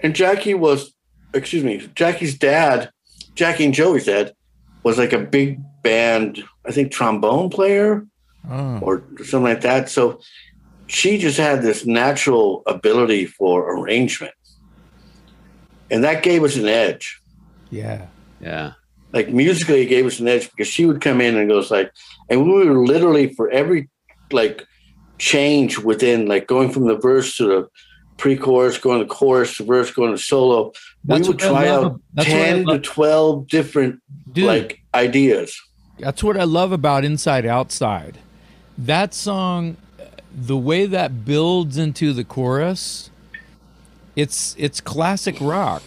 and 0.00 0.14
Jackie 0.14 0.54
was 0.54 0.92
excuse 1.34 1.64
me, 1.64 1.88
Jackie's 1.94 2.36
dad, 2.36 2.90
Jackie 3.34 3.64
and 3.64 3.74
Joey's 3.74 4.06
dad, 4.06 4.32
was 4.82 4.98
like 4.98 5.12
a 5.12 5.18
big 5.18 5.60
band, 5.82 6.42
I 6.64 6.72
think 6.72 6.92
trombone 6.92 7.50
player 7.50 8.06
oh. 8.50 8.78
or 8.80 9.02
something 9.18 9.42
like 9.42 9.62
that. 9.62 9.88
So 9.88 10.20
she 10.86 11.18
just 11.18 11.38
had 11.38 11.62
this 11.62 11.86
natural 11.86 12.62
ability 12.66 13.26
for 13.26 13.76
arrangement. 13.76 14.34
And 15.90 16.04
that 16.04 16.22
gave 16.22 16.42
us 16.44 16.56
an 16.56 16.66
edge. 16.66 17.20
Yeah. 17.70 18.06
Yeah. 18.40 18.72
Like 19.12 19.28
musically 19.30 19.82
it 19.82 19.86
gave 19.86 20.06
us 20.06 20.20
an 20.20 20.28
edge 20.28 20.50
because 20.50 20.68
she 20.68 20.84
would 20.86 21.00
come 21.00 21.20
in 21.20 21.36
and 21.36 21.48
goes 21.48 21.70
like 21.70 21.92
and 22.28 22.44
we 22.44 22.52
were 22.52 22.84
literally 22.86 23.32
for 23.34 23.48
every 23.50 23.88
like 24.30 24.62
change 25.18 25.78
within 25.78 26.26
like 26.26 26.46
going 26.46 26.70
from 26.70 26.86
the 26.86 26.96
verse 26.96 27.36
to 27.36 27.46
the 27.46 27.68
pre-chorus, 28.16 28.78
going 28.78 29.00
to 29.00 29.06
chorus, 29.06 29.58
verse, 29.58 29.90
going 29.90 30.12
to 30.12 30.18
solo. 30.18 30.72
That's 31.04 31.22
we 31.22 31.28
would 31.28 31.38
try 31.38 31.68
out 31.68 32.00
ten 32.18 32.66
to 32.66 32.78
twelve 32.78 33.48
different 33.48 34.00
Dude, 34.32 34.46
like 34.46 34.80
ideas. 34.94 35.60
That's 35.98 36.22
what 36.22 36.36
I 36.36 36.44
love 36.44 36.72
about 36.72 37.04
Inside 37.04 37.46
Outside. 37.46 38.18
That 38.76 39.14
song, 39.14 39.76
the 40.34 40.56
way 40.56 40.86
that 40.86 41.24
builds 41.24 41.78
into 41.78 42.12
the 42.12 42.24
chorus, 42.24 43.10
it's 44.14 44.54
it's 44.58 44.80
classic 44.80 45.36
rock. 45.40 45.82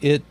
It 0.00 0.22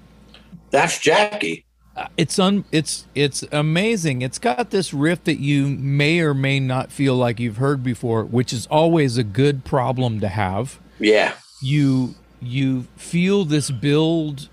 that's 0.69 0.99
Jackie. 0.99 1.65
Uh, 1.97 2.07
it's 2.17 2.37
un 2.37 2.65
it's 2.71 3.05
it's 3.15 3.43
amazing. 3.51 4.21
It's 4.21 4.37
got 4.37 4.69
this 4.69 4.93
riff 4.93 5.23
that 5.23 5.39
you 5.39 5.67
may 5.67 6.19
or 6.19 6.33
may 6.33 6.59
not 6.59 6.91
feel 6.91 7.15
like 7.15 7.39
you've 7.39 7.57
heard 7.57 7.83
before, 7.83 8.23
which 8.23 8.53
is 8.53 8.67
always 8.67 9.17
a 9.17 9.23
good 9.23 9.65
problem 9.65 10.19
to 10.19 10.27
have 10.27 10.79
yeah. 10.99 11.33
You 11.61 12.15
you 12.41 12.83
feel 12.95 13.45
this 13.45 13.71
build 13.71 14.49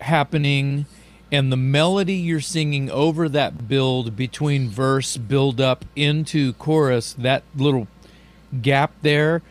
happening 0.00 0.86
and 1.30 1.50
the 1.52 1.56
melody 1.56 2.14
you're 2.14 2.40
singing 2.40 2.90
over 2.90 3.28
that 3.28 3.68
build 3.68 4.16
between 4.16 4.68
verse 4.68 5.16
build 5.16 5.60
up 5.60 5.84
into 5.94 6.52
chorus 6.54 7.14
that 7.18 7.42
little 7.54 7.88
gap 8.62 8.92
there 9.02 9.42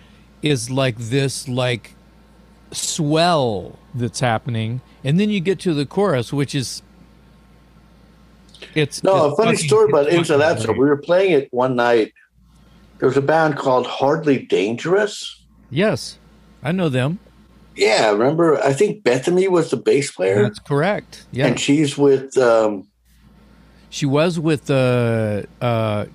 is 0.41 0.69
like 0.69 0.97
this 0.97 1.47
like 1.47 1.93
swell 2.71 3.77
that's 3.93 4.19
happening 4.19 4.81
and 5.03 5.19
then 5.19 5.29
you 5.29 5.39
get 5.39 5.59
to 5.59 5.73
the 5.73 5.85
chorus 5.85 6.33
which 6.33 6.53
is 6.53 6.81
it's 8.73 9.03
no 9.03 9.27
it's 9.27 9.33
a 9.33 9.35
funny 9.43 9.55
fucking- 9.55 9.67
story 9.67 9.89
about 9.89 10.07
it's 10.07 10.15
into 10.15 10.37
that. 10.37 10.59
So 10.59 10.71
we 10.71 10.79
were 10.79 10.97
playing 10.97 11.31
it 11.31 11.53
one 11.53 11.75
night. 11.75 12.13
There 12.99 13.07
was 13.07 13.17
a 13.17 13.21
band 13.21 13.57
called 13.57 13.85
Hardly 13.85 14.39
Dangerous. 14.39 15.43
yes 15.69 16.17
i 16.65 16.71
know 16.73 16.89
them 16.89 17.19
Yeah, 17.75 18.11
remember? 18.11 18.57
I 18.63 18.71
think 18.73 19.03
Beth-Ami 19.03 19.47
was 19.49 19.69
the 19.71 19.77
bass 19.77 20.11
player, 20.11 20.43
that's 20.43 20.59
correct 20.59 21.25
yeah 21.31 21.47
and 21.47 21.59
she's 21.59 21.97
with. 21.97 22.37
Um, 22.37 22.87
she 23.89 24.05
was 24.05 24.37
with 24.39 24.69
uh 24.69 25.43
uh 25.61 26.05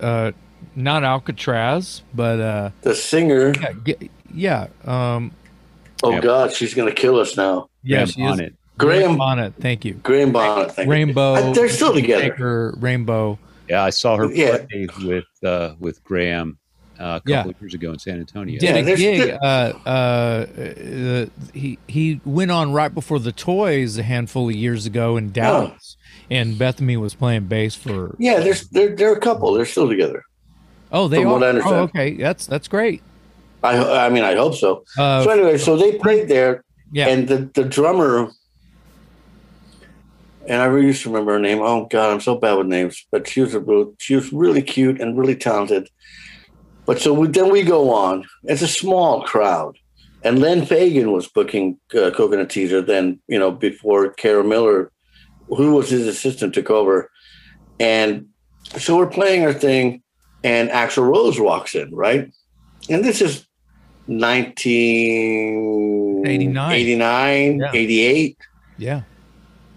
uh 0.00 0.32
not 0.74 1.04
alcatraz 1.04 2.02
but 2.14 2.40
uh 2.40 2.70
the 2.82 2.94
singer. 2.94 3.52
yeah, 3.86 3.94
yeah 4.34 4.66
um 4.84 5.30
Oh 6.04 6.12
Yeah. 6.12 6.20
God, 6.20 6.52
she's 6.52 6.74
gonna 6.74 6.92
kill 6.94 7.18
us 7.18 7.36
now. 7.36 7.68
yeah 7.82 7.96
Graham 8.04 8.06
she 8.06 8.22
is 8.22 8.30
Bonnet. 8.30 8.54
Graham 8.78 9.16
Bonnet. 9.18 9.52
Thank 9.60 9.84
you. 9.84 9.94
Graham 9.94 10.30
Bonnet. 10.30 10.70
Thank 10.72 10.86
you. 10.86 10.92
Rainbow. 10.92 11.34
Uh, 11.34 11.52
They're 11.52 11.68
still 11.68 11.92
together. 11.92 12.72
Rainbow. 12.78 13.36
Yeah, 13.68 13.82
I 13.82 13.90
saw 13.90 14.16
her 14.16 14.30
Yeah. 14.32 14.58
play 14.70 14.86
with 15.02 15.24
uh, 15.42 15.74
with 15.80 16.02
Graham 16.04 16.58
uh, 16.98 17.02
a 17.02 17.20
couple 17.20 17.30
Yeah. 17.32 17.44
of 17.44 17.60
years 17.60 17.74
ago 17.74 17.92
in 17.92 17.98
San 17.98 18.18
Antonio. 18.20 18.58
Did 18.58 18.68
Yeah, 18.68 18.92
a 18.92 18.96
gig. 18.96 19.38
Uh, 19.40 19.72
uh, 19.86 19.88
uh, 19.88 21.26
he 21.54 21.78
he 21.86 22.20
went 22.24 22.50
on 22.50 22.72
right 22.72 22.92
before 22.92 23.18
the 23.18 23.32
Toys 23.32 23.98
a 23.98 24.02
handful 24.02 24.48
of 24.48 24.54
years 24.54 24.86
ago 24.86 25.16
in 25.16 25.30
Dallas, 25.32 25.96
and 26.30 26.58
Beth-Ami 26.58 26.96
was 26.96 27.14
playing 27.14 27.44
bass 27.44 27.74
for. 27.74 28.16
Yeah, 28.18 28.40
there's 28.40 28.68
they're 28.68 28.94
they're 28.96 29.12
a 29.14 29.20
couple. 29.20 29.52
They're 29.52 29.64
still 29.64 29.88
together. 29.88 30.22
Oh, 30.90 31.06
they 31.08 31.18
From 31.18 31.26
are. 31.28 31.32
what 31.34 31.42
I 31.44 31.48
understand. 31.50 31.76
Oh, 31.76 31.82
okay. 31.84 32.14
That's 32.16 32.46
that's 32.46 32.68
great. 32.68 33.02
I 33.62 34.06
I 34.06 34.08
mean 34.08 34.24
I 34.24 34.34
hope 34.34 34.54
so. 34.54 34.84
Uh, 34.96 35.24
so 35.24 35.30
anyway, 35.30 35.58
so 35.58 35.76
they 35.76 35.98
played 35.98 36.28
there, 36.28 36.64
yeah. 36.92 37.08
and 37.08 37.28
the 37.28 37.50
the 37.54 37.64
drummer. 37.64 38.30
And 40.46 40.62
I 40.62 40.64
really 40.64 40.86
used 40.86 41.02
to 41.02 41.10
remember 41.10 41.32
her 41.32 41.38
name. 41.38 41.60
Oh 41.60 41.86
God, 41.90 42.10
I'm 42.10 42.20
so 42.20 42.34
bad 42.36 42.54
with 42.54 42.68
names. 42.68 43.04
But 43.12 43.28
she 43.28 43.42
was 43.42 43.52
a 43.52 43.60
real, 43.60 43.92
she 43.98 44.14
was 44.14 44.32
really 44.32 44.62
cute 44.62 44.98
and 44.98 45.18
really 45.18 45.36
talented. 45.36 45.90
But 46.88 47.00
so 47.02 47.12
we, 47.12 47.28
then 47.28 47.52
we 47.52 47.62
go 47.62 47.92
on. 47.92 48.24
It's 48.44 48.62
a 48.62 48.66
small 48.66 49.22
crowd, 49.22 49.76
and 50.24 50.38
Len 50.38 50.64
Fagan 50.64 51.12
was 51.12 51.28
booking 51.28 51.78
uh, 51.94 52.10
Coconut 52.12 52.48
Teaszer. 52.48 52.84
Then 52.84 53.20
you 53.28 53.38
know 53.38 53.50
before 53.50 54.14
Kara 54.14 54.42
Miller, 54.42 54.90
who 55.48 55.74
was 55.74 55.90
his 55.90 56.06
assistant, 56.06 56.54
took 56.54 56.70
over, 56.70 57.10
and 57.78 58.28
so 58.78 58.96
we're 58.96 59.06
playing 59.06 59.44
our 59.44 59.52
thing, 59.52 60.02
and 60.42 60.70
Axl 60.70 61.06
Rose 61.06 61.38
walks 61.38 61.74
in, 61.74 61.94
right? 61.94 62.32
And 62.88 63.04
this 63.04 63.20
is 63.20 63.46
1989, 64.06 66.74
89. 66.74 67.58
Yeah. 67.58 67.70
88. 67.74 68.38
yeah. 68.78 69.02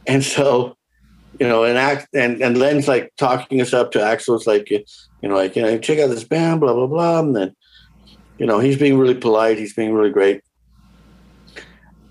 And 0.08 0.24
so, 0.24 0.78
you 1.42 1.48
know, 1.48 1.66
and 1.66 1.78
act 1.78 2.08
and, 2.14 2.42
and 2.42 2.58
Len's 2.58 2.88
like 2.88 3.12
talking 3.18 3.60
us 3.60 3.74
up 3.74 3.92
to 3.92 4.00
Axl's 4.00 4.48
like, 4.48 4.72
you 5.22 5.30
know, 5.30 5.36
like, 5.36 5.56
you 5.56 5.62
know, 5.62 5.78
check 5.78 6.00
out 6.00 6.10
this 6.10 6.24
band, 6.24 6.60
blah, 6.60 6.74
blah, 6.74 6.88
blah. 6.88 7.20
And 7.20 7.36
then, 7.36 7.56
you 8.38 8.46
know, 8.46 8.60
he's 8.60 8.78
being 8.78 8.98
really 8.98 9.16
polite. 9.16 9.58
He's 9.58 9.74
being 9.74 9.94
really 9.94 10.10
great. 10.10 10.42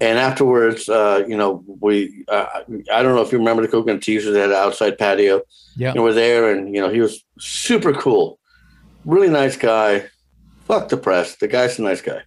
And 0.01 0.19
afterwards, 0.19 0.89
uh, 0.89 1.25
you 1.29 1.37
know, 1.37 1.63
we, 1.81 2.25
uh, 2.29 2.47
I 2.93 3.03
don't 3.03 3.15
know 3.15 3.21
if 3.21 3.33
you 3.33 3.39
remember 3.39 3.63
the 3.63 3.69
Coconut 3.69 4.01
Teaszers 4.01 4.35
had 4.35 4.51
an 4.51 4.57
outside 4.57 4.97
patio. 4.97 5.43
Yeah. 5.77 5.93
And 5.93 6.03
we're 6.03 6.15
there 6.15 6.51
and, 6.51 6.75
you 6.75 6.81
know, 6.81 6.89
he 6.89 7.01
was 7.01 7.23
super 7.39 7.93
cool. 7.93 8.39
Really 9.05 9.29
nice 9.29 9.57
guy. 9.57 10.07
Fuck 10.65 10.89
the 10.89 10.97
press. 10.97 11.37
The 11.37 11.49
guy's 11.49 11.79
a 11.79 11.83
nice 11.83 12.01
guy. 12.01 12.23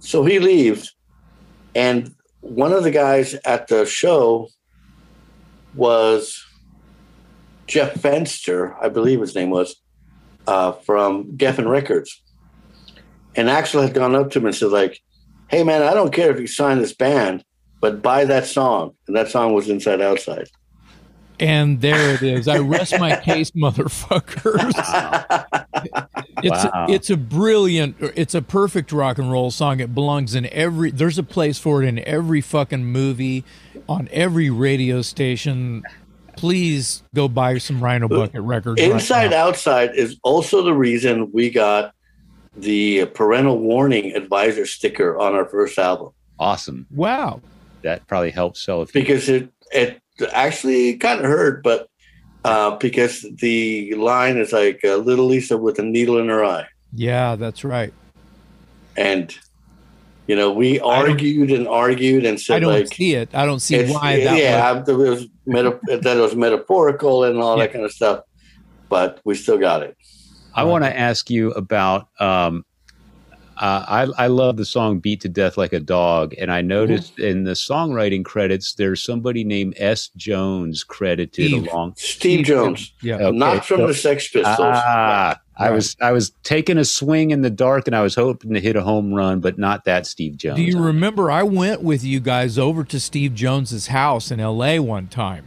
So 0.00 0.24
he 0.24 0.38
leaves. 0.40 0.94
And 1.74 2.14
one 2.40 2.72
of 2.72 2.82
the 2.82 2.90
guys 2.90 3.34
at 3.44 3.68
the 3.68 3.84
show 3.84 4.48
was 5.74 6.42
Jeff 7.66 7.94
Fenster, 7.94 8.74
I 8.80 8.88
believe 8.88 9.20
his 9.20 9.34
name 9.34 9.50
was, 9.50 9.76
uh, 10.48 10.72
from 10.72 11.36
Geffen 11.36 11.68
Records. 11.68 12.20
And 13.36 13.48
Axl 13.48 13.82
had 13.82 13.94
gone 13.94 14.16
up 14.16 14.30
to 14.32 14.38
him 14.40 14.46
and 14.46 14.54
said, 14.54 14.70
like, 14.70 15.00
hey 15.48 15.62
man, 15.62 15.82
I 15.82 15.94
don't 15.94 16.12
care 16.12 16.30
if 16.32 16.40
you 16.40 16.46
sign 16.46 16.78
this 16.80 16.94
band, 16.94 17.44
but 17.80 18.02
buy 18.02 18.24
that 18.24 18.46
song. 18.46 18.94
And 19.06 19.14
that 19.16 19.28
song 19.28 19.52
was 19.52 19.68
Inside 19.68 20.00
Outside. 20.00 20.48
And 21.40 21.80
there 21.80 22.14
it 22.14 22.22
is. 22.22 22.48
I 22.48 22.58
rest 22.58 22.98
my 22.98 23.14
case, 23.14 23.50
motherfuckers. 23.56 24.72
It's 26.42 26.64
Wow. 26.64 26.86
a, 26.88 26.92
it's 26.92 27.10
a 27.10 27.16
brilliant, 27.16 27.96
it's 28.00 28.34
a 28.34 28.42
perfect 28.42 28.90
rock 28.90 29.18
and 29.18 29.30
roll 29.30 29.50
song. 29.52 29.78
It 29.80 29.94
belongs 29.94 30.34
in 30.34 30.46
every. 30.46 30.90
There's 30.90 31.18
a 31.18 31.22
place 31.22 31.58
for 31.58 31.82
it 31.82 31.86
in 31.86 32.00
every 32.00 32.40
fucking 32.40 32.84
movie, 32.86 33.44
on 33.88 34.08
every 34.10 34.50
radio 34.50 35.02
station. 35.02 35.84
Please 36.38 37.02
go 37.14 37.28
buy 37.28 37.58
some 37.58 37.82
Rhino 37.82 38.08
Bucket 38.08 38.40
records. 38.42 38.80
right 38.80 38.90
Inside 38.92 39.30
now. 39.32 39.48
Outside 39.48 39.94
is 39.94 40.18
also 40.22 40.62
the 40.62 40.72
reason 40.74 41.30
we 41.32 41.50
got 41.50 41.92
the 42.56 43.06
parental 43.06 43.58
warning 43.58 44.14
advisor 44.14 44.66
sticker 44.66 45.18
on 45.18 45.34
our 45.34 45.46
first 45.48 45.78
album 45.78 46.10
Awesome. 46.38 46.86
Wow. 46.94 47.40
That 47.82 48.06
probably 48.06 48.30
helped 48.30 48.56
sell 48.58 48.80
a 48.82 48.86
few. 48.86 49.00
because 49.00 49.28
it 49.28 49.50
it 49.72 50.00
actually 50.32 50.96
kind 50.96 51.18
of 51.20 51.26
hurt, 51.26 51.62
but 51.64 51.88
uh, 52.44 52.76
because 52.76 53.26
the 53.40 53.94
line 53.94 54.36
is 54.36 54.52
like 54.52 54.80
uh, 54.84 54.94
little 54.96 55.26
Lisa 55.26 55.56
with 55.58 55.78
a 55.80 55.82
needle 55.82 56.18
in 56.18 56.28
her 56.28 56.44
eye, 56.44 56.66
Yeah, 56.94 57.34
that's 57.36 57.64
right. 57.64 57.92
and 58.96 59.36
you 60.28 60.36
know 60.36 60.52
we 60.52 60.78
argued 60.80 61.50
and 61.50 61.66
argued 61.66 62.24
and 62.24 62.40
said, 62.40 62.56
I 62.56 62.60
don't 62.60 62.72
like 62.72 62.94
see 62.94 63.14
it. 63.14 63.34
I 63.34 63.44
don't 63.46 63.60
see 63.60 63.74
it's- 63.76 63.92
why 63.92 64.22
that 64.24 64.38
yeah, 64.38 64.72
was. 64.72 64.88
it 64.88 64.92
was 64.96 65.26
meta- 65.46 65.80
that 65.88 66.16
it 66.16 66.20
was 66.20 66.36
metaphorical 66.36 67.24
and 67.24 67.38
all 67.38 67.56
Yeah. 67.58 67.64
that 67.64 67.72
kind 67.72 67.84
of 67.84 67.90
stuff, 67.92 68.20
but 68.88 69.20
we 69.24 69.34
still 69.34 69.58
got 69.58 69.82
it. 69.82 69.96
I 70.54 70.64
want 70.64 70.84
to 70.84 70.96
ask 70.96 71.30
you 71.30 71.50
about. 71.52 72.08
Um, 72.20 72.64
uh, 73.58 73.84
I 73.88 74.24
I 74.24 74.26
love 74.28 74.56
the 74.56 74.64
song 74.64 74.98
"Beat 75.00 75.20
to 75.22 75.28
Death 75.28 75.56
Like 75.58 75.72
a 75.72 75.80
Dog," 75.80 76.34
and 76.38 76.50
I 76.52 76.62
noticed 76.62 77.18
in 77.18 77.44
the 77.44 77.52
songwriting 77.52 78.24
credits 78.24 78.74
there's 78.74 79.02
somebody 79.02 79.44
named 79.44 79.74
S. 79.78 80.08
Jones 80.16 80.84
credited 80.84 81.32
Steve. 81.50 81.66
along. 81.68 81.94
Steve 81.96 82.44
Jones, 82.46 82.92
Yeah. 83.02 83.16
Okay, 83.16 83.36
not 83.36 83.64
from 83.64 83.78
so- 83.80 83.86
the 83.88 83.94
Sex 83.94 84.28
Pistols. 84.28 84.56
Ah, 84.60 85.40
I 85.56 85.70
was 85.70 85.96
I 86.00 86.12
was 86.12 86.30
taking 86.44 86.78
a 86.78 86.84
swing 86.84 87.30
in 87.32 87.42
the 87.42 87.50
dark, 87.50 87.86
and 87.88 87.96
I 87.96 88.02
was 88.02 88.14
hoping 88.14 88.54
to 88.54 88.60
hit 88.60 88.76
a 88.76 88.82
home 88.82 89.12
run, 89.12 89.40
but 89.40 89.58
not 89.58 89.84
that 89.86 90.06
Steve 90.06 90.36
Jones. 90.36 90.56
Do 90.56 90.62
you 90.62 90.78
remember 90.78 91.30
I 91.30 91.42
went 91.42 91.82
with 91.82 92.04
you 92.04 92.20
guys 92.20 92.58
over 92.58 92.84
to 92.84 93.00
Steve 93.00 93.34
Jones's 93.34 93.88
house 93.88 94.30
in 94.30 94.38
LA 94.40 94.78
one 94.78 95.08
time? 95.08 95.46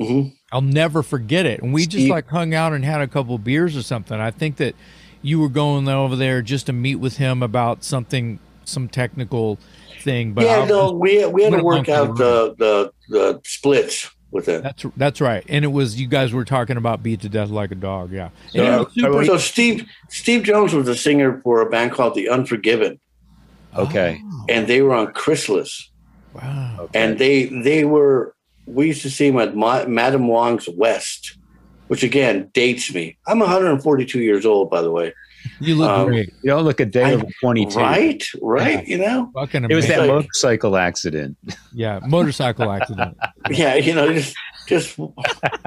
Mhm. 0.00 0.32
I'll 0.50 0.60
never 0.62 1.02
forget 1.02 1.46
it. 1.46 1.62
And 1.62 1.72
we 1.72 1.86
just 1.86 2.08
like 2.08 2.28
hung 2.28 2.54
out 2.54 2.72
and 2.72 2.84
had 2.84 3.00
a 3.00 3.06
couple 3.06 3.38
beers 3.38 3.76
or 3.76 3.82
something. 3.82 4.18
I 4.18 4.30
think 4.32 4.56
that 4.56 4.74
you 5.22 5.40
were 5.40 5.48
going 5.48 5.88
over 5.88 6.16
there 6.16 6.42
just 6.42 6.66
to 6.66 6.72
meet 6.72 6.96
with 6.96 7.16
him 7.16 7.42
about 7.42 7.84
something, 7.84 8.38
some 8.64 8.88
technical 8.88 9.58
thing. 10.00 10.32
But 10.32 10.44
yeah, 10.44 10.58
I 10.60 10.66
no, 10.66 10.90
was- 10.92 11.00
we 11.00 11.26
we 11.26 11.42
had 11.44 11.52
to 11.52 11.62
work 11.62 11.88
out 11.88 12.16
the 12.16 12.54
the, 12.58 12.92
the 13.08 13.32
the 13.34 13.40
splits 13.44 14.10
with 14.30 14.48
it. 14.48 14.62
that's 14.62 14.84
that's 14.96 15.20
right. 15.20 15.44
And 15.48 15.64
it 15.64 15.68
was 15.68 16.00
you 16.00 16.06
guys 16.08 16.32
were 16.32 16.44
talking 16.44 16.76
about 16.76 17.02
beat 17.02 17.20
to 17.20 17.28
death 17.28 17.50
like 17.50 17.70
a 17.70 17.74
dog. 17.76 18.10
Yeah. 18.12 18.30
So, 18.50 18.58
And 18.64 18.66
it 18.68 18.72
uh, 18.72 18.84
was 18.84 18.92
super- 18.94 19.24
So 19.26 19.36
Steve 19.38 19.86
Steve 20.08 20.42
Jones 20.42 20.72
was 20.74 20.88
a 20.88 20.96
singer 20.96 21.40
for 21.42 21.60
a 21.60 21.68
band 21.70 21.92
called 21.92 22.14
The 22.14 22.28
Unforgiven, 22.30 22.98
Okay. 23.76 24.20
Oh, 24.24 24.44
and 24.48 24.66
they 24.66 24.82
were 24.82 24.94
on 24.94 25.12
Chrysalis, 25.12 25.90
wow. 26.34 26.76
okay. 26.80 27.02
and 27.02 27.18
they 27.18 27.44
they 27.46 27.84
were 27.84 28.34
we 28.66 28.88
used 28.88 29.02
to 29.02 29.10
see 29.10 29.28
them 29.30 29.38
at 29.40 29.54
Ma- 29.56 29.84
Madame 29.86 30.28
Wong's 30.28 30.68
West, 30.68 31.36
which 31.92 32.02
again 32.02 32.48
dates 32.54 32.94
me. 32.94 33.18
I'm 33.26 33.38
142 33.38 34.18
years 34.20 34.46
old, 34.46 34.70
by 34.70 34.80
the 34.80 34.90
way. 34.90 35.12
You 35.60 35.74
look 35.74 35.90
um, 35.90 36.06
great. 36.06 36.32
you 36.42 36.48
don't 36.48 36.64
look 36.64 36.80
a 36.80 36.86
day 36.86 37.04
I- 37.04 37.12
over 37.16 37.26
22. 37.42 37.78
Right, 37.78 38.24
right. 38.40 38.88
You 38.88 38.96
know, 38.96 39.30
Fucking 39.34 39.64
It 39.64 39.74
was 39.74 39.84
amazing. 39.84 39.88
that 39.90 40.00
Like- 40.00 40.08
motorcycle 40.24 40.76
accident. 40.78 41.36
yeah, 41.74 42.00
motorcycle 42.06 42.72
accident. 42.72 43.18
yeah. 43.50 43.74
You 43.74 43.94
know, 43.94 44.10
just 44.10 44.34
just 44.66 44.98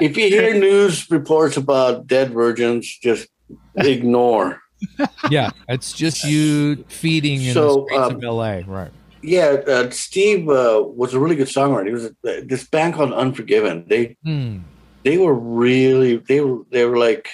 if 0.00 0.16
you 0.18 0.28
hear 0.28 0.58
news 0.58 1.10
reports 1.10 1.56
about 1.56 2.06
dead 2.06 2.32
virgins, 2.32 2.98
just 3.02 3.28
ignore. 3.76 4.60
Yeah, 5.30 5.50
it's 5.68 5.92
just 5.92 6.24
you 6.24 6.84
feeding 6.88 7.40
in 7.40 7.54
So, 7.54 7.62
the 7.62 7.84
streets 7.86 8.10
um, 8.10 8.16
of 8.16 8.22
LA, 8.24 8.60
right? 8.66 8.90
Yeah, 9.22 9.60
uh, 9.68 9.90
Steve 9.90 10.48
uh, 10.48 10.82
was 10.84 11.14
a 11.14 11.20
really 11.20 11.36
good 11.36 11.46
songwriter. 11.46 11.86
He 11.86 11.92
was 11.92 12.06
a, 12.06 12.12
this 12.44 12.66
band 12.68 12.94
called 12.94 13.12
Unforgiven. 13.12 13.84
They 13.86 14.16
Hmm. 14.24 14.58
They 15.02 15.18
were 15.18 15.34
really 15.34 16.16
they 16.16 16.40
were 16.40 16.62
they 16.70 16.84
were 16.84 16.98
like 16.98 17.28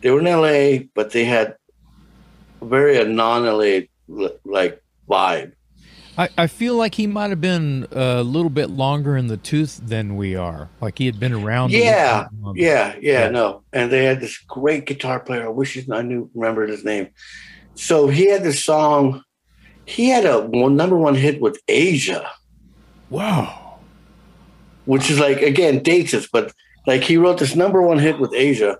they 0.00 0.10
were 0.10 0.20
in 0.20 0.26
LA, 0.26 0.86
but 0.94 1.10
they 1.10 1.24
had 1.24 1.56
very 2.62 3.00
a 3.00 3.04
non 3.04 3.44
LA 3.44 3.86
like 4.44 4.82
vibe. 5.08 5.52
I, 6.16 6.28
I 6.36 6.46
feel 6.48 6.74
like 6.74 6.96
he 6.96 7.06
might 7.06 7.30
have 7.30 7.40
been 7.40 7.86
a 7.92 8.24
little 8.24 8.50
bit 8.50 8.70
longer 8.70 9.16
in 9.16 9.28
the 9.28 9.36
tooth 9.36 9.80
than 9.80 10.16
we 10.16 10.34
are. 10.34 10.68
Like 10.80 10.98
he 10.98 11.06
had 11.06 11.20
been 11.20 11.32
around. 11.32 11.70
Yeah, 11.70 12.26
yeah, 12.54 12.56
yeah, 12.56 12.96
yeah, 13.00 13.28
no. 13.28 13.62
And 13.72 13.92
they 13.92 14.04
had 14.04 14.20
this 14.20 14.36
great 14.38 14.86
guitar 14.86 15.20
player. 15.20 15.46
I 15.46 15.48
wish 15.48 15.78
I 15.90 16.02
knew 16.02 16.28
remembered 16.34 16.70
his 16.70 16.84
name. 16.84 17.08
So 17.76 18.08
he 18.08 18.26
had 18.26 18.42
this 18.42 18.64
song. 18.64 19.22
He 19.84 20.08
had 20.08 20.26
a 20.26 20.40
one, 20.40 20.76
number 20.76 20.98
one 20.98 21.14
hit 21.14 21.40
with 21.40 21.60
Asia. 21.68 22.28
Wow. 23.10 23.78
Which 24.86 25.10
is 25.10 25.20
like 25.20 25.40
again 25.40 25.84
dates 25.84 26.14
us, 26.14 26.26
but 26.26 26.52
like 26.88 27.02
he 27.04 27.18
wrote 27.18 27.38
this 27.38 27.54
number 27.54 27.82
one 27.82 27.98
hit 27.98 28.18
with 28.18 28.32
Asia, 28.32 28.78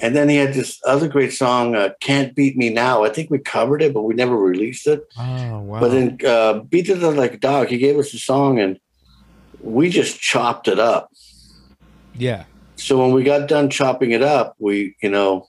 and 0.00 0.14
then 0.14 0.28
he 0.28 0.36
had 0.36 0.52
this 0.52 0.78
other 0.84 1.08
great 1.08 1.32
song, 1.32 1.74
uh, 1.74 1.88
"Can't 2.00 2.34
Beat 2.34 2.54
Me 2.54 2.68
Now." 2.68 3.02
I 3.02 3.08
think 3.08 3.30
we 3.30 3.38
covered 3.38 3.80
it, 3.80 3.94
but 3.94 4.02
we 4.02 4.12
never 4.14 4.36
released 4.36 4.86
it. 4.86 5.00
Oh 5.18 5.60
wow! 5.60 5.80
But 5.80 5.88
then 5.88 6.18
uh, 6.26 6.60
"Beat 6.60 6.90
It 6.90 6.98
Like 6.98 7.32
a 7.32 7.38
Dog," 7.38 7.68
he 7.68 7.78
gave 7.78 7.98
us 7.98 8.12
a 8.12 8.18
song, 8.18 8.60
and 8.60 8.78
we 9.62 9.88
just 9.88 10.20
chopped 10.20 10.68
it 10.68 10.78
up. 10.78 11.10
Yeah. 12.14 12.44
So 12.76 12.98
when 12.98 13.12
we 13.12 13.24
got 13.24 13.48
done 13.48 13.70
chopping 13.70 14.10
it 14.10 14.22
up, 14.22 14.54
we, 14.58 14.94
you 15.02 15.08
know, 15.08 15.48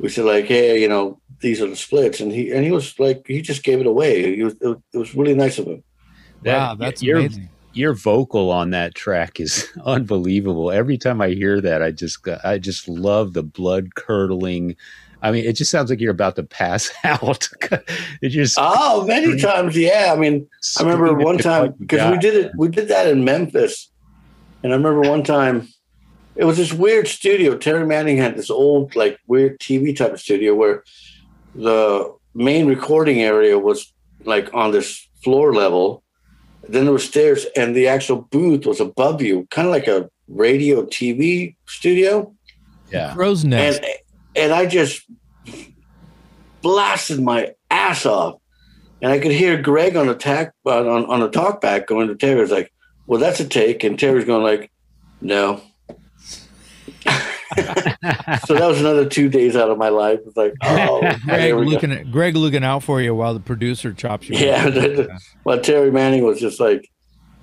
we 0.00 0.08
said 0.08 0.24
like, 0.24 0.46
"Hey, 0.46 0.82
you 0.82 0.88
know, 0.88 1.20
these 1.40 1.62
are 1.62 1.68
the 1.68 1.76
splits," 1.76 2.18
and 2.18 2.32
he 2.32 2.50
and 2.50 2.64
he 2.64 2.72
was 2.72 2.98
like, 2.98 3.24
he 3.28 3.42
just 3.42 3.62
gave 3.62 3.78
it 3.78 3.86
away. 3.86 4.34
He 4.34 4.42
was, 4.42 4.54
it 4.60 4.98
was 4.98 5.14
really 5.14 5.34
nice 5.34 5.56
of 5.60 5.66
him. 5.66 5.84
Wow, 6.44 6.74
that's 6.74 7.00
amazing 7.00 7.48
your 7.76 7.94
vocal 7.94 8.50
on 8.50 8.70
that 8.70 8.94
track 8.94 9.38
is 9.38 9.68
unbelievable. 9.84 10.70
Every 10.70 10.98
time 10.98 11.20
I 11.20 11.30
hear 11.30 11.60
that, 11.60 11.82
I 11.82 11.90
just 11.90 12.26
I 12.44 12.58
just 12.58 12.88
love 12.88 13.32
the 13.32 13.42
blood 13.42 13.94
curdling. 13.94 14.76
I 15.22 15.32
mean, 15.32 15.44
it 15.44 15.54
just 15.54 15.70
sounds 15.70 15.90
like 15.90 16.00
you're 16.00 16.10
about 16.10 16.36
to 16.36 16.42
pass 16.42 16.90
out. 17.04 17.48
it 18.22 18.28
just 18.30 18.56
oh, 18.60 19.06
many 19.06 19.38
times, 19.38 19.76
yeah. 19.76 20.12
I 20.12 20.16
mean, 20.16 20.48
I 20.78 20.82
remember 20.82 21.14
one 21.14 21.38
time 21.38 21.74
because 21.78 22.10
we 22.10 22.18
did 22.18 22.34
it. 22.34 22.52
We 22.56 22.68
did 22.68 22.88
that 22.88 23.06
in 23.08 23.24
Memphis, 23.24 23.90
and 24.62 24.72
I 24.72 24.76
remember 24.76 25.08
one 25.08 25.22
time 25.22 25.68
it 26.36 26.44
was 26.44 26.56
this 26.56 26.72
weird 26.72 27.08
studio. 27.08 27.56
Terry 27.56 27.86
Manning 27.86 28.18
had 28.18 28.36
this 28.36 28.50
old, 28.50 28.94
like, 28.94 29.18
weird 29.26 29.58
TV 29.58 29.96
type 29.96 30.12
of 30.12 30.20
studio 30.20 30.54
where 30.54 30.84
the 31.54 32.14
main 32.34 32.66
recording 32.66 33.22
area 33.22 33.58
was 33.58 33.92
like 34.24 34.52
on 34.52 34.70
this 34.70 35.08
floor 35.24 35.54
level 35.54 36.02
then 36.68 36.84
there 36.84 36.92
were 36.92 36.98
stairs, 36.98 37.46
and 37.56 37.74
the 37.74 37.88
actual 37.88 38.22
booth 38.22 38.66
was 38.66 38.80
above 38.80 39.22
you, 39.22 39.46
kind 39.50 39.66
of 39.66 39.72
like 39.72 39.86
a 39.86 40.10
radio 40.28 40.84
TV 40.84 41.54
studio. 41.66 42.32
Yeah, 42.90 43.14
crow's 43.14 43.44
nest. 43.44 43.80
And, 43.82 43.92
and 44.36 44.52
I 44.52 44.66
just 44.66 45.06
blasted 46.62 47.20
my 47.20 47.54
ass 47.70 48.06
off, 48.06 48.40
and 49.02 49.12
I 49.12 49.18
could 49.18 49.32
hear 49.32 49.60
Greg 49.60 49.96
on 49.96 50.06
the 50.06 50.14
tack 50.14 50.52
uh, 50.64 50.80
on 50.80 51.06
on 51.06 51.20
the 51.20 51.28
talkback 51.28 51.86
going 51.86 52.08
to 52.08 52.14
Terry. 52.14 52.46
like, 52.46 52.72
"Well, 53.06 53.20
that's 53.20 53.40
a 53.40 53.48
take," 53.48 53.84
and 53.84 53.98
Terry's 53.98 54.24
going 54.24 54.42
like, 54.42 54.70
"No." 55.20 55.60
So 57.54 58.54
that 58.54 58.66
was 58.66 58.80
another 58.80 59.08
two 59.08 59.28
days 59.28 59.56
out 59.56 59.70
of 59.70 59.78
my 59.78 59.88
life. 59.88 60.20
It's 60.26 60.36
like, 60.36 60.54
oh, 60.62 61.00
Greg 61.24 61.54
looking 61.54 61.92
at 61.92 62.10
Greg 62.10 62.36
looking 62.36 62.64
out 62.64 62.82
for 62.82 63.00
you 63.00 63.14
while 63.14 63.34
the 63.34 63.40
producer 63.40 63.92
chops 63.92 64.28
you. 64.28 64.36
Yeah, 64.36 65.06
well, 65.44 65.60
Terry 65.60 65.90
Manning 65.90 66.24
was 66.24 66.40
just 66.40 66.58
like, 66.58 66.90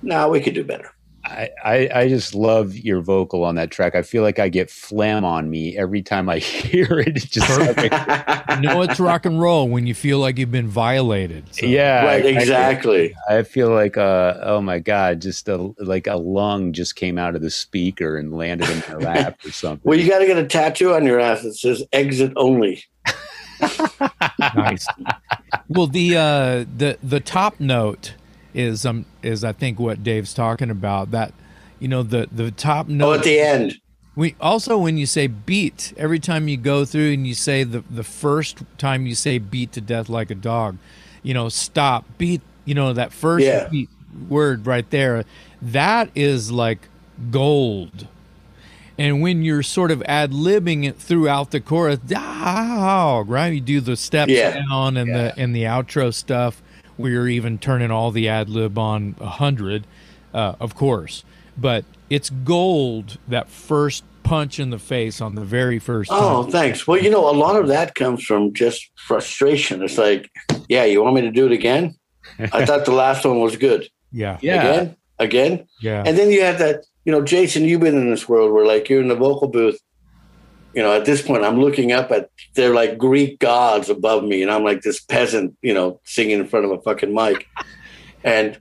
"No, 0.02 0.16
nah, 0.16 0.28
we 0.28 0.42
could 0.42 0.54
do 0.54 0.64
better." 0.64 0.92
I, 1.26 1.50
I, 1.64 1.90
I 1.94 2.10
just 2.10 2.36
love 2.36 2.76
your 2.76 3.02
vocal 3.02 3.46
on 3.46 3.56
that 3.56 3.72
track. 3.72 3.96
I 3.96 4.02
feel 4.02 4.24
like 4.24 4.40
I 4.40 4.50
get 4.50 4.70
phlegm 4.70 5.24
on 5.24 5.50
me 5.50 5.78
every 5.78 6.02
time 6.02 6.28
I 6.28 6.38
hear 6.40 7.00
it. 7.00 7.16
it 7.16 7.32
just 7.32 7.50
you 7.50 8.62
know 8.62 8.82
it's 8.82 9.00
rock 9.00 9.26
and 9.26 9.40
roll 9.40 9.70
when 9.70 9.88
you 9.88 9.94
feel 9.94 10.20
like 10.20 10.38
you've 10.38 10.52
been 10.52 10.68
violated. 10.68 11.46
So. 11.54 11.66
Yeah, 11.66 12.06
right. 12.06 12.26
Exactly. 12.26 13.16
I, 13.30 13.38
I, 13.38 13.44
feel 13.44 13.70
like 13.70 13.98
uh 13.98 14.36
oh 14.42 14.62
my 14.62 14.80
god, 14.80 15.22
just 15.22 15.48
a, 15.48 15.74
like 15.78 16.08
a 16.08 16.16
lung 16.16 16.74
just 16.74 16.96
came 16.96 17.18
out 17.18 17.36
of 17.36 17.42
the 17.42 17.52
speaker 17.52 18.18
and 18.18 18.36
landed 18.36 18.70
in 18.70 18.84
my 18.90 18.96
lap 18.96 19.40
or 19.46 19.52
something. 19.52 19.82
Well, 19.84 19.98
you 19.98 20.10
got 20.10 20.20
to 20.20 20.26
get 20.26 20.38
a 20.38 20.46
tattoo 20.46 20.94
on 20.94 21.06
your 21.06 21.20
ass 21.20 21.44
that 21.44 21.56
says 21.56 21.84
"exit 21.94 22.34
only." 22.36 22.84
nice. 24.56 24.88
Well, 25.70 25.88
the 25.88 26.18
uh, 26.18 26.66
the 26.78 26.98
the 27.02 27.20
top 27.20 27.60
note 27.60 28.14
is 28.54 28.86
um 28.86 29.06
is 29.22 29.44
I 29.44 29.52
think 29.52 29.80
what 29.80 30.04
Dave's 30.04 30.34
talking 30.34 30.70
about 30.70 31.12
that 31.12 31.34
you 31.80 31.88
know 31.88 32.04
the 32.04 32.28
the 32.32 32.52
top 32.52 32.88
note 32.88 33.10
oh, 33.10 33.14
at 33.14 33.24
the 33.24 33.40
end. 33.40 33.80
We 34.16 34.36
also 34.40 34.78
when 34.78 34.98
you 34.98 35.06
say 35.06 35.28
beat 35.28 35.94
every 35.98 36.20
time 36.20 36.48
you 36.48 36.58
go 36.58 36.86
through 36.86 37.14
and 37.14 37.26
you 37.26 37.34
say 37.34 37.64
the 37.64 37.84
the 37.90 38.04
first 38.04 38.64
time 38.78 39.06
you 39.06 39.16
say 39.16 39.38
beat 39.38 39.72
to 39.74 39.82
death 39.82 40.08
like 40.08 40.32
a 40.32 40.36
dog, 40.36 40.78
you 41.24 41.34
know 41.34 41.50
stop 41.50 42.06
beat 42.18 42.42
you 42.64 42.76
know 42.76 42.94
that 42.94 43.12
first 43.12 43.46
yeah. 43.46 43.70
word 44.30 44.66
right 44.66 44.90
there 44.92 45.26
that 45.62 46.10
is 46.16 46.52
like 46.52 46.88
gold. 47.32 48.08
And 48.98 49.22
when 49.22 49.44
you're 49.44 49.64
sort 49.64 49.92
of 49.92 50.04
ad 50.04 50.32
libbing 50.32 50.86
it 50.86 50.98
throughout 50.98 51.52
the 51.52 51.60
chorus, 51.60 52.00
dog, 52.00 53.28
right? 53.30 53.52
You 53.52 53.60
do 53.60 53.82
the 53.82 53.96
steps 53.98 54.32
yeah. 54.32 54.62
down 54.70 54.98
and 54.98 55.10
yeah. 55.10 55.18
the 55.18 55.40
and 55.40 55.56
the 55.56 55.64
outro 55.64 56.14
stuff 56.14 56.62
we 56.98 57.16
are 57.16 57.28
even 57.28 57.58
turning 57.58 57.92
all 57.92 58.12
the 58.12 58.28
ad 58.30 58.50
lib 58.50 58.78
on 58.78 59.16
a 59.20 59.28
hundred, 59.28 59.86
uh, 60.34 60.56
of 60.60 60.76
course. 60.76 61.24
But 61.58 61.86
it's 62.10 62.30
gold 62.30 63.18
that 63.28 63.50
first 63.50 64.04
punch 64.24 64.60
in 64.60 64.70
the 64.70 64.80
face 64.80 65.22
on 65.22 65.36
the 65.36 65.44
very 65.44 65.80
first. 65.80 66.10
Oh, 66.12 66.44
thanks. 66.44 66.88
Well, 66.88 67.02
you 67.02 67.10
know, 67.10 67.30
a 67.30 67.36
lot 67.36 67.56
of 67.56 67.68
that 67.68 67.96
comes 67.96 68.24
from 68.24 68.54
just 68.54 68.90
frustration. 68.96 69.84
It's 69.84 69.98
like, 69.98 70.32
yeah, 70.70 70.86
you 70.86 71.04
want 71.04 71.16
me 71.16 71.22
to 71.22 71.32
do 71.32 71.46
it 71.46 71.52
again? 71.52 71.96
I 72.40 72.66
thought 72.66 72.86
the 72.86 72.94
last 72.94 73.26
one 73.26 73.40
was 73.40 73.56
good. 73.58 73.88
Yeah. 74.12 74.38
Yeah. 74.42 74.62
Again, 74.62 74.96
again. 75.20 75.68
Yeah. 75.82 76.04
And 76.06 76.18
then 76.18 76.32
you 76.32 76.42
have 76.42 76.60
that. 76.60 76.86
You 77.06 77.12
know, 77.12 77.22
Jason, 77.22 77.66
you've 77.66 77.82
been 77.82 77.98
in 77.98 78.10
this 78.10 78.30
world 78.30 78.54
where 78.54 78.66
like 78.66 78.88
you're 78.88 79.02
in 79.02 79.10
the 79.10 79.16
vocal 79.16 79.50
booth 79.50 79.78
you 80.74 80.82
know, 80.82 80.94
at 80.94 81.06
this 81.06 81.22
point, 81.22 81.44
I'm 81.44 81.60
looking 81.60 81.92
up 81.92 82.12
at 82.12 82.30
they're 82.56 82.74
like 82.74 82.98
Greek 82.98 83.40
gods 83.40 83.90
above 83.90 84.24
me, 84.24 84.42
and 84.42 84.52
I'm 84.52 84.64
like 84.64 84.82
this 84.82 85.00
peasant, 85.00 85.56
you 85.62 85.74
know, 85.74 86.00
singing 86.04 86.40
in 86.40 86.48
front 86.48 86.66
of 86.66 86.72
a 86.72 86.82
fucking 86.82 87.14
mic, 87.14 87.48
and 88.24 88.60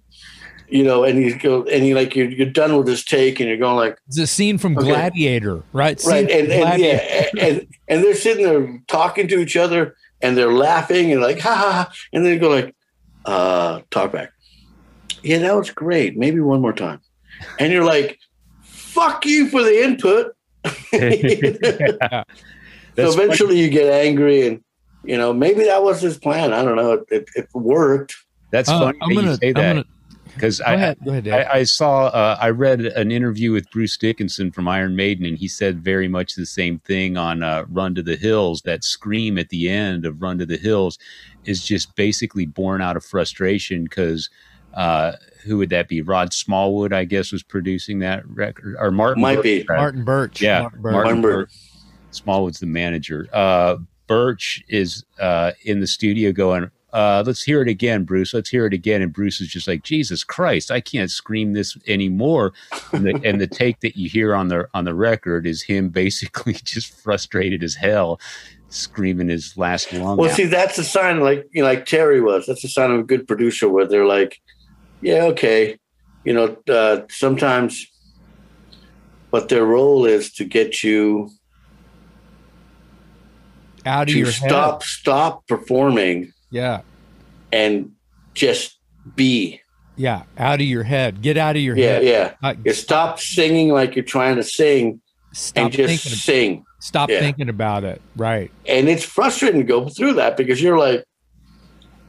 you 0.68 0.84
know, 0.84 1.04
and 1.04 1.18
you 1.18 1.38
go 1.38 1.64
and 1.64 1.86
you 1.86 1.94
like 1.94 2.14
you're 2.14 2.30
you're 2.30 2.50
done 2.50 2.76
with 2.76 2.86
this 2.86 3.04
take, 3.04 3.40
and 3.40 3.48
you're 3.48 3.58
going 3.58 3.76
like 3.76 3.98
it's 4.08 4.18
a 4.18 4.26
scene 4.26 4.58
from 4.58 4.76
okay. 4.76 4.88
Gladiator, 4.88 5.62
right? 5.72 5.98
Scene 5.98 6.12
right, 6.12 6.30
and, 6.30 6.52
and 6.52 6.82
yeah, 6.82 7.26
and 7.38 7.66
and 7.88 8.04
they're 8.04 8.14
sitting 8.14 8.44
there 8.44 8.82
talking 8.88 9.26
to 9.28 9.38
each 9.38 9.56
other, 9.56 9.96
and 10.20 10.36
they're 10.36 10.52
laughing 10.52 11.12
and 11.12 11.22
like 11.22 11.40
ha 11.40 11.54
ha, 11.54 11.72
ha 11.72 11.92
and 12.12 12.24
then 12.24 12.34
you 12.34 12.38
go 12.38 12.50
like, 12.50 12.74
uh, 13.24 13.80
talk 13.90 14.12
back. 14.12 14.32
Yeah, 15.22 15.38
that 15.38 15.56
was 15.56 15.70
great. 15.70 16.16
Maybe 16.16 16.40
one 16.40 16.60
more 16.60 16.74
time, 16.74 17.00
and 17.58 17.72
you're 17.72 17.84
like, 17.84 18.18
fuck 18.62 19.24
you 19.24 19.48
for 19.48 19.62
the 19.62 19.82
input 19.82 20.34
yeah. 20.92 22.24
So 22.94 23.10
eventually 23.10 23.54
funny. 23.54 23.60
you 23.60 23.70
get 23.70 23.92
angry 23.92 24.46
and 24.46 24.62
you 25.04 25.16
know 25.16 25.32
maybe 25.32 25.64
that 25.64 25.82
was 25.82 26.00
his 26.00 26.18
plan. 26.18 26.52
I 26.52 26.64
don't 26.64 26.76
know. 26.76 26.92
It, 26.92 27.06
it, 27.10 27.28
it 27.34 27.48
worked. 27.54 28.14
That's 28.50 28.68
uh, 28.68 28.78
funny 28.78 28.98
I'm 29.00 29.14
gonna, 29.14 29.30
you 29.30 29.36
say 29.36 29.52
that 29.52 29.86
because 30.34 30.60
I, 30.60 30.74
ahead, 30.74 31.28
I, 31.28 31.58
I, 31.58 31.62
saw 31.64 32.06
uh, 32.06 32.38
I 32.40 32.50
read 32.50 32.80
an 32.80 33.12
interview 33.12 33.52
with 33.52 33.70
Bruce 33.70 33.96
Dickinson 33.96 34.50
from 34.50 34.68
Iron 34.68 34.96
Maiden, 34.96 35.26
and 35.26 35.36
he 35.36 35.48
said 35.48 35.82
very 35.82 36.08
much 36.08 36.34
the 36.34 36.46
same 36.46 36.78
thing 36.80 37.16
on 37.16 37.42
uh, 37.42 37.64
"Run 37.68 37.94
to 37.94 38.02
the 38.02 38.16
Hills." 38.16 38.62
That 38.62 38.84
scream 38.84 39.38
at 39.38 39.50
the 39.50 39.68
end 39.68 40.06
of 40.06 40.22
"Run 40.22 40.38
to 40.38 40.46
the 40.46 40.56
Hills" 40.56 40.98
is 41.44 41.64
just 41.64 41.94
basically 41.96 42.46
born 42.46 42.80
out 42.80 42.96
of 42.96 43.04
frustration 43.04 43.84
because 43.84 44.30
uh, 44.74 45.12
who 45.44 45.58
would 45.58 45.70
that 45.70 45.88
be? 45.88 46.02
Rod 46.02 46.32
Smallwood, 46.32 46.92
I 46.92 47.04
guess, 47.04 47.32
was 47.32 47.42
producing 47.42 47.98
that 48.00 48.26
record, 48.28 48.76
or 48.78 48.90
Martin 48.90 49.22
might 49.22 49.36
Birch, 49.36 49.44
be 49.44 49.64
Martin 49.68 50.04
Birch. 50.04 50.40
Yeah, 50.40 50.62
Martin 50.62 50.82
Birch. 50.82 50.92
Martin 50.92 51.22
Birch. 51.22 51.52
Smallwood's 52.10 52.60
the 52.60 52.66
manager. 52.66 53.28
Uh, 53.32 53.76
Birch 54.06 54.62
is 54.68 55.04
uh, 55.20 55.52
in 55.64 55.80
the 55.80 55.86
studio 55.86 56.32
going, 56.32 56.70
uh, 56.92 57.22
"Let's 57.26 57.42
hear 57.42 57.62
it 57.62 57.68
again, 57.68 58.04
Bruce. 58.04 58.34
Let's 58.34 58.50
hear 58.50 58.66
it 58.66 58.74
again." 58.74 59.02
And 59.02 59.12
Bruce 59.12 59.40
is 59.40 59.48
just 59.48 59.66
like, 59.66 59.82
"Jesus 59.82 60.22
Christ, 60.22 60.70
I 60.70 60.80
can't 60.80 61.10
scream 61.10 61.54
this 61.54 61.76
anymore." 61.88 62.52
And 62.92 63.06
the, 63.06 63.20
and 63.24 63.40
the 63.40 63.46
take 63.46 63.80
that 63.80 63.96
you 63.96 64.08
hear 64.08 64.34
on 64.34 64.48
the 64.48 64.68
on 64.74 64.84
the 64.84 64.94
record 64.94 65.46
is 65.46 65.62
him 65.62 65.88
basically 65.88 66.52
just 66.64 66.94
frustrated 67.02 67.62
as 67.62 67.74
hell 67.74 68.20
screaming 68.68 69.28
his 69.28 69.56
last 69.56 69.92
lung. 69.92 70.16
Well, 70.16 70.30
out. 70.30 70.36
see, 70.36 70.46
that's 70.46 70.78
a 70.78 70.84
sign, 70.84 71.20
like 71.20 71.48
you 71.52 71.62
know, 71.62 71.68
like 71.68 71.86
Terry 71.86 72.20
was. 72.20 72.46
That's 72.46 72.64
a 72.64 72.68
sign 72.68 72.90
of 72.90 73.00
a 73.00 73.04
good 73.04 73.26
producer, 73.28 73.68
where 73.68 73.86
they're 73.86 74.06
like, 74.06 74.40
yeah, 75.02 75.24
okay. 75.24 75.78
You 76.24 76.32
know, 76.32 76.56
uh, 76.68 77.02
sometimes, 77.10 77.86
but 79.30 79.48
their 79.48 79.64
role 79.64 80.04
is 80.06 80.32
to 80.34 80.44
get 80.44 80.82
you 80.82 81.30
out 83.84 84.08
of 84.08 84.14
your 84.14 84.30
stop, 84.30 84.82
head. 84.82 84.88
stop 84.88 85.46
performing. 85.46 86.32
Yeah, 86.50 86.82
and 87.52 87.92
just 88.34 88.78
be. 89.16 89.60
Yeah, 89.96 90.22
out 90.38 90.60
of 90.60 90.66
your 90.66 90.84
head. 90.84 91.20
Get 91.20 91.36
out 91.36 91.56
of 91.56 91.62
your 91.62 91.76
yeah, 91.76 91.86
head. 91.86 92.04
Yeah, 92.04 92.32
yeah. 92.42 92.48
Uh, 92.48 92.54
you 92.64 92.72
stop 92.72 93.18
singing 93.18 93.68
like 93.68 93.94
you're 93.94 94.04
trying 94.04 94.36
to 94.36 94.42
sing, 94.42 95.02
stop 95.32 95.64
and 95.64 95.72
just 95.72 96.04
thinking, 96.04 96.18
sing. 96.18 96.64
Stop 96.80 97.10
yeah. 97.10 97.20
thinking 97.20 97.48
about 97.48 97.84
it. 97.84 98.00
Right. 98.16 98.50
And 98.66 98.88
it's 98.88 99.04
frustrating 99.04 99.60
to 99.60 99.66
go 99.66 99.88
through 99.88 100.14
that 100.14 100.36
because 100.36 100.62
you're 100.62 100.78
like, 100.78 101.04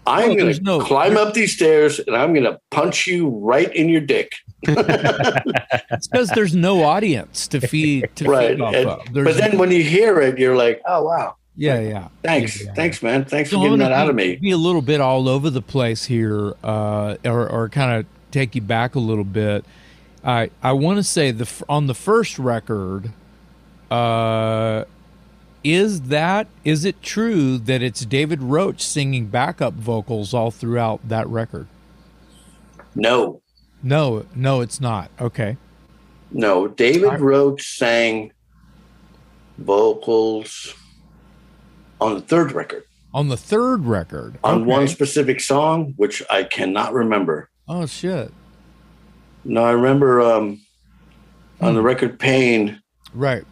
I'm 0.06 0.30
well, 0.30 0.38
going 0.38 0.54
to 0.54 0.62
no, 0.62 0.80
climb 0.80 1.18
up 1.18 1.34
these 1.34 1.56
stairs 1.56 2.00
and 2.00 2.16
I'm 2.16 2.34
going 2.34 2.46
to 2.46 2.60
punch 2.72 3.08
you 3.08 3.30
right 3.30 3.74
in 3.74 3.90
your 3.90 4.02
dick. 4.02 4.32
it's 4.64 6.08
because 6.08 6.30
there's 6.30 6.56
no 6.56 6.84
audience 6.84 7.48
to 7.50 7.62
feed 7.62 8.10
to 8.16 8.26
right. 8.26 8.52
feed 8.52 8.62
off 8.62 8.76
and, 8.76 8.90
of. 8.90 9.14
but 9.14 9.38
then 9.38 9.58
when 9.58 9.72
you 9.72 9.84
hear 9.84 10.20
it, 10.22 10.38
you're 10.38 10.56
like, 10.56 10.82
oh 10.88 11.04
wow. 11.04 11.36
Yeah, 11.56 11.80
yeah. 11.80 12.08
Thanks, 12.24 12.60
yeah, 12.60 12.68
yeah. 12.68 12.74
thanks, 12.74 13.04
man. 13.04 13.26
Thanks 13.26 13.52
so 13.52 13.58
for 13.58 13.64
getting 13.64 13.80
that 13.80 13.92
out 13.92 14.10
of 14.10 14.16
me. 14.16 14.38
Be 14.38 14.52
a 14.52 14.58
little 14.58 14.82
bit 14.82 15.00
all 15.00 15.30
over 15.30 15.50
the 15.52 15.62
place 15.62 16.06
here, 16.06 16.56
uh, 16.64 17.18
or, 17.24 17.48
or 17.48 17.70
kind 17.70 18.00
of 18.00 18.06
take 18.32 18.56
you 18.56 18.62
back 18.62 18.96
a 18.96 19.00
little 19.00 19.24
bit. 19.24 19.64
I 20.24 20.50
I 20.64 20.72
want 20.72 20.98
to 20.98 21.04
say 21.04 21.32
the 21.32 21.48
on 21.70 21.88
the 21.88 21.94
first 21.94 22.40
record, 22.40 23.12
uh, 23.92 24.86
is 25.64 26.02
that 26.03 26.48
is 26.64 26.84
it 26.85 27.02
true 27.02 27.57
that 27.57 27.81
it's 27.81 28.06
David 28.06 28.41
Roach 28.41 28.81
singing 28.81 29.27
backup 29.27 29.73
vocals 29.73 30.34
all 30.34 30.52
throughout 30.52 31.07
that 31.07 31.27
record? 31.27 31.68
No. 32.95 33.41
No, 33.81 34.26
no, 34.35 34.61
it's 34.61 34.80
not. 34.80 35.10
Okay. 35.19 35.57
No, 36.31 36.68
David 36.68 37.19
Roach 37.19 37.77
sang 37.77 38.31
vocals 39.57 40.73
on 42.02 42.15
the 42.15 42.22
third 42.22 42.52
record. 42.52 42.84
On 43.14 43.30
the 43.30 43.38
third 43.38 43.85
record. 43.85 44.38
On 44.44 44.61
okay. 44.61 44.65
one 44.65 44.88
specific 44.88 45.40
song, 45.40 45.94
which 45.98 46.23
I 46.30 46.44
cannot 46.44 46.94
remember. 46.94 47.49
Oh 47.68 47.85
shit. 47.85 48.34
No, 49.45 49.64
I 49.64 49.72
remember 49.72 50.22
um, 50.22 50.61
on 51.61 51.69
hmm. 51.69 51.76
the 51.76 51.81
record 51.81 52.19
Pain. 52.19 52.81
Right 53.14 53.45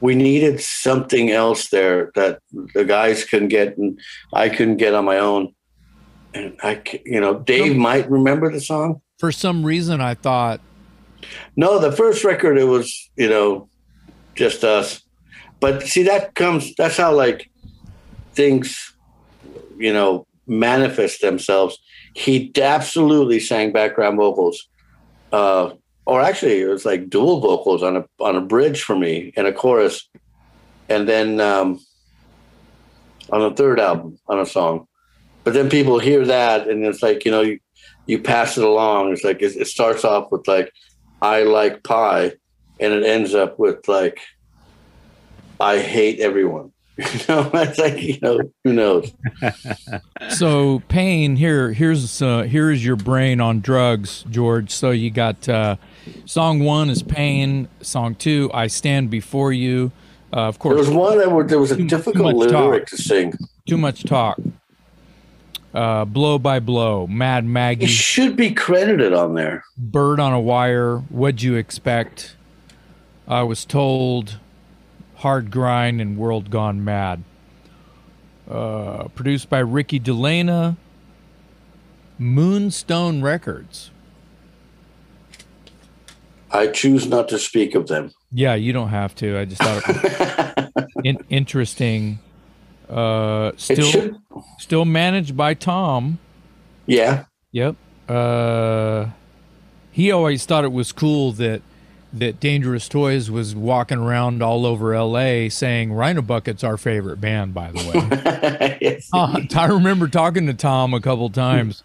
we 0.00 0.14
needed 0.14 0.60
something 0.60 1.30
else 1.30 1.68
there 1.70 2.10
that 2.14 2.40
the 2.74 2.84
guys 2.84 3.24
couldn't 3.24 3.48
get 3.48 3.76
and 3.78 3.98
I 4.32 4.48
couldn't 4.48 4.76
get 4.76 4.94
on 4.94 5.04
my 5.04 5.18
own. 5.18 5.54
And 6.34 6.56
I, 6.62 6.82
you 7.04 7.20
know, 7.20 7.38
Dave 7.38 7.76
might 7.76 8.08
remember 8.10 8.52
the 8.52 8.60
song. 8.60 9.00
For 9.18 9.32
some 9.32 9.64
reason, 9.64 10.00
I 10.00 10.14
thought. 10.14 10.60
No, 11.56 11.78
the 11.78 11.90
first 11.90 12.22
record, 12.22 12.58
it 12.58 12.64
was, 12.64 13.10
you 13.16 13.28
know, 13.28 13.68
just 14.34 14.62
us. 14.62 15.02
But 15.60 15.82
see, 15.82 16.04
that 16.04 16.34
comes, 16.34 16.74
that's 16.76 16.96
how 16.96 17.12
like 17.12 17.50
things, 18.34 18.94
you 19.78 19.92
know, 19.92 20.26
manifest 20.46 21.20
themselves. 21.20 21.78
He 22.14 22.52
absolutely 22.60 23.40
sang 23.40 23.72
background 23.72 24.18
vocals. 24.18 24.68
Uh, 25.32 25.70
or 26.08 26.22
actually 26.22 26.62
it 26.62 26.66
was 26.66 26.86
like 26.86 27.10
dual 27.10 27.38
vocals 27.38 27.82
on 27.82 27.98
a 27.98 28.04
on 28.18 28.34
a 28.34 28.40
bridge 28.40 28.82
for 28.82 28.96
me 28.96 29.30
and 29.36 29.46
a 29.46 29.52
chorus 29.52 30.08
and 30.88 31.06
then 31.06 31.38
um, 31.38 31.78
on 33.30 33.42
the 33.42 33.54
third 33.54 33.78
album 33.78 34.18
on 34.26 34.40
a 34.40 34.46
song 34.46 34.88
but 35.44 35.52
then 35.52 35.68
people 35.68 35.98
hear 35.98 36.24
that 36.24 36.66
and 36.66 36.84
it's 36.84 37.02
like 37.02 37.26
you 37.26 37.30
know 37.30 37.42
you, 37.42 37.60
you 38.06 38.18
pass 38.18 38.56
it 38.56 38.64
along 38.64 39.12
it's 39.12 39.22
like 39.22 39.42
it, 39.42 39.54
it 39.54 39.66
starts 39.66 40.02
off 40.02 40.32
with 40.32 40.48
like 40.48 40.72
i 41.20 41.42
like 41.42 41.84
pie 41.84 42.32
and 42.80 42.92
it 42.94 43.04
ends 43.04 43.34
up 43.34 43.58
with 43.58 43.86
like 43.86 44.18
i 45.60 45.78
hate 45.78 46.20
everyone 46.20 46.72
you 46.98 47.20
know, 47.28 47.48
it's 47.54 47.78
like 47.78 48.02
you 48.02 48.18
know, 48.20 48.40
who 48.64 48.72
knows? 48.72 49.12
so 50.30 50.82
pain 50.88 51.36
here. 51.36 51.72
Here's 51.72 52.20
uh, 52.20 52.42
here's 52.42 52.84
your 52.84 52.96
brain 52.96 53.40
on 53.40 53.60
drugs, 53.60 54.24
George. 54.28 54.72
So 54.72 54.90
you 54.90 55.12
got 55.12 55.48
uh, 55.48 55.76
Song 56.24 56.60
one 56.60 56.90
is 56.90 57.02
Pain. 57.02 57.68
Song 57.80 58.14
two, 58.14 58.50
I 58.54 58.66
Stand 58.66 59.10
Before 59.10 59.52
You. 59.52 59.92
Uh, 60.32 60.40
of 60.48 60.58
course, 60.58 60.74
there 60.74 60.78
was 60.78 60.90
one 60.90 61.18
that 61.18 61.30
were, 61.30 61.44
there 61.44 61.58
was 61.58 61.70
a 61.70 61.76
too, 61.76 61.86
difficult 61.88 62.32
too 62.32 62.48
lyric 62.56 62.86
talk. 62.86 62.90
to 62.90 63.02
sing. 63.02 63.32
Too 63.66 63.78
much 63.78 64.04
talk. 64.04 64.38
Uh, 65.74 66.04
blow 66.04 66.38
by 66.38 66.60
blow, 66.60 67.06
Mad 67.06 67.44
Maggie. 67.44 67.84
It 67.84 67.90
should 67.90 68.36
be 68.36 68.52
credited 68.52 69.12
on 69.12 69.34
there. 69.34 69.64
Bird 69.76 70.18
on 70.18 70.32
a 70.32 70.40
wire. 70.40 70.98
What'd 70.98 71.42
you 71.42 71.54
expect? 71.54 72.36
I 73.26 73.42
was 73.42 73.64
told. 73.64 74.38
Hard 75.16 75.50
grind 75.50 76.00
and 76.00 76.16
world 76.16 76.48
gone 76.48 76.84
mad. 76.84 77.24
Uh, 78.48 79.08
produced 79.08 79.50
by 79.50 79.58
Ricky 79.58 79.98
Delana. 79.98 80.76
Moonstone 82.18 83.20
Records. 83.20 83.90
I 86.50 86.68
choose 86.68 87.06
not 87.06 87.28
to 87.28 87.38
speak 87.38 87.74
of 87.74 87.88
them. 87.88 88.10
Yeah, 88.32 88.54
you 88.54 88.72
don't 88.72 88.88
have 88.88 89.14
to. 89.16 89.38
I 89.38 89.44
just 89.44 89.62
thought 89.62 89.82
it 89.86 90.74
was 90.76 90.86
in, 91.04 91.18
interesting. 91.28 92.18
Uh, 92.88 93.52
still, 93.56 94.18
still 94.58 94.84
managed 94.84 95.36
by 95.36 95.54
Tom. 95.54 96.18
Yeah. 96.86 97.24
Yep. 97.52 97.76
Uh, 98.08 99.06
he 99.90 100.10
always 100.10 100.46
thought 100.46 100.64
it 100.64 100.72
was 100.72 100.92
cool 100.92 101.32
that 101.32 101.62
that 102.12 102.40
Dangerous 102.40 102.88
Toys 102.88 103.30
was 103.30 103.54
walking 103.54 103.98
around 103.98 104.42
all 104.42 104.64
over 104.64 104.94
L.A. 104.94 105.50
saying 105.50 105.92
Rhino 105.92 106.22
Bucket's 106.22 106.64
our 106.64 106.78
favorite 106.78 107.20
band. 107.20 107.52
By 107.52 107.70
the 107.70 107.78
way, 107.78 108.78
yes. 108.80 109.08
uh, 109.12 109.42
I 109.54 109.66
remember 109.66 110.08
talking 110.08 110.46
to 110.46 110.54
Tom 110.54 110.94
a 110.94 111.00
couple 111.00 111.28
times. 111.30 111.82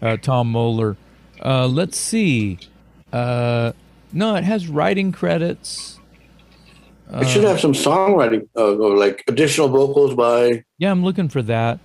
Uh, 0.00 0.16
Tom 0.16 0.52
Moeller. 0.52 0.96
Uh, 1.44 1.66
let's 1.66 1.98
see. 1.98 2.58
Uh, 3.12 3.72
no, 4.14 4.36
it 4.36 4.44
has 4.44 4.68
writing 4.68 5.12
credits. 5.12 5.98
It 7.12 7.28
should 7.28 7.44
have 7.44 7.60
some 7.60 7.74
songwriting 7.74 8.48
uh, 8.56 8.76
or 8.76 8.96
like 8.96 9.24
additional 9.28 9.68
vocals 9.68 10.14
by. 10.14 10.64
Yeah, 10.78 10.90
I'm 10.90 11.04
looking 11.04 11.28
for 11.28 11.42
that. 11.42 11.78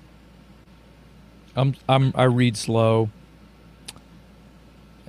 I'm 1.56 1.76
I'm 1.90 2.14
I 2.16 2.24
read 2.24 2.56
slow. 2.56 3.10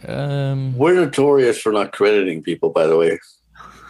Um, 0.07 0.77
We're 0.77 0.95
notorious 0.95 1.61
for 1.61 1.73
not 1.73 1.93
crediting 1.93 2.43
people, 2.43 2.71
by 2.71 2.87
the 2.87 2.97
way. 2.97 3.19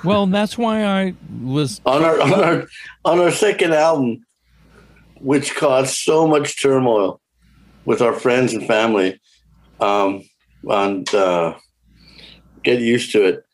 Well, 0.04 0.26
that's 0.26 0.58
why 0.58 0.84
I 0.84 1.14
was 1.42 1.80
on 1.86 2.04
our 2.04 2.20
on 2.20 2.34
our 2.34 2.66
on 3.04 3.20
our 3.20 3.30
second 3.30 3.72
album, 3.72 4.26
which 5.20 5.54
caused 5.54 5.96
so 5.96 6.26
much 6.26 6.60
turmoil 6.60 7.20
with 7.84 8.02
our 8.02 8.12
friends 8.12 8.52
and 8.52 8.66
family. 8.66 9.20
Um, 9.80 10.24
and 10.64 11.12
uh, 11.14 11.54
get 12.62 12.80
used 12.80 13.12
to 13.12 13.24
it. 13.24 13.44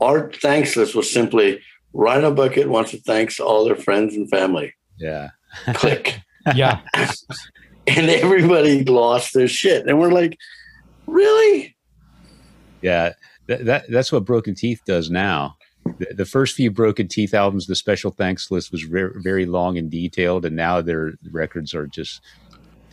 Our 0.00 0.30
thanks 0.32 0.76
list 0.76 0.94
was 0.94 1.10
simply 1.10 1.60
Rhino 1.92 2.32
Bucket 2.34 2.68
wants 2.68 2.90
to 2.90 2.98
thanks 2.98 3.40
all 3.40 3.64
their 3.64 3.76
friends 3.76 4.14
and 4.14 4.28
family. 4.28 4.74
Yeah. 4.98 5.30
Click. 5.74 6.20
yeah. 6.54 6.80
and 7.86 8.10
everybody 8.10 8.84
lost 8.84 9.34
their 9.34 9.48
shit. 9.48 9.86
And 9.86 9.98
we're 9.98 10.12
like, 10.12 10.36
really? 11.06 11.76
Yeah. 12.82 13.12
That, 13.46 13.64
that 13.66 13.84
that's 13.90 14.10
what 14.10 14.24
Broken 14.24 14.54
Teeth 14.54 14.80
does 14.86 15.10
now. 15.10 15.56
The, 15.98 16.14
the, 16.14 16.24
first 16.24 16.56
few 16.56 16.70
Broken 16.70 17.08
Teeth 17.08 17.34
albums, 17.34 17.66
the 17.66 17.74
special 17.74 18.10
thanks 18.10 18.50
list 18.50 18.72
was 18.72 18.82
very, 18.82 19.12
very 19.22 19.44
long 19.44 19.76
and 19.76 19.90
detailed, 19.90 20.46
and 20.46 20.56
now 20.56 20.80
their 20.80 21.12
records 21.30 21.74
are 21.74 21.86
just 21.86 22.22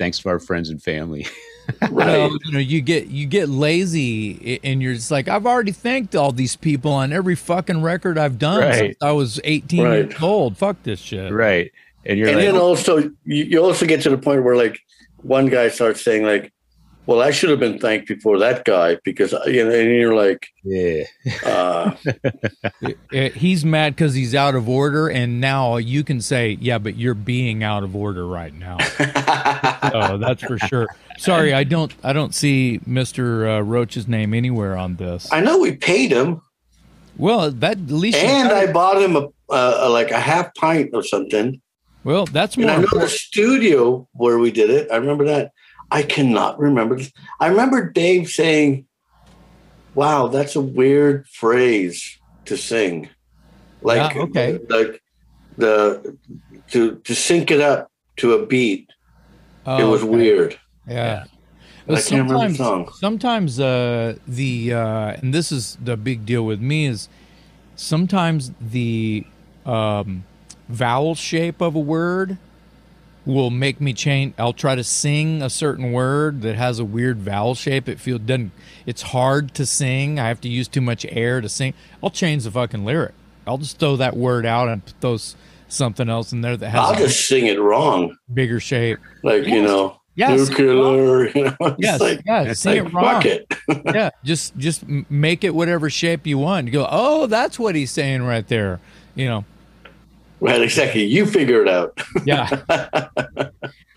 thanks 0.01 0.17
to 0.17 0.29
our 0.29 0.39
friends 0.39 0.71
and 0.71 0.81
family. 0.81 1.27
right. 1.91 2.31
you 2.45 2.51
know, 2.51 2.57
you 2.57 2.81
get 2.81 3.07
you 3.07 3.27
get 3.27 3.49
lazy, 3.49 4.59
and 4.63 4.81
you're 4.81 4.95
just 4.95 5.11
like, 5.11 5.27
I've 5.27 5.45
already 5.45 5.71
thanked 5.71 6.15
all 6.15 6.31
these 6.31 6.55
people 6.55 6.91
on 6.91 7.13
every 7.13 7.35
fucking 7.35 7.83
record 7.83 8.17
I've 8.17 8.39
done 8.39 8.61
right. 8.61 8.75
since 8.75 8.97
I 8.99 9.11
was 9.11 9.39
18 9.43 9.83
right. 9.83 9.93
years 9.93 10.21
old. 10.23 10.57
Fuck 10.57 10.81
this 10.81 10.99
shit. 10.99 11.31
Right. 11.31 11.71
And 12.03 12.17
you're 12.17 12.29
and 12.29 12.37
like, 12.37 12.47
then 12.47 12.57
also 12.57 13.11
you 13.25 13.59
also 13.59 13.85
get 13.85 14.01
to 14.01 14.09
the 14.09 14.17
point 14.17 14.43
where 14.43 14.55
like 14.55 14.79
one 15.17 15.45
guy 15.45 15.69
starts 15.69 16.03
saying 16.03 16.25
like, 16.25 16.51
well, 17.07 17.21
I 17.21 17.31
should 17.31 17.49
have 17.49 17.59
been 17.59 17.79
thanked 17.79 18.07
before 18.07 18.37
that 18.39 18.63
guy 18.63 18.97
because 19.03 19.33
you 19.47 19.65
know, 19.65 19.71
and 19.71 19.89
you're 19.89 20.15
like, 20.15 20.47
yeah, 20.63 21.03
uh, 21.43 21.95
he's 23.11 23.65
mad 23.65 23.95
because 23.95 24.13
he's 24.13 24.35
out 24.35 24.55
of 24.55 24.69
order, 24.69 25.07
and 25.07 25.41
now 25.41 25.77
you 25.77 26.03
can 26.03 26.21
say, 26.21 26.57
yeah, 26.61 26.77
but 26.77 26.95
you're 26.95 27.15
being 27.15 27.63
out 27.63 27.83
of 27.83 27.95
order 27.95 28.27
right 28.27 28.53
now. 28.53 28.77
oh, 29.93 30.17
that's 30.17 30.43
for 30.43 30.59
sure. 30.59 30.87
Sorry, 31.17 31.53
I 31.53 31.63
don't, 31.63 31.93
I 32.03 32.13
don't 32.13 32.35
see 32.35 32.79
Mister 32.85 33.49
uh, 33.49 33.61
Roach's 33.61 34.07
name 34.07 34.33
anywhere 34.33 34.77
on 34.77 34.95
this. 34.95 35.31
I 35.31 35.41
know 35.41 35.57
we 35.57 35.75
paid 35.75 36.11
him. 36.11 36.41
Well, 37.17 37.51
that 37.51 37.77
at 37.77 37.89
least, 37.89 38.17
and 38.17 38.51
I 38.51 38.71
bought 38.71 39.01
him 39.01 39.15
a, 39.15 39.27
a, 39.49 39.89
like 39.89 40.11
a 40.11 40.19
half 40.19 40.53
pint 40.53 40.91
or 40.93 41.03
something. 41.03 41.61
Well, 42.03 42.25
that's 42.25 42.57
more. 42.57 42.69
And 42.69 42.79
I 42.79 42.81
know 42.81 43.01
the 43.01 43.09
studio 43.09 44.07
where 44.13 44.39
we 44.39 44.51
did 44.51 44.69
it. 44.69 44.91
I 44.91 44.95
remember 44.95 45.25
that 45.25 45.51
I 45.91 46.03
cannot 46.03 46.57
remember. 46.57 46.99
I 47.39 47.47
remember 47.47 47.89
Dave 47.89 48.29
saying, 48.29 48.85
"Wow, 49.93 50.27
that's 50.27 50.55
a 50.55 50.61
weird 50.61 51.27
phrase 51.27 52.17
to 52.45 52.55
sing." 52.57 53.09
Like 53.81 54.15
yeah, 54.15 54.21
okay, 54.21 54.59
like 54.69 55.01
the 55.57 56.17
to 56.69 56.95
to 56.95 57.13
sync 57.13 57.51
it 57.51 57.59
up 57.59 57.91
to 58.17 58.33
a 58.33 58.45
beat. 58.45 58.89
Oh, 59.65 59.77
it 59.77 59.91
was 59.91 60.01
okay. 60.01 60.09
weird. 60.09 60.59
Yeah. 60.87 61.25
Well, 61.87 61.97
sometimes, 61.97 62.59
sometimes 62.99 63.59
uh, 63.59 64.15
the 64.27 64.73
uh, 64.73 65.17
and 65.19 65.33
this 65.33 65.51
is 65.51 65.77
the 65.83 65.97
big 65.97 66.25
deal 66.25 66.45
with 66.45 66.61
me 66.61 66.85
is 66.85 67.09
sometimes 67.75 68.51
the 68.61 69.25
um, 69.65 70.23
vowel 70.69 71.15
shape 71.15 71.59
of 71.59 71.75
a 71.75 71.79
word 71.79 72.37
will 73.25 73.49
make 73.49 73.79
me 73.79 73.93
change. 73.93 74.33
I'll 74.37 74.53
try 74.53 74.75
to 74.75 74.83
sing 74.83 75.41
a 75.41 75.49
certain 75.49 75.91
word 75.91 76.41
that 76.41 76.55
has 76.55 76.79
a 76.79 76.85
weird 76.85 77.19
vowel 77.19 77.55
shape. 77.55 77.87
It 77.87 77.99
feels 77.99 78.21
doesn't. 78.21 78.51
It's 78.85 79.01
hard 79.01 79.53
to 79.55 79.65
sing. 79.65 80.19
I 80.19 80.27
have 80.27 80.41
to 80.41 80.49
use 80.49 80.67
too 80.67 80.81
much 80.81 81.05
air 81.09 81.41
to 81.41 81.49
sing. 81.49 81.73
I'll 82.03 82.09
change 82.09 82.43
the 82.43 82.51
fucking 82.51 82.83
lyric. 82.83 83.13
I'll 83.45 83.57
just 83.57 83.79
throw 83.79 83.95
that 83.97 84.15
word 84.15 84.45
out 84.45 84.69
and 84.69 84.85
throw 85.01 85.17
something 85.67 86.09
else 86.09 86.31
in 86.31 86.41
there 86.41 86.57
that 86.57 86.69
has. 86.69 86.79
I'll 86.79 86.95
just 86.95 87.27
sing 87.27 87.45
it 87.47 87.59
wrong. 87.59 88.17
Bigger 88.33 88.59
shape. 88.59 88.99
Like 89.23 89.43
yes. 89.45 89.53
you 89.53 89.61
know. 89.63 89.97
Yes. 90.15 90.49
Nuclear, 90.49 91.29
you 91.35 91.43
know, 91.45 91.75
yes, 91.79 92.01
like, 92.01 92.21
yeah, 92.25 92.51
sing 92.51 92.83
like, 92.83 92.91
it 92.91 92.93
wrong. 92.93 93.25
It. 93.25 93.47
yeah, 93.95 94.09
just 94.25 94.57
just 94.57 94.85
make 95.09 95.45
it 95.45 95.55
whatever 95.55 95.89
shape 95.89 96.27
you 96.27 96.37
want. 96.37 96.67
You 96.67 96.73
go, 96.73 96.87
oh, 96.91 97.27
that's 97.27 97.57
what 97.57 97.75
he's 97.75 97.91
saying 97.91 98.23
right 98.23 98.45
there. 98.45 98.81
You 99.15 99.27
know, 99.27 99.45
Right, 100.41 100.61
exactly. 100.61 101.03
You 101.03 101.25
figure 101.25 101.61
it 101.61 101.69
out. 101.69 102.01
yeah. 102.25 102.49
right. 102.69 103.51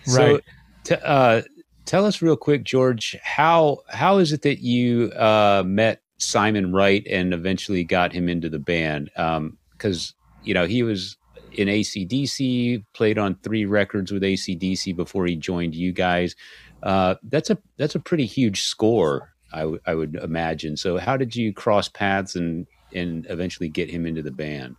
So, 0.05 0.41
t- 0.85 0.97
uh, 1.03 1.43
tell 1.87 2.05
us 2.05 2.21
real 2.21 2.37
quick, 2.37 2.65
George, 2.65 3.17
how 3.23 3.79
how 3.89 4.19
is 4.19 4.33
it 4.33 4.43
that 4.43 4.61
you 4.61 5.11
uh, 5.13 5.63
met 5.67 6.03
Simon 6.19 6.73
Wright 6.73 7.05
and 7.09 7.33
eventually 7.33 7.83
got 7.83 8.13
him 8.13 8.29
into 8.29 8.51
the 8.51 8.59
band? 8.59 9.11
Because 9.15 10.11
um, 10.11 10.45
you 10.45 10.53
know 10.53 10.67
he 10.67 10.83
was 10.83 11.17
in 11.53 11.69
ACDC, 11.69 12.85
played 12.93 13.19
on 13.19 13.37
three 13.37 13.65
records 13.65 14.13
with 14.13 14.23
ACDC 14.23 14.95
before 14.95 15.27
he 15.27 15.37
joined 15.37 15.75
you 15.75 15.93
guys. 15.93 16.37
Uh, 16.83 17.15
that's 17.25 17.49
a 17.49 17.59
that's 17.79 17.95
a 17.95 18.01
pretty 18.01 18.27
huge 18.27 18.63
score, 18.63 19.33
I, 19.53 19.61
w- 19.61 19.81
I 19.87 19.95
would 19.95 20.17
imagine. 20.17 20.77
So, 20.77 20.99
how 20.99 21.17
did 21.17 21.35
you 21.35 21.53
cross 21.55 21.89
paths 21.89 22.37
and 22.37 22.67
and 22.93 23.27
eventually 23.31 23.69
get 23.69 23.91
him 23.91 24.05
into 24.05 24.21
the 24.23 24.31
band? 24.31 24.77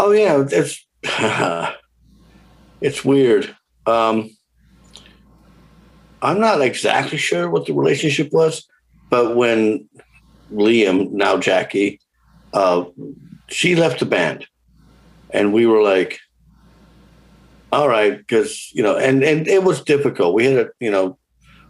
Oh 0.00 0.12
yeah, 0.12 0.44
it's 0.48 0.86
it's 2.80 3.04
weird. 3.04 3.54
Um, 3.84 4.30
I'm 6.22 6.38
not 6.38 6.60
exactly 6.60 7.18
sure 7.18 7.50
what 7.50 7.66
the 7.66 7.74
relationship 7.74 8.32
was, 8.32 8.64
but 9.10 9.34
when 9.34 9.88
Liam, 10.52 11.10
now 11.10 11.36
Jackie, 11.36 12.00
uh, 12.52 12.84
she 13.48 13.74
left 13.74 13.98
the 13.98 14.06
band, 14.06 14.46
and 15.30 15.52
we 15.52 15.66
were 15.66 15.82
like, 15.82 16.20
"All 17.72 17.88
right," 17.88 18.16
because 18.16 18.70
you 18.72 18.84
know, 18.84 18.96
and 18.96 19.24
and 19.24 19.48
it 19.48 19.64
was 19.64 19.82
difficult. 19.82 20.32
We 20.32 20.44
had 20.44 20.66
a, 20.66 20.68
you 20.78 20.92
know, 20.92 21.18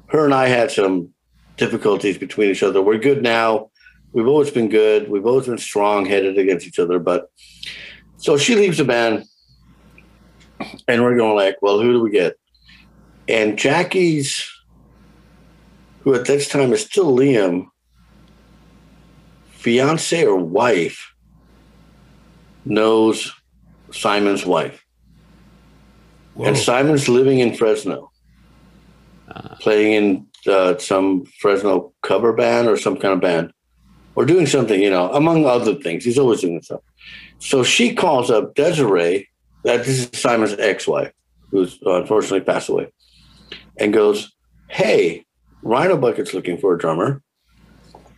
her 0.08 0.26
and 0.26 0.34
I 0.34 0.48
had 0.48 0.70
some 0.70 1.14
difficulties 1.56 2.18
between 2.18 2.50
each 2.50 2.62
other. 2.62 2.82
We're 2.82 2.98
good 2.98 3.22
now. 3.22 3.70
We've 4.12 4.28
always 4.28 4.50
been 4.50 4.68
good. 4.68 5.08
We've 5.08 5.26
always 5.26 5.46
been 5.46 5.56
strong 5.56 6.04
headed 6.04 6.36
against 6.36 6.66
each 6.66 6.78
other, 6.78 6.98
but 6.98 7.30
so 8.18 8.36
she 8.36 8.54
leaves 8.54 8.78
the 8.78 8.84
band, 8.84 9.24
and 10.86 11.02
we're 11.02 11.16
going 11.16 11.36
like, 11.36 11.56
well, 11.62 11.80
who 11.80 11.92
do 11.92 12.00
we 12.00 12.10
get? 12.10 12.36
And 13.28 13.58
Jackie's, 13.58 14.46
who 16.00 16.14
at 16.14 16.26
this 16.26 16.48
time 16.48 16.72
is 16.72 16.84
still 16.84 17.16
Liam, 17.16 17.68
fiance 19.50 20.24
or 20.24 20.36
wife, 20.36 21.14
knows 22.64 23.32
Simon's 23.92 24.44
wife. 24.44 24.84
Whoa. 26.34 26.46
And 26.46 26.56
Simon's 26.56 27.08
living 27.08 27.38
in 27.38 27.54
Fresno, 27.54 28.10
uh, 29.28 29.56
playing 29.60 29.92
in 29.92 30.26
uh, 30.52 30.78
some 30.78 31.24
Fresno 31.40 31.92
cover 32.02 32.32
band 32.32 32.68
or 32.68 32.76
some 32.76 32.96
kind 32.96 33.14
of 33.14 33.20
band, 33.20 33.52
or 34.14 34.24
doing 34.24 34.46
something, 34.46 34.80
you 34.80 34.90
know, 34.90 35.12
among 35.12 35.46
other 35.46 35.74
things. 35.74 36.04
He's 36.04 36.18
always 36.18 36.40
doing 36.40 36.60
stuff. 36.62 36.80
So 37.38 37.62
she 37.62 37.94
calls 37.94 38.30
up 38.30 38.54
Desiree, 38.54 39.28
that 39.64 39.84
this 39.84 39.98
is 40.12 40.20
Simon's 40.20 40.54
ex-wife, 40.54 41.12
who's 41.50 41.78
unfortunately 41.82 42.40
passed 42.40 42.68
away, 42.68 42.88
and 43.76 43.92
goes, 43.92 44.32
"Hey, 44.68 45.24
Rhino 45.62 45.96
Bucket's 45.96 46.34
looking 46.34 46.58
for 46.58 46.74
a 46.74 46.78
drummer." 46.78 47.22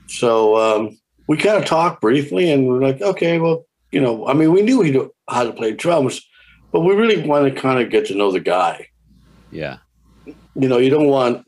So 0.06 0.56
um, 0.56 0.98
we 1.26 1.36
kind 1.36 1.56
of 1.56 1.64
talked 1.64 2.00
briefly, 2.00 2.50
and 2.50 2.66
we're 2.66 2.80
like, 2.80 3.00
"Okay, 3.00 3.38
well, 3.38 3.66
you 3.92 4.00
know, 4.00 4.26
I 4.26 4.32
mean, 4.32 4.52
we 4.52 4.62
knew 4.62 4.82
he 4.82 4.90
knew 4.90 5.12
how 5.28 5.44
to 5.44 5.52
play 5.52 5.72
drums, 5.72 6.26
but 6.72 6.80
we 6.80 6.94
really 6.94 7.26
want 7.26 7.52
to 7.52 7.60
kind 7.60 7.80
of 7.80 7.90
get 7.90 8.06
to 8.06 8.14
know 8.14 8.30
the 8.30 8.40
guy." 8.40 8.86
Yeah. 9.50 9.78
You 10.26 10.68
know, 10.68 10.78
you 10.78 10.90
don't 10.90 11.08
want 11.08 11.46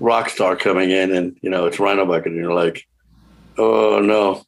rock 0.00 0.30
star 0.30 0.54
coming 0.54 0.90
in 0.90 1.12
and 1.12 1.36
you 1.42 1.50
know 1.50 1.66
it's 1.66 1.80
Rhino 1.80 2.06
Bucket, 2.06 2.32
and 2.32 2.36
you're 2.36 2.54
like, 2.54 2.86
"Oh 3.56 4.00
no." 4.00 4.44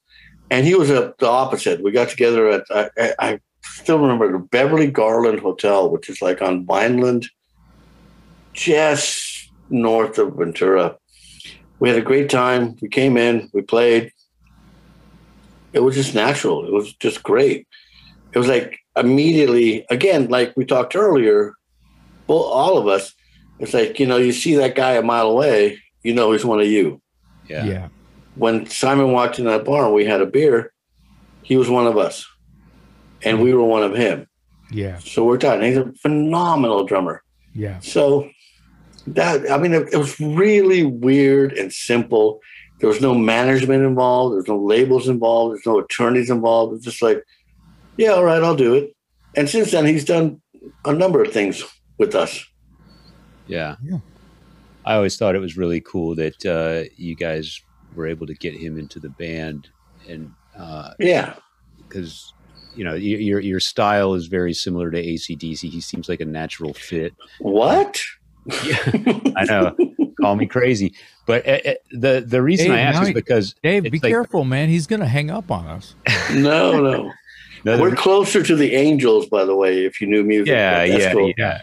And 0.51 0.67
he 0.67 0.75
was 0.75 0.91
at 0.91 1.17
the 1.19 1.29
opposite. 1.29 1.83
We 1.83 1.93
got 1.93 2.09
together 2.09 2.49
at 2.49 2.65
I, 2.71 3.15
I 3.19 3.41
still 3.63 3.99
remember 3.99 4.31
the 4.33 4.39
Beverly 4.39 4.91
Garland 4.91 5.41
Hotel, 5.41 5.91
which 5.91 6.09
is 6.09 6.21
like 6.21 6.43
on 6.43 6.67
Vineland, 6.67 7.27
just 8.53 9.51
north 9.71 10.19
of 10.19 10.35
Ventura. 10.35 10.97
We 11.79 11.89
had 11.89 11.99
a 11.99 12.03
great 12.03 12.29
time. 12.29 12.77
We 12.83 12.89
came 12.89 13.17
in, 13.17 13.49
we 13.55 13.63
played. 13.63 14.13
It 15.73 15.81
was 15.81 15.95
just 15.95 16.15
natural. 16.15 16.67
It 16.67 16.73
was 16.73 16.93
just 16.95 17.23
great. 17.23 17.67
It 18.33 18.39
was 18.39 18.49
like 18.49 18.79
immediately, 18.97 19.87
again, 19.89 20.29
like 20.29 20.53
we 20.57 20.65
talked 20.65 20.97
earlier, 20.97 21.55
well, 22.27 22.39
all 22.39 22.77
of 22.77 22.89
us, 22.89 23.15
it's 23.61 23.73
like, 23.73 24.01
you 24.01 24.07
know, 24.07 24.17
you 24.17 24.33
see 24.33 24.57
that 24.57 24.75
guy 24.75 24.93
a 24.93 25.03
mile 25.03 25.29
away, 25.29 25.79
you 26.03 26.13
know 26.13 26.33
he's 26.33 26.45
one 26.45 26.61
of 26.61 26.67
you. 26.67 27.01
Yeah. 27.49 27.65
Yeah 27.65 27.89
when 28.41 28.67
Simon 28.67 29.13
walked 29.13 29.39
in 29.39 29.45
that 29.45 29.67
bar 29.67 29.85
and 29.85 29.95
we 29.95 30.07
had 30.07 30.23
a 30.23 30.27
beer, 30.27 30.73
he 31.43 31.57
was 31.59 31.69
one 31.69 31.87
of 31.87 31.99
us, 31.99 32.27
and 33.23 33.43
we 33.43 33.53
were 33.53 33.63
one 33.63 33.83
of 33.83 33.95
him. 33.95 34.27
Yeah. 34.71 34.99
So 34.99 35.25
we're 35.25 35.37
done. 35.37 35.63
He's 35.63 35.77
a 35.77 35.93
phenomenal 36.01 36.85
drummer. 36.85 37.23
Yeah. 37.55 37.81
So 37.81 38.31
that 39.09 39.51
I 39.51 39.59
mean, 39.59 39.75
it, 39.75 39.93
it 39.93 39.99
was 39.99 40.19
really 40.19 40.85
weird 40.85 41.53
and 41.53 41.71
simple. 41.73 42.41
There 42.79 42.89
was 42.89 43.03
no 43.03 43.15
management 43.15 43.85
involved. 43.85 44.35
There's 44.35 44.49
no 44.49 44.59
labels 44.59 45.07
involved. 45.07 45.55
There's 45.55 45.67
no 45.67 45.81
attorneys 45.81 46.31
involved. 46.31 46.77
It's 46.77 46.85
just 46.85 47.03
like, 47.03 47.23
yeah, 47.99 48.13
all 48.13 48.25
right, 48.25 48.43
I'll 48.43 48.57
do 48.57 48.75
it. 48.75 48.97
And 49.37 49.51
since 49.51 49.71
then, 49.71 49.85
he's 49.85 50.05
done 50.05 50.41
a 50.87 50.95
number 50.95 51.23
of 51.23 51.31
things 51.31 51.63
with 51.99 52.15
us. 52.15 52.43
Yeah. 53.47 53.77
Yeah. 53.83 53.99
I 54.87 54.95
always 54.95 55.19
thought 55.19 55.35
it 55.35 55.41
was 55.41 55.59
really 55.59 55.83
cool 55.83 56.15
that 56.15 56.47
uh, 56.47 56.89
you 56.97 57.15
guys 57.15 57.61
were 57.95 58.07
able 58.07 58.27
to 58.27 58.35
get 58.35 58.55
him 58.55 58.79
into 58.79 58.99
the 58.99 59.09
band 59.09 59.69
and 60.09 60.33
uh, 60.57 60.91
yeah. 60.99 61.35
because 61.77 62.33
you 62.75 62.85
know 62.85 62.95
your 62.95 63.41
your 63.41 63.61
style 63.61 64.15
is 64.15 64.27
very 64.27 64.55
similar 64.55 64.91
to 64.91 64.99
AC/DC 64.99 65.69
he 65.69 65.81
seems 65.81 66.09
like 66.09 66.21
a 66.21 66.25
natural 66.25 66.73
fit. 66.73 67.15
What? 67.41 68.01
Yeah, 68.65 68.79
i 69.37 69.45
know. 69.45 69.77
Call 70.21 70.37
me 70.37 70.47
crazy. 70.47 70.95
But 71.27 71.47
uh, 71.47 71.75
the 71.93 72.25
the 72.27 72.43
reason 72.43 72.69
dave, 72.69 72.77
i 72.77 72.81
ask 72.81 73.03
is 73.03 73.13
because 73.13 73.55
dave 73.63 73.85
be 73.85 73.91
like, 73.91 74.03
careful 74.03 74.45
man. 74.45 74.69
He's 74.69 74.87
gonna 74.87 75.07
hang 75.07 75.31
up 75.31 75.51
on 75.51 75.67
us. 75.67 75.95
No 76.35 76.81
no. 76.81 77.13
No, 77.65 77.79
we're 77.79 77.95
closer 77.95 78.43
to 78.43 78.57
the 78.57 78.75
Angels, 78.75 79.27
by 79.27 79.45
the 79.45 79.55
way. 79.55 79.85
If 79.85 80.01
you 80.01 80.07
knew 80.07 80.25
music, 80.25 80.49
yeah, 80.49 80.83
yeah, 80.83 81.13
cool. 81.13 81.31
yeah. 81.37 81.61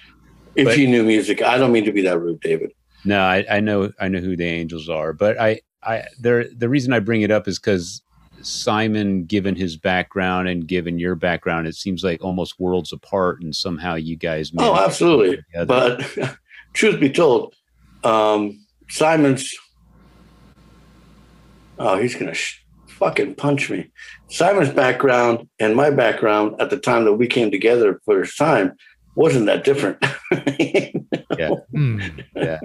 If 0.56 0.66
but, 0.66 0.78
you 0.78 0.88
knew 0.88 1.04
music, 1.04 1.42
I 1.42 1.58
don't 1.58 1.72
mean 1.72 1.86
to 1.86 1.92
be 1.92 2.04
that 2.04 2.20
rude, 2.20 2.40
David. 2.42 2.72
No, 3.04 3.22
I, 3.22 3.46
I 3.50 3.60
know, 3.62 3.92
I 4.00 4.08
know 4.08 4.20
who 4.20 4.36
the 4.36 4.46
Angels 4.46 4.90
are, 4.90 5.14
but 5.14 5.40
I, 5.40 5.62
I 5.88 6.04
there 6.20 6.46
the 6.50 6.70
reason 6.70 6.92
I 6.92 7.00
bring 7.00 7.22
it 7.22 7.32
up 7.32 7.48
is 7.48 7.58
because 7.58 8.02
Simon, 8.42 9.24
given 9.24 9.56
his 9.56 9.78
background 9.78 10.48
and 10.48 10.68
given 10.68 11.00
your 11.00 11.16
background, 11.16 11.66
it 11.66 11.76
seems 11.76 12.04
like 12.04 12.24
almost 12.24 12.60
worlds 12.60 12.92
apart, 12.92 13.42
and 13.42 13.56
somehow 13.56 13.96
you 13.96 14.16
guys. 14.16 14.52
Oh, 14.58 14.76
absolutely. 14.76 15.44
But 15.66 16.06
truth 16.74 17.00
be 17.00 17.10
told, 17.10 17.56
um, 18.04 18.64
Simon's. 18.90 19.50
Oh, 21.80 21.98
he's 21.98 22.16
gonna 22.16 22.34
sh- 22.34 22.64
fucking 22.88 23.36
punch 23.36 23.70
me. 23.70 23.90
Simon's 24.30 24.72
background 24.72 25.48
and 25.60 25.76
my 25.76 25.90
background 25.90 26.56
at 26.60 26.70
the 26.70 26.78
time 26.78 27.06
that 27.06 27.14
we 27.14 27.28
came 27.28 27.50
together 27.50 28.02
for 28.04 28.20
his 28.20 28.36
time 28.36 28.76
wasn't 29.16 29.46
that 29.46 29.64
different. 29.64 29.98
yeah. 30.60 31.52
Mm. 31.74 32.26
Yeah 32.36 32.60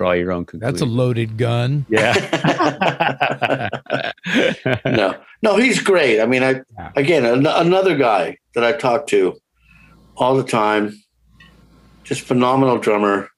draw 0.00 0.12
your 0.12 0.32
own 0.32 0.46
conclusion. 0.46 0.72
That's 0.72 0.80
a 0.80 0.86
loaded 0.86 1.36
gun. 1.36 1.84
Yeah. 1.90 3.68
no, 4.86 5.14
no, 5.42 5.56
he's 5.58 5.78
great. 5.78 6.22
I 6.22 6.26
mean, 6.26 6.42
I 6.42 6.62
yeah. 6.78 6.92
again 6.96 7.26
an- 7.26 7.46
another 7.46 7.98
guy 7.98 8.38
that 8.54 8.64
I 8.64 8.72
talk 8.72 9.06
to 9.08 9.38
all 10.16 10.36
the 10.36 10.44
time. 10.44 10.98
Just 12.02 12.22
phenomenal 12.22 12.78
drummer. 12.78 13.28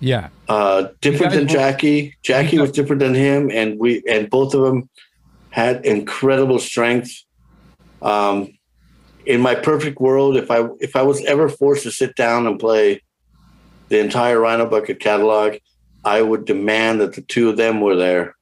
Yeah. 0.00 0.30
Uh, 0.48 0.88
different 1.00 1.34
than 1.34 1.46
Jackie. 1.46 2.16
Jackie 2.24 2.58
was 2.58 2.72
different 2.72 2.98
than 2.98 3.14
him, 3.14 3.48
and 3.52 3.78
we 3.78 4.02
and 4.08 4.28
both 4.28 4.54
of 4.54 4.62
them 4.62 4.90
had 5.50 5.86
incredible 5.86 6.58
strength. 6.58 7.12
Um, 8.02 8.58
in 9.24 9.40
my 9.40 9.54
perfect 9.54 10.00
world, 10.00 10.36
if 10.36 10.50
I 10.50 10.66
if 10.80 10.96
I 10.96 11.02
was 11.02 11.24
ever 11.26 11.48
forced 11.48 11.84
to 11.84 11.92
sit 11.92 12.16
down 12.16 12.48
and 12.48 12.58
play 12.58 13.02
the 13.88 14.00
entire 14.00 14.40
Rhino 14.40 14.66
Bucket 14.66 14.98
catalog, 14.98 15.58
I 16.04 16.22
would 16.22 16.44
demand 16.44 17.00
that 17.00 17.14
the 17.14 17.22
two 17.22 17.48
of 17.48 17.56
them 17.56 17.80
were 17.80 17.96
there 17.96 18.36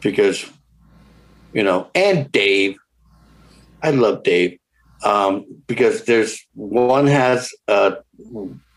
because, 0.00 0.44
you 1.52 1.62
know, 1.62 1.88
and 1.94 2.30
Dave. 2.32 2.76
I 3.82 3.90
love 3.90 4.22
Dave. 4.22 4.58
um, 5.04 5.44
because 5.66 6.04
there's 6.04 6.46
one 6.54 7.06
has 7.06 7.52
a 7.68 7.96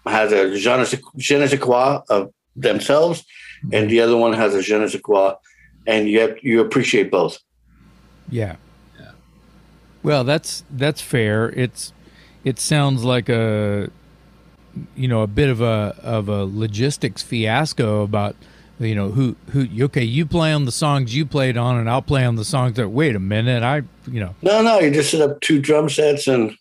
has 0.06 0.32
a 0.32 0.58
je 0.58 0.78
ne 0.78 0.84
sais, 0.84 1.02
je 1.18 1.38
ne 1.38 1.48
sais 1.48 1.60
quoi 1.60 2.02
of 2.10 2.32
themselves, 2.56 3.26
and 3.72 3.90
the 3.90 4.00
other 4.00 4.18
one 4.18 4.34
has 4.34 4.56
a 4.56 4.62
je 4.62 4.78
ne 4.78 4.88
sais 4.88 5.02
quoi, 5.02 5.36
and 5.88 6.10
have, 6.14 6.38
you 6.44 6.62
appreciate 6.62 7.12
both. 7.12 7.40
Yeah. 8.30 8.56
yeah. 9.00 9.12
Well, 10.04 10.24
that's 10.24 10.64
that's 10.70 11.02
fair. 11.02 11.50
It's 11.50 11.94
it 12.44 12.60
sounds 12.60 13.04
like 13.04 13.30
a 13.30 13.90
you 14.96 15.08
know 15.08 15.22
a 15.22 15.28
bit 15.28 15.50
of 15.50 15.62
a 15.62 15.96
of 16.02 16.30
a 16.30 16.46
logistics 16.46 17.22
fiasco 17.22 18.04
about 18.04 18.36
you 18.80 18.96
know 18.96 19.10
who 19.10 19.36
who 19.52 19.68
okay 19.86 20.04
you 20.04 20.26
play 20.26 20.54
on 20.54 20.66
the 20.66 20.72
songs 20.72 21.16
you 21.16 21.26
played 21.26 21.58
on 21.58 21.78
and 21.78 21.90
I'll 21.90 22.02
play 22.02 22.26
on 22.26 22.36
the 22.36 22.46
songs 22.46 22.76
that 22.78 22.90
wait 22.90 23.16
a 23.16 23.20
minute 23.20 23.64
I 23.64 23.84
you 24.12 24.20
know 24.20 24.36
no 24.42 24.62
no 24.62 24.80
you 24.80 24.92
just 24.92 25.12
set 25.12 25.22
up 25.22 25.40
two 25.42 25.60
drum 25.60 25.90
sets 25.90 26.28
and 26.28 26.58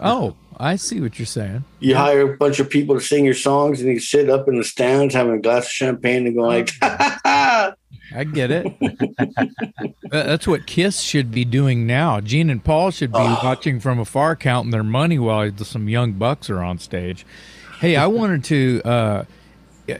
oh 0.00 0.36
I 0.56 0.76
see 0.76 1.00
what 1.00 1.18
you're 1.18 1.26
saying 1.26 1.64
you 1.80 1.92
yeah. 1.92 1.98
hire 1.98 2.32
a 2.32 2.36
bunch 2.36 2.60
of 2.60 2.70
people 2.70 2.94
to 2.94 3.00
sing 3.00 3.24
your 3.24 3.34
songs 3.34 3.80
and 3.80 3.90
you 3.90 4.00
sit 4.00 4.30
up 4.30 4.48
in 4.48 4.56
the 4.56 4.64
stands 4.64 5.14
having 5.14 5.34
a 5.34 5.40
glass 5.40 5.66
of 5.66 5.72
champagne 5.72 6.26
and 6.26 6.36
go 6.36 6.42
like 6.42 6.70
I 8.14 8.24
get 8.24 8.50
it 8.50 8.66
that's 10.10 10.46
what 10.46 10.66
Kiss 10.66 11.00
should 11.00 11.30
be 11.30 11.44
doing 11.44 11.86
now 11.86 12.20
Gene 12.20 12.50
and 12.50 12.64
Paul 12.64 12.90
should 12.90 13.12
be 13.12 13.18
oh. 13.18 13.40
watching 13.42 13.80
from 13.80 13.98
afar 13.98 14.36
counting 14.36 14.70
their 14.70 14.82
money 14.84 15.18
while 15.18 15.50
some 15.58 15.88
young 15.88 16.12
bucks 16.12 16.48
are 16.48 16.62
on 16.62 16.78
stage 16.78 17.26
hey 17.80 17.96
I 17.96 18.06
wanted 18.06 18.44
to 18.44 18.82
uh 18.84 19.24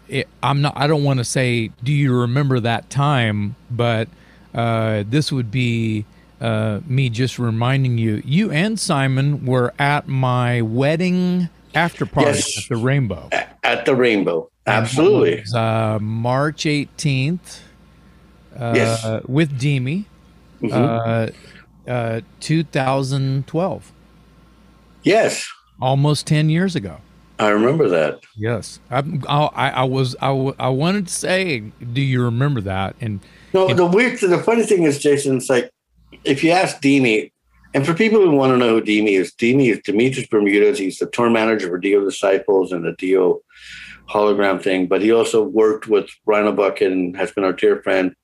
it, 0.09 0.29
I'm 0.43 0.61
not. 0.61 0.75
I 0.77 0.87
don't 0.87 1.05
want 1.05 1.19
to 1.19 1.25
say, 1.25 1.71
"Do 1.83 1.93
you 1.93 2.15
remember 2.21 2.61
that 2.61 2.91
time?" 2.91 3.57
But 3.71 4.09
uh, 4.55 5.05
this 5.07 5.33
would 5.33 5.51
be 5.51 6.05
uh, 6.41 6.81
me 6.87 7.09
just 7.09 7.39
reminding 7.39 7.99
you. 7.99 8.23
You 8.25 8.51
and 8.51 8.79
Simon 8.79 9.47
were 9.47 9.73
at 9.79 10.09
my 10.09 10.63
wedding 10.63 11.49
after 11.75 12.07
party 12.07 12.31
yes. 12.31 12.59
at 12.59 12.69
the 12.69 12.77
Rainbow. 12.77 13.29
At 13.65 13.87
the 13.87 13.95
Rainbow, 13.95 14.51
absolutely. 14.67 15.41
Was, 15.41 15.55
uh, 15.55 15.99
March 16.01 16.65
18th. 16.65 17.61
Uh, 18.59 18.73
yes. 18.75 19.23
With 19.27 19.59
Demi. 19.59 20.07
Mm-hmm. 20.61 20.75
Uh, 20.75 21.91
uh, 21.91 22.21
2012. 22.41 23.93
Yes. 25.03 25.49
Almost 25.81 26.27
10 26.27 26.51
years 26.51 26.77
ago. 26.77 26.99
I 27.39 27.51
remember 27.51 27.89
that. 27.89 28.21
Yes, 28.37 28.81
I, 28.91 28.99
I, 29.29 29.71
I 29.71 29.85
was, 29.85 30.17
I, 30.21 30.31
I 30.59 30.69
wanted 30.71 31.07
to 31.07 31.13
say, 31.13 31.61
do 31.61 32.01
you 32.01 32.23
remember 32.25 32.61
that? 32.63 32.97
And 33.01 33.21
no, 33.55 33.69
and, 33.69 33.79
the 33.79 33.87
weird, 33.87 34.19
the 34.19 34.39
funny 34.39 34.65
thing 34.65 34.83
is, 34.83 34.99
Jason, 34.99 35.37
it's 35.37 35.49
like 35.49 35.71
if 36.25 36.43
you 36.43 36.51
ask 36.51 36.81
Demi, 36.81 37.33
and 37.75 37.87
for 37.87 37.95
people 37.95 38.21
who 38.21 38.33
want 38.33 38.53
to 38.53 38.57
know 38.57 38.71
who 38.71 38.81
Demi 38.81 39.15
is, 39.15 39.33
Demi 39.33 39.69
is 39.69 39.79
Dimitris 39.81 40.29
Bermudez. 40.29 40.79
He's 40.79 40.99
the 40.99 41.07
tour 41.07 41.31
manager 41.31 41.69
for 41.69 41.79
Dio 41.79 42.05
Disciples 42.05 42.73
and 42.73 42.85
the 42.85 42.93
Dio 42.93 43.41
hologram 44.09 44.61
thing, 44.61 44.87
but 44.87 45.03
he 45.03 45.13
also 45.13 45.43
worked 45.43 45.87
with 45.87 46.09
Rhino 46.27 46.51
Bucket 46.51 46.91
and 46.91 47.17
has 47.17 47.31
been 47.31 47.45
our 47.45 47.53
dear 47.53 47.83
friend, 47.83 48.17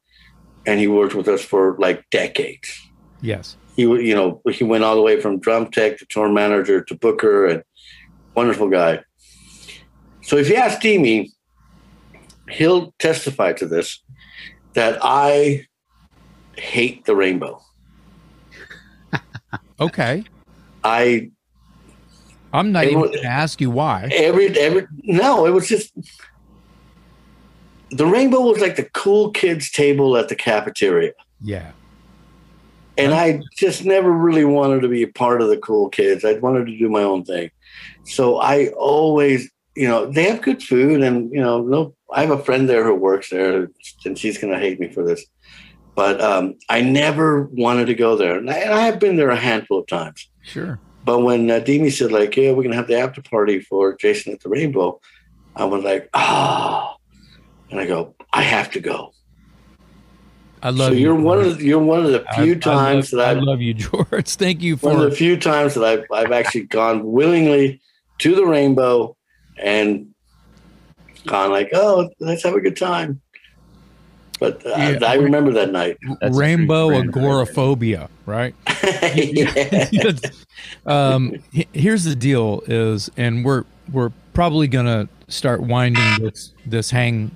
and 0.66 0.80
he 0.80 0.86
worked 0.86 1.14
with 1.14 1.28
us 1.28 1.42
for 1.42 1.76
like 1.78 2.08
decades. 2.10 2.80
Yes, 3.20 3.56
he, 3.76 3.82
you 3.82 4.14
know, 4.14 4.40
he 4.50 4.64
went 4.64 4.84
all 4.84 4.94
the 4.94 5.02
way 5.02 5.20
from 5.20 5.40
drum 5.40 5.70
tech 5.70 5.98
to 5.98 6.06
tour 6.06 6.28
manager 6.28 6.82
to 6.82 6.94
booker 6.94 7.46
and 7.46 7.62
wonderful 8.34 8.68
guy. 8.68 9.00
So 10.22 10.36
if 10.36 10.48
you 10.48 10.56
ask 10.56 10.80
Demi, 10.80 11.32
he'll 12.48 12.94
testify 12.98 13.52
to 13.54 13.66
this 13.66 14.00
that 14.74 14.98
I 15.02 15.66
hate 16.56 17.04
the 17.04 17.16
rainbow. 17.16 17.60
okay. 19.80 20.24
I 20.82 21.30
I'm 22.52 22.70
not 22.70 22.84
even 22.84 23.00
going 23.00 23.12
to 23.12 23.24
ask 23.24 23.60
you 23.60 23.70
why. 23.70 24.08
Every 24.12 24.56
every 24.58 24.86
no, 25.02 25.46
it 25.46 25.50
was 25.50 25.68
just 25.68 25.92
the 27.94 28.06
rainbow 28.06 28.40
was 28.40 28.60
like 28.60 28.76
the 28.76 28.88
cool 28.90 29.30
kids 29.30 29.70
table 29.70 30.16
at 30.16 30.28
the 30.28 30.34
cafeteria. 30.34 31.12
Yeah. 31.40 31.70
And 32.98 33.14
I 33.14 33.42
just 33.56 33.84
never 33.84 34.10
really 34.10 34.44
wanted 34.44 34.82
to 34.82 34.88
be 34.88 35.02
a 35.02 35.08
part 35.08 35.40
of 35.40 35.48
the 35.48 35.56
cool 35.56 35.88
kids. 35.88 36.24
I 36.24 36.34
wanted 36.34 36.66
to 36.66 36.76
do 36.76 36.88
my 36.88 37.02
own 37.02 37.24
thing. 37.24 37.50
So 38.04 38.38
I 38.38 38.68
always, 38.68 39.50
you 39.76 39.88
know, 39.88 40.06
they 40.06 40.24
have 40.24 40.42
good 40.42 40.62
food, 40.62 41.02
and 41.02 41.32
you 41.32 41.40
know, 41.40 41.62
no, 41.62 41.94
I 42.12 42.20
have 42.20 42.30
a 42.30 42.42
friend 42.42 42.68
there 42.68 42.84
who 42.84 42.94
works 42.94 43.30
there, 43.30 43.68
and 44.04 44.18
she's 44.18 44.38
going 44.38 44.52
to 44.52 44.60
hate 44.60 44.78
me 44.78 44.88
for 44.88 45.04
this, 45.04 45.24
but 45.96 46.20
um, 46.20 46.54
I 46.68 46.80
never 46.82 47.44
wanted 47.52 47.86
to 47.86 47.94
go 47.94 48.16
there, 48.16 48.36
and 48.36 48.48
I, 48.48 48.58
and 48.58 48.72
I, 48.72 48.82
have 48.82 49.00
been 49.00 49.16
there 49.16 49.30
a 49.30 49.36
handful 49.36 49.80
of 49.80 49.88
times. 49.88 50.28
Sure. 50.42 50.78
But 51.04 51.20
when 51.20 51.50
uh, 51.50 51.58
Demi 51.58 51.90
said 51.90 52.12
like, 52.12 52.36
"Yeah, 52.36 52.50
we're 52.50 52.62
going 52.62 52.70
to 52.70 52.76
have 52.76 52.86
the 52.86 52.98
after 52.98 53.22
party 53.22 53.58
for 53.58 53.96
Jason 53.96 54.32
at 54.32 54.40
the 54.40 54.48
Rainbow," 54.48 55.00
I 55.56 55.64
was 55.64 55.82
like, 55.82 56.08
"Ah," 56.14 56.92
oh. 56.92 57.00
And 57.70 57.80
I 57.80 57.86
go, 57.86 58.14
"I 58.32 58.42
have 58.42 58.70
to 58.72 58.80
go." 58.80 59.12
I 60.62 60.70
love 60.70 60.88
so 60.88 60.92
you. 60.94 61.00
You're 61.00 61.14
one 61.14 61.40
of 61.40 61.58
the, 61.58 61.64
you're 61.64 61.78
one 61.78 62.06
of 62.06 62.10
the 62.10 62.24
few 62.34 62.52
I, 62.52 62.58
times 62.58 63.12
I 63.12 63.18
love, 63.18 63.26
that 63.26 63.36
I 63.36 63.40
love 63.40 63.60
you, 63.60 63.74
George. 63.74 64.30
Thank 64.30 64.62
you 64.62 64.78
for 64.78 64.94
one 64.94 65.04
of 65.04 65.10
the 65.10 65.16
few 65.16 65.36
times 65.36 65.74
that 65.74 65.84
I've 65.84 66.04
I've 66.10 66.32
actually 66.32 66.64
gone 66.64 67.04
willingly 67.04 67.82
to 68.18 68.34
the 68.34 68.46
rainbow 68.46 69.16
and 69.58 70.14
gone 71.26 71.50
like, 71.50 71.70
oh, 71.74 72.08
let's 72.18 72.42
have 72.44 72.54
a 72.54 72.60
good 72.60 72.76
time. 72.76 73.20
But 74.40 74.64
uh, 74.66 74.70
yeah. 74.70 74.98
I, 75.02 75.12
I, 75.12 75.14
remember 75.14 75.52
that 75.52 75.70
night. 75.70 75.96
That's 76.20 76.36
rainbow 76.36 76.90
agoraphobia, 76.90 78.08
right? 78.26 78.54
um, 80.86 81.36
here's 81.72 82.04
the 82.04 82.16
deal: 82.16 82.62
is 82.66 83.10
and 83.16 83.44
we're 83.44 83.64
we're 83.92 84.10
probably 84.32 84.66
gonna 84.66 85.08
start 85.28 85.62
winding 85.62 86.20
this 86.20 86.52
this 86.66 86.90
hang 86.90 87.30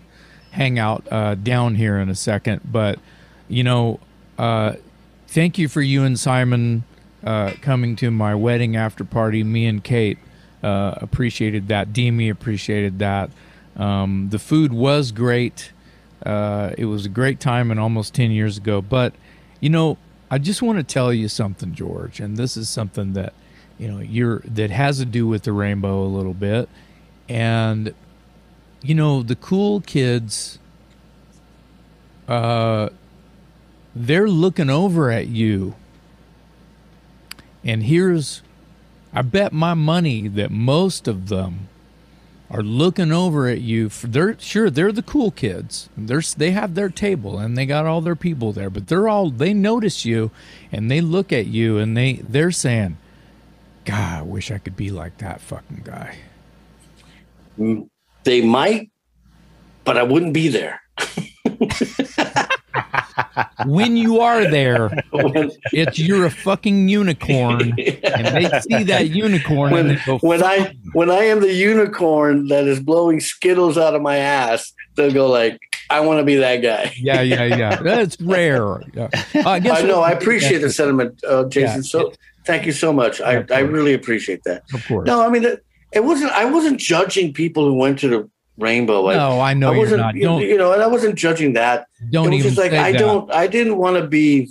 hangout 0.58 1.06
uh, 1.10 1.36
down 1.36 1.76
here 1.76 1.98
in 1.98 2.08
a 2.08 2.14
second, 2.14 2.60
but 2.64 2.98
you 3.48 3.62
know, 3.62 4.00
uh, 4.36 4.74
thank 5.28 5.56
you 5.56 5.68
for 5.68 5.80
you 5.80 6.02
and 6.02 6.18
Simon 6.18 6.82
uh, 7.24 7.52
coming 7.62 7.96
to 7.96 8.10
my 8.10 8.34
wedding 8.34 8.76
after 8.76 9.04
party. 9.04 9.42
Me 9.44 9.66
and 9.66 9.82
Kate 9.82 10.18
uh, 10.62 10.94
appreciated 10.96 11.68
that. 11.68 11.92
Demi 11.92 12.28
appreciated 12.28 12.98
that. 12.98 13.30
Um, 13.76 14.28
the 14.30 14.38
food 14.38 14.72
was 14.72 15.12
great. 15.12 15.72
Uh, 16.26 16.72
it 16.76 16.86
was 16.86 17.06
a 17.06 17.08
great 17.08 17.38
time 17.38 17.70
and 17.70 17.78
almost 17.78 18.14
10 18.14 18.32
years 18.32 18.56
ago. 18.58 18.82
But, 18.82 19.14
you 19.60 19.70
know, 19.70 19.96
I 20.30 20.38
just 20.38 20.60
want 20.60 20.78
to 20.78 20.82
tell 20.82 21.12
you 21.12 21.28
something, 21.28 21.72
George, 21.72 22.20
and 22.20 22.36
this 22.36 22.56
is 22.56 22.68
something 22.68 23.12
that, 23.12 23.32
you 23.78 23.88
know, 23.88 24.00
you're 24.00 24.40
that 24.40 24.70
has 24.70 24.98
to 24.98 25.04
do 25.04 25.26
with 25.26 25.44
the 25.44 25.52
rainbow 25.52 26.02
a 26.02 26.10
little 26.10 26.34
bit. 26.34 26.68
And, 27.28 27.94
you 28.82 28.94
know, 28.94 29.22
the 29.22 29.36
cool 29.36 29.80
kids, 29.80 30.58
uh, 32.28 32.90
they're 33.94 34.28
looking 34.28 34.70
over 34.70 35.10
at 35.10 35.28
you. 35.28 35.74
And 37.64 37.82
here's 37.84 38.42
I 39.12 39.22
bet 39.22 39.52
my 39.52 39.74
money 39.74 40.28
that 40.28 40.50
most 40.50 41.08
of 41.08 41.28
them 41.28 41.68
are 42.50 42.62
looking 42.62 43.12
over 43.12 43.48
at 43.48 43.60
you. 43.60 43.88
For, 43.88 44.06
they're 44.06 44.38
sure 44.38 44.70
they're 44.70 44.92
the 44.92 45.02
cool 45.02 45.30
kids. 45.30 45.88
They're 45.96 46.22
they 46.36 46.52
have 46.52 46.74
their 46.74 46.88
table 46.88 47.38
and 47.38 47.56
they 47.56 47.66
got 47.66 47.86
all 47.86 48.00
their 48.00 48.16
people 48.16 48.52
there, 48.52 48.70
but 48.70 48.88
they're 48.88 49.08
all 49.08 49.30
they 49.30 49.54
notice 49.54 50.04
you 50.04 50.30
and 50.72 50.90
they 50.90 51.00
look 51.00 51.32
at 51.32 51.46
you 51.46 51.78
and 51.78 51.96
they 51.96 52.14
they're 52.14 52.50
saying, 52.52 52.98
"God, 53.84 54.20
I 54.20 54.22
wish 54.22 54.50
I 54.50 54.58
could 54.58 54.76
be 54.76 54.90
like 54.90 55.18
that 55.18 55.40
fucking 55.40 55.82
guy." 55.84 56.18
Mm, 57.58 57.88
they 58.24 58.40
might, 58.40 58.90
but 59.84 59.96
I 59.96 60.02
wouldn't 60.02 60.34
be 60.34 60.48
there. 60.48 60.80
when 63.66 63.96
you 63.96 64.20
are 64.20 64.50
there, 64.50 64.90
it's 65.72 65.98
you're 65.98 66.26
a 66.26 66.30
fucking 66.30 66.88
unicorn, 66.88 67.60
and 67.62 67.76
they 67.76 68.60
see 68.60 68.84
that 68.84 69.10
unicorn. 69.10 69.72
When, 69.72 70.00
go, 70.06 70.18
when 70.18 70.42
I 70.42 70.76
when 70.92 71.10
I 71.10 71.24
am 71.24 71.40
the 71.40 71.52
unicorn 71.52 72.48
that 72.48 72.64
is 72.64 72.80
blowing 72.80 73.20
skittles 73.20 73.78
out 73.78 73.94
of 73.94 74.02
my 74.02 74.16
ass, 74.16 74.72
they'll 74.96 75.12
go 75.12 75.28
like, 75.28 75.58
"I 75.90 76.00
want 76.00 76.20
to 76.20 76.24
be 76.24 76.36
that 76.36 76.56
guy." 76.58 76.92
yeah, 76.98 77.22
yeah, 77.22 77.44
yeah. 77.44 77.76
That's 77.76 78.20
rare. 78.20 78.64
Uh, 78.64 79.08
I 79.44 79.60
guess 79.60 79.82
I 79.82 79.86
know. 79.86 80.00
I 80.00 80.10
appreciate 80.10 80.58
the 80.58 80.70
sentiment, 80.70 81.22
uh, 81.24 81.44
Jason. 81.44 81.76
Yeah, 81.76 81.82
so 81.82 82.12
thank 82.44 82.66
you 82.66 82.72
so 82.72 82.92
much. 82.92 83.20
I 83.20 83.44
I 83.50 83.60
really 83.60 83.94
appreciate 83.94 84.42
that. 84.44 84.62
Of 84.74 84.86
course. 84.86 85.06
No, 85.06 85.24
I 85.24 85.28
mean. 85.30 85.44
It, 85.44 85.64
it 85.92 86.04
wasn't. 86.04 86.32
I 86.32 86.44
wasn't 86.44 86.78
judging 86.78 87.32
people 87.32 87.64
who 87.64 87.74
went 87.74 87.98
to 88.00 88.08
the 88.08 88.30
rainbow. 88.58 89.02
Like, 89.02 89.16
no, 89.16 89.40
I 89.40 89.54
know 89.54 89.72
I 89.72 89.78
wasn't, 89.78 90.00
not. 90.00 90.14
Don't, 90.14 90.42
you 90.42 90.58
know, 90.58 90.72
and 90.72 90.82
I 90.82 90.86
wasn't 90.86 91.14
judging 91.14 91.54
that. 91.54 91.86
Don't 92.10 92.32
even 92.32 92.44
just 92.44 92.58
like 92.58 92.72
I 92.72 92.92
that. 92.92 92.98
don't. 92.98 93.32
I 93.32 93.46
didn't 93.46 93.76
want 93.76 93.96
to 93.96 94.06
be. 94.06 94.48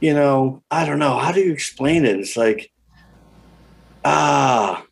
You 0.00 0.12
know, 0.12 0.62
I 0.70 0.84
don't 0.84 0.98
know. 0.98 1.16
How 1.18 1.32
do 1.32 1.40
you 1.40 1.52
explain 1.52 2.04
it? 2.04 2.18
It's 2.18 2.36
like, 2.36 2.70
ah, 4.04 4.84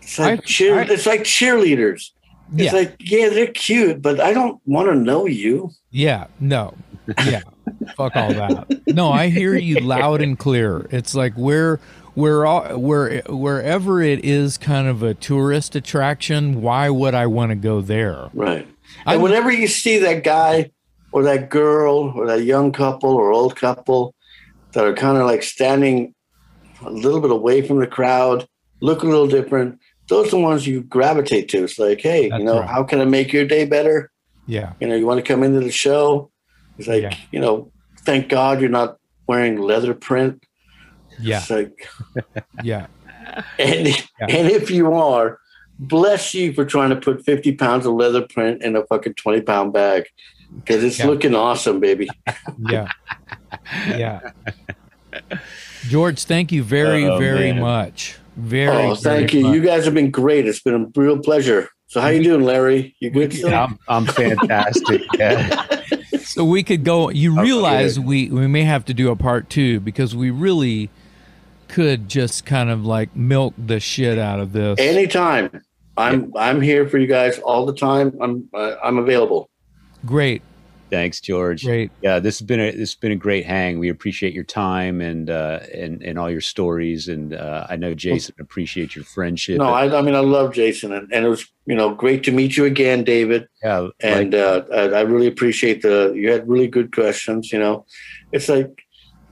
it's 0.00 0.18
like 0.18 0.40
I, 0.40 0.42
cheer. 0.42 0.78
I, 0.78 0.82
it's 0.84 1.06
like 1.06 1.22
cheerleaders. 1.22 2.10
It's 2.54 2.72
yeah. 2.72 2.72
like, 2.72 2.94
yeah, 3.00 3.28
they're 3.28 3.48
cute, 3.48 4.00
but 4.00 4.20
I 4.20 4.32
don't 4.32 4.60
want 4.66 4.88
to 4.88 4.94
know 4.94 5.26
you. 5.26 5.72
Yeah, 5.90 6.28
no. 6.38 6.74
yeah, 7.24 7.42
fuck 7.96 8.14
all 8.14 8.32
that. 8.32 8.82
No, 8.86 9.10
I 9.10 9.28
hear 9.28 9.56
you 9.56 9.80
loud 9.80 10.22
and 10.22 10.38
clear. 10.38 10.86
It's 10.90 11.14
like 11.14 11.34
where 11.34 11.80
where 12.16 12.46
all, 12.46 12.78
where 12.78 13.20
wherever 13.28 14.00
it 14.00 14.24
is 14.24 14.56
kind 14.56 14.88
of 14.88 15.02
a 15.02 15.12
tourist 15.12 15.76
attraction, 15.76 16.62
why 16.62 16.88
would 16.88 17.14
I 17.14 17.26
want 17.26 17.50
to 17.50 17.56
go 17.56 17.82
there? 17.82 18.30
Right. 18.32 18.66
And 19.04 19.22
whenever 19.22 19.52
you 19.52 19.68
see 19.68 19.98
that 19.98 20.24
guy 20.24 20.70
or 21.12 21.22
that 21.24 21.50
girl 21.50 22.14
or 22.16 22.26
that 22.26 22.42
young 22.42 22.72
couple 22.72 23.10
or 23.10 23.32
old 23.32 23.54
couple 23.54 24.14
that 24.72 24.86
are 24.86 24.94
kind 24.94 25.18
of 25.18 25.26
like 25.26 25.42
standing 25.42 26.14
a 26.80 26.90
little 26.90 27.20
bit 27.20 27.30
away 27.30 27.60
from 27.60 27.80
the 27.80 27.86
crowd, 27.86 28.48
look 28.80 29.02
a 29.02 29.06
little 29.06 29.28
different, 29.28 29.78
those 30.08 30.28
are 30.28 30.30
the 30.30 30.38
ones 30.38 30.66
you 30.66 30.84
gravitate 30.84 31.50
to. 31.50 31.64
It's 31.64 31.78
like, 31.78 32.00
hey, 32.00 32.30
That's 32.30 32.40
you 32.40 32.46
know, 32.46 32.60
right. 32.60 32.68
how 32.68 32.82
can 32.82 32.98
I 32.98 33.04
make 33.04 33.30
your 33.30 33.44
day 33.44 33.66
better? 33.66 34.10
Yeah. 34.46 34.72
You 34.80 34.88
know, 34.88 34.94
you 34.94 35.04
want 35.04 35.18
to 35.18 35.32
come 35.32 35.42
into 35.42 35.60
the 35.60 35.70
show. 35.70 36.30
It's 36.78 36.88
like, 36.88 37.02
yeah. 37.02 37.16
you 37.30 37.40
know, 37.40 37.70
thank 38.00 38.30
God 38.30 38.62
you're 38.62 38.70
not 38.70 38.96
wearing 39.26 39.58
leather 39.58 39.92
print. 39.92 40.42
Yeah. 41.20 41.38
It's 41.38 41.50
like, 41.50 41.88
yeah. 42.62 42.86
And, 43.58 43.88
yeah. 43.88 44.26
and 44.28 44.50
if 44.50 44.70
you 44.70 44.92
are, 44.92 45.38
bless 45.78 46.34
you 46.34 46.52
for 46.52 46.64
trying 46.64 46.90
to 46.90 46.96
put 46.96 47.24
50 47.24 47.52
pounds 47.52 47.86
of 47.86 47.94
leather 47.94 48.26
print 48.26 48.62
in 48.62 48.76
a 48.76 48.84
fucking 48.86 49.14
20 49.14 49.42
pound 49.42 49.72
bag 49.72 50.04
because 50.54 50.82
it's 50.82 50.98
yeah. 50.98 51.06
looking 51.06 51.34
awesome, 51.34 51.80
baby. 51.80 52.08
yeah. 52.68 52.88
Yeah. 53.88 54.30
George, 55.88 56.24
thank 56.24 56.52
you 56.52 56.62
very, 56.62 57.06
oh, 57.06 57.18
very 57.18 57.52
man. 57.52 57.60
much. 57.60 58.18
Very. 58.36 58.68
Oh, 58.68 58.94
thank 58.94 59.30
very 59.30 59.42
you. 59.42 59.46
Much. 59.46 59.54
You 59.54 59.62
guys 59.62 59.84
have 59.84 59.94
been 59.94 60.10
great. 60.10 60.46
It's 60.46 60.60
been 60.60 60.74
a 60.74 61.00
real 61.00 61.18
pleasure. 61.18 61.68
So 61.88 62.00
how 62.00 62.08
you 62.08 62.22
doing, 62.22 62.42
Larry? 62.42 62.96
You 63.00 63.10
good? 63.10 63.32
Yeah, 63.32 63.64
I'm, 63.64 63.78
I'm 63.88 64.06
fantastic. 64.06 65.02
yeah. 65.18 65.66
So 66.18 66.44
we 66.44 66.62
could 66.62 66.84
go. 66.84 67.10
You 67.10 67.40
realize 67.40 67.98
we 67.98 68.28
we 68.28 68.46
may 68.48 68.64
have 68.64 68.84
to 68.86 68.94
do 68.94 69.10
a 69.10 69.16
part 69.16 69.48
two 69.48 69.78
because 69.80 70.14
we 70.14 70.30
really 70.30 70.90
could 71.68 72.08
just 72.08 72.46
kind 72.46 72.70
of 72.70 72.84
like 72.84 73.14
milk 73.14 73.54
the 73.58 73.80
shit 73.80 74.18
out 74.18 74.40
of 74.40 74.52
this 74.52 74.78
anytime. 74.78 75.62
I'm 75.96 76.32
yeah. 76.34 76.42
I'm 76.42 76.60
here 76.60 76.88
for 76.88 76.98
you 76.98 77.06
guys 77.06 77.38
all 77.38 77.66
the 77.66 77.74
time. 77.74 78.16
I'm 78.20 78.48
uh, 78.52 78.76
I'm 78.82 78.98
available. 78.98 79.50
Great. 80.04 80.42
Thanks, 80.90 81.20
George. 81.20 81.64
Great. 81.64 81.90
Yeah, 82.00 82.20
this 82.20 82.38
has 82.38 82.46
been 82.46 82.60
a 82.60 82.70
this 82.70 82.90
has 82.90 82.94
been 82.94 83.12
a 83.12 83.16
great 83.16 83.44
hang. 83.44 83.78
We 83.78 83.88
appreciate 83.88 84.32
your 84.34 84.44
time 84.44 85.00
and 85.00 85.28
uh, 85.28 85.60
and 85.74 86.02
and 86.02 86.18
all 86.18 86.30
your 86.30 86.40
stories. 86.40 87.08
And 87.08 87.34
uh, 87.34 87.66
I 87.68 87.76
know 87.76 87.92
Jason 87.94 88.36
appreciates 88.38 88.94
your 88.94 89.04
friendship. 89.04 89.58
No, 89.58 89.66
I, 89.66 89.98
I, 89.98 90.02
mean 90.02 90.14
I 90.14 90.20
love 90.20 90.54
Jason, 90.54 90.92
and, 90.92 91.12
and, 91.12 91.24
it 91.24 91.28
was 91.28 91.46
you 91.66 91.74
know 91.74 91.92
great 91.92 92.22
to 92.24 92.32
meet 92.32 92.56
you 92.56 92.66
again, 92.66 93.02
David. 93.02 93.48
Yeah, 93.64 93.88
and 94.00 94.32
like, 94.32 94.40
uh, 94.40 94.62
I, 94.72 94.98
I 94.98 95.00
really 95.00 95.26
appreciate 95.26 95.82
the 95.82 96.12
you 96.14 96.30
had 96.30 96.48
really 96.48 96.68
good 96.68 96.94
questions. 96.94 97.52
You 97.52 97.58
know, 97.58 97.84
it's 98.30 98.48
like 98.48 98.85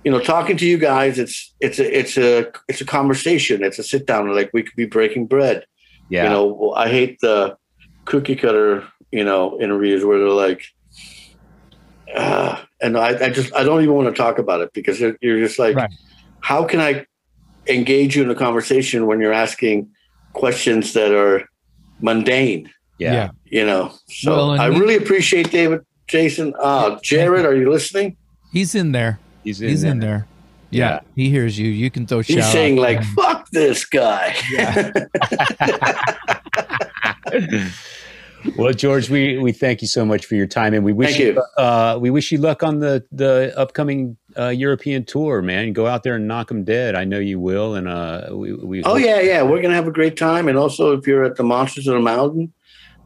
you 0.05 0.11
know 0.11 0.21
talking 0.21 0.57
to 0.57 0.67
you 0.67 0.79
guys. 0.79 1.19
It's 1.19 1.55
it's 1.61 1.79
a 1.79 1.99
it's 1.99 2.17
a 2.17 2.53
it's 2.69 2.81
a 2.81 2.87
conversation. 2.87 3.65
It's 3.65 3.79
a 3.79 3.83
sit 3.83 4.07
down. 4.07 4.35
Like 4.35 4.51
we 4.53 4.63
could 4.63 4.77
be 4.77 4.87
breaking 4.87 5.27
bread. 5.27 5.67
Yeah. 6.09 6.25
You 6.25 6.29
know, 6.31 6.73
I 6.75 6.89
hate 6.89 7.19
the 7.21 7.57
cookie 8.05 8.37
cutter 8.37 8.85
you 9.11 9.25
know 9.25 9.59
interviews 9.61 10.05
where 10.05 10.19
they're 10.19 10.29
like 10.29 10.63
uh, 12.15 12.63
and 12.81 12.97
I, 12.97 13.27
I, 13.27 13.31
just 13.31 13.55
I 13.55 13.65
don't 13.65 13.83
even 13.83 13.95
want 13.95 14.15
to 14.15 14.23
talk 14.23 14.39
about 14.39 14.61
it 14.61 14.73
because 14.73 15.01
you're, 15.01 15.17
just 15.21 15.59
like, 15.59 15.75
right. 15.75 15.91
how 16.41 16.65
can 16.65 16.81
I 16.81 17.07
engage 17.67 18.17
you 18.17 18.23
in 18.23 18.31
a 18.31 18.35
conversation 18.35 19.07
when 19.07 19.21
you're 19.21 19.33
asking 19.33 19.91
questions 20.33 20.93
that 20.93 21.13
are 21.13 21.49
mundane? 22.01 22.71
Yeah, 22.99 23.31
you 23.47 23.67
know. 23.67 23.93
So 24.09 24.37
well, 24.37 24.51
I 24.53 24.67
really 24.67 24.95
appreciate 24.95 25.51
David, 25.51 25.81
Jason, 26.07 26.55
uh, 26.61 26.99
Jared. 27.03 27.45
Are 27.45 27.55
you 27.55 27.71
listening? 27.71 28.17
He's 28.53 28.77
in 28.77 28.93
there. 28.93 29.19
He's 29.45 29.61
in, 29.61 29.69
He's 29.69 29.83
there. 29.83 29.93
in 29.93 30.01
there. 30.01 30.27
Yeah, 30.71 30.89
yeah, 30.89 31.01
he 31.15 31.31
hears 31.31 31.59
you. 31.59 31.69
You 31.69 31.91
can 31.91 32.07
throw. 32.07 32.23
Shit. 32.23 32.37
He's 32.37 32.51
saying 32.51 32.77
like, 32.77 33.03
"Fuck 33.05 33.49
this 33.51 33.85
guy." 33.85 34.35
Yeah. 34.51 34.93
well, 38.57 38.73
George, 38.73 39.09
we, 39.09 39.39
we 39.39 39.53
thank 39.53 39.83
you 39.83 39.89
so 39.89 40.05
much 40.05 40.27
for 40.27 40.35
your 40.35 40.47
time, 40.47 40.75
and 40.75 40.85
we 40.85 40.93
wish 40.93 41.19
you, 41.19 41.35
you 41.35 41.63
uh, 41.63 41.99
we 42.01 42.11
wish 42.11 42.33
you 42.33 42.39
luck 42.39 42.63
on 42.63 42.81
the 42.81 43.05
the 43.13 43.53
upcoming 43.57 44.17
uh, 44.37 44.49
European 44.49 45.05
tour, 45.05 45.43
man. 45.43 45.73
Go 45.73 45.87
out 45.87 46.03
there 46.03 46.17
and 46.17 46.27
knock 46.27 46.49
them 46.49 46.65
dead. 46.65 46.95
I 46.95 47.05
know 47.05 47.19
you 47.19 47.39
will, 47.39 47.75
and 47.75 47.89
uh, 47.89 48.29
we, 48.33 48.53
we 48.55 48.83
oh 48.83 48.97
yeah, 48.97 49.21
yeah, 49.21 49.43
we're 49.43 49.63
gonna 49.63 49.75
have 49.75 49.89
a 49.89 49.93
great 49.93 50.17
time. 50.17 50.49
And 50.49 50.59
also, 50.59 50.93
if 50.97 51.07
you're 51.07 51.25
at 51.25 51.37
the 51.37 51.45
Monsters 51.45 51.87
of 51.87 51.95
the 51.95 52.01
Mountain, 52.01 52.53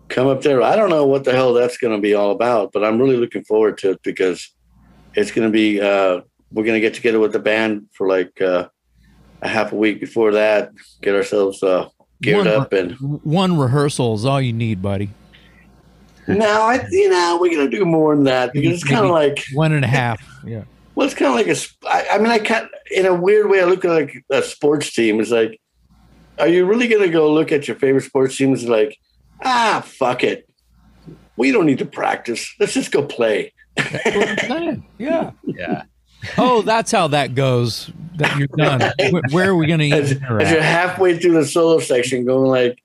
come 0.08 0.26
up 0.26 0.42
there. 0.42 0.62
I 0.62 0.74
don't 0.76 0.90
know 0.90 1.06
what 1.06 1.24
the 1.24 1.32
hell 1.32 1.52
that's 1.52 1.76
gonna 1.76 2.00
be 2.00 2.14
all 2.14 2.30
about, 2.30 2.72
but 2.72 2.84
I'm 2.84 2.98
really 2.98 3.16
looking 3.16 3.44
forward 3.44 3.78
to 3.78 3.90
it 3.92 4.02
because 4.02 4.52
it's 5.14 5.30
gonna 5.30 5.50
be. 5.50 5.80
Uh, 5.80 6.20
we're 6.52 6.64
gonna 6.64 6.80
get 6.80 6.94
together 6.94 7.20
with 7.20 7.32
the 7.32 7.38
band 7.38 7.88
for 7.92 8.08
like 8.08 8.40
uh, 8.40 8.68
a 9.42 9.48
half 9.48 9.72
a 9.72 9.76
week 9.76 10.00
before 10.00 10.32
that, 10.32 10.72
get 11.02 11.14
ourselves 11.14 11.62
uh, 11.62 11.88
geared 12.22 12.46
one, 12.46 12.48
up, 12.48 12.72
and 12.72 12.92
one 13.22 13.58
rehearsal 13.58 14.14
is 14.14 14.24
all 14.24 14.40
you 14.40 14.52
need, 14.52 14.82
buddy. 14.82 15.10
no, 16.26 16.62
I, 16.62 16.86
you 16.90 17.08
know, 17.08 17.38
we're 17.40 17.56
gonna 17.56 17.70
do 17.70 17.84
more 17.84 18.14
than 18.14 18.24
that 18.24 18.52
because 18.52 18.74
it's 18.74 18.84
kind 18.84 19.04
of 19.04 19.10
like 19.10 19.44
one 19.54 19.72
and 19.72 19.84
a 19.84 19.88
half. 19.88 20.22
Yeah. 20.44 20.64
Well, 20.94 21.06
it's 21.06 21.14
kind 21.14 21.30
of 21.30 21.46
like 21.46 21.46
a. 21.46 21.88
I, 21.88 22.16
I 22.16 22.18
mean, 22.18 22.30
I 22.30 22.38
kind 22.38 22.68
in 22.90 23.06
a 23.06 23.14
weird 23.14 23.48
way. 23.48 23.60
I 23.60 23.64
look 23.64 23.84
at 23.84 23.90
like 23.90 24.24
a 24.30 24.42
sports 24.42 24.92
team. 24.92 25.20
It's 25.20 25.30
like, 25.30 25.60
are 26.38 26.48
you 26.48 26.66
really 26.66 26.88
gonna 26.88 27.08
go 27.08 27.32
look 27.32 27.52
at 27.52 27.68
your 27.68 27.76
favorite 27.76 28.04
sports 28.04 28.36
team? 28.36 28.52
It's 28.52 28.64
like, 28.64 28.98
ah, 29.44 29.82
fuck 29.84 30.24
it. 30.24 30.48
We 31.36 31.52
don't 31.52 31.66
need 31.66 31.78
to 31.78 31.86
practice. 31.86 32.52
Let's 32.58 32.74
just 32.74 32.90
go 32.90 33.04
play. 33.04 33.52
Yeah. 34.98 35.30
Yeah. 35.44 35.82
Oh, 36.36 36.62
that's 36.62 36.90
how 36.90 37.08
that 37.08 37.34
goes. 37.34 37.90
That 38.16 38.36
you're 38.36 38.48
done. 38.48 38.92
Where 39.30 39.50
are 39.50 39.56
we 39.56 39.66
going 39.66 39.78
to 39.78 39.86
eat? 39.86 39.92
As, 39.92 40.10
as 40.12 40.50
you're 40.50 40.60
halfway 40.62 41.18
through 41.18 41.34
the 41.34 41.46
solo 41.46 41.78
section, 41.78 42.24
going 42.24 42.50
like, 42.50 42.82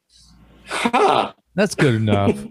"Huh." 0.68 1.34
That's 1.56 1.76
good 1.76 1.95
enough. 1.95 2.36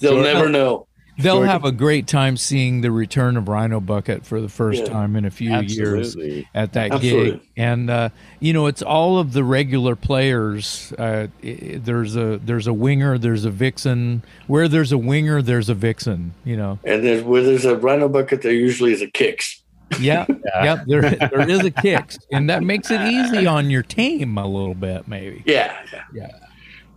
They'll 0.00 0.22
never 0.22 0.48
know. 0.48 0.86
They'll 1.22 1.42
have 1.42 1.64
a 1.64 1.72
great 1.72 2.06
time 2.06 2.36
seeing 2.36 2.80
the 2.80 2.90
return 2.90 3.36
of 3.36 3.48
Rhino 3.48 3.80
Bucket 3.80 4.24
for 4.24 4.40
the 4.40 4.48
first 4.48 4.82
yeah, 4.82 4.88
time 4.88 5.16
in 5.16 5.24
a 5.24 5.30
few 5.30 5.52
absolutely. 5.52 6.34
years 6.34 6.46
at 6.54 6.72
that 6.74 6.92
absolutely. 6.92 7.30
gig, 7.32 7.40
and 7.56 7.90
uh, 7.90 8.08
you 8.40 8.52
know 8.52 8.66
it's 8.66 8.82
all 8.82 9.18
of 9.18 9.32
the 9.32 9.44
regular 9.44 9.96
players. 9.96 10.92
Uh, 10.98 11.28
there's 11.42 12.16
a 12.16 12.38
there's 12.38 12.66
a 12.66 12.72
winger, 12.72 13.18
there's 13.18 13.44
a 13.44 13.50
vixen. 13.50 14.22
Where 14.46 14.68
there's 14.68 14.92
a 14.92 14.98
winger, 14.98 15.42
there's 15.42 15.68
a 15.68 15.74
vixen. 15.74 16.34
You 16.44 16.56
know, 16.56 16.78
and 16.84 17.04
there's 17.04 17.22
where 17.22 17.42
there's 17.42 17.64
a 17.64 17.76
Rhino 17.76 18.08
Bucket, 18.08 18.42
there 18.42 18.52
usually 18.52 18.92
is 18.92 19.02
a 19.02 19.08
Kix. 19.08 19.60
Yeah, 20.00 20.26
yeah, 20.28 20.64
yeah 20.64 20.84
there 20.86 21.02
there 21.02 21.48
is 21.48 21.60
a 21.60 21.70
Kix, 21.70 22.18
and 22.32 22.50
that 22.50 22.62
makes 22.62 22.90
it 22.90 23.00
easy 23.00 23.46
on 23.46 23.70
your 23.70 23.82
team 23.82 24.38
a 24.38 24.46
little 24.46 24.74
bit, 24.74 25.08
maybe. 25.08 25.42
Yeah. 25.46 25.76
yeah. 26.12 26.30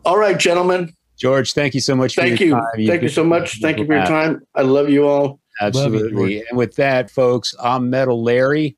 All 0.06 0.18
right, 0.18 0.38
gentlemen. 0.38 0.94
George, 1.18 1.54
thank 1.54 1.74
you 1.74 1.82
so 1.82 1.96
much 1.96 2.16
thank 2.16 2.40
you. 2.40 2.60
Thank 2.76 3.02
you 3.02 3.10
so 3.10 3.24
much. 3.24 3.62
Thank 3.62 3.80
you 3.80 3.86
for 3.86 3.94
your 3.94 4.06
time. 4.06 4.46
I 4.54 4.62
love 4.62 4.90
you 4.90 5.08
all. 5.08 5.40
Absolutely. 5.62 6.36
You, 6.36 6.46
and 6.50 6.58
with 6.58 6.76
that, 6.76 7.10
folks, 7.10 7.56
I'm 7.62 7.90
Metal 7.90 8.22
Larry. 8.22 8.76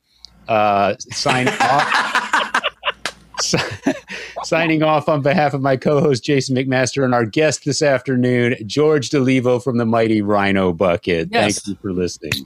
Uh, 0.47 0.95
sign 1.11 1.47
off. 1.61 2.63
signing 4.43 4.83
off 4.83 5.09
on 5.09 5.21
behalf 5.21 5.53
of 5.53 5.61
my 5.61 5.77
co-host 5.77 6.23
Jason 6.23 6.55
McMaster 6.55 7.03
and 7.03 7.13
our 7.13 7.25
guest 7.25 7.65
this 7.65 7.81
afternoon, 7.81 8.55
George 8.65 9.09
Dolivo 9.09 9.63
from 9.63 9.77
the 9.77 9.85
mighty 9.85 10.21
Rhino 10.21 10.73
Bucket. 10.73 11.29
Yes. 11.31 11.59
Thank 11.59 11.67
you 11.67 11.81
for 11.81 11.93
listening. 11.93 12.45